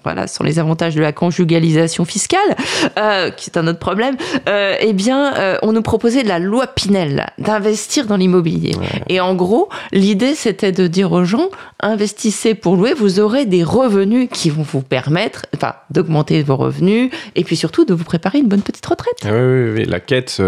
voilà, 0.03 0.28
sans 0.28 0.43
les 0.43 0.57
avantages 0.59 0.95
de 0.95 1.01
la 1.01 1.11
conjugalisation 1.11 2.05
fiscale, 2.05 2.55
euh, 2.97 3.30
qui 3.32 3.49
est 3.49 3.57
un 3.57 3.68
autre 3.68 3.80
problème, 3.80 4.16
euh, 4.47 4.76
eh 4.80 4.93
bien, 4.93 5.36
euh, 5.36 5.57
on 5.61 5.74
nous 5.74 5.82
proposait 5.82 6.24
de 6.24 6.28
la 6.28 6.39
loi 6.39 6.68
Pinel, 6.68 7.28
d'investir 7.38 8.05
dans 8.05 8.18
l'immobilier. 8.18 8.76
Et 9.09 9.20
en 9.20 9.36
gros, 9.36 9.70
l'idée, 9.91 10.36
c'était 10.36 10.72
de 10.72 10.88
dire 10.88 11.11
aux 11.11 11.24
gens, 11.24 11.49
investissez 11.80 12.55
pour 12.55 12.76
louer, 12.76 12.93
vous 12.93 13.20
aurez 13.20 13.45
des 13.45 13.64
revenus 13.64 14.30
qui 14.32 14.49
vont 14.49 14.64
vous 14.64 14.82
permettre, 14.82 15.45
enfin, 15.55 15.74
d'augmenter 15.89 16.41
vos 16.43 16.55
revenus, 16.55 17.11
et 17.36 17.43
puis 17.43 17.55
surtout 17.55 17.86
de 17.86 17.93
vous 17.93 18.03
préparer 18.03 18.39
une 18.39 18.47
bonne 18.47 18.61
petite 18.61 18.86
retraite. 18.86 19.18
Oui, 19.26 19.32
oui, 19.32 19.70
oui. 19.78 19.86
La 19.86 19.99
quête, 19.99 20.41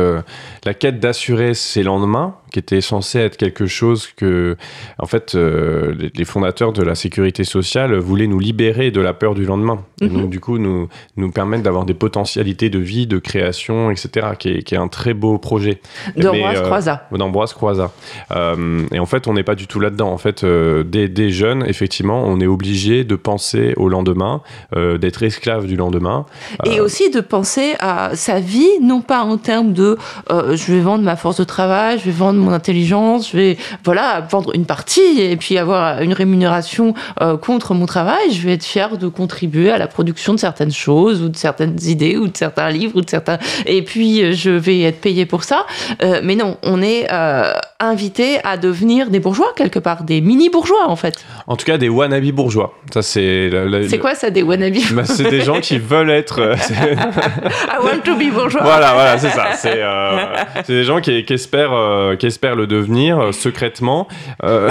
la 0.63 0.73
quête 0.73 0.99
d'assurer 0.99 1.53
ses 1.53 1.83
lendemains, 1.83 2.35
qui 2.51 2.59
était 2.59 2.81
censé 2.81 3.19
être 3.19 3.37
quelque 3.37 3.67
chose 3.67 4.07
que, 4.15 4.55
en 4.99 5.05
fait, 5.05 5.35
euh, 5.35 5.93
les 6.13 6.25
fondateurs 6.25 6.73
de 6.73 6.83
la 6.83 6.95
sécurité 6.95 7.43
sociale 7.43 7.95
voulaient 7.95 8.27
nous 8.27 8.39
libérer 8.39 8.91
de 8.91 9.01
la 9.01 9.13
peur 9.13 9.35
du 9.35 9.45
lendemain. 9.45 9.83
Et 10.01 10.07
donc, 10.07 10.23
mhm. 10.23 10.29
du 10.29 10.39
coup, 10.39 10.57
nous, 10.57 10.87
nous 11.17 11.31
permettre 11.31 11.63
d'avoir 11.63 11.85
des 11.85 11.93
potentialités 11.93 12.69
de 12.69 12.79
vie, 12.79 13.07
de 13.07 13.17
création, 13.17 13.91
etc., 13.91 14.27
qui 14.37 14.49
est, 14.49 14.63
qui 14.63 14.75
est 14.75 14.77
un 14.77 14.87
très 14.87 15.13
beau 15.13 15.37
projet. 15.37 15.81
D'Ambroise 16.15 16.57
euh, 16.57 16.63
Croizat. 16.63 17.07
D'Ambroise 17.11 17.53
Croizat. 17.53 17.91
Euh, 18.31 18.85
et 18.91 18.99
en 18.99 19.05
fait, 19.05 19.27
on 19.27 19.33
n'est 19.33 19.43
pas 19.43 19.55
du 19.55 19.67
tout 19.67 19.79
là-dedans. 19.79 20.11
En 20.11 20.17
fait, 20.17 20.45
des, 20.45 21.07
des, 21.07 21.29
jeunes, 21.29 21.65
effectivement, 21.67 22.23
on 22.25 22.39
est 22.39 22.47
obligé 22.47 23.03
de 23.03 23.15
penser 23.15 23.73
au 23.77 23.89
lendemain, 23.89 24.41
d'être 24.73 25.23
esclave 25.23 25.65
du 25.65 25.75
lendemain. 25.75 26.25
Et 26.65 26.79
aussi 26.79 27.09
de 27.09 27.19
penser 27.19 27.73
à 27.79 28.15
sa 28.15 28.39
vie, 28.39 28.79
non 28.81 29.01
pas 29.01 29.23
en 29.23 29.37
termes 29.37 29.73
de 29.73 29.97
je 30.29 30.71
vais 30.71 30.81
vendre 30.81 31.03
ma 31.03 31.15
force 31.15 31.37
de 31.37 31.43
travail, 31.43 31.99
je 31.99 32.05
vais 32.05 32.11
vendre 32.11 32.34
mon 32.37 32.51
intelligence, 32.51 33.31
je 33.31 33.37
vais 33.37 33.57
voilà 33.83 34.25
vendre 34.29 34.55
une 34.55 34.65
partie 34.65 35.19
et 35.19 35.35
puis 35.37 35.57
avoir 35.57 36.01
une 36.01 36.13
rémunération 36.13 36.93
euh, 37.21 37.37
contre 37.37 37.73
mon 37.73 37.85
travail. 37.85 38.31
Je 38.31 38.41
vais 38.45 38.53
être 38.53 38.63
fier 38.63 38.97
de 38.97 39.07
contribuer 39.07 39.71
à 39.71 39.77
la 39.77 39.87
production 39.87 40.33
de 40.33 40.39
certaines 40.39 40.71
choses 40.71 41.21
ou 41.21 41.29
de 41.29 41.37
certaines 41.37 41.77
idées 41.83 42.17
ou 42.17 42.27
de 42.27 42.37
certains 42.37 42.69
livres 42.69 42.95
ou 42.95 43.01
de 43.01 43.09
certains. 43.09 43.37
Et 43.65 43.83
puis 43.83 44.23
euh, 44.23 44.31
je 44.33 44.51
vais 44.51 44.81
être 44.81 45.01
payé 45.01 45.25
pour 45.25 45.43
ça. 45.43 45.65
Euh, 46.03 46.21
mais 46.23 46.35
non, 46.35 46.57
on 46.63 46.81
est 46.81 47.07
invité 47.79 48.39
à 48.43 48.57
devenir 48.57 49.09
des 49.09 49.19
bourgeois 49.19 49.53
quelque 49.55 49.79
part, 49.79 50.03
des 50.03 50.21
mini 50.21 50.49
bourgeois 50.49 50.87
en 50.87 50.95
fait. 50.95 51.23
En 51.47 51.55
tout 51.55 51.65
cas, 51.65 51.77
des 51.77 51.89
wannabe 51.89 52.31
bourgeois. 52.31 52.73
Ça 52.93 53.01
c'est. 53.01 53.49
C'est 53.89 53.99
quoi 53.99 54.15
ça, 54.15 54.29
des 54.29 54.43
wannabe 54.43 54.75
bah, 54.91 55.05
C'est 55.05 55.29
des 55.29 55.41
gens 55.41 55.59
qui 55.59 55.77
veulent 55.77 56.09
être. 56.09 56.55
I 56.55 57.83
want 57.83 58.01
to 58.03 58.15
be 58.15 58.33
bourgeois. 58.33 58.63
Voilà, 58.63 58.93
voilà, 58.93 59.17
c'est 59.17 59.29
ça. 59.29 59.51
C'est 60.63 60.73
des 60.73 60.83
gens 60.83 61.01
qui, 61.01 61.23
qui 61.25 61.33
espèrent, 61.33 62.15
qui 62.17 62.24
espère 62.25 62.55
le 62.55 62.67
devenir 62.67 63.19
euh, 63.19 63.31
secrètement. 63.31 64.07
Euh, 64.43 64.69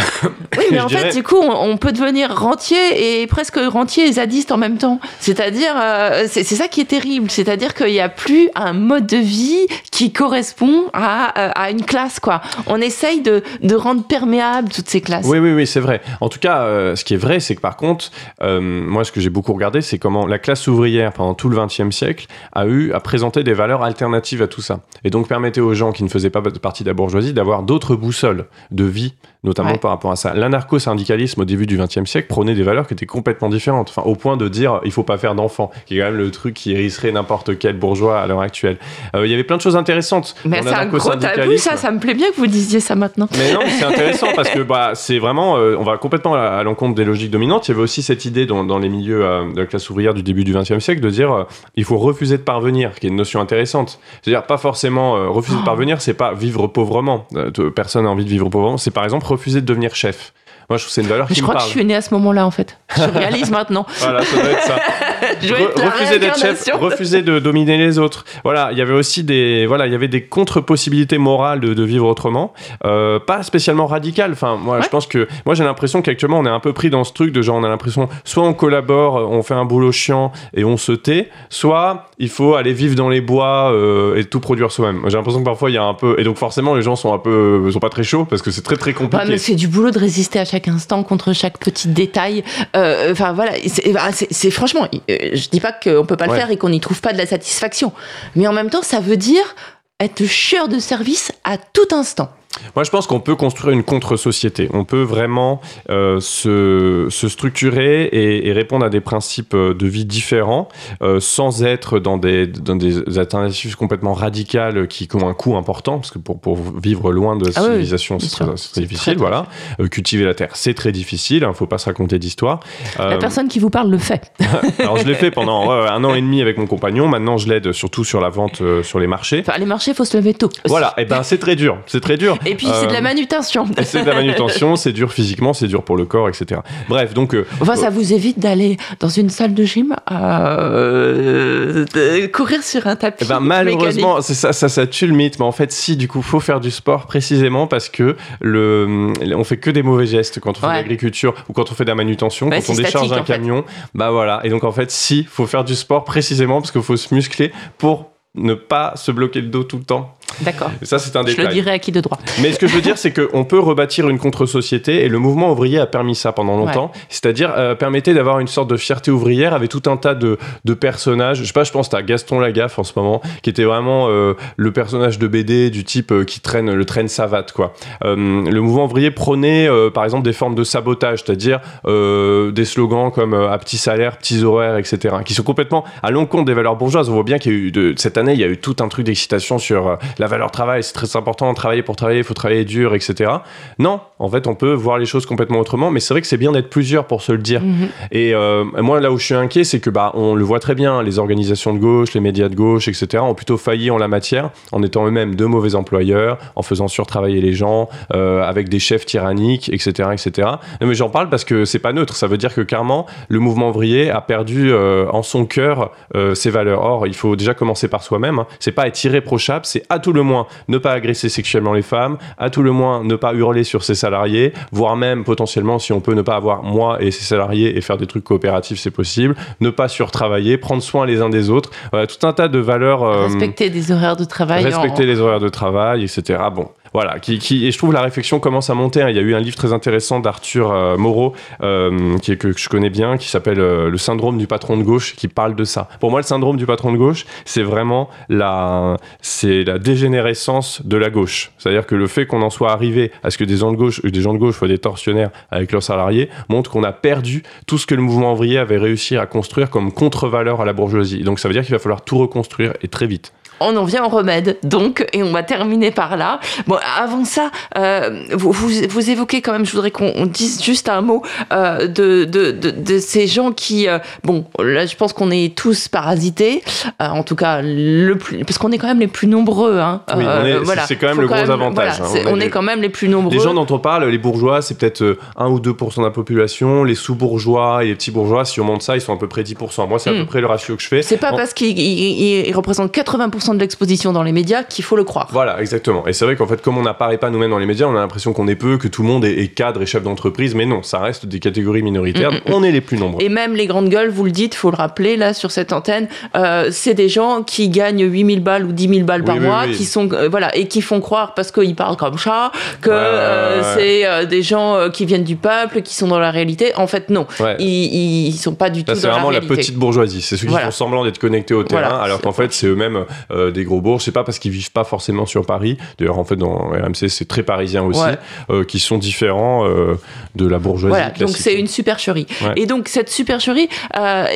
oui, 0.59 0.65
mais 0.71 0.81
en 0.81 0.89
fait, 0.89 1.15
du 1.15 1.23
coup, 1.23 1.41
on, 1.41 1.77
peut 1.77 1.93
devenir 1.93 2.35
rentier 2.35 3.23
et 3.23 3.27
presque 3.27 3.57
rentier 3.57 4.07
et 4.07 4.13
zadiste 4.13 4.53
en 4.53 4.57
même 4.57 4.79
temps. 4.79 5.01
C'est-à-dire, 5.21 5.73
euh, 5.77 6.25
c'est 6.29 6.45
ça 6.45 6.69
qui 6.69 6.81
est 6.81 6.87
terrible. 6.87 7.31
C'est-à-dire 7.31 7.75
qu'il 7.75 7.93
n'y 7.93 8.01
a 8.01 8.09
plus 8.09 8.49
un 8.55 8.73
mode 8.73 9.07
de 9.07 9.17
vie 9.17 9.67
qui 9.91 10.13
correspond 10.13 10.85
à, 10.93 11.27
à 11.51 11.71
une 11.71 11.85
classe, 11.85 12.21
quoi. 12.21 12.41
On 12.67 12.81
essaye 12.81 13.21
de, 13.21 13.43
de, 13.63 13.75
rendre 13.75 14.07
perméable 14.07 14.69
toutes 14.69 14.89
ces 14.89 15.01
classes. 15.01 15.27
Oui, 15.27 15.39
oui, 15.39 15.53
oui, 15.53 15.67
c'est 15.67 15.81
vrai. 15.81 16.01
En 16.21 16.29
tout 16.29 16.39
cas, 16.39 16.95
ce 16.95 17.05
qui 17.05 17.15
est 17.15 17.19
vrai, 17.19 17.41
c'est 17.41 17.55
que 17.55 17.61
par 17.61 17.77
contre, 17.77 18.11
moi, 18.41 19.05
ce 19.05 19.13
que 19.13 19.21
j'ai 19.21 19.31
beaucoup 19.31 19.53
regardé, 19.53 19.81
c'est 19.81 19.99
comment 19.99 20.27
la 20.27 20.39
classe 20.39 20.67
ouvrière, 20.67 21.13
pendant 21.13 21.35
tout 21.35 21.49
le 21.49 21.57
XXe 21.57 21.95
siècle, 21.95 22.27
a 22.53 22.67
eu 22.67 22.93
à 22.93 23.01
présenter 23.01 23.43
des 23.43 23.55
valeurs 23.55 23.83
alternatives 23.83 24.43
à 24.43 24.47
tout 24.47 24.63
ça. 24.63 24.81
Et 25.05 25.11
donc, 25.11 25.29
permettait 25.29 25.61
aux 25.61 25.75
gens 25.75 25.93
qui 25.93 26.05
ne 26.05 26.09
faisaient 26.09 26.31
pas 26.31 26.43
partie 26.43 26.85
de 26.85 26.89
la 26.89 26.95
bourgeoisie 26.95 27.33
d'avoir 27.33 27.44
d'autres 27.63 27.97
boussoles 27.97 28.47
de 28.71 28.85
vie 28.85 29.15
notamment 29.45 29.77
par 29.77 29.91
rapport 29.91 30.11
à 30.11 30.17
ça. 30.17 30.35
L'anarcho-syndicalisme 30.35 31.43
au 31.43 31.45
début 31.45 31.67
du 31.67 31.77
XXe 31.77 32.07
siècle 32.07 32.29
prenait 32.29 32.55
des 32.55 32.63
valeurs 32.63 32.87
qui 32.87 32.95
étaient 32.95 33.07
complètement 33.07 33.51
différentes, 33.51 33.91
enfin, 33.91 34.03
au 34.03 34.17
point 34.17 34.37
de 34.37 34.49
dire 34.49 34.81
il 34.85 34.91
faut 34.91 35.03
pas 35.03 35.19
faire 35.19 35.35
d'enfants, 35.35 35.71
qui 35.87 35.97
est 35.97 36.01
quand 36.01 36.07
même 36.07 36.17
le 36.17 36.31
truc 36.31 36.55
qui 36.55 36.73
hérisserait 36.73 37.13
n'importe 37.13 37.59
quel 37.59 37.77
bourgeois 37.77 38.21
à 38.21 38.27
l'heure 38.27 38.41
actuelle. 38.41 38.79
Euh, 39.15 39.27
il 39.27 39.31
y 39.31 39.35
avait 39.35 39.45
plein 39.45 39.59
de 39.59 39.63
choses 39.63 39.77
intéressantes. 39.77 40.35
Mais 40.47 40.63
c'est 40.63 40.73
un 40.73 40.87
gros 40.87 41.15
tabou, 41.15 41.57
ça, 41.59 41.77
ça 41.77 41.91
me 41.91 42.01
plaît 42.01 42.15
bien 42.15 42.31
que 42.31 42.37
vous 42.37 42.47
disiez 42.47 42.81
ça 42.81 42.95
maintenant. 42.95 43.29
Mais 43.37 43.53
non, 43.53 43.61
c'est 43.69 43.85
intéressant 43.85 44.29
parce 44.35 44.49
que 44.49 44.61
bah, 44.61 44.93
c'est 44.95 45.19
vraiment, 45.19 45.59
euh, 45.59 45.77
on 45.79 45.85
va 45.85 45.99
complètement 45.99 46.35
à, 46.35 46.63
l'encontre 46.63 46.95
des 46.95 47.05
logiques 47.05 47.31
dominantes. 47.31 47.69
Il 47.69 47.73
y 47.73 47.75
avait 47.75 47.83
aussi 47.83 48.03
cette 48.03 48.25
idée 48.25 48.47
dans, 48.47 48.65
dans 48.65 48.79
les 48.79 48.89
milieux 48.89 49.25
euh, 49.25 49.53
de 49.53 49.61
la 49.61 49.67
classe 49.67 49.91
ouvrière 49.91 50.15
du 50.15 50.23
début 50.23 50.45
du 50.45 50.55
XXe 50.55 50.79
siècle 50.79 51.03
de 51.03 51.11
dire 51.11 51.47
il 51.77 51.85
faut 51.85 51.99
refuser 51.99 52.39
de 52.39 52.43
parvenir, 52.43 52.95
qui 52.95 53.07
est 53.07 53.11
une 53.11 53.17
notion 53.17 53.41
intéressante. 53.41 54.01
C'est-à-dire 54.23 54.47
pas 54.47 54.57
forcément 54.57 55.31
refuser 55.31 55.57
de 55.57 55.63
oh. 55.63 55.67
parvenir, 55.67 56.01
c'est 56.01 56.15
pas 56.15 56.33
vivre 56.33 56.67
pauvrement. 56.67 57.27
Personne 57.75 58.05
n'a 58.05 58.11
envie 58.11 58.25
de 58.25 58.31
vivre 58.31 58.49
pauvrement. 58.49 58.77
C'est 58.77 58.91
par 58.91 59.05
exemple 59.05 59.27
refuser 59.27 59.61
de 59.61 59.67
devenir 59.67 59.95
chef. 59.95 60.33
Moi, 60.71 60.79
je 60.79 60.85
trouve 60.85 60.89
que 60.89 60.95
c'est 60.95 61.03
une 61.03 61.09
valeur 61.09 61.29
qui 61.29 61.43
me 61.43 61.47
parle. 61.47 61.59
Je 61.59 61.59
crois 61.59 61.63
que 61.63 61.67
je 61.67 61.79
suis 61.79 61.85
né 61.85 61.95
à 61.95 62.01
ce 62.01 62.15
moment-là, 62.15 62.47
en 62.47 62.51
fait. 62.51 62.79
Je 62.97 63.03
réalise 63.03 63.51
maintenant. 63.51 63.85
voilà, 63.99 64.25
ça 64.25 64.37
doit 64.37 64.51
être 64.51 64.63
ça. 64.63 64.77
refuser 65.43 66.19
d'être 66.19 66.39
chef, 66.39 66.69
refuser 66.75 67.23
de 67.23 67.39
dominer 67.39 67.79
les 67.79 67.99
autres. 67.99 68.25
Voilà, 68.45 68.71
il 68.73 68.79
y 68.79 68.83
avait 68.83 68.93
aussi 68.93 69.25
des, 69.25 69.67
voilà, 69.67 69.87
il 69.87 69.93
y 69.93 69.95
avait 69.95 70.09
des 70.09 70.25
contre-possibilités 70.25 71.19
morales 71.19 71.61
de, 71.61 71.85
vivre 71.85 72.07
autrement, 72.07 72.53
euh, 72.85 73.19
pas 73.19 73.43
spécialement 73.43 73.87
radicales. 73.87 74.33
Enfin, 74.33 74.57
moi, 74.57 74.81
je 74.81 74.89
pense 74.89 75.07
que, 75.07 75.29
moi, 75.45 75.55
j'ai 75.55 75.65
l'impression 75.65 76.03
qu'actuellement, 76.03 76.39
on 76.39 76.47
est 76.47 76.51
un 76.51 76.61
peu 76.61 76.73
pris 76.73 76.91
dans 76.91 77.05
ce 77.05 77.13
truc 77.13 77.33
de 77.33 77.43
genre, 77.43 77.57
on 77.57 77.65
a 77.65 77.69
l'impression, 77.69 78.09
soit 78.25 78.43
on 78.43 78.55
collabore, 78.55 79.31
on 79.31 79.43
fait 79.43 79.55
un 79.55 79.65
boulot 79.65 79.93
chiant 79.93 80.33
et 80.55 80.65
on 80.65 80.77
se 80.77 80.93
tait, 80.93 81.29
soit 81.51 82.09
il 82.19 82.29
faut 82.29 82.55
aller 82.55 82.73
vivre 82.73 82.95
dans 82.95 83.09
les 83.09 83.21
bois 83.21 83.73
euh, 83.73 84.17
et 84.17 84.25
tout 84.25 84.41
produire 84.41 84.73
soi-même. 84.73 85.03
J'ai 85.07 85.17
l'impression 85.17 85.41
que 85.41 85.45
parfois 85.45 85.71
il 85.71 85.75
y 85.75 85.79
a 85.79 85.85
un 85.85 85.95
peu, 85.95 86.19
et 86.19 86.25
donc 86.25 86.37
forcément 86.37 86.75
les 86.75 86.83
gens 86.83 86.97
sont 86.97 87.13
un 87.13 87.19
peu, 87.19 87.71
sont 87.71 87.81
pas 87.81 87.91
très 87.91 88.05
chauds 88.05 88.25
parce 88.25 88.43
que 88.43 88.51
c'est 88.51 88.63
très 88.63 88.77
très 88.77 88.93
compliqué. 88.93 89.39
c'est 89.39 89.55
du 89.55 89.69
boulot 89.69 89.91
de 89.91 89.99
résister 89.99 90.39
à 90.39 90.45
chaque 90.45 90.69
instant 90.69 91.03
contre 91.03 91.33
chaque 91.33 91.59
petit 91.59 91.89
détail. 91.89 92.45
Euh, 92.77 93.13
enfin 93.13 93.33
voilà, 93.33 93.53
bah, 93.93 94.09
c'est 94.13 94.51
franchement, 94.51 94.89
euh, 95.11 95.17
je 95.33 95.49
dis 95.49 95.61
pas 95.61 95.73
qu'on 95.73 96.05
peut 96.05 96.17
pas 96.17 96.27
le 96.27 96.35
faire 96.35 96.51
et 96.51 96.57
qu'on 96.57 96.69
n'y 96.69 96.81
trouve 96.81 97.01
pas 97.01 97.13
de 97.13 97.19
la 97.19 97.27
satisfaction, 97.27 97.93
mais 98.37 98.47
en 98.47 98.53
même 98.53 98.71
temps, 98.71 98.83
ça 98.83 99.01
veut 99.01 99.17
dire 99.17 99.55
être 100.01 100.25
chieur 100.25 100.69
de 100.69 100.79
service 100.79 101.33
à 101.45 101.57
tout 101.57 101.89
instant. 101.93 102.31
Moi, 102.77 102.85
je 102.85 102.91
pense 102.91 103.07
qu'on 103.07 103.21
peut 103.21 103.37
construire 103.37 103.73
une 103.73 103.83
contre-société. 103.83 104.69
On 104.73 104.85
peut 104.85 105.03
vraiment 105.03 105.61
euh, 105.91 106.21
se, 106.21 107.07
se, 107.11 107.29
structurer 107.29 108.05
et, 108.05 108.49
et, 108.49 108.53
répondre 108.53 108.85
à 108.85 108.91
des 108.91 109.01
principes 109.01 109.55
euh, 109.55 109.75
de 109.75 109.87
vie 109.87 110.05
différents 110.05 110.69
euh, 111.03 111.21
sans 111.21 111.65
être 111.65 111.99
dans 111.99 112.17
des, 112.17 112.47
dans 112.47 112.77
des 112.77 113.19
alternatives 113.19 113.77
complètement 113.77 114.15
radicales 114.15 114.89
qui, 114.89 115.09
ont 115.15 115.29
un 115.29 115.35
coût 115.35 115.57
important, 115.57 115.99
parce 115.99 116.11
que 116.11 116.19
pour, 116.19 116.41
pour 116.41 116.59
vivre 116.81 117.13
loin 117.13 117.37
de 117.37 117.45
la 117.45 117.53
ah 117.57 117.63
civilisation, 117.63 118.17
oui, 118.17 118.27
c'est 118.27 118.45
très, 118.45 118.45
très, 118.45 118.81
difficile. 118.81 119.15
Très, 119.15 119.15
voilà. 119.15 119.47
Euh, 119.81 119.89
cultiver 119.89 120.25
la 120.25 120.35
terre, 120.35 120.51
c'est 120.55 120.75
très 120.75 120.93
difficile. 120.93 121.39
Il 121.39 121.45
hein, 121.45 121.49
ne 121.49 121.55
faut 121.55 121.67
pas 121.67 121.79
se 121.79 121.87
raconter 121.87 122.19
d'histoire. 122.19 122.61
La 122.99 123.19
personne 123.19 123.49
qui 123.49 123.59
vous 123.59 123.71
parle 123.71 123.91
le 123.91 123.99
fait. 123.99 124.33
Alors, 124.79 124.97
je 124.97 125.05
l'ai 125.05 125.15
fait 125.15 125.31
pendant 125.31 125.71
un 125.71 126.05
an 126.05 126.15
et 126.15 126.21
demi 126.21 126.41
avec 126.43 126.59
mon 126.59 126.67
compagnon. 126.67 127.09
Maintenant, 127.09 127.37
je 127.37 127.49
l'aide 127.49 127.73
surtout 127.73 128.05
sur 128.05 128.21
la 128.21 128.29
vente 128.29 128.63
sur 128.83 128.99
les 128.99 129.07
marchés. 129.07 129.45
Enfin, 129.47 129.59
les 129.59 129.67
marchés, 129.67 129.93
il 129.93 129.95
faut 129.95 130.05
se 130.05 130.17
lever 130.17 130.35
tôt. 130.35 130.47
Aussi. 130.47 130.61
Voilà. 130.67 130.95
Et 130.97 131.03
eh 131.03 131.05
ben, 131.05 131.23
c'est 131.23 131.39
très 131.39 131.57
dur. 131.57 131.79
C'est 131.87 132.01
très 132.01 132.17
dur. 132.17 132.39
Et 132.47 132.55
puis, 132.55 132.67
c'est 132.81 132.87
de 132.87 132.93
la 132.93 133.01
manutention. 133.01 133.67
c'est 133.83 134.03
de 134.03 134.09
la 134.09 134.15
manutention, 134.15 134.77
c'est 134.77 134.93
dur 134.93 135.13
physiquement, 135.13 135.53
c'est 135.53 135.67
dur 135.67 135.83
pour 135.83 135.97
le 135.97 136.05
corps, 136.05 136.29
etc. 136.29 136.61
Bref, 136.89 137.15
donc. 137.15 137.35
Euh, 137.35 137.47
enfin, 137.61 137.77
ça 137.77 137.91
vous 137.91 138.13
évite 138.13 138.39
d'aller 138.39 138.77
dans 139.01 139.09
une 139.09 139.31
salle 139.31 139.55
de 139.55 139.65
gym, 139.65 139.95
euh, 140.11 141.85
de 141.95 142.27
courir 142.27 142.63
sur 142.63 142.87
un 142.87 142.97
tapis. 142.97 143.25
Eh 143.25 143.29
ben, 143.29 143.41
malheureusement, 143.41 144.21
ça, 144.21 144.53
ça, 144.53 144.69
ça 144.69 144.87
tue 144.87 145.07
le 145.07 145.15
mythe. 145.15 145.39
Mais 145.39 145.45
en 145.45 145.53
fait, 145.53 145.73
si, 145.73 145.97
du 145.97 146.09
coup, 146.09 146.23
faut 146.23 146.41
faire 146.41 146.61
du 146.61 146.71
sport 146.71 147.07
précisément 147.07 147.67
parce 147.67 147.89
que 147.89 148.17
le, 148.41 149.13
on 149.35 149.45
fait 149.45 149.59
que 149.59 149.71
des 149.71 149.83
mauvais 149.83 150.07
gestes 150.07 150.41
quand 150.41 150.59
on 150.59 150.61
fait 150.61 150.67
ouais. 150.67 150.73
de 150.75 150.79
l'agriculture 150.79 151.35
ou 151.49 151.53
quand 151.53 151.71
on 151.71 151.75
fait 151.75 151.85
de 151.85 151.91
la 151.91 151.95
manutention, 151.95 152.49
ouais, 152.49 152.61
quand 152.61 152.73
on 152.73 152.77
décharge 152.77 153.13
un 153.13 153.23
camion. 153.23 153.65
Bah 153.95 154.11
voilà. 154.11 154.41
Et 154.45 154.51
donc, 154.51 154.65
en 154.65 154.73
fait, 154.73 154.91
si, 154.91 155.25
faut 155.25 155.47
faire 155.47 155.65
du 155.65 155.75
sport 155.75 156.05
précisément 156.05 156.61
parce 156.61 156.73
qu'il 156.73 156.83
faut 156.83 156.97
se 156.97 157.15
muscler 157.15 157.53
pour 157.79 158.11
ne 158.35 158.55
pas 158.55 158.95
se 158.97 159.13
bloquer 159.13 159.41
le 159.41 159.49
dos 159.49 159.65
tout 159.65 159.79
le 159.79 159.85
temps. 159.85 160.15
D'accord. 160.41 160.71
Ça, 160.83 160.99
c'est 160.99 161.17
un 161.17 161.23
détail. 161.25 161.45
Je 161.45 161.49
le 161.49 161.55
dirai 161.55 161.71
à 161.73 161.79
qui 161.79 161.93
de 161.93 162.01
droit. 162.01 162.19
Mais 162.43 162.53
ce 162.53 162.59
que 162.59 162.67
je 162.67 162.75
veux 162.75 162.81
dire, 162.81 162.99
c'est 162.99 163.13
qu'on 163.13 163.45
peut 163.45 163.59
rebâtir 163.59 164.09
une 164.09 164.19
contre-société 164.19 165.05
et 165.05 165.09
le 165.09 165.19
mouvement 165.19 165.53
ouvrier 165.53 165.79
a 165.79 165.87
permis 165.87 166.15
ça 166.15 166.33
pendant 166.33 166.57
longtemps. 166.57 166.91
Ouais. 166.95 167.01
C'est-à-dire, 167.09 167.53
euh, 167.57 167.75
permettait 167.75 168.15
d'avoir 168.15 168.41
une 168.41 168.49
sorte 168.49 168.69
de 168.69 168.77
fierté 168.77 169.11
ouvrière 169.11 169.55
avec 169.55 169.71
tout 169.71 169.83
un 169.87 169.97
tas 169.97 170.15
de, 170.15 170.39
de 170.65 170.75
personnages. 170.75 171.39
Je 171.39 171.45
sais 171.45 171.53
pas, 171.53 171.65
je 171.65 171.73
pense 171.73 171.93
à 171.95 172.03
Gaston 172.03 172.41
Lagaffe 172.41 172.79
en 172.79 172.85
ce 172.85 172.93
moment, 172.97 173.21
qui 173.43 173.51
était 173.51 173.65
vraiment 173.65 174.09
euh, 174.09 174.35
le 174.57 174.73
personnage 174.73 175.19
de 175.19 175.27
BD 175.27 175.71
du 175.71 175.85
type 175.85 176.13
euh, 176.13 176.25
qui 176.25 176.41
traîne 176.41 176.73
le 176.73 176.85
traîne 176.85 177.09
savate, 177.09 177.53
quoi. 177.53 177.75
Le 178.03 178.61
mouvement 178.61 178.85
ouvrier 178.85 179.11
prônait, 179.11 179.69
euh, 179.69 179.91
par 179.91 180.05
exemple, 180.05 180.25
des 180.25 180.33
formes 180.33 180.55
de 180.55 180.65
sabotage, 180.65 181.23
c'est-à-dire 181.25 181.61
des 181.85 182.65
slogans 182.65 183.11
comme 183.11 183.35
à 183.35 183.57
petit 183.59 183.77
salaire, 183.77 184.17
petits 184.19 184.43
horaires, 184.43 184.77
etc., 184.77 185.17
qui 185.25 185.35
sont 185.35 185.43
complètement 185.43 185.85
à 186.03 186.11
l'encontre 186.11 186.45
des 186.45 186.55
valeurs 186.55 186.77
bourgeoises. 186.77 187.09
On 187.09 187.15
voit 187.15 187.23
bien 187.23 187.39
qu'il 187.39 187.53
y 187.53 187.55
a 187.55 187.59
eu, 187.59 187.71
de, 187.71 187.95
cette 187.97 188.19
année, 188.19 188.33
il 188.33 188.41
y 188.41 188.45
a 188.45 188.49
eu 188.49 188.59
tout 188.59 188.77
un 188.81 188.89
truc 188.89 189.07
d'excitation 189.07 189.59
sur 189.59 189.99
la 190.19 190.27
valeur 190.27 190.51
travail, 190.51 190.83
c'est 190.83 190.93
très 190.93 191.17
important, 191.17 191.53
travailler 191.55 191.83
pour 191.83 191.97
travailler, 191.97 192.21
il 192.21 192.25
faut 192.25 192.35
travailler 192.35 192.65
dur, 192.65 192.95
etc. 192.95 193.31
Non, 193.79 194.01
en 194.19 194.29
fait, 194.29 194.47
on 194.47 194.55
peut 194.55 194.73
voir 194.73 194.99
les 194.99 195.07
choses 195.07 195.27
complètement 195.27 195.61
autrement, 195.61 195.91
mais 195.91 196.01
c'est 196.01 196.15
vrai 196.15 196.21
que 196.21 196.27
c'est 196.27 196.37
bien 196.37 196.53
d'être 196.53 196.71
plusieurs 196.71 197.07
pour 197.07 197.23
se 197.23 197.33
le 197.33 197.39
dire. 197.39 197.61
Mhm. 197.61 197.69
Mm 197.69 197.85
-hmm. 197.85 197.89
Et 198.13 198.35
euh, 198.35 198.65
moi, 198.83 199.01
là 199.01 199.11
où 199.11 199.19
je 199.19 199.25
suis 199.25 199.35
inquiet, 199.35 199.65
c'est 199.65 199.81
que 199.81 199.91
bah, 199.91 200.11
on 200.15 200.35
le 200.35 200.45
voit 200.45 200.61
très 200.61 200.75
bien, 200.75 201.03
les 201.03 201.19
organisations 201.19 201.73
de 201.75 201.79
gauche, 201.79 202.15
les 202.15 202.21
médias 202.21 202.49
de 202.49 202.55
gauche, 202.55 202.89
etc., 202.89 203.23
ont 203.23 203.35
plutôt 203.35 203.59
failli 203.59 203.91
en 203.91 203.99
la 203.99 204.09
matière, 204.09 204.51
en 204.73 204.83
étant 204.83 205.07
eux-mêmes 205.07 205.35
de 205.35 205.47
mauvais 205.47 205.75
employeurs, 205.75 206.39
en 206.57 206.63
faisant 206.63 206.89
surtravailler 206.89 207.41
les 207.41 207.53
gens, 207.53 207.89
euh, 208.15 208.43
avec 208.43 208.69
des 208.69 208.79
chefs 208.79 209.07
tyranniques, 209.07 209.69
etc., 209.77 210.11
etc. 210.13 210.49
Non, 210.81 210.87
mais 210.89 210.95
j'en 210.95 211.11
parle 211.11 211.29
parce 211.29 211.45
que 211.45 211.65
c'est 211.65 211.79
pas 211.79 211.93
neutre. 211.93 212.15
Ça 212.15 212.27
veut 212.27 212.39
dire 212.39 212.55
que 212.55 212.61
clairement, 212.61 213.07
le 213.29 213.39
mouvement 213.39 213.71
ouvrier 213.71 214.11
a 214.11 214.21
perdu 214.21 214.73
euh, 214.73 215.07
en 215.11 215.23
son 215.23 215.47
cœur 215.47 215.93
euh, 216.15 216.35
ses 216.35 216.51
valeurs. 216.51 216.83
Or, 216.83 217.07
il 217.07 217.15
faut 217.15 217.37
déjà 217.37 217.55
commencer 217.55 217.89
par 217.89 218.03
soi-même. 218.03 218.39
Hein. 218.39 218.47
C'est 218.59 218.73
pas 218.73 218.87
être 218.87 219.03
irréprochable, 219.05 219.65
c'est 219.65 219.85
à 219.89 219.99
tout 220.05 220.13
le 220.13 220.23
moins 220.23 220.47
ne 220.69 220.77
pas 220.77 220.93
agresser 220.93 221.31
sexuellement 221.31 221.73
les 221.73 221.83
femmes, 221.83 222.19
à 222.37 222.51
tout 222.51 222.63
le 222.63 222.73
moins 222.73 223.03
ne 223.03 223.17
pas 223.17 223.33
hurler 223.33 223.65
sur 223.65 223.83
ses 223.83 223.95
salariés, 223.95 224.53
voire 224.71 224.97
même 224.97 225.25
potentiellement 225.25 225.79
si 225.79 225.95
on 225.95 226.01
peut 226.01 226.13
ne 226.13 226.21
pas 226.21 226.37
avoir 226.37 226.63
moi 226.63 227.03
et 227.03 227.11
ses 227.11 227.25
salariés 227.25 227.79
et 227.79 227.81
faire 227.81 227.97
des 227.97 228.07
trucs 228.07 228.23
coopératifs, 228.23 228.79
c'est 228.79 228.91
possible, 228.91 229.35
ne 229.63 229.71
pas 229.71 229.89
surtravailler, 229.89 230.59
prendre 230.59 230.83
soin 230.83 231.07
les 231.07 231.23
uns 231.23 231.31
des 231.31 231.49
autres, 231.49 231.71
voilà, 231.91 232.07
tout 232.07 232.27
un 232.27 232.35
tas 232.35 232.49
de 232.49 232.59
valeurs. 232.59 233.03
Euh, 233.03 233.25
respecter 233.25 233.71
des 233.71 233.93
horaires 233.93 234.17
de 234.17 234.25
travail. 234.25 234.63
Respecter 234.63 235.05
en... 235.05 235.07
les 235.07 235.21
horaires 235.21 235.41
de 235.41 235.49
travail, 235.49 236.05
etc. 236.05 236.39
Bon, 236.55 236.69
voilà, 236.95 237.19
qui, 237.19 237.67
et 237.67 237.73
je 237.73 237.77
trouve 237.77 237.93
la 237.93 238.03
réflexion 238.03 238.39
commence 238.39 238.71
à 238.71 238.75
monter. 238.75 239.03
Hein. 239.03 239.11
Il 239.11 239.17
y 239.17 239.19
a 239.19 239.23
eu 239.23 239.35
un 239.35 239.41
livre 239.41 239.57
très 239.57 239.73
intéressant 239.73 240.21
d'Arthur 240.21 240.71
euh, 240.71 240.97
Moreau, 240.97 241.35
euh, 241.61 242.17
qui 242.19 242.39
que, 242.39 242.49
que, 242.49 242.59
je 242.59 242.69
connais 242.69 242.89
bien, 242.89 243.17
qui 243.17 243.29
s'appelle 243.29 243.59
euh, 243.59 243.91
Le 243.91 243.99
syndrome 243.99 244.39
du 244.39 244.47
patron 244.47 244.77
de 244.77 244.85
gauche, 244.85 245.17
qui 245.17 245.27
parle 245.27 245.57
de 245.57 245.65
ça. 245.65 245.89
Pour 245.99 246.13
moi, 246.13 246.21
le 246.21 246.25
syndrome 246.25 246.57
du 246.57 246.67
patron 246.67 246.93
de 246.93 246.97
gauche, 246.97 247.27
c'est 247.45 247.65
vraiment 247.65 248.09
la, 248.29 248.97
la 249.43 249.79
dégénérescence 249.81 250.83
de 250.87 250.97
la 250.97 251.11
gauche. 251.11 251.51
C'est-à-dire 251.59 251.85
que 251.85 251.97
le 251.97 252.07
fait 252.07 252.27
qu'on 252.27 252.43
en 252.43 252.51
soit 252.51 252.71
arrivé 252.71 253.11
à 253.25 253.31
ce 253.33 253.39
que 253.39 253.45
des 253.45 253.57
gens 253.57 253.73
de 253.73 253.77
gauche, 253.77 254.01
des 254.01 254.21
gens 254.21 254.33
de 254.33 254.39
gauche 254.39 254.57
soient 254.57 254.69
des 254.69 254.79
tortionnaires 254.79 255.31
avec 255.51 255.73
leurs 255.73 255.83
salariés, 255.83 256.31
montre 256.49 256.71
qu'on 256.71 256.85
a 256.85 256.93
perdu 256.93 257.43
tout 257.67 257.77
ce 257.77 257.87
que 257.87 257.97
le 257.97 258.03
mouvement 258.03 258.35
ouvrier 258.35 258.59
avait 258.59 258.79
réussi 258.79 259.17
à 259.17 259.27
construire 259.27 259.69
comme 259.69 259.91
contre-valeur 259.91 260.61
à 260.61 260.65
la 260.65 260.73
bourgeoisie. 260.73 261.25
Donc 261.25 261.41
ça 261.41 261.49
veut 261.49 261.55
dire 261.55 261.65
qu'il 261.65 261.75
va 261.75 261.81
falloir 261.81 262.03
tout 262.03 262.19
reconstruire 262.19 262.73
et 262.83 262.89
très 262.89 263.09
vite 263.09 263.33
on 263.61 263.77
en 263.77 263.85
vient 263.85 264.05
au 264.05 264.09
remède, 264.09 264.59
donc, 264.63 265.07
et 265.13 265.23
on 265.23 265.33
va 265.33 265.43
terminer 265.43 265.91
par 265.91 266.17
là. 266.17 266.41
Bon, 266.67 266.77
avant 266.99 267.25
ça, 267.25 267.51
euh, 267.77 268.23
vous, 268.33 268.53
vous, 268.53 268.71
vous, 268.89 269.11
évoquez 269.11 269.43
quand 269.43 269.53
même, 269.53 269.67
je 269.67 269.73
voudrais 269.73 269.91
qu'on 269.91 270.27
dise 270.27 270.63
juste 270.63 270.89
un 270.89 271.01
mot 271.01 271.23
euh, 271.53 271.87
de, 271.87 272.25
de, 272.25 272.51
de, 272.51 272.71
de, 272.71 272.99
ces 272.99 273.27
gens 273.27 273.53
qui, 273.53 273.89
euh, 273.89 273.99
bon, 274.23 274.47
là, 274.59 274.87
je 274.87 274.97
pense 274.97 275.13
qu'on 275.13 275.31
est 275.31 275.55
tous 275.57 275.89
parasités, 275.89 276.63
en 276.99 277.23
tout 277.23 277.37
cas, 277.37 277.61
le 277.63 278.15
plus, 278.15 278.45
parce 278.45 278.59
qu'on 278.59 278.73
est 278.73 278.79
quand 278.79 278.89
même 278.89 279.01
les 279.01 279.09
plus 279.09 279.29
nombreux. 279.29 279.79
Hein, 279.79 280.03
oui, 280.17 280.25
est, 280.25 280.59
voilà. 280.59 280.87
c'est 280.87 280.97
quand 280.97 281.07
même 281.09 281.17
Faut 281.17 281.23
le 281.23 281.29
gros 281.29 281.37
même, 281.37 281.51
avantage. 281.51 282.01
Voilà, 282.01 282.21
hein, 282.21 282.25
on, 282.27 282.35
on, 282.37 282.41
est, 282.41 282.47
est, 282.47 282.51
quand 282.51 282.63
même 282.63 282.81
les 282.81 282.89
plus 282.89 283.09
nombreux. 283.09 283.35
Les 283.35 283.41
gens 283.43 283.55
dont 283.55 283.67
on 283.71 283.79
parle, 283.79 284.09
les 284.09 284.19
bourgeois, 284.19 284.63
c'est 284.63 284.79
peut-être 284.79 285.19
1 285.37 285.49
ou 285.49 285.61
2% 285.61 285.99
de 285.99 286.05
la 286.05 286.11
population, 286.11 286.85
les 286.85 286.95
sous-bourgeois 286.95 287.85
et 287.85 287.89
les 287.89 287.95
petits 287.95 288.11
bourgeois, 288.11 288.45
si 288.45 288.61
on 288.61 288.65
monte 288.65 288.83
ça, 288.83 288.97
ils 288.97 289.01
sont 289.01 289.15
à 289.15 289.19
peu 289.19 289.29
près 289.29 289.43
10%. 289.43 289.89
Moi, 289.89 289.99
c'est 289.99 290.11
à 290.11 290.15
Mm. 290.15 290.21
peu 290.21 290.27
près 290.27 290.41
le 290.41 290.47
ratio 290.47 290.77
que 290.77 290.83
je 290.83 290.89
fais. 290.89 291.03
C'est 291.03 291.17
pas 291.17 291.33
en... 291.33 291.37
parce 291.37 291.53
qu'ils 291.55 292.55
représentent 292.55 292.95
80% 292.95 293.44
de 293.53 293.59
l'exposition 293.61 294.13
dans 294.13 294.23
les 294.23 294.33
médias 294.33 294.63
qu'il 294.63 294.85
faut 294.85 294.97
le 294.97 295.05
croire. 295.05 295.29
Voilà, 295.33 295.61
exactement. 295.61 296.07
Et 296.07 296.15
c'est 296.15 296.25
vrai 296.25 296.37
qu'en 296.37 296.47
fait, 296.47 296.63
comme 296.63 296.79
on 296.79 296.83
n'apparaît 296.83 297.19
pas 297.19 297.29
nous-mêmes 297.29 297.51
dans 297.51 297.59
les 297.59 297.67
médias, 297.67 297.87
on 297.87 297.97
a 297.97 298.01
l'impression 298.01 298.33
qu'on 298.33 298.49
est 298.49 298.55
peu, 298.57 298.79
que 298.79 298.89
tout 298.89 299.03
le 299.03 299.09
monde 299.09 299.25
est, 299.27 299.35
est 299.43 299.49
cadre 299.49 299.83
et 299.83 299.87
chef 299.87 300.03
d'entreprise, 300.03 300.55
mais 300.55 300.65
non, 300.65 300.83
ça 300.83 301.01
reste 301.01 301.27
des 301.27 301.41
catégories 301.41 301.83
minoritaires. 301.83 302.31
Mm, 302.33 302.35
Mm 302.37 302.51
-mm. 302.51 302.55
On 302.57 302.63
est 302.63 302.73
les 302.73 302.81
plus 302.81 302.97
nombreux. 302.99 303.23
Et 303.23 303.29
même 303.29 303.53
les 303.55 303.67
grandes 303.67 303.89
gueules, 303.91 304.11
vous 304.11 304.25
le 304.25 304.31
dites, 304.31 304.55
faut 304.55 304.71
le 304.71 304.77
rappeler 304.77 305.17
là 305.17 305.35
sur 305.35 305.51
cette 305.51 305.73
antenne, 305.73 306.07
euh, 306.37 306.69
c'est 306.71 306.95
des 306.95 307.09
gens 307.19 307.43
qui 307.43 307.65
gagnent 307.69 308.05
8000 308.05 308.41
balles 308.49 308.65
ou 308.69 308.73
10 308.73 308.89
000 308.89 309.05
balles 309.11 309.25
par 309.25 309.37
oui, 309.37 309.47
mois, 309.49 309.63
oui, 309.67 309.75
qui 309.77 309.85
sont 309.85 310.07
euh, 310.13 310.29
voilà 310.35 310.49
et 310.57 310.65
qui 310.73 310.81
font 310.91 311.01
croire 311.01 311.35
parce 311.37 311.51
qu'ils 311.53 311.75
parlent 311.75 311.97
comme 312.05 312.19
ça 312.19 312.41
que 312.81 312.91
euh, 312.91 313.63
c'est 313.75 314.27
des 314.27 314.43
gens 314.43 314.69
qui 314.97 315.05
viennent 315.11 315.25
du 315.35 315.37
peuple, 315.37 315.83
qui 315.83 315.95
sont 316.01 316.09
dans 316.15 316.19
la 316.29 316.31
réalité. 316.39 316.67
En 316.85 316.87
fait, 316.87 317.05
non, 317.11 317.25
ils, 317.59 318.29
ils 318.29 318.39
sont 318.47 318.55
pas 318.55 318.71
du 318.71 318.85
tout 318.85 318.93
dans 318.93 318.95
la 318.95 319.01
réalité. 319.01 319.01
C'est 319.01 319.09
vraiment 319.15 319.31
la 319.31 319.41
petite 319.41 319.77
bourgeoisie. 319.77 320.23
C'est 320.23 320.37
ceux 320.37 320.47
qui 320.47 320.53
Voilà. 320.53 320.67
font 320.67 320.85
semblant 320.85 321.03
d'être 321.05 321.19
connectés 321.27 321.55
au 321.55 321.63
terrain, 321.65 321.89
Voilà, 321.89 321.97
alors 322.07 322.21
qu'en 322.25 322.33
fait, 322.33 322.51
c'est 322.53 322.67
eux-mêmes 322.73 323.05
euh, 323.35 323.51
des 323.51 323.65
gros 323.65 323.81
bourges. 323.81 324.03
C'est 324.05 324.13
pas 324.13 324.25
parce 324.25 324.39
qu'ils 324.39 324.53
vivent 324.53 324.73
pas 324.73 324.85
forcément 324.85 325.27
sur 325.27 325.45
Paris. 325.45 325.77
D'ailleurs, 325.99 326.19
en 326.19 326.25
fait, 326.25 326.37
dans 326.37 326.71
RMC, 326.71 327.09
c'est 327.09 327.27
très 327.29 327.43
parisien 327.43 327.83
aussi, 327.83 328.01
Ouais. 328.01 328.19
euh, 328.51 328.65
qui 328.65 328.79
sont 328.79 328.99
différents 328.99 329.67
euh, 329.67 329.95
de 330.37 330.47
la 330.47 330.59
bourgeoisie 330.59 330.95
Voilà, 330.97 331.11
donc 331.11 331.31
c'est 331.31 331.55
une 331.55 331.67
supercherie. 331.67 332.27
Ouais. 332.43 332.53
Et 332.57 332.67
donc 332.67 332.89
cette 332.89 333.09
supercherie, 333.11 333.69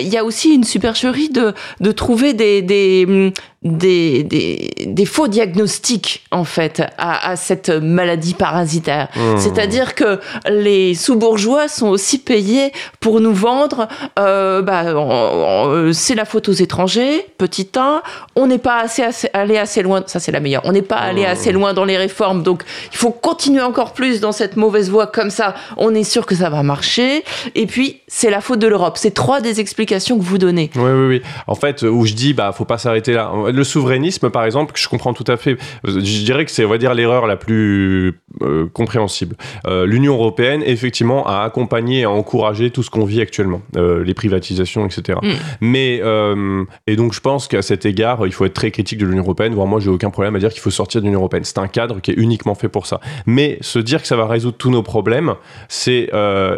il 0.00 0.08
y 0.08 0.16
a 0.16 0.24
aussi 0.24 0.54
une 0.54 0.64
supercherie 0.64 1.28
de, 1.30 1.54
de 1.80 1.92
trouver 1.92 2.34
des, 2.34 2.62
des, 2.62 3.04
hum, 3.08 3.32
des, 3.62 4.22
des, 4.22 4.70
des 4.86 5.04
faux 5.04 5.26
diagnostics 5.26 6.24
en 6.30 6.44
fait 6.44 6.80
à, 6.96 7.30
à 7.30 7.34
cette 7.36 7.70
maladie 7.70 8.34
parasitaire. 8.34 9.08
Mmh. 9.16 9.38
C'est-à-dire 9.38 9.94
que 9.96 10.20
les 10.48 10.94
sous-bourgeois 10.94 11.66
sont 11.66 11.88
aussi 11.88 12.18
payés 12.18 12.72
pour 13.00 13.20
nous 13.20 13.34
vendre, 13.34 13.88
euh, 14.18 14.62
bah, 14.62 14.84
on- 14.96 15.92
c'est 15.92 16.14
la 16.14 16.24
faute 16.24 16.48
aux 16.48 16.52
étrangers, 16.52 17.26
petit 17.36 17.68
1, 17.76 18.02
on 18.36 18.46
n'est 18.46 18.58
pas 18.58 18.80
assez, 18.80 19.02
assez- 19.02 19.28
allé 19.32 19.58
assez 19.58 19.82
loin, 19.82 20.02
ça 20.06 20.20
c'est 20.20 20.32
la 20.32 20.40
meilleure, 20.40 20.62
on 20.64 20.72
n'est 20.72 20.82
pas 20.82 20.96
allé 20.96 21.22
Mmh. 21.22 21.26
assez 21.30 21.52
loin 21.52 21.74
dans 21.74 21.84
les 21.84 21.96
réformes, 21.96 22.42
donc 22.44 22.62
il 22.92 22.96
faut 22.96 23.10
continuer 23.10 23.62
encore 23.62 23.92
plus 23.92 24.20
dans 24.20 24.32
cette 24.32 24.56
mauvaise 24.56 24.88
voie, 24.88 25.08
comme 25.08 25.30
ça 25.30 25.54
on 25.76 25.94
est 25.94 26.04
sûr 26.04 26.26
que 26.26 26.34
ça 26.36 26.48
va 26.48 26.62
marcher, 26.62 27.24
et 27.56 27.66
puis 27.66 28.00
c'est 28.06 28.30
la 28.30 28.40
faute 28.40 28.60
de 28.60 28.68
l'Europe. 28.68 28.96
C'est 28.98 29.12
trois 29.14 29.40
des 29.40 29.58
explications 29.60 30.16
que 30.16 30.22
vous 30.22 30.38
donnez. 30.38 30.70
Oui, 30.76 30.82
oui, 30.92 31.06
oui. 31.08 31.22
En 31.48 31.54
fait, 31.56 31.82
où 31.82 32.06
je 32.06 32.14
dis, 32.14 32.32
bah, 32.34 32.52
faut 32.56 32.64
pas 32.64 32.78
s'arrêter 32.78 33.12
là. 33.12 33.30
Le 33.50 33.64
souverainisme, 33.64 34.30
par 34.30 34.44
exemple, 34.44 34.72
je 34.76 34.88
comprends 34.88 35.12
tout 35.12 35.24
à 35.26 35.36
fait. 35.36 35.56
Je 35.84 36.24
dirais 36.24 36.44
que 36.44 36.50
c'est, 36.50 36.64
on 36.64 36.68
va 36.68 36.78
dire, 36.78 36.94
l'erreur 36.94 37.26
la 37.26 37.36
plus 37.36 38.20
euh, 38.42 38.66
compréhensible. 38.72 39.36
Euh, 39.66 39.86
L'Union 39.86 40.14
européenne, 40.14 40.62
effectivement, 40.64 41.26
a 41.26 41.42
accompagné 41.42 42.00
et 42.00 42.04
a 42.04 42.10
encouragé 42.10 42.70
tout 42.70 42.82
ce 42.82 42.90
qu'on 42.90 43.04
vit 43.04 43.20
actuellement, 43.20 43.62
euh, 43.76 44.04
les 44.04 44.14
privatisations, 44.14 44.86
etc. 44.86 45.18
Mm. 45.22 45.28
Mais 45.60 46.02
et 46.86 46.96
donc, 46.96 47.12
je 47.12 47.20
pense 47.20 47.48
qu'à 47.48 47.62
cet 47.62 47.86
égard, 47.86 48.26
il 48.26 48.32
faut 48.32 48.44
être 48.44 48.54
très 48.54 48.70
critique 48.70 48.98
de 48.98 49.06
l'Union 49.06 49.22
européenne. 49.22 49.54
Voire 49.54 49.66
moi, 49.66 49.80
j'ai 49.80 49.90
aucun 49.90 50.10
problème 50.10 50.36
à 50.36 50.38
dire 50.38 50.50
qu'il 50.50 50.60
faut 50.60 50.70
sortir 50.70 51.00
de 51.00 51.06
l'Union 51.06 51.20
européenne. 51.20 51.44
C'est 51.44 51.58
un 51.58 51.68
cadre 51.68 52.00
qui 52.00 52.10
est 52.10 52.14
uniquement 52.14 52.54
fait 52.54 52.68
pour 52.68 52.86
ça. 52.86 53.00
Mais 53.26 53.58
se 53.60 53.78
dire 53.78 54.00
que 54.02 54.08
ça 54.08 54.16
va 54.16 54.26
résoudre 54.26 54.56
tous 54.56 54.70
nos 54.70 54.82
problèmes, 54.82 55.34
c'est 55.68 56.10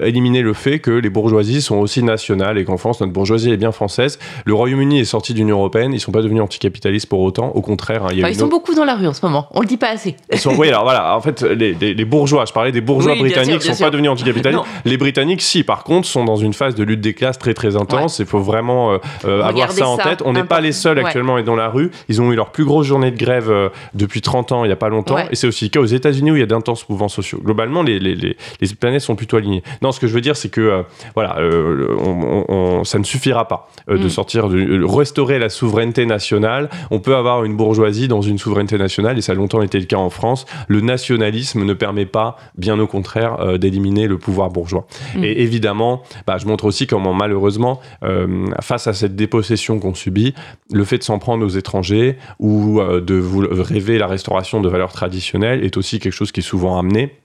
éliminer 0.02 0.42
le 0.42 0.52
fait 0.52 0.78
que 0.78 0.90
les 0.90 1.10
bourgeoisies 1.10 1.62
sont 1.62 1.76
aussi 1.76 2.02
nationales 2.02 2.58
et 2.58 2.64
qu'en 2.64 2.76
France, 2.76 3.00
notre 3.00 3.12
bourgeoisie 3.12 3.50
est 3.50 3.56
bien 3.56 3.72
française. 3.72 4.18
Le 4.44 4.54
Royaume-Uni 4.54 5.00
est 5.00 5.04
sorti 5.04 5.32
de 5.32 5.38
l'Union 5.38 5.58
européenne, 5.58 5.92
ils 5.92 6.00
sont 6.00 6.12
pas 6.12 6.22
devenus 6.22 6.42
anticapitalistes 6.42 6.79
pour 7.08 7.20
autant. 7.20 7.48
Au 7.54 7.60
contraire, 7.62 8.04
hein, 8.04 8.08
il 8.12 8.18
y 8.18 8.20
a 8.20 8.24
Enfin, 8.24 8.28
une 8.28 8.34
ils 8.34 8.38
sont 8.38 8.44
autre- 8.44 8.50
beaucoup 8.50 8.74
dans 8.74 8.84
la 8.84 8.94
rue 8.96 9.06
en 9.06 9.12
ce 9.12 9.24
moment. 9.24 9.46
On 9.52 9.60
le 9.60 9.66
dit 9.66 9.76
pas 9.76 9.90
assez. 9.90 10.16
Ils 10.32 10.38
sont- 10.38 10.54
oui, 10.56 10.68
alors 10.68 10.84
voilà, 10.84 11.16
en 11.16 11.20
fait, 11.20 11.42
les, 11.42 11.74
les- 11.74 11.94
les 11.94 12.04
bourgeois, 12.04 12.44
je 12.46 12.52
parlais 12.52 12.72
des 12.72 12.80
bourgeois 12.80 13.12
Oui, 13.12 13.20
britanniques, 13.20 13.60
bien 13.60 13.70
sont 13.72 13.74
sûr. 13.74 13.86
pas 13.86 13.90
devenus 13.90 14.10
anticapitalistes. 14.10 14.62
Les 14.84 14.96
Britanniques, 14.96 15.42
si, 15.42 15.62
par 15.64 15.84
contre, 15.84 16.06
sont 16.06 16.24
dans 16.24 16.36
une 16.36 16.52
phase 16.52 16.74
de 16.74 16.82
lutte 16.84 17.00
des 17.00 17.14
classes 17.14 17.38
très 17.38 17.54
très 17.54 17.76
intense. 17.76 18.18
Il 18.18 18.26
faut 18.26 18.40
vraiment 18.40 18.92
euh, 18.92 18.98
euh, 19.24 19.42
avoir 19.42 19.72
ça 19.72 19.88
en 19.88 19.96
ça, 19.96 20.02
tête. 20.04 20.22
On 20.24 20.32
n'est 20.32 20.44
pas 20.44 20.60
les 20.60 20.72
seuls 20.72 20.98
Ouais. 20.98 21.04
actuellement 21.04 21.38
être 21.38 21.44
dans 21.46 21.56
la 21.56 21.68
rue. 21.68 21.90
Ils 22.08 22.20
ont 22.22 22.32
eu 22.32 22.36
leur 22.36 22.50
plus 22.50 22.64
grosse 22.64 22.86
journée 22.86 23.10
de 23.10 23.16
grève 23.18 23.50
euh, 23.50 23.68
depuis 23.94 24.20
30 24.20 24.52
ans, 24.52 24.64
il 24.64 24.68
y 24.68 24.72
a 24.72 24.76
pas 24.76 24.88
longtemps. 24.88 25.14
Ouais. 25.16 25.26
Et 25.30 25.36
c'est 25.36 25.46
aussi 25.46 25.64
le 25.66 25.70
cas 25.70 25.80
aux 25.80 25.84
États-Unis 25.86 26.30
où 26.32 26.36
il 26.36 26.40
y 26.40 26.42
a 26.42 26.46
d'intenses 26.46 26.88
mouvements 26.88 27.08
sociaux. 27.08 27.40
Globalement, 27.44 27.82
les, 27.82 27.98
les, 27.98 28.14
les, 28.14 28.36
les 28.60 28.68
planètes 28.78 29.02
sont 29.02 29.16
plutôt 29.16 29.36
alignées. 29.36 29.62
Non, 29.82 29.92
ce 29.92 30.00
que 30.00 30.06
je 30.06 30.12
veux 30.14 30.20
dire, 30.20 30.36
c'est 30.36 30.48
que 30.48 30.60
euh, 30.60 30.82
voilà, 31.14 31.36
on- 31.38 32.44
on- 32.48 32.54
on- 32.80 32.84
ça 32.84 32.98
ne 32.98 33.04
suffira 33.04 33.46
pas 33.48 33.68
de 33.88 33.96
Mm. 33.96 34.08
sortir, 34.08 34.48
de 34.48 34.84
restaurer 34.84 35.38
la 35.38 35.48
souveraineté 35.48 36.06
nationale. 36.06 36.69
On 36.90 37.00
peut 37.00 37.16
avoir 37.16 37.44
une 37.44 37.56
bourgeoisie 37.56 38.08
dans 38.08 38.22
une 38.22 38.38
souveraineté 38.38 38.78
nationale, 38.78 39.18
et 39.18 39.20
ça 39.22 39.32
a 39.32 39.34
longtemps 39.34 39.62
été 39.62 39.78
le 39.78 39.86
cas 39.86 39.96
en 39.96 40.10
France. 40.10 40.46
Le 40.68 40.80
nationalisme 40.80 41.64
ne 41.64 41.74
permet 41.74 42.06
pas, 42.06 42.36
bien 42.56 42.78
au 42.78 42.86
contraire, 42.86 43.40
euh, 43.40 43.58
d'éliminer 43.58 44.06
le 44.06 44.18
pouvoir 44.18 44.50
bourgeois. 44.50 44.86
Mm. 45.16 45.24
Et 45.24 45.42
évidemment, 45.42 46.02
bah, 46.26 46.38
je 46.38 46.46
montre 46.46 46.64
aussi 46.64 46.86
comment 46.86 47.14
malheureusement, 47.14 47.80
euh, 48.04 48.46
face 48.60 48.86
à 48.86 48.92
cette 48.92 49.16
dépossession 49.16 49.78
qu'on 49.78 49.94
subit, 49.94 50.34
le 50.72 50.84
fait 50.84 50.98
de 50.98 51.02
s'en 51.02 51.18
prendre 51.18 51.44
aux 51.44 51.48
étrangers 51.48 52.16
ou 52.38 52.80
euh, 52.80 53.00
de 53.00 53.20
rêver 53.60 53.98
la 53.98 54.06
restauration 54.06 54.60
de 54.60 54.68
valeurs 54.68 54.92
traditionnelles 54.92 55.64
est 55.64 55.76
aussi 55.76 55.98
quelque 55.98 56.12
chose 56.12 56.32
qui 56.32 56.40
est 56.40 56.42
souvent 56.44 56.78
amené 56.78 57.16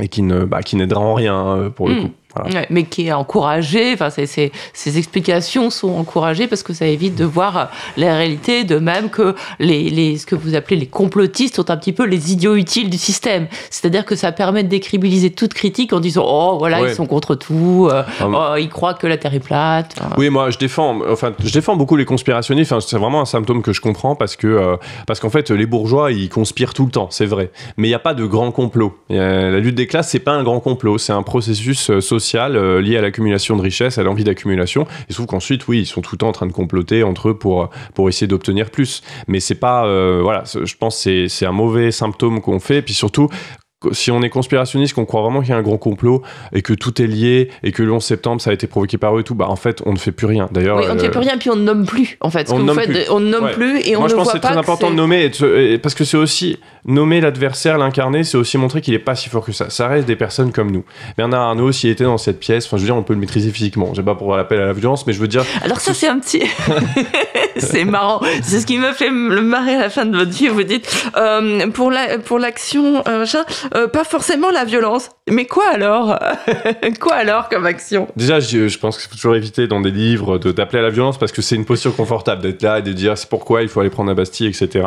et 0.00 0.08
qui 0.08 0.22
ne 0.22 0.44
bah, 0.44 0.62
qui 0.62 0.76
n'aidera 0.76 1.00
en 1.00 1.14
rien 1.14 1.46
euh, 1.46 1.70
pour 1.70 1.88
le 1.88 1.94
Mm. 1.94 2.00
coup. 2.00 2.10
Voilà. 2.36 2.60
Ouais, 2.60 2.66
mais 2.70 2.84
qui 2.84 3.08
est 3.08 3.12
encouragé. 3.12 3.92
Enfin, 3.94 4.08
ces 4.10 4.98
explications 4.98 5.70
sont 5.70 5.90
encouragées 5.90 6.46
parce 6.46 6.62
que 6.62 6.72
ça 6.72 6.86
évite 6.86 7.14
de 7.16 7.24
voir 7.24 7.56
euh, 7.58 7.64
la 7.96 8.14
réalité, 8.16 8.64
de 8.64 8.76
même 8.76 9.10
que 9.10 9.34
les, 9.58 9.90
les, 9.90 10.18
ce 10.18 10.26
que 10.26 10.34
vous 10.34 10.54
appelez 10.54 10.76
les 10.76 10.86
complotistes 10.86 11.56
sont 11.56 11.70
un 11.70 11.76
petit 11.76 11.92
peu 11.92 12.04
les 12.04 12.32
idiots 12.32 12.54
utiles 12.56 12.90
du 12.90 12.98
système. 12.98 13.46
C'est-à-dire 13.70 14.04
que 14.04 14.14
ça 14.16 14.32
permet 14.32 14.62
de 14.62 14.68
décribiliser 14.68 15.30
toute 15.30 15.54
critique 15.54 15.92
en 15.92 16.00
disant 16.00 16.24
oh 16.26 16.56
voilà 16.58 16.80
Ouais. 16.80 16.90
ils 16.92 16.94
sont 16.94 17.06
contre 17.06 17.34
tout, 17.34 17.88
euh, 17.90 18.02
Hum. 18.20 18.36
oh, 18.38 18.54
ils 18.58 18.68
croient 18.68 18.94
que 18.94 19.06
la 19.06 19.16
Terre 19.16 19.34
est 19.34 19.40
plate. 19.40 19.94
Enfin, 20.00 20.14
Oui, 20.18 20.30
moi 20.30 20.50
je 20.50 20.58
défends, 20.58 21.00
enfin 21.10 21.32
je 21.42 21.52
défends 21.52 21.76
beaucoup 21.76 21.96
les 21.96 22.04
conspirationnistes. 22.04 22.72
Enfin, 22.72 22.80
c'est 22.86 22.96
vraiment 22.98 23.20
un 23.20 23.24
symptôme 23.26 23.62
que 23.62 23.72
je 23.72 23.80
comprends 23.80 24.14
parce 24.14 24.36
que 24.36 24.46
euh, 24.46 24.76
parce 25.06 25.20
qu'en 25.20 25.30
fait 25.30 25.50
les 25.50 25.66
bourgeois 25.66 26.12
ils 26.12 26.28
conspirent 26.28 26.74
tout 26.74 26.84
le 26.86 26.90
temps, 26.92 27.08
c'est 27.10 27.26
vrai. 27.26 27.50
Mais 27.76 27.88
il 27.88 27.90
n'y 27.90 27.94
a 27.94 27.98
pas 27.98 28.14
de 28.14 28.24
grand 28.24 28.50
complot. 28.52 28.96
A- 29.10 29.14
la 29.14 29.58
lutte 29.58 29.74
des 29.74 29.86
classes 29.86 30.08
c'est 30.10 30.18
pas 30.20 30.32
un 30.32 30.42
grand 30.44 30.60
complot, 30.60 30.98
c'est 30.98 31.12
un 31.12 31.22
processus 31.22 31.90
euh, 31.90 32.00
social 32.20 32.56
euh, 32.56 32.80
lié 32.80 32.96
à 32.96 33.00
l'accumulation 33.00 33.56
de 33.56 33.62
richesses, 33.62 33.98
à 33.98 34.02
l'envie 34.02 34.24
d'accumulation. 34.24 34.86
Se 35.08 35.14
trouve 35.14 35.26
qu'ensuite 35.26 35.66
oui 35.68 35.80
ils 35.80 35.86
sont 35.86 36.00
tout 36.00 36.14
le 36.14 36.18
temps 36.18 36.28
en 36.28 36.32
train 36.32 36.46
de 36.46 36.52
comploter 36.52 37.02
entre 37.02 37.30
eux 37.30 37.38
pour 37.38 37.70
essayer 38.08 38.26
d'obtenir 38.26 38.70
plus. 38.70 39.02
Mais 39.26 39.40
c'est 39.40 39.54
pas 39.54 39.86
euh, 39.86 40.20
voilà, 40.22 40.44
je 40.44 40.74
pense 40.76 40.96
que 40.96 41.02
c'est 41.02 41.28
c'est 41.28 41.46
un 41.46 41.52
mauvais 41.52 41.90
symptôme 41.90 42.40
qu'on 42.40 42.60
fait. 42.60 42.78
Et 42.78 42.82
puis 42.82 42.94
surtout 42.94 43.28
si 43.92 44.10
on 44.10 44.20
est 44.22 44.28
conspirationniste, 44.28 44.92
qu'on 44.94 45.06
croit 45.06 45.22
vraiment 45.22 45.40
qu'il 45.40 45.50
y 45.50 45.52
a 45.52 45.56
un 45.56 45.62
grand 45.62 45.78
complot 45.78 46.22
et 46.52 46.60
que 46.60 46.74
tout 46.74 47.00
est 47.00 47.06
lié 47.06 47.48
et 47.62 47.72
que 47.72 47.82
le 47.82 47.90
11 47.92 48.04
septembre 48.04 48.40
ça 48.42 48.50
a 48.50 48.52
été 48.52 48.66
provoqué 48.66 48.98
par 48.98 49.16
eux 49.16 49.20
et 49.20 49.24
tout, 49.24 49.34
bah 49.34 49.46
en 49.48 49.56
fait 49.56 49.82
on 49.86 49.92
ne 49.94 49.98
fait 49.98 50.12
plus 50.12 50.26
rien. 50.26 50.48
D'ailleurs, 50.52 50.76
oui, 50.78 50.84
on 50.90 50.94
ne 50.94 50.98
euh, 50.98 51.02
fait 51.02 51.08
plus 51.10 51.20
rien, 51.20 51.38
puis 51.38 51.48
on 51.48 51.56
ne 51.56 51.62
nomme 51.62 51.86
plus 51.86 52.18
en 52.20 52.28
fait. 52.30 52.46
Ce 52.48 52.52
on 52.52 52.58
vous 52.58 52.64
nomme 52.64 52.78
faites, 52.78 52.90
plus. 52.90 53.00
on 53.10 53.20
ne 53.20 53.30
nomme 53.30 53.44
Ouais. 53.44 53.52
plus 53.52 53.80
et 53.80 53.96
on 53.96 54.00
Moi, 54.00 54.08
ne 54.08 54.10
je 54.12 54.16
pense 54.16 54.24
voit 54.24 54.32
que 54.34 54.38
c'est 54.38 54.48
très 54.48 54.56
important 54.58 54.90
de 54.90 54.96
nommer, 54.96 55.22
et 55.24 55.28
de 55.30 55.34
se- 55.34 55.58
et- 55.74 55.78
parce 55.78 55.94
que 55.94 56.04
c'est 56.04 56.18
aussi 56.18 56.58
nommer 56.84 57.22
l'adversaire, 57.22 57.78
l'incarner, 57.78 58.22
c'est 58.22 58.36
aussi 58.36 58.58
montrer 58.58 58.82
qu'il 58.82 58.92
est 58.92 58.98
pas 58.98 59.14
si 59.14 59.30
fort 59.30 59.44
que 59.44 59.52
ça. 59.52 59.70
Ça 59.70 59.88
reste 59.88 60.06
des 60.06 60.16
personnes 60.16 60.52
comme 60.52 60.70
nous. 60.70 60.84
Bernard 61.16 61.40
Arnault, 61.40 61.72
s'il 61.72 61.88
était 61.88 62.04
dans 62.04 62.18
cette 62.18 62.38
pièce, 62.38 62.66
enfin, 62.66 62.76
je 62.76 62.82
veux 62.82 62.86
dire, 62.88 62.96
on 62.96 63.02
peut 63.02 63.14
le 63.14 63.18
maîtriser 63.20 63.50
physiquement. 63.50 63.94
J'ai 63.94 64.02
pas 64.02 64.14
pour 64.14 64.36
l'appel 64.36 64.60
à 64.60 64.66
la 64.66 64.72
violence, 64.74 65.06
mais 65.06 65.14
je 65.14 65.20
veux 65.20 65.28
dire, 65.28 65.44
Alors 65.62 65.80
ça 65.80 65.94
c'est 65.94 66.08
un 66.08 66.18
petit, 66.18 66.42
c'est 67.56 67.84
marrant. 67.84 68.20
C'est 68.42 68.60
ce 68.60 68.66
qui 68.66 68.78
me 68.78 68.92
fait 68.92 69.10
me 69.10 69.40
marrer 69.40 69.74
à 69.76 69.80
la 69.80 69.90
fin 69.90 70.04
de 70.06 70.16
votre 70.16 70.30
vie. 70.30 70.48
Vous 70.48 70.62
dites 70.62 71.06
euh, 71.16 71.66
pour 71.70 71.90
la 71.90 72.18
pour 72.18 72.38
l'action, 72.38 73.02
euh, 73.08 73.24
euh, 73.74 73.88
pas 73.88 74.04
forcément 74.04 74.50
la 74.50 74.64
violence. 74.64 75.10
Mais 75.30 75.46
quoi 75.46 75.64
alors 75.72 76.18
Quoi 77.00 77.14
alors 77.14 77.48
comme 77.48 77.66
action? 77.66 78.08
Déjà, 78.16 78.40
je, 78.40 78.68
je 78.68 78.78
pense 78.78 78.98
qu'il 78.98 79.08
faut 79.08 79.14
toujours 79.16 79.36
éviter 79.36 79.66
dans 79.66 79.80
des 79.80 79.90
livres 79.90 80.38
de- 80.38 80.52
d'appeler 80.52 80.80
à 80.80 80.82
la 80.82 80.90
violence 80.90 81.18
parce 81.18 81.32
que 81.32 81.42
c'est 81.42 81.54
une 81.56 81.64
posture 81.64 81.94
confortable 81.94 82.42
d'être 82.42 82.62
là 82.62 82.78
et 82.80 82.82
de 82.82 82.92
dire 82.92 83.16
c'est 83.16 83.28
pourquoi 83.28 83.62
il 83.62 83.68
faut 83.68 83.80
aller 83.80 83.90
prendre 83.90 84.08
la 84.08 84.14
Bastille, 84.14 84.46
etc. 84.48 84.84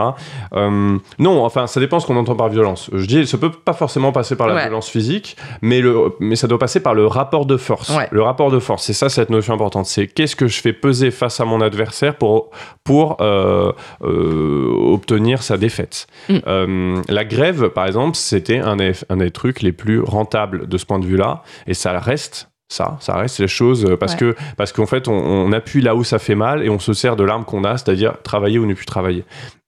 Non, 1.20 1.44
enfin, 1.46 1.68
ça 1.68 1.80
dépend 1.80 2.00
ce 2.00 2.08
qu'on 2.08 2.18
entend 2.18 2.36
par 2.36 2.50
violence. 2.50 2.90
Je 2.94 3.06
dis, 3.06 3.26
ça 3.28 3.38
peut 3.38 3.52
pas 3.52 3.74
forcément 3.74 4.12
passer 4.12 4.36
par 4.36 4.48
la 4.48 4.54
Ouais. 4.56 4.62
violence 4.64 4.90
physique, 4.90 5.36
mais 5.62 5.82
le, 5.82 5.96
mais 6.20 6.36
ça 6.36 6.48
doit 6.48 6.60
passer 6.60 6.80
par 6.80 6.94
le 6.94 7.08
rapport 7.08 7.46
de 7.46 7.58
force. 7.58 7.90
Ouais. 7.90 8.08
Le 8.12 8.22
rapport 8.22 8.52
de 8.52 8.60
force, 8.60 8.84
c'est 8.84 8.94
ça 8.94 9.10
cette 9.10 9.30
notion 9.30 9.54
importante. 9.54 9.86
C'est 9.86 10.08
qu'est-ce 10.08 10.36
que 10.36 10.48
je 10.48 10.62
fais 10.62 10.74
peser 10.74 11.10
face 11.12 11.40
à 11.40 11.46
mon 11.46 11.62
adversaire 11.62 12.16
pour 12.16 12.50
pour 12.84 13.18
euh, 13.22 13.72
euh, 14.04 14.94
obtenir 14.94 15.44
sa 15.44 15.58
défaite. 15.58 16.08
Mm. 16.30 16.36
Euh, 16.48 17.02
la 17.10 17.26
grève, 17.26 17.70
par 17.70 17.86
exemple, 17.86 18.16
c'était 18.16 18.60
un 18.60 18.78
des, 18.78 18.92
un 19.10 19.18
des 19.18 19.32
trucs 19.32 19.62
les 19.62 19.72
plus 19.72 20.00
rentables 20.02 20.68
de 20.68 20.78
ce 20.78 20.86
point 20.86 21.00
de 21.00 21.06
vue-là, 21.06 21.44
et 21.68 21.74
ça 21.74 21.98
reste. 22.00 22.50
Ça, 22.70 22.98
ça 23.02 23.16
reste 23.18 23.40
les 23.40 23.48
choses 23.48 23.98
parce 24.00 24.14
Ouais. 24.14 24.20
que 24.20 24.36
parce 24.58 24.72
qu'en 24.72 24.88
fait 24.88 25.08
on, 25.08 25.14
on 25.14 25.52
appuie 25.52 25.82
là 25.82 25.96
où 25.96 26.04
ça 26.04 26.18
fait 26.18 26.34
mal 26.34 26.64
et 26.64 26.70
on 26.72 26.80
se 26.80 26.94
sert 26.94 27.16
de 27.16 27.24
l'arme 27.24 27.46
qu'on 27.46 27.66
a, 27.66 27.78
c'est-à-dire 27.78 28.16
travailler 28.24 28.58
ou 28.58 28.66
ne 28.66 28.74
plus 28.74 28.86
travailler. 28.88 29.26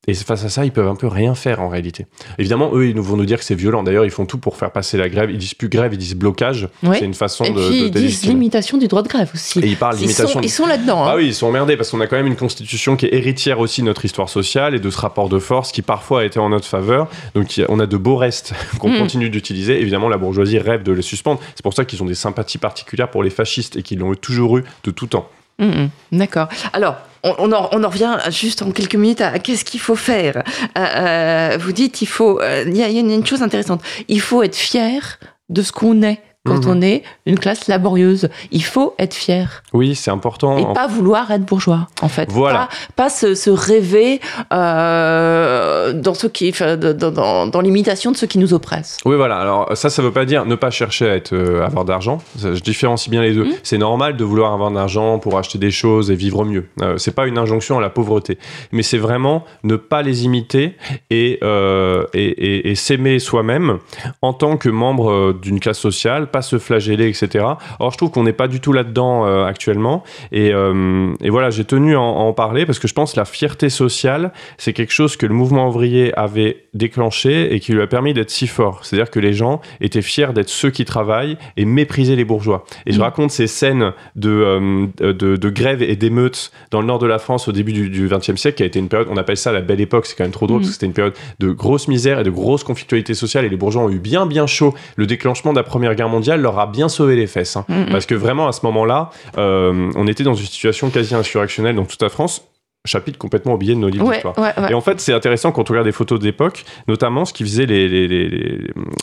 Et 0.07 0.13
face 0.13 0.45
à 0.45 0.49
ça, 0.49 0.65
ils 0.65 0.71
peuvent 0.71 0.87
un 0.87 0.95
peu 0.95 1.07
rien 1.07 1.33
faire 1.35 1.61
en 1.61 1.69
réalité. 1.69 2.05
Évidemment, 2.37 2.71
eux, 2.73 2.87
ils 2.87 2.99
vont 2.99 3.17
nous 3.17 3.25
dire 3.25 3.39
que 3.39 3.43
c'est 3.43 3.55
violent. 3.55 3.81
D'ailleurs, 3.83 4.05
ils 4.05 4.11
font 4.11 4.25
tout 4.25 4.37
pour 4.37 4.55
faire 4.57 4.71
passer 4.71 4.97
la 4.97 5.09
grève. 5.09 5.31
Ils 5.31 5.37
disent 5.37 5.53
plus 5.55 5.67
grève, 5.69 5.93
ils 5.93 5.97
disent 5.97 6.15
blocage. 6.15 6.67
C'est 6.93 7.01
une 7.05 7.13
façon 7.13 7.43
Et 7.45 7.49
de, 7.51 7.67
puis 7.69 7.79
de 7.91 7.99
ils 7.99 8.05
disent 8.05 8.25
limitation 8.27 8.77
du 8.77 8.87
droit 8.87 9.01
de 9.01 9.07
grève 9.07 9.31
aussi. 9.33 9.59
Et 9.59 9.67
ils 9.67 9.77
parlent 9.77 9.95
Ils 9.97 10.01
limitation. 10.01 10.27
sont, 10.27 10.39
de- 10.39 10.45
ils 10.45 10.49
sont 10.49 10.67
là-dedans. 10.67 11.03
hein. 11.05 11.09
ah 11.11 11.15
oui, 11.15 11.27
ils 11.27 11.33
sont 11.33 11.47
emmerdés 11.47 11.75
parce 11.77 11.89
qu'on 11.89 12.01
a 12.01 12.07
quand 12.07 12.17
même 12.17 12.27
une 12.27 12.35
constitution 12.35 12.95
qui 12.95 13.07
est 13.07 13.13
héritière 13.15 13.59
aussi 13.59 13.81
de 13.81 13.85
notre 13.87 14.05
histoire 14.05 14.29
sociale 14.29 14.75
et 14.75 14.79
de 14.79 14.89
ce 14.89 14.97
rapport 14.97 15.29
de 15.29 15.39
force 15.39 15.71
qui 15.71 15.81
parfois 15.81 16.21
a 16.21 16.23
été 16.25 16.39
en 16.39 16.49
notre 16.49 16.67
faveur. 16.67 17.07
Donc 17.33 17.47
on 17.69 17.79
a 17.79 17.85
de 17.87 17.97
beaux 17.97 18.17
restes 18.17 18.53
qu'on 18.79 18.89
Mm. 18.89 18.99
continue 18.99 19.29
d'utiliser. 19.29 19.81
Évidemment, 19.81 20.07
la 20.09 20.17
bourgeoisie 20.17 20.59
rêve 20.59 20.83
de 20.83 20.91
les 20.91 21.01
suspendre. 21.01 21.39
C'est 21.55 21.63
pour 21.63 21.73
ça 21.73 21.83
qu'ils 21.85 22.01
ont 22.03 22.05
des 22.05 22.15
sympathies 22.15 22.57
particulières 22.59 23.09
pour 23.09 23.23
les 23.23 23.29
fascistes 23.31 23.75
et 23.75 23.81
qu'ils 23.81 23.99
l'ont 23.99 24.13
toujours 24.15 24.57
eu 24.59 24.63
de 24.83 24.91
tout 24.91 25.07
temps. 25.07 25.27
Mm, 25.59 25.65
mm. 25.65 25.89
D'accord. 26.11 26.47
Alors, 26.73 26.95
on, 27.25 27.51
en, 27.51 27.89
revient 27.89 28.17
juste 28.29 28.61
en 28.61 28.71
quelques 28.71 28.95
minutes 28.95 29.21
à 29.21 29.39
qu'est-ce 29.39 29.65
qu'il 29.65 29.79
faut 29.79 29.95
faire. 29.95 30.43
Euh, 30.77 30.85
euh, 30.85 31.57
vous 31.59 31.71
dites, 31.71 32.01
il 32.01 32.07
faut. 32.07 32.39
euh, 32.41 32.63
il 32.67 32.77
y 32.77 32.83
a 32.83 32.89
une 32.89 33.25
chose 33.25 33.41
intéressante. 33.41 33.81
Il 34.07 34.21
faut 34.21 34.43
être 34.43 34.55
fier 34.55 35.19
de 35.49 35.61
ce 35.61 35.71
qu'on 35.71 36.01
est 36.01 36.21
quand 36.45 36.65
Mhm. 36.65 36.71
on 36.77 36.81
est 36.81 37.03
une 37.25 37.39
classe 37.39 37.67
laborieuse. 37.67 38.29
Il 38.51 38.63
faut 38.63 38.93
être 38.99 39.13
fier 39.13 39.63
Oui, 39.73 39.95
c'est 39.95 40.11
important. 40.11 40.57
et 40.57 40.63
En- 40.63 40.73
pas 40.73 40.87
vouloir 40.87 41.31
être 41.31 41.43
bourgeois, 41.45 41.87
en 42.01 42.07
fait. 42.07 42.29
Voilà. 42.31 42.69
Pas, 42.95 43.03
pas 43.05 43.09
se, 43.09 43.35
se 43.35 43.49
rêver 43.49 44.19
euh, 44.53 45.93
dans, 45.93 46.13
ce 46.13 46.27
qui, 46.27 46.51
dans, 46.51 47.11
dans, 47.11 47.47
dans 47.47 47.61
l'imitation 47.61 48.11
de 48.11 48.17
ceux 48.17 48.27
qui 48.27 48.37
nous 48.37 48.53
oppressent. 48.53 48.97
Oui, 49.05 49.15
voilà. 49.15 49.37
Alors, 49.37 49.69
ça, 49.75 49.89
ça 49.89 50.01
veut 50.01 50.11
pas 50.11 50.25
dire 50.25 50.45
ne 50.45 50.55
pas 50.55 50.69
chercher 50.71 51.09
à 51.09 51.15
être, 51.15 51.33
euh, 51.33 51.65
avoir 51.65 51.85
d'argent. 51.85 52.19
Je 52.39 52.59
différencie 52.61 53.09
bien 53.09 53.21
les 53.21 53.33
deux. 53.33 53.45
Mhm. 53.45 53.53
C'est 53.63 53.77
normal 53.77 54.17
de 54.17 54.23
vouloir 54.23 54.53
avoir 54.53 54.69
de 54.71 54.75
l'argent 54.75 55.19
pour 55.19 55.37
acheter 55.37 55.57
des 55.57 55.71
choses 55.71 56.11
et 56.11 56.15
vivre 56.15 56.45
mieux. 56.45 56.67
Euh, 56.81 56.97
c'est 56.97 57.13
pas 57.15 57.27
une 57.27 57.37
injonction 57.37 57.77
à 57.77 57.81
la 57.81 57.89
pauvreté. 57.89 58.37
Mais 58.71 58.83
c'est 58.83 58.97
vraiment 58.97 59.45
ne 59.63 59.75
pas 59.75 60.01
les 60.01 60.25
imiter 60.25 60.75
et, 61.09 61.39
euh, 61.43 62.05
et, 62.13 62.23
et- 62.25 62.69
et 62.71 62.75
s'aimer 62.75 63.19
soi-même 63.19 63.79
en 64.21 64.33
tant 64.33 64.57
que 64.57 64.69
membre 64.69 65.33
d'une 65.33 65.59
classe 65.59 65.79
sociale, 65.79 66.27
pas 66.35 66.41
se 66.41 66.57
flageller, 66.59 67.07
etc. 67.07 67.45
Or, 67.79 67.91
je 67.93 67.97
trouve 67.97 68.11
qu'on 68.11 68.23
n'est 68.23 68.33
pas 68.43 68.49
du 68.49 68.59
tout 68.59 68.73
là-dedans 68.73 69.25
euh, 69.25 69.45
actuellement. 69.45 70.03
Et, 70.33 70.51
euh, 70.53 71.13
et 71.21 71.29
voilà, 71.29 71.49
j'ai 71.49 71.63
tenu 71.63 71.95
à 71.95 72.01
en, 72.01 72.15
à 72.17 72.23
en 72.29 72.33
parler 72.33 72.65
parce 72.65 72.79
que 72.79 72.87
je 72.89 72.93
pense 72.93 73.13
que 73.13 73.19
la 73.19 73.25
fierté 73.25 73.69
sociale, 73.69 74.31
c'est 74.57 74.73
quelque 74.73 74.91
chose 74.99 75.15
que 75.15 75.25
le 75.25 75.33
mouvement 75.33 75.69
ouvrier 75.69 76.13
avait 76.17 76.65
déclenché 76.73 77.53
et 77.53 77.59
qui 77.61 77.71
lui 77.73 77.81
a 77.81 77.87
permis 77.87 78.13
d'être 78.13 78.31
si 78.31 78.47
fort. 78.47 78.83
C'est-à-dire 78.83 79.09
que 79.09 79.19
les 79.21 79.33
gens 79.33 79.61
étaient 79.79 80.01
fiers 80.01 80.33
d'être 80.33 80.49
ceux 80.49 80.71
qui 80.71 80.83
travaillent 80.83 81.37
et 81.55 81.63
mépriser 81.65 82.15
les 82.17 82.25
bourgeois. 82.25 82.65
Et 82.85 82.91
je 82.91 82.99
Mm. 82.99 83.01
raconte 83.03 83.31
ces 83.31 83.47
scènes 83.47 83.93
de, 84.17 84.29
euh, 84.29 84.87
de, 85.13 85.35
de 85.37 85.49
grève 85.49 85.81
et 85.81 85.95
d'émeutes 85.95 86.51
dans 86.71 86.81
le 86.81 86.87
nord 86.87 86.99
de 86.99 87.07
la 87.07 87.19
France 87.19 87.47
au 87.47 87.53
début 87.53 87.71
du 87.73 88.07
XXe 88.09 88.35
siècle, 88.35 88.57
qui 88.57 88.63
a 88.63 88.65
été 88.65 88.79
une 88.79 88.89
période, 88.89 89.07
on 89.11 89.17
appelle 89.17 89.37
ça 89.37 89.51
la 89.53 89.61
belle 89.61 89.79
époque, 89.81 90.05
c'est 90.05 90.15
quand 90.17 90.25
même 90.25 90.31
trop 90.31 90.47
drôle 90.47 90.59
Mm. 90.59 90.63
parce 90.63 90.69
que 90.71 90.73
c'était 90.73 90.85
une 90.87 90.93
période 91.01 91.13
de 91.39 91.49
grosse 91.51 91.87
misère 91.87 92.19
et 92.19 92.23
de 92.23 92.29
grosse 92.41 92.63
conflictualité 92.63 93.13
sociale 93.13 93.45
et 93.45 93.49
les 93.49 93.57
bourgeois 93.57 93.83
ont 93.83 93.89
eu 93.89 93.99
bien 93.99 94.25
bien 94.25 94.47
chaud. 94.47 94.73
Le 94.97 95.05
déclenchement 95.05 95.51
de 95.53 95.57
la 95.57 95.63
Première 95.63 95.93
Guerre 95.95 96.09
mondiale 96.09 96.24
leur 96.37 96.59
a 96.59 96.67
bien 96.67 96.89
sauvé 96.89 97.15
les 97.15 97.27
fesses. 97.27 97.55
hein. 97.55 97.65
Mm, 97.67 97.81
mm. 97.81 97.89
Parce 97.91 98.05
que 98.05 98.15
vraiment, 98.15 98.47
à 98.47 98.51
ce 98.51 98.61
moment-là, 98.65 99.09
euh, 99.37 99.91
on 99.95 100.07
était 100.07 100.23
dans 100.23 100.33
une 100.33 100.45
situation 100.45 100.89
quasi 100.89 101.15
insurrectionnelle 101.15 101.75
dans 101.75 101.85
toute 101.85 102.01
la 102.01 102.09
France. 102.09 102.47
Chapitre 102.85 103.17
complètement 103.17 103.53
oublié 103.53 103.73
de 103.75 103.79
nos 103.79 103.89
livres 103.89 104.05
Ouais, 104.07 104.15
d'histoire. 104.15 104.37
ouais, 104.37 104.51
ouais. 104.57 104.71
Et 104.71 104.73
en 104.73 104.81
fait, 104.81 104.99
c'est 104.99 105.13
intéressant 105.13 105.51
quand 105.51 105.69
on 105.69 105.73
regarde 105.73 105.87
des 105.87 105.91
photos 105.91 106.19
d'époque, 106.19 106.63
notamment 106.87 107.25
ce 107.25 107.33
qui 107.33 107.43
faisait 107.43 107.65
les, 107.65 107.87
les, 107.87 108.07
les, 108.07 108.59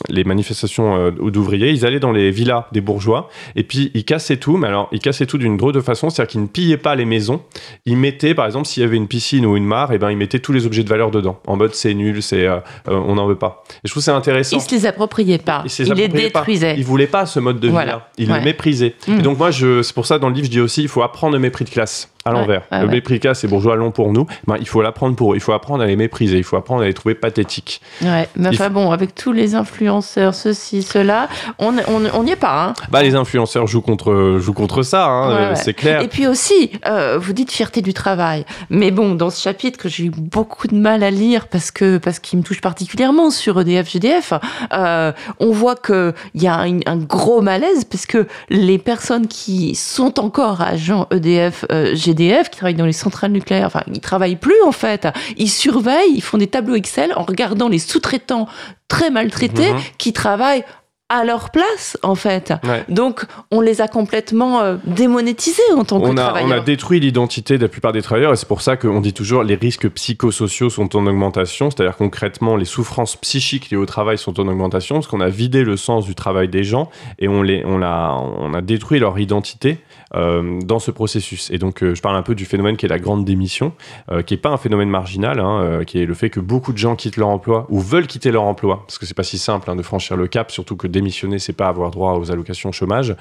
les- 0.09 0.23
manifestations 0.23 0.95
euh, 0.95 1.11
d'ouvriers. 1.11 1.69
Ils 1.71 1.85
allaient 1.85 1.99
dans 1.99 2.11
les 2.11 2.31
villas 2.31 2.65
des 2.71 2.81
bourgeois 2.81 3.29
et 3.55 3.63
puis 3.63 3.91
ils 3.93 4.05
cassaient 4.05 4.37
tout, 4.37 4.57
mais 4.57 4.67
alors 4.67 4.87
ils 4.91 4.99
cassaient 4.99 5.25
tout 5.25 5.37
d'une 5.37 5.57
drôle 5.57 5.73
de 5.73 5.81
façon, 5.81 6.09
c'est-à-dire 6.09 6.31
qu'ils 6.31 6.41
ne 6.41 6.47
pillaient 6.47 6.77
pas 6.77 6.95
les 6.95 7.05
maisons. 7.05 7.41
Ils 7.85 7.97
mettaient, 7.97 8.33
par 8.33 8.45
exemple, 8.45 8.67
s'il 8.67 8.81
y 8.83 8.85
avait 8.85 8.97
une 8.97 9.07
piscine 9.07 9.45
ou 9.45 9.55
une 9.57 9.65
mare, 9.65 9.91
et 9.91 9.97
ben 9.97 10.09
ils 10.11 10.17
mettaient 10.17 10.39
tous 10.39 10.53
les 10.53 10.65
objets 10.65 10.83
de 10.83 10.89
valeur 10.89 11.11
dedans, 11.11 11.39
en 11.47 11.57
mode 11.57 11.73
c'est 11.75 11.93
nul, 11.93 12.21
c'est 12.23 12.45
euh, 12.47 12.57
euh, 12.87 12.93
on 12.95 13.15
n'en 13.15 13.27
veut 13.27 13.35
pas. 13.35 13.63
Et 13.83 13.87
je 13.87 13.91
trouve 13.91 14.03
c'est 14.03 14.11
intéressant. 14.11 14.57
Il 14.57 14.61
se 14.61 14.73
les 14.73 14.85
appropriait 14.85 15.37
pas. 15.39 15.61
Il 15.65 15.69
se 15.69 15.83
Il, 15.83 15.89
les 15.89 15.95
les 15.95 16.03
appropriait 16.05 16.29
pas. 16.29 16.39
détruisait. 16.39 16.75
Il 16.77 16.85
voulait 16.85 17.07
pas 17.07 17.25
ce 17.25 17.39
mode 17.39 17.59
de 17.59 17.67
Voilà. 17.69 17.85
vie-là. 17.85 18.07
Il 18.17 18.31
Ouais. 18.31 18.39
le 18.39 18.45
méprisait. 18.45 18.95
Mm. 19.07 19.19
Et 19.19 19.21
donc 19.21 19.37
moi, 19.37 19.51
je, 19.51 19.81
c'est 19.81 19.93
pour 19.93 20.05
ça 20.05 20.19
dans 20.19 20.29
le 20.29 20.35
livre, 20.35 20.45
je 20.45 20.51
dis 20.51 20.59
aussi, 20.61 20.81
il 20.83 20.87
faut 20.87 21.03
apprendre 21.03 21.33
le 21.33 21.39
mépris 21.39 21.65
de 21.65 21.69
classe. 21.69 22.09
À 22.25 22.31
l'envers. 22.31 22.61
ouais, 22.71 22.79
le 22.81 22.85
ouais. 22.87 22.91
mépris 22.93 23.19
qu'a 23.19 23.33
ces 23.33 23.47
bourgeois 23.47 23.75
long 23.75 23.91
pour 23.91 24.13
nous, 24.13 24.25
ben, 24.47 24.55
il 24.59 24.67
faut 24.67 24.81
l'apprendre 24.81 25.15
pour 25.15 25.33
eux. 25.33 25.35
Il 25.35 25.41
faut 25.41 25.53
apprendre 25.53 25.83
à 25.83 25.85
les 25.87 25.95
mépriser. 25.95 26.37
Il 26.37 26.43
faut 26.43 26.55
apprendre 26.57 26.81
à 26.83 26.85
les 26.85 26.93
trouver 26.93 27.15
pathétiques. 27.15 27.81
Ouais, 28.01 28.27
mais 28.35 28.49
enfin 28.49 28.69
bon, 28.69 28.91
avec 28.91 29.13
tous 29.15 29.31
les 29.31 29.55
influenceurs, 29.55 30.33
ceci, 30.33 30.81
cela, 30.83 31.27
on 31.59 31.73
on- 31.87 32.09
on 32.13 32.23
n'y 32.23 32.31
est 32.31 32.35
pas. 32.35 32.65
Hein. 32.69 32.73
Bah, 32.91 33.03
les 33.03 33.15
influenceurs 33.15 33.67
jouent 33.67 33.81
contre, 33.81 34.37
jouent 34.39 34.53
contre 34.53 34.83
ça, 34.83 35.05
hein, 35.07 35.31
euh, 35.31 35.55
c'est 35.55 35.73
clair. 35.73 36.01
Et 36.01 36.07
puis 36.07 36.27
aussi, 36.27 36.71
euh, 36.87 37.17
vous 37.19 37.33
dites 37.33 37.51
fierté 37.51 37.81
du 37.81 37.93
travail. 37.93 38.45
Mais 38.69 38.91
bon, 38.91 39.15
dans 39.15 39.29
ce 39.29 39.41
chapitre 39.41 39.77
que 39.79 39.89
j'ai 39.89 40.05
eu 40.05 40.11
beaucoup 40.11 40.67
de 40.67 40.75
mal 40.75 41.03
à 41.03 41.11
lire 41.11 41.47
parce 41.47 41.71
que 41.71 41.97
parce 41.97 42.19
qu'il 42.19 42.39
me 42.39 42.43
touche 42.43 42.61
particulièrement 42.61 43.29
sur 43.31 43.59
EDF 43.59 43.89
GDF, 43.91 44.33
euh, 44.73 45.11
on 45.39 45.51
voit 45.51 45.75
que 45.75 46.13
il 46.35 46.43
y 46.43 46.47
a 46.47 46.55
un, 46.55 46.79
un 46.85 46.97
gros 46.97 47.41
malaise 47.41 47.83
parce 47.85 48.05
que 48.05 48.27
les 48.49 48.77
personnes 48.77 49.27
qui 49.27 49.75
sont 49.75 50.19
encore 50.19 50.61
agents 50.61 51.07
EDF 51.11 51.65
euh, 51.71 51.95
GDF, 52.13 52.49
qui 52.49 52.57
travaillent 52.57 52.75
dans 52.75 52.85
les 52.85 52.93
centrales 52.93 53.31
nucléaires, 53.31 53.67
enfin, 53.67 53.81
ils 53.91 53.99
travaillent 53.99 54.35
plus 54.35 54.61
en 54.65 54.71
fait. 54.71 55.07
Ils 55.37 55.49
surveillent, 55.49 56.13
ils 56.15 56.21
font 56.21 56.37
des 56.37 56.47
tableaux 56.47 56.75
Excel 56.75 57.13
en 57.15 57.23
regardant 57.23 57.69
les 57.69 57.79
sous-traitants 57.79 58.47
très 58.87 59.09
maltraités 59.09 59.71
Mhm. 59.73 59.79
qui 59.97 60.13
travaillent 60.13 60.63
à 61.09 61.25
leur 61.25 61.51
place 61.51 61.97
en 62.01 62.15
fait. 62.15 62.53
Ouais. 62.63 62.83
Donc, 62.89 63.25
on 63.51 63.61
les 63.61 63.81
a 63.81 63.87
complètement 63.87 64.61
euh, 64.61 64.77
démonétisés 64.85 65.61
en 65.75 65.83
tant 65.83 65.99
que 65.99 66.05
On 66.05 66.07
a, 66.07 66.11
on 66.11 66.15
travailleurs. 66.29 66.51
a 66.53 66.59
détruit 66.61 66.99
l'identité 66.99 67.57
de 67.57 67.63
la 67.63 67.67
plupart 67.67 67.91
des 67.91 68.01
travailleurs 68.01 68.33
et 68.33 68.35
c'est 68.35 68.47
pour 68.47 68.61
ça 68.61 68.77
qu'on 68.77 68.99
dit 68.99 69.13
toujours 69.13 69.43
les 69.43 69.53
risques 69.55 69.87
psychosociaux 69.89 70.69
sont 70.71 70.95
en 70.95 71.05
augmentation, 71.05 71.69
c'est-à-dire 71.69 71.97
concrètement 71.97 72.55
les 72.55 72.65
souffrances 72.65 73.15
psychiques 73.17 73.69
liées 73.69 73.77
au 73.77 73.85
travail 73.85 74.17
sont 74.17 74.39
en 74.39 74.47
augmentation 74.47 74.95
parce 74.95 75.07
qu'on 75.07 75.21
a 75.21 75.29
vidé 75.29 75.63
le 75.63 75.77
sens 75.77 76.05
du 76.05 76.15
travail 76.15 76.47
des 76.47 76.63
gens 76.63 76.89
et 77.19 77.27
on, 77.27 77.43
les, 77.43 77.63
on, 77.65 77.83
a, 77.83 78.17
on 78.39 78.53
a 78.55 78.61
détruit 78.61 78.99
leur 78.99 79.19
identité 79.19 79.79
dans 80.13 80.79
ce 80.79 80.91
processus. 80.91 81.49
Et 81.51 81.57
donc 81.57 81.83
euh, 81.83 81.95
je 81.95 82.01
parle 82.01 82.15
un 82.15 82.21
peu 82.21 82.35
du 82.35 82.45
phénomène 82.45 82.77
qui 82.77 82.85
est 82.85 82.89
la 82.89 82.99
grande 82.99 83.25
démission, 83.25 83.73
euh, 84.11 84.21
qui 84.21 84.33
est 84.33 84.37
pas 84.37 84.49
un 84.49 84.57
phénomène 84.57 84.89
marginal, 84.89 85.39
hein, 85.39 85.61
euh, 85.61 85.83
qui 85.83 85.99
est 85.99 86.05
le 86.05 86.13
fait 86.13 86.29
que 86.29 86.39
beaucoup 86.39 86.73
de 86.73 86.77
gens 86.77 86.95
quittent 86.95 87.17
leur 87.17 87.29
emploi 87.29 87.65
ou 87.69 87.79
veulent 87.79 88.07
quitter 88.07 88.31
leur 88.31 88.43
emploi, 88.43 88.83
parce 88.85 88.97
que 88.97 89.05
c'est 89.05 89.13
pas 89.13 89.23
si 89.23 89.37
simple 89.37 89.69
hein, 89.69 89.75
de 89.75 89.81
franchir 89.81 90.17
le 90.17 90.27
cap, 90.27 90.51
surtout 90.51 90.75
que 90.75 90.87
démissionner 90.87 91.39
c'est 91.39 91.53
pas 91.53 91.67
avoir 91.67 91.91
droit 91.91 92.13
aux 92.13 92.31
allocations 92.31 92.71
chômage. 92.71 93.15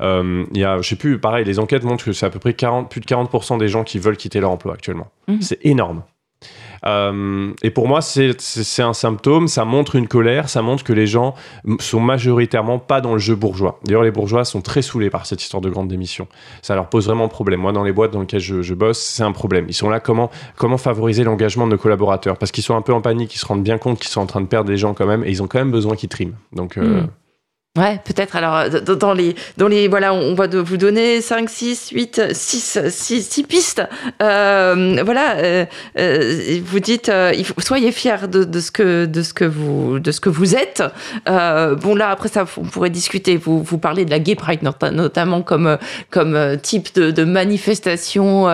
Euh, 0.00 0.44
Il 0.52 0.58
y 0.58 0.64
a, 0.64 0.80
je 0.80 0.88
sais 0.88 0.96
plus, 0.96 1.18
pareil, 1.18 1.44
les 1.44 1.58
enquêtes 1.58 1.84
montrent 1.84 2.04
que 2.04 2.12
c'est 2.12 2.26
à 2.26 2.30
peu 2.30 2.38
près 2.38 2.54
40, 2.54 2.90
plus 2.90 3.00
de 3.00 3.06
40% 3.06 3.58
des 3.58 3.68
gens 3.68 3.84
qui 3.84 3.98
veulent 3.98 4.16
quitter 4.16 4.40
leur 4.40 4.50
emploi 4.50 4.74
actuellement. 4.74 5.08
Mhm. 5.28 5.42
C'est 5.42 5.64
énorme. 5.64 6.02
Euh, 6.86 7.52
et 7.62 7.70
pour 7.70 7.88
moi, 7.88 8.00
c'est 8.02 8.82
un 8.82 8.92
symptôme, 8.92 9.48
ça 9.48 9.64
montre 9.64 9.96
une 9.96 10.08
colère, 10.08 10.48
ça 10.48 10.62
montre 10.62 10.84
que 10.84 10.92
les 10.92 11.06
gens 11.06 11.34
sont 11.80 12.00
majoritairement 12.00 12.78
pas 12.78 13.00
dans 13.00 13.14
le 13.14 13.18
jeu 13.18 13.34
bourgeois. 13.34 13.80
D'ailleurs, 13.84 14.02
les 14.02 14.10
bourgeois 14.10 14.44
sont 14.44 14.60
très 14.60 14.82
saoulés 14.82 15.10
par 15.10 15.26
cette 15.26 15.42
histoire 15.42 15.60
de 15.60 15.70
grande 15.70 15.88
démission. 15.88 16.28
Ça 16.62 16.74
leur 16.74 16.88
pose 16.88 17.06
vraiment 17.06 17.28
problème. 17.28 17.60
Moi, 17.60 17.72
dans 17.72 17.84
les 17.84 17.92
boîtes 17.92 18.10
dans 18.12 18.20
lesquelles 18.20 18.40
je, 18.40 18.74
bosse, 18.74 19.00
c'est 19.00 19.22
un 19.22 19.32
problème. 19.32 19.66
Ils 19.68 19.74
sont 19.74 19.88
là, 19.88 20.00
comment, 20.00 20.30
comment 20.56 20.78
favoriser 20.78 21.24
l'engagement 21.24 21.66
de 21.66 21.72
nos 21.72 21.78
collaborateurs? 21.78 22.36
Parce 22.36 22.52
qu'ils 22.52 22.64
sont 22.64 22.76
un 22.76 22.82
peu 22.82 22.92
en 22.92 23.00
panique, 23.00 23.34
ils 23.34 23.38
se 23.38 23.46
rendent 23.46 23.62
bien 23.62 23.78
compte 23.78 23.98
qu'ils 23.98 24.10
sont 24.10 24.20
en 24.20 24.26
train 24.26 24.40
de 24.40 24.46
perdre 24.46 24.68
des 24.68 24.76
gens 24.76 24.94
quand 24.94 25.06
même, 25.06 25.24
et 25.24 25.30
ils 25.30 25.42
ont 25.42 25.46
quand 25.46 25.58
même 25.58 25.70
besoin 25.70 25.96
qu'ils 25.96 26.08
triment. 26.08 26.34
Donc, 26.52 26.76
euh, 26.76 27.02
Mhm. 27.02 27.08
Ouais, 27.76 28.00
peut-être. 28.04 28.36
Alors, 28.36 28.70
dans 28.70 29.12
les, 29.14 29.34
dans 29.56 29.66
les, 29.66 29.88
voilà, 29.88 30.14
on 30.14 30.34
va 30.34 30.46
vous 30.46 30.76
donner 30.76 31.20
5, 31.20 31.50
6, 31.50 31.88
8, 31.90 32.22
6, 32.32 32.78
6, 32.88 33.28
6 33.28 33.42
pistes. 33.42 33.82
Euh, 34.22 35.02
voilà, 35.04 35.38
euh, 35.38 35.66
euh, 35.98 36.60
vous 36.64 36.78
dites, 36.78 37.08
euh, 37.08 37.32
il 37.36 37.44
faut, 37.44 37.60
soyez 37.60 37.90
fiers 37.90 38.28
de, 38.28 38.44
de 38.44 38.60
ce 38.60 38.70
que, 38.70 39.06
de 39.06 39.22
ce 39.22 39.34
que 39.34 39.44
vous, 39.44 39.98
de 39.98 40.12
ce 40.12 40.20
que 40.20 40.28
vous 40.28 40.54
êtes. 40.54 40.84
Euh, 41.28 41.74
bon, 41.74 41.96
là, 41.96 42.10
après 42.10 42.28
ça, 42.28 42.44
on 42.58 42.62
pourrait 42.62 42.90
discuter. 42.90 43.36
Vous, 43.36 43.60
vous 43.64 43.78
parlez 43.78 44.04
de 44.04 44.10
la 44.10 44.20
Gay 44.20 44.36
Pride, 44.36 44.62
not- 44.62 44.90
notamment 44.92 45.42
comme, 45.42 45.76
comme 46.10 46.56
type 46.62 46.94
de, 46.94 47.10
de 47.10 47.24
manifestation. 47.24 48.44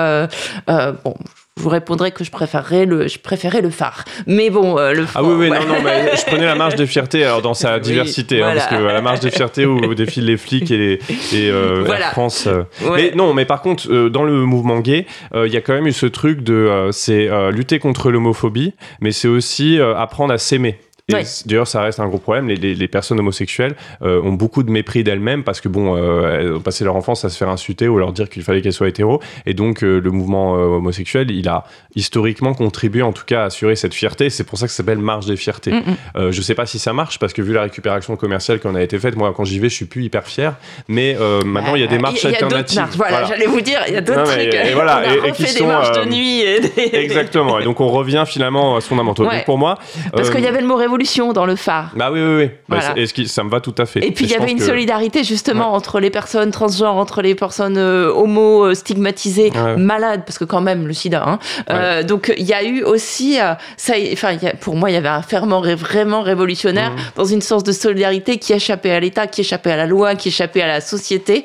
Bon, 0.66 1.14
vous 1.60 1.68
répondrai 1.68 2.10
que 2.12 2.24
je 2.24 2.30
préférerais 2.30 2.86
le, 2.86 3.08
je 3.08 3.18
préférais 3.18 3.60
le 3.60 3.70
phare. 3.70 4.04
Mais 4.26 4.50
bon, 4.50 4.78
euh, 4.78 4.92
le 4.92 5.02
Ah 5.04 5.06
phare, 5.06 5.24
oui, 5.24 5.34
oui, 5.38 5.48
ouais. 5.50 5.58
non, 5.60 5.66
non, 5.66 5.82
mais 5.84 6.16
je 6.16 6.24
prenais 6.24 6.46
la 6.46 6.54
marge 6.54 6.74
de 6.76 6.86
fierté 6.86 7.24
alors 7.24 7.42
dans 7.42 7.54
sa 7.54 7.74
Oui, 7.76 7.80
diversité, 7.82 8.42
hein, 8.42 8.52
parce 8.54 8.66
que 8.68 8.74
à 8.86 8.92
la 8.92 9.00
marge 9.02 9.20
de 9.20 9.30
fierté 9.30 9.66
où 9.66 9.94
défilent 9.94 10.26
les 10.26 10.36
flics 10.36 10.70
et, 10.70 10.76
les, 10.76 10.92
et 11.32 11.50
euh, 11.50 11.82
Voilà. 11.84 12.06
Air 12.06 12.12
France. 12.12 12.46
euh. 12.46 12.62
Ouais. 12.82 13.10
Mais 13.10 13.12
non, 13.16 13.34
mais 13.34 13.44
par 13.44 13.62
contre, 13.62 13.90
euh, 13.90 14.08
dans 14.10 14.22
le 14.24 14.32
mouvement 14.44 14.80
gay, 14.80 15.06
il 15.34 15.52
y 15.52 15.56
a 15.56 15.60
quand 15.60 15.74
même 15.74 15.86
eu 15.86 15.92
ce 15.92 16.06
truc 16.06 16.42
de, 16.42 16.88
c'est 16.92 17.28
lutter 17.52 17.78
contre 17.78 18.10
l'homophobie, 18.10 18.74
mais 19.00 19.12
c'est 19.12 19.28
aussi 19.28 19.78
apprendre 19.96 20.32
à 20.32 20.38
s'aimer. 20.38 20.78
Et 21.10 21.14
Ouais. 21.14 21.24
c- 21.24 21.44
D'ailleurs, 21.46 21.66
ça 21.68 21.82
reste 21.82 22.00
un 22.00 22.08
gros 22.08 22.18
problème. 22.18 22.48
Les, 22.48 22.56
les- 22.56 22.74
les 22.74 22.88
personnes 22.88 23.18
homosexuelles 23.18 23.74
euh, 24.02 24.20
ont 24.22 24.32
beaucoup 24.32 24.62
de 24.62 24.70
mépris 24.70 25.02
d'elles-mêmes 25.04 25.44
parce 25.44 25.60
que, 25.60 25.68
bon, 25.68 25.96
euh, 25.96 26.38
elles 26.40 26.52
ont 26.54 26.60
passé 26.60 26.84
leur 26.84 26.96
enfance 26.96 27.24
à 27.24 27.28
se 27.28 27.36
faire 27.36 27.48
insulter 27.48 27.88
ou 27.88 27.98
leur 27.98 28.12
dire 28.12 28.28
qu'il 28.28 28.42
fallait 28.42 28.62
qu'elles 28.62 28.72
soient 28.72 28.88
hétéros. 28.88 29.20
Et 29.46 29.54
donc, 29.54 29.82
euh, 29.82 30.00
le 30.00 30.10
mouvement 30.10 30.52
homosexuel, 30.52 31.30
il 31.30 31.48
a 31.48 31.64
historiquement 31.96 32.54
contribué, 32.54 33.02
en 33.02 33.12
tout 33.12 33.24
cas, 33.26 33.42
à 33.42 33.44
assurer 33.46 33.76
cette 33.76 33.94
fierté. 33.94 34.30
C'est 34.30 34.44
pour 34.44 34.58
ça 34.58 34.66
que 34.66 34.72
ça 34.72 34.78
s'appelle 34.78 34.98
marge 34.98 35.26
des 35.26 35.36
fiertés. 35.36 35.72
Mm, 35.72 35.76
mm. 35.78 35.96
Euh, 36.16 36.32
je 36.32 36.42
sais 36.42 36.54
pas 36.54 36.66
si 36.66 36.78
ça 36.78 36.92
marche 36.92 37.18
parce 37.18 37.32
que 37.32 37.42
vu 37.42 37.52
la 37.52 37.62
récupération 37.62 38.16
commerciale 38.16 38.60
qui 38.60 38.66
en 38.66 38.74
a 38.74 38.82
été 38.82 38.98
faite, 38.98 39.16
moi, 39.16 39.32
quand 39.36 39.44
j'y 39.44 39.58
vais, 39.58 39.68
je 39.68 39.74
suis 39.74 39.84
plus 39.86 40.04
hyper 40.04 40.24
fier. 40.26 40.54
Mais 40.88 41.16
maintenant, 41.44 41.74
il 41.74 41.80
y 41.80 41.84
a 41.84 41.88
des 41.88 41.98
marches 41.98 42.22
Il 42.24 42.30
y 42.30 42.34
a 42.34 42.38
alternatives. 42.38 42.78
marches, 42.78 42.96
Voilà, 42.96 43.24
j'allais 43.24 43.46
vous 43.46 43.60
dire, 43.60 43.80
il 43.88 43.94
y 43.94 43.96
a 43.96 44.00
d'autres 44.00 44.24
trucs. 44.24 44.54
et 44.54 44.72
voilà, 44.74 45.02
on 45.04 45.08
a 45.08 45.26
et- 45.26 45.28
et 45.30 45.32
qui 45.32 45.42
des 45.42 45.48
sont, 45.48 45.66
marches 45.66 45.92
de 45.92 46.04
nuit. 46.08 46.40
Et 46.40 46.60
des- 46.60 46.96
Exactement. 46.96 47.58
Et 47.58 47.64
donc, 47.64 47.80
on 47.80 47.88
revient 47.88 48.24
finalement 48.26 48.76
à 48.76 48.80
ce 48.80 48.88
fondamentaux. 48.88 49.24
Ouais. 49.26 49.36
Donc, 49.36 49.44
pour 49.44 49.58
moi. 49.58 49.78
Parce 50.12 50.30
qu'il 50.30 50.40
y 50.40 50.46
avait 50.46 50.60
le 50.60 50.66
mot 50.66 50.76
révolution 50.76 50.99
dans 51.34 51.46
le 51.46 51.56
phare. 51.56 51.92
Bah 51.96 52.10
oui, 52.12 52.20
oui, 52.20 52.34
oui. 52.36 52.46
Bah, 52.68 52.76
Voilà. 52.78 52.94
c'est- 52.94 53.00
et 53.00 53.06
ce 53.06 53.14
qui- 53.14 53.28
ça 53.28 53.42
me 53.42 53.50
va 53.50 53.60
tout 53.60 53.74
à 53.78 53.86
fait. 53.86 54.04
Et 54.04 54.10
puis 54.12 54.24
il 54.26 54.30
y 54.30 54.34
avait 54.34 54.50
une 54.50 54.58
que- 54.58 54.64
solidarité 54.64 55.24
justement 55.24 55.72
entre 55.74 55.98
les 56.00 56.10
personnes 56.10 56.50
transgenres, 56.50 56.96
entre 56.96 57.22
les 57.22 57.34
personnes 57.34 57.76
euh, 57.78 58.12
homo 58.12 58.64
euh, 58.66 58.74
stigmatisées, 58.74 59.50
Ouais. 59.54 59.76
malades, 59.76 60.22
parce 60.26 60.38
que 60.38 60.44
quand 60.44 60.60
même 60.60 60.86
le 60.86 60.92
sida. 60.92 61.22
Hein. 61.26 61.38
Euh, 61.70 62.02
donc 62.02 62.32
il 62.36 62.44
y 62.46 62.52
a 62.52 62.62
eu 62.64 62.82
aussi, 62.82 63.38
ça, 63.76 63.94
enfin 64.12 64.36
pour 64.60 64.76
moi 64.76 64.90
il 64.90 64.94
y 64.94 64.96
avait 64.96 65.08
un 65.08 65.22
ferment 65.22 65.60
vraiment 65.74 66.22
révolutionnaire 66.22 66.90
Mhm. 66.90 66.96
dans 67.16 67.24
une 67.24 67.40
sorte 67.42 67.66
de 67.66 67.72
solidarité 67.72 68.38
qui 68.38 68.52
échappait 68.52 68.90
à 68.92 69.00
l'État, 69.00 69.26
qui 69.26 69.40
échappait 69.40 69.72
à 69.72 69.76
la 69.76 69.86
loi, 69.86 70.14
qui 70.14 70.28
échappait 70.28 70.62
à 70.62 70.66
la 70.68 70.80
société. 70.80 71.44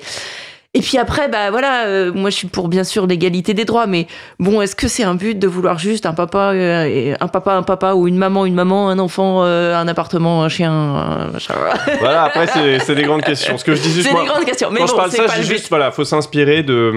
Et 0.76 0.82
puis 0.82 0.98
après, 0.98 1.30
bah 1.30 1.52
voilà, 1.52 1.86
euh, 1.86 2.12
moi 2.14 2.30
je 2.30 2.36
suis 2.36 2.48
pour 2.48 2.68
bien 2.68 2.84
sûr 2.84 3.08
l'égalité 3.08 3.54
des 3.54 3.64
droits, 3.64 3.88
mais 3.88 4.08
bon, 4.40 4.62
est-ce 4.62 4.76
que 4.76 4.90
c'est 4.90 5.06
un 5.06 5.16
but 5.16 5.40
de 5.40 5.48
vouloir 5.48 5.80
juste 5.80 6.06
un 6.06 6.12
papa, 6.12 6.52
euh, 6.54 7.16
un 7.18 7.28
papa, 7.30 7.54
un 7.54 7.64
papa 7.64 7.94
ou 7.94 8.10
une 8.10 8.18
maman, 8.18 8.46
une 8.46 8.56
maman, 8.56 8.90
un 8.90 9.00
enfant, 9.00 9.46
euh, 9.46 9.74
un 9.74 9.88
appartement, 9.88 10.44
un 10.44 10.50
chien, 10.50 10.74
un 10.74 11.28
machin. 11.32 11.54
Voilà, 12.02 12.24
après, 12.26 12.48
c'est 12.48 12.80
c'est 12.80 12.94
des 12.94 13.04
grandes 13.04 13.22
questions. 13.22 13.58
Ce 13.58 13.64
que 13.64 13.74
je 13.74 13.82
dis 13.82 13.90
juste, 13.90 14.10
C'est 14.10 14.22
des 14.22 14.28
grandes 14.28 14.44
questions, 14.44 14.70
mais 14.70 14.82
quand 14.82 14.88
bon, 14.88 14.92
je 14.92 14.98
parle 14.98 15.12
c'est 15.12 15.26
ça, 15.26 15.38
but. 15.38 15.44
juste, 15.44 15.70
voilà, 15.70 15.92
faut 15.92 16.04
s'inspirer 16.04 16.62
de. 16.62 16.92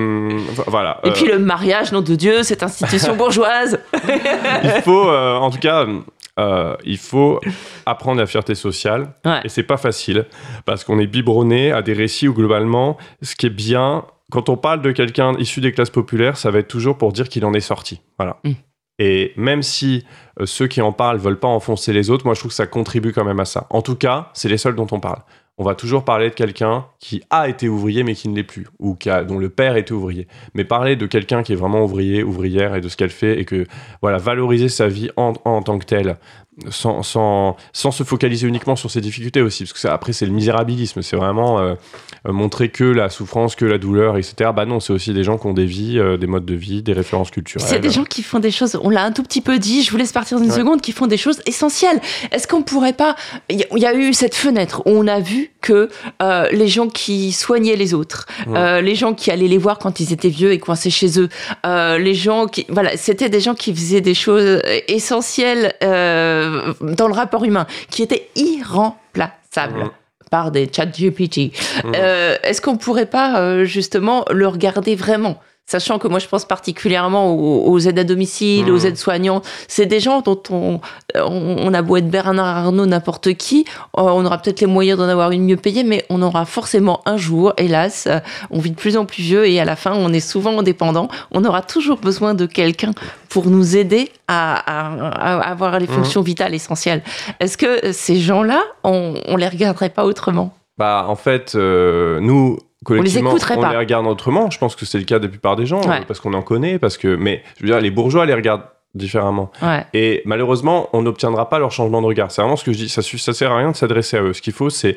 Voilà. 0.66 0.98
Et 1.04 1.12
puis 1.12 1.26
le 1.26 1.38
mariage, 1.38 1.92
nom 1.92 2.00
de 2.00 2.16
Dieu, 2.16 2.42
cette 2.42 2.64
institution 2.64 3.14
bourgeoise. 3.14 3.78
il 4.02 4.82
faut, 4.82 5.08
en 5.08 5.50
tout 5.50 5.60
cas, 5.60 5.86
euh, 6.38 6.76
il 6.84 6.98
faut 6.98 7.40
apprendre 7.86 8.20
la 8.20 8.26
fierté 8.26 8.54
sociale. 8.54 9.14
Ouais. 9.24 9.40
Et 9.44 9.48
c'est 9.48 9.62
pas 9.62 9.76
facile 9.76 10.26
parce 10.64 10.84
qu'on 10.84 10.98
est 10.98 11.06
biberonné 11.06 11.72
à 11.72 11.82
des 11.82 11.92
récits 11.92 12.28
où 12.28 12.34
globalement, 12.34 12.96
ce 13.22 13.34
qui 13.34 13.46
est 13.46 13.50
bien, 13.50 14.04
quand 14.30 14.48
on 14.48 14.56
parle 14.56 14.82
de 14.82 14.92
quelqu'un 14.92 15.34
issu 15.38 15.60
des 15.60 15.72
classes 15.72 15.90
populaires, 15.90 16.36
ça 16.36 16.50
va 16.50 16.60
être 16.60 16.68
toujours 16.68 16.96
pour 16.96 17.12
dire 17.12 17.28
qu'il 17.28 17.44
en 17.44 17.54
est 17.54 17.60
sorti. 17.60 18.00
Voilà. 18.18 18.38
Mm. 18.44 18.52
Et 19.00 19.32
même 19.36 19.62
si 19.62 20.04
euh, 20.40 20.46
ceux 20.46 20.66
qui 20.66 20.80
en 20.80 20.92
parlent 20.92 21.18
veulent 21.18 21.38
pas 21.38 21.48
enfoncer 21.48 21.92
les 21.92 22.10
autres, 22.10 22.24
moi 22.24 22.34
je 22.34 22.40
trouve 22.40 22.50
que 22.50 22.56
ça 22.56 22.66
contribue 22.66 23.12
quand 23.12 23.24
même 23.24 23.40
à 23.40 23.44
ça. 23.44 23.66
En 23.70 23.82
tout 23.82 23.96
cas, 23.96 24.30
c'est 24.34 24.48
les 24.48 24.58
seuls 24.58 24.74
dont 24.74 24.88
on 24.90 25.00
parle. 25.00 25.22
On 25.58 25.64
va 25.64 25.74
toujours 25.74 26.04
parler 26.04 26.30
de 26.30 26.34
quelqu'un 26.34 26.86
qui 27.00 27.22
a 27.30 27.48
été 27.48 27.68
ouvrier 27.68 28.04
mais 28.04 28.14
qui 28.14 28.28
ne 28.28 28.36
l'est 28.36 28.44
plus, 28.44 28.68
ou 28.78 28.96
dont 29.26 29.38
le 29.38 29.48
père 29.48 29.76
était 29.76 29.92
ouvrier. 29.92 30.28
Mais 30.54 30.64
parler 30.64 30.94
de 30.94 31.06
quelqu'un 31.06 31.42
qui 31.42 31.52
est 31.52 31.56
vraiment 31.56 31.82
ouvrier, 31.82 32.22
ouvrière 32.22 32.76
et 32.76 32.80
de 32.80 32.88
ce 32.88 32.96
qu'elle 32.96 33.10
fait 33.10 33.40
et 33.40 33.44
que 33.44 33.66
voilà 34.00 34.18
valoriser 34.18 34.68
sa 34.68 34.86
vie 34.86 35.10
en 35.16 35.32
tant 35.34 35.78
que 35.78 35.84
telle, 35.84 36.16
sans, 36.70 37.02
sans, 37.02 37.56
sans 37.72 37.90
se 37.90 38.02
focaliser 38.02 38.46
uniquement 38.48 38.76
sur 38.76 38.90
ses 38.90 39.00
difficultés 39.00 39.40
aussi, 39.42 39.64
parce 39.64 39.72
que 39.72 39.78
ça, 39.78 39.92
après 39.94 40.12
c'est 40.12 40.26
le 40.26 40.32
misérabilisme, 40.32 41.02
c'est 41.02 41.16
vraiment 41.16 41.58
euh, 41.60 41.74
euh, 42.26 42.32
montrer 42.32 42.68
que 42.70 42.84
la 42.84 43.08
souffrance, 43.10 43.54
que 43.54 43.64
la 43.64 43.78
douleur, 43.78 44.16
etc. 44.16 44.50
Bah 44.54 44.64
non, 44.66 44.80
c'est 44.80 44.92
aussi 44.92 45.12
des 45.14 45.22
gens 45.24 45.38
qui 45.38 45.46
ont 45.46 45.52
des 45.54 45.66
vies, 45.66 45.98
euh, 45.98 46.16
des 46.16 46.26
modes 46.26 46.44
de 46.46 46.54
vie, 46.54 46.82
des 46.82 46.92
références 46.92 47.30
culturelles. 47.30 47.66
C'est 47.68 47.78
des 47.80 47.90
gens 47.90 48.04
qui 48.04 48.22
font 48.22 48.38
des 48.40 48.50
choses, 48.50 48.78
on 48.82 48.90
l'a 48.90 49.04
un 49.04 49.12
tout 49.12 49.22
petit 49.22 49.40
peu 49.40 49.58
dit, 49.58 49.82
je 49.82 49.90
vous 49.90 49.96
laisse 49.96 50.12
partir 50.12 50.38
une 50.38 50.50
Ouais. 50.50 50.56
seconde, 50.56 50.80
qui 50.80 50.92
font 50.92 51.06
des 51.06 51.16
choses 51.16 51.40
essentielles. 51.46 52.00
Est-ce 52.32 52.48
qu'on 52.48 52.62
pourrait 52.62 52.92
pas. 52.92 53.14
Il 53.50 53.58
y, 53.58 53.62
a- 53.62 53.66
il 53.76 53.82
y 53.82 53.86
a 53.86 53.94
eu 53.94 54.12
cette 54.12 54.34
fenêtre 54.34 54.82
où 54.86 54.90
on 54.90 55.06
a 55.06 55.20
vu 55.20 55.50
que 55.60 55.88
euh, 56.22 56.48
les 56.52 56.68
gens 56.68 56.88
qui 56.88 57.32
soignaient 57.32 57.76
les 57.76 57.94
autres, 57.94 58.26
Ouais. 58.46 58.82
les 58.82 58.94
gens 58.94 59.14
qui 59.14 59.30
allaient 59.30 59.48
les 59.48 59.58
voir 59.58 59.78
quand 59.78 60.00
ils 60.00 60.12
étaient 60.12 60.28
vieux 60.28 60.52
et 60.52 60.58
coincés 60.58 60.90
chez 60.90 61.20
eux, 61.20 61.28
les 61.64 62.14
gens 62.14 62.46
qui. 62.46 62.66
Voilà, 62.68 62.96
c'était 62.96 63.28
des 63.28 63.40
gens 63.40 63.54
qui 63.54 63.74
faisaient 63.74 64.00
des 64.00 64.14
choses 64.14 64.60
essentielles 64.88 65.74
euh, 66.48 66.72
dans 66.94 67.08
le 67.08 67.14
rapport 67.14 67.44
humain, 67.44 67.66
qui 67.90 68.02
étaient 68.02 68.28
irremplaçables. 68.36 69.84
Mhm. 69.84 69.90
par 70.30 70.50
des 70.50 70.70
chat 70.70 70.84
GPT. 70.86 71.52
Mhm. 71.84 71.92
Euh, 71.96 72.36
Est-ce 72.42 72.60
qu'on 72.60 72.76
pourrait 72.76 73.06
pas 73.06 73.40
euh, 73.40 73.64
justement 73.64 74.26
le 74.30 74.46
regarder 74.46 74.94
vraiment? 74.94 75.40
Sachant 75.70 75.98
que 75.98 76.08
moi, 76.08 76.18
je 76.18 76.26
pense 76.26 76.46
particulièrement 76.46 77.30
aux, 77.34 77.78
aides 77.78 77.98
à 77.98 78.04
domicile, 78.04 78.70
aux 78.70 78.80
mmh. 78.80 78.86
aides-soignants. 78.86 79.42
C'est 79.68 79.84
des 79.84 80.00
gens 80.00 80.22
dont 80.22 80.42
on, 80.48 80.80
on, 81.14 81.74
a 81.74 81.82
beau 81.82 81.98
être 81.98 82.08
Bernard 82.08 82.56
Arnault, 82.56 82.86
n'importe 82.86 83.34
qui, 83.34 83.66
euh, 83.98 84.00
on 84.00 84.24
aura 84.24 84.38
peut-être 84.38 84.60
les 84.62 84.66
moyens 84.66 84.98
d'en 84.98 85.06
avoir 85.08 85.30
une 85.30 85.44
mieux 85.44 85.58
payée, 85.58 85.84
mais 85.84 86.06
on 86.08 86.22
aura 86.22 86.46
forcément 86.46 87.02
un 87.04 87.18
jour, 87.18 87.52
hélas, 87.58 88.06
euh, 88.06 88.18
on 88.50 88.60
vit 88.60 88.70
de 88.70 88.76
plus 88.76 88.96
en 88.96 89.04
plus 89.04 89.22
vieux 89.22 89.46
et 89.46 89.60
à 89.60 89.66
la 89.66 89.76
fin, 89.76 89.92
on 89.92 90.10
est 90.10 90.20
souvent 90.20 90.58
indépendant. 90.58 91.08
On 91.32 91.44
aura 91.44 91.60
toujours 91.60 91.98
besoin 91.98 92.32
de 92.32 92.46
quelqu'un 92.46 92.92
pour 93.28 93.48
nous 93.48 93.76
aider 93.76 94.10
à, 94.26 94.54
avoir 95.50 95.78
les 95.78 95.86
mmh. 95.86 95.90
fonctions 95.90 96.22
vitales 96.22 96.54
essentielles. 96.54 97.02
Est-ce 97.40 97.58
que 97.58 97.92
ces 97.92 98.16
gens-là, 98.16 98.62
on, 98.84 99.16
on 99.26 99.36
les 99.36 99.48
regarderait 99.48 99.90
pas 99.90 100.06
autrement? 100.06 100.54
Bah, 100.78 101.06
en 101.08 101.16
fait, 101.16 101.56
euh, 101.56 102.20
nous, 102.20 102.56
collectivement, 102.84 103.30
on 103.30 103.70
les, 103.70 103.76
regarde 103.76 104.06
autrement. 104.06 104.50
Je 104.50 104.58
pense 104.58 104.76
que 104.76 104.84
c'est 104.84 104.98
le 104.98 105.04
cas 105.04 105.18
de 105.18 105.24
la 105.24 105.30
plupart 105.30 105.56
des 105.56 105.66
gens, 105.66 105.80
parce 106.06 106.20
qu'on 106.20 106.34
en 106.34 106.42
connaît, 106.42 106.78
parce 106.78 106.96
que. 106.96 107.16
Mais 107.16 107.42
je 107.58 107.62
veux 107.64 107.68
dire, 107.70 107.80
les 107.80 107.90
bourgeois 107.90 108.26
les 108.26 108.34
regardent 108.34 108.64
différemment. 108.94 109.50
Et 109.94 110.22
malheureusement, 110.24 110.88
on 110.92 111.02
n'obtiendra 111.02 111.48
pas 111.48 111.58
leur 111.58 111.70
changement 111.70 112.00
de 112.00 112.06
regard. 112.06 112.30
C'est 112.30 112.42
vraiment 112.42 112.56
ce 112.56 112.64
que 112.64 112.72
je 112.72 112.78
dis. 112.78 112.88
Ça, 112.88 113.02
ça 113.02 113.32
sert 113.32 113.52
à 113.52 113.58
rien 113.58 113.70
de 113.70 113.76
s'adresser 113.76 114.16
à 114.16 114.22
eux. 114.22 114.32
Ce 114.32 114.42
qu'il 114.42 114.52
faut, 114.52 114.70
c'est 114.70 114.96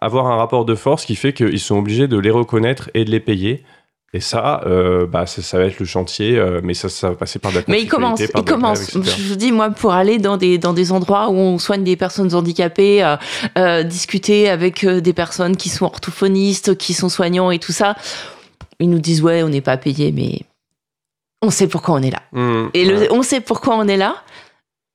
avoir 0.00 0.26
un 0.26 0.36
rapport 0.36 0.64
de 0.64 0.74
force 0.74 1.04
qui 1.04 1.16
fait 1.16 1.32
qu'ils 1.32 1.60
sont 1.60 1.78
obligés 1.78 2.08
de 2.08 2.18
les 2.18 2.30
reconnaître 2.30 2.90
et 2.94 3.04
de 3.04 3.10
les 3.10 3.20
payer. 3.20 3.64
Et 4.14 4.20
ça, 4.20 4.62
euh, 4.66 5.06
bah, 5.06 5.24
ça, 5.26 5.58
va 5.58 5.64
être 5.64 5.80
le 5.80 5.86
chantier, 5.86 6.36
euh, 6.36 6.60
mais 6.62 6.74
ça, 6.74 6.90
ça 6.90 7.10
va 7.10 7.14
passer 7.14 7.38
par 7.38 7.50
de 7.50 7.58
la 7.58 7.62
Mais 7.66 7.80
il 7.80 7.88
commence, 7.88 8.20
il 8.20 8.44
commence. 8.44 8.90
je 8.92 9.28
vous 9.28 9.36
dis, 9.36 9.52
moi, 9.52 9.70
pour 9.70 9.94
aller 9.94 10.18
dans 10.18 10.36
des, 10.36 10.58
dans 10.58 10.74
des 10.74 10.92
endroits 10.92 11.30
où 11.30 11.34
on 11.34 11.58
soigne 11.58 11.82
des 11.82 11.96
personnes 11.96 12.34
handicapées, 12.34 13.16
euh, 13.56 13.82
discuter 13.84 14.50
avec 14.50 14.84
des 14.84 15.12
personnes 15.14 15.56
qui 15.56 15.70
sont 15.70 15.86
orthophonistes, 15.86 16.76
qui 16.76 16.92
sont 16.92 17.08
soignants 17.08 17.50
et 17.50 17.58
tout 17.58 17.72
ça, 17.72 17.96
ils 18.80 18.90
nous 18.90 18.98
disent, 18.98 19.22
ouais, 19.22 19.42
on 19.42 19.48
n'est 19.48 19.62
pas 19.62 19.78
payé, 19.78 20.12
mais 20.12 20.40
on 21.40 21.50
sait 21.50 21.66
pourquoi 21.66 21.94
on 21.94 22.02
est 22.02 22.10
là. 22.10 22.22
Mmh, 22.32 22.68
et 22.74 22.84
le, 22.84 23.12
on 23.12 23.22
sait 23.22 23.40
pourquoi 23.40 23.76
on 23.76 23.88
est 23.88 23.96
là, 23.96 24.16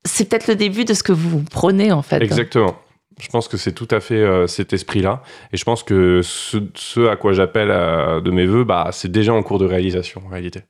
c'est 0.05 0.29
peut-être 0.29 0.47
le 0.47 0.55
début 0.55 0.85
de 0.85 0.93
ce 0.93 1.01
que 1.01 1.11
vous 1.11 1.41
prenez, 1.41 1.91
en 1.91 2.03
fait. 2.03 2.21
Exactement. 2.21 2.75
Je 3.19 3.29
pense 3.29 3.47
que 3.47 3.57
c'est 3.57 3.73
tout 3.73 3.87
à 3.91 3.99
fait 3.99 4.15
euh, 4.15 4.47
cet 4.47 4.73
esprit-là. 4.73 5.23
Et 5.51 5.57
je 5.57 5.63
pense 5.63 5.83
que 5.83 6.21
ce, 6.23 7.07
à 7.07 7.15
quoi 7.15 7.33
j'appelle 7.33 7.71
euh, 7.71 8.21
de 8.21 8.31
mes 8.31 8.45
voeux, 8.45 8.63
bah, 8.63 8.89
c'est 8.91 9.11
déjà 9.11 9.33
en 9.33 9.41
cours 9.43 9.59
de 9.59 9.65
réalisation 9.65 10.21
en 10.25 10.29
réalité. 10.29 10.61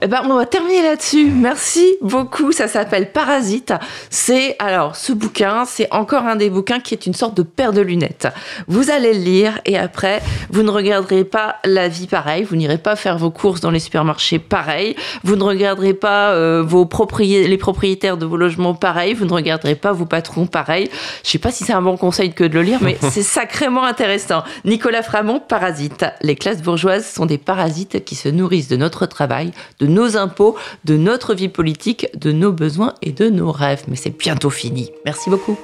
Eh 0.00 0.08
ben, 0.08 0.22
on 0.24 0.34
va 0.34 0.46
terminer 0.46 0.82
là-dessus. 0.82 1.30
Merci 1.30 1.96
beaucoup. 2.00 2.50
Ça 2.50 2.66
s'appelle 2.66 3.12
Parasite. 3.12 3.74
C'est, 4.08 4.56
alors, 4.58 4.96
ce 4.96 5.12
bouquin, 5.12 5.64
c'est 5.66 5.86
encore 5.92 6.26
un 6.26 6.34
des 6.34 6.48
bouquins 6.48 6.80
qui 6.80 6.94
est 6.94 7.04
une 7.06 7.12
sorte 7.12 7.36
de 7.36 7.42
paire 7.42 7.74
de 7.74 7.82
lunettes. 7.82 8.26
Vous 8.66 8.90
allez 8.90 9.12
le 9.12 9.20
lire 9.20 9.60
et 9.66 9.78
après, 9.78 10.22
vous 10.50 10.62
ne 10.62 10.70
regarderez 10.70 11.24
pas 11.24 11.56
la 11.64 11.88
vie 11.88 12.06
pareil. 12.06 12.42
Vous 12.42 12.56
n'irez 12.56 12.78
pas 12.78 12.96
faire 12.96 13.18
vos 13.18 13.30
courses 13.30 13.60
dans 13.60 13.70
les 13.70 13.78
supermarchés 13.78 14.38
pareil. 14.38 14.96
Vous 15.24 15.36
ne 15.36 15.44
regarderez 15.44 15.94
pas 15.94 16.30
euh, 16.30 16.64
vos 16.66 16.88
les 17.20 17.58
propriétaires 17.58 18.16
de 18.16 18.24
vos 18.24 18.38
logements 18.38 18.74
pareil. 18.74 19.12
Vous 19.12 19.26
ne 19.26 19.32
regarderez 19.32 19.74
pas 19.74 19.92
vos 19.92 20.06
patrons 20.06 20.46
pareil. 20.46 20.90
Je 21.22 21.30
sais 21.30 21.38
pas 21.38 21.52
si 21.52 21.64
c'est 21.64 21.74
un 21.74 21.82
bon 21.82 21.98
conseil 21.98 22.32
que 22.32 22.44
de 22.44 22.54
le 22.54 22.62
lire, 22.62 22.78
mais 22.80 22.96
c'est 23.10 23.22
sacrément 23.22 23.84
intéressant. 23.84 24.42
Nicolas 24.64 25.02
Framont, 25.02 25.38
Parasite. 25.38 26.06
Les 26.22 26.34
classes 26.34 26.62
bourgeoises 26.62 27.06
sont 27.06 27.26
des 27.26 27.38
parasites 27.38 28.04
qui 28.04 28.14
se 28.14 28.30
nourrissent 28.30 28.68
de 28.68 28.76
notre 28.76 29.06
travail, 29.06 29.52
de 29.78 29.81
nos 29.86 30.16
impôts, 30.16 30.56
de 30.84 30.96
notre 30.96 31.34
vie 31.34 31.48
politique, 31.48 32.08
de 32.18 32.32
nos 32.32 32.52
besoins 32.52 32.94
et 33.02 33.12
de 33.12 33.28
nos 33.28 33.52
rêves. 33.52 33.84
Mais 33.88 33.96
c'est 33.96 34.16
bientôt 34.16 34.50
fini. 34.50 34.90
Merci 35.04 35.30
beaucoup. 35.30 35.56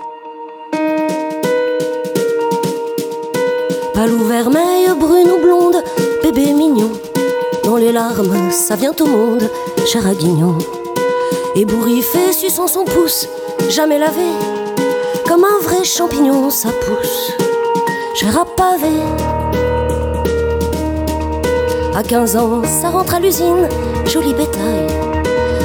Palou 3.94 4.24
vermeil, 4.24 4.88
brune 4.98 5.30
ou 5.30 5.42
blonde, 5.42 5.82
bébé 6.22 6.52
mignon. 6.52 6.92
Dans 7.64 7.76
les 7.76 7.92
larmes, 7.92 8.50
ça 8.50 8.76
vient 8.76 8.94
au 9.00 9.06
monde, 9.06 9.50
cher 9.86 10.06
à 10.06 10.14
guignon. 10.14 10.56
Ébouriffé, 11.56 12.32
suçant 12.32 12.68
son 12.68 12.84
pouce, 12.84 13.28
jamais 13.68 13.98
lavé. 13.98 14.30
Comme 15.26 15.44
un 15.44 15.58
vrai 15.62 15.82
champignon, 15.82 16.48
ça 16.48 16.68
pousse, 16.68 17.32
cher 18.14 18.38
à 18.38 18.44
pavé. 18.44 19.37
À 21.98 22.02
15 22.04 22.36
ans, 22.36 22.62
ça 22.62 22.90
rentre 22.90 23.16
à 23.16 23.18
l'usine, 23.18 23.68
joli 24.06 24.32
bétail. 24.32 24.86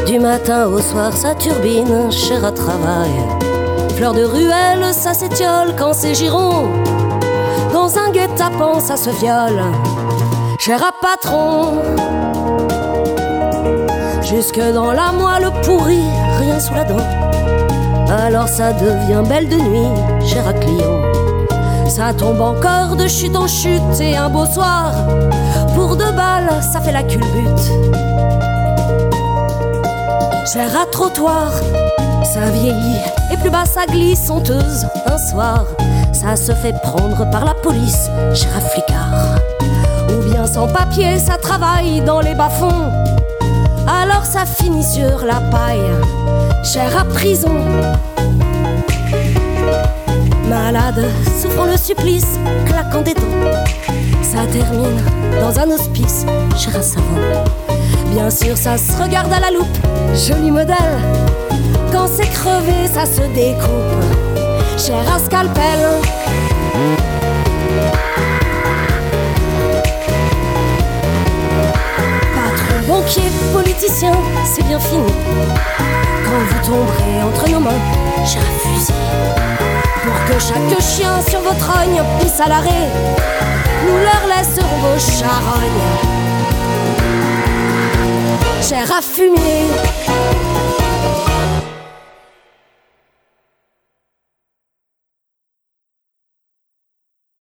Du 0.08 0.18
matin 0.18 0.66
au 0.66 0.80
soir, 0.80 1.14
ça 1.16 1.36
turbine, 1.36 2.12
cher 2.12 2.44
à 2.44 2.52
travail. 2.52 3.12
Fleur 3.96 4.16
de 4.16 4.24
ruelle, 4.24 4.84
ça 4.94 5.14
s'étiole 5.14 5.76
quand 5.78 5.94
c'est 5.94 6.16
giron. 6.16 6.70
Dans 7.72 8.00
un 8.00 8.10
guet-apens, 8.10 8.80
ça 8.80 8.98
se 8.98 9.12
viole, 9.12 9.62
cher 10.58 10.82
à 10.84 10.92
patron. 11.06 11.84
Jusque 14.24 14.60
dans 14.74 14.92
la 14.92 15.12
moelle 15.12 15.52
pourrie, 15.64 16.10
rien 16.40 16.60
sous 16.60 16.74
la 16.74 16.84
dent. 16.84 18.10
Alors 18.10 18.48
ça 18.48 18.74
devient 18.74 19.22
belle 19.30 19.50
de 19.50 19.58
nuit, 19.58 20.26
cher 20.26 20.48
à 20.48 20.54
client. 20.54 21.00
Ça 21.88 22.12
tombe 22.12 22.42
encore 22.42 22.96
de 22.96 23.08
chute 23.08 23.36
en 23.36 23.46
chute 23.46 24.02
et 24.02 24.16
un 24.16 24.28
beau 24.28 24.48
soir, 24.48 24.94
pour 25.76 25.93
ça 26.62 26.82
fait 26.82 26.92
la 26.92 27.04
culbute. 27.04 27.72
Cher 30.52 30.70
à 30.80 30.86
trottoir, 30.92 31.52
ça 32.24 32.50
vieillit 32.52 33.00
et 33.32 33.38
plus 33.38 33.50
bas 33.50 33.66
ça 33.66 33.86
glisse 33.86 34.30
honteuse. 34.30 34.86
Un 35.06 35.18
soir, 35.18 35.66
ça 36.12 36.36
se 36.36 36.52
fait 36.52 36.74
prendre 36.82 37.30
par 37.32 37.46
la 37.46 37.54
police, 37.54 38.10
cher 38.34 38.52
à 38.56 38.62
flicard. 38.62 39.40
Ou 40.10 40.30
bien 40.30 40.46
sans 40.46 40.68
papier, 40.68 41.20
ça 41.20 41.38
travaille 41.38 42.02
dans 42.02 42.22
les 42.22 42.36
bas-fonds. 42.36 42.92
Alors 43.88 44.26
ça 44.26 44.46
finit 44.46 44.84
sur 44.84 45.26
la 45.26 45.42
paille, 45.52 45.92
cher 46.64 46.98
à 46.98 47.06
prison. 47.06 47.56
Malade, 50.48 51.06
souffrant 51.42 51.66
le 51.66 51.78
supplice, 51.78 52.40
claquant 52.66 53.02
des 53.02 53.14
dents. 53.14 54.13
Ça 54.34 54.48
termine 54.52 55.00
dans 55.40 55.60
un 55.60 55.70
hospice, 55.70 56.26
cher 56.58 56.76
à 56.76 56.82
savon. 56.82 57.44
Bien 58.12 58.32
sûr, 58.32 58.58
ça 58.58 58.78
se 58.80 59.00
regarde 59.00 59.32
à 59.32 59.40
la 59.40 59.52
loupe, 59.52 59.78
joli 60.16 60.50
modèle. 60.50 60.98
Quand 61.92 62.08
c'est 62.08 62.30
crevé, 62.30 62.88
ça 62.92 63.06
se 63.06 63.22
découpe, 63.36 64.04
cher 64.76 65.04
à 65.16 65.20
scalpel. 65.20 65.80
Patron, 72.34 72.88
banquier, 72.88 73.30
politicien, 73.54 74.14
c'est 74.46 74.66
bien 74.66 74.80
fini. 74.80 75.14
Quand 76.26 76.40
vous 76.50 76.72
tomberez 76.72 77.22
entre 77.24 77.52
nos 77.52 77.60
mains, 77.60 78.26
cher 78.26 78.42
à 78.42 78.68
fusil. 78.68 78.94
Pour 80.04 80.26
que 80.26 80.42
chaque 80.42 80.82
chien 80.82 81.22
sur 81.30 81.40
votre 81.42 81.72
rogne 81.72 82.02
pisse 82.20 82.40
à 82.40 82.50
l'arrêt, 82.50 82.90
nous 83.86 83.98
leur 83.98 84.24
laisserons 84.28 84.78
vos 84.78 85.00
charognes. 85.00 85.84
Cher 88.62 88.90
à 88.92 89.02
fumer 89.02 89.68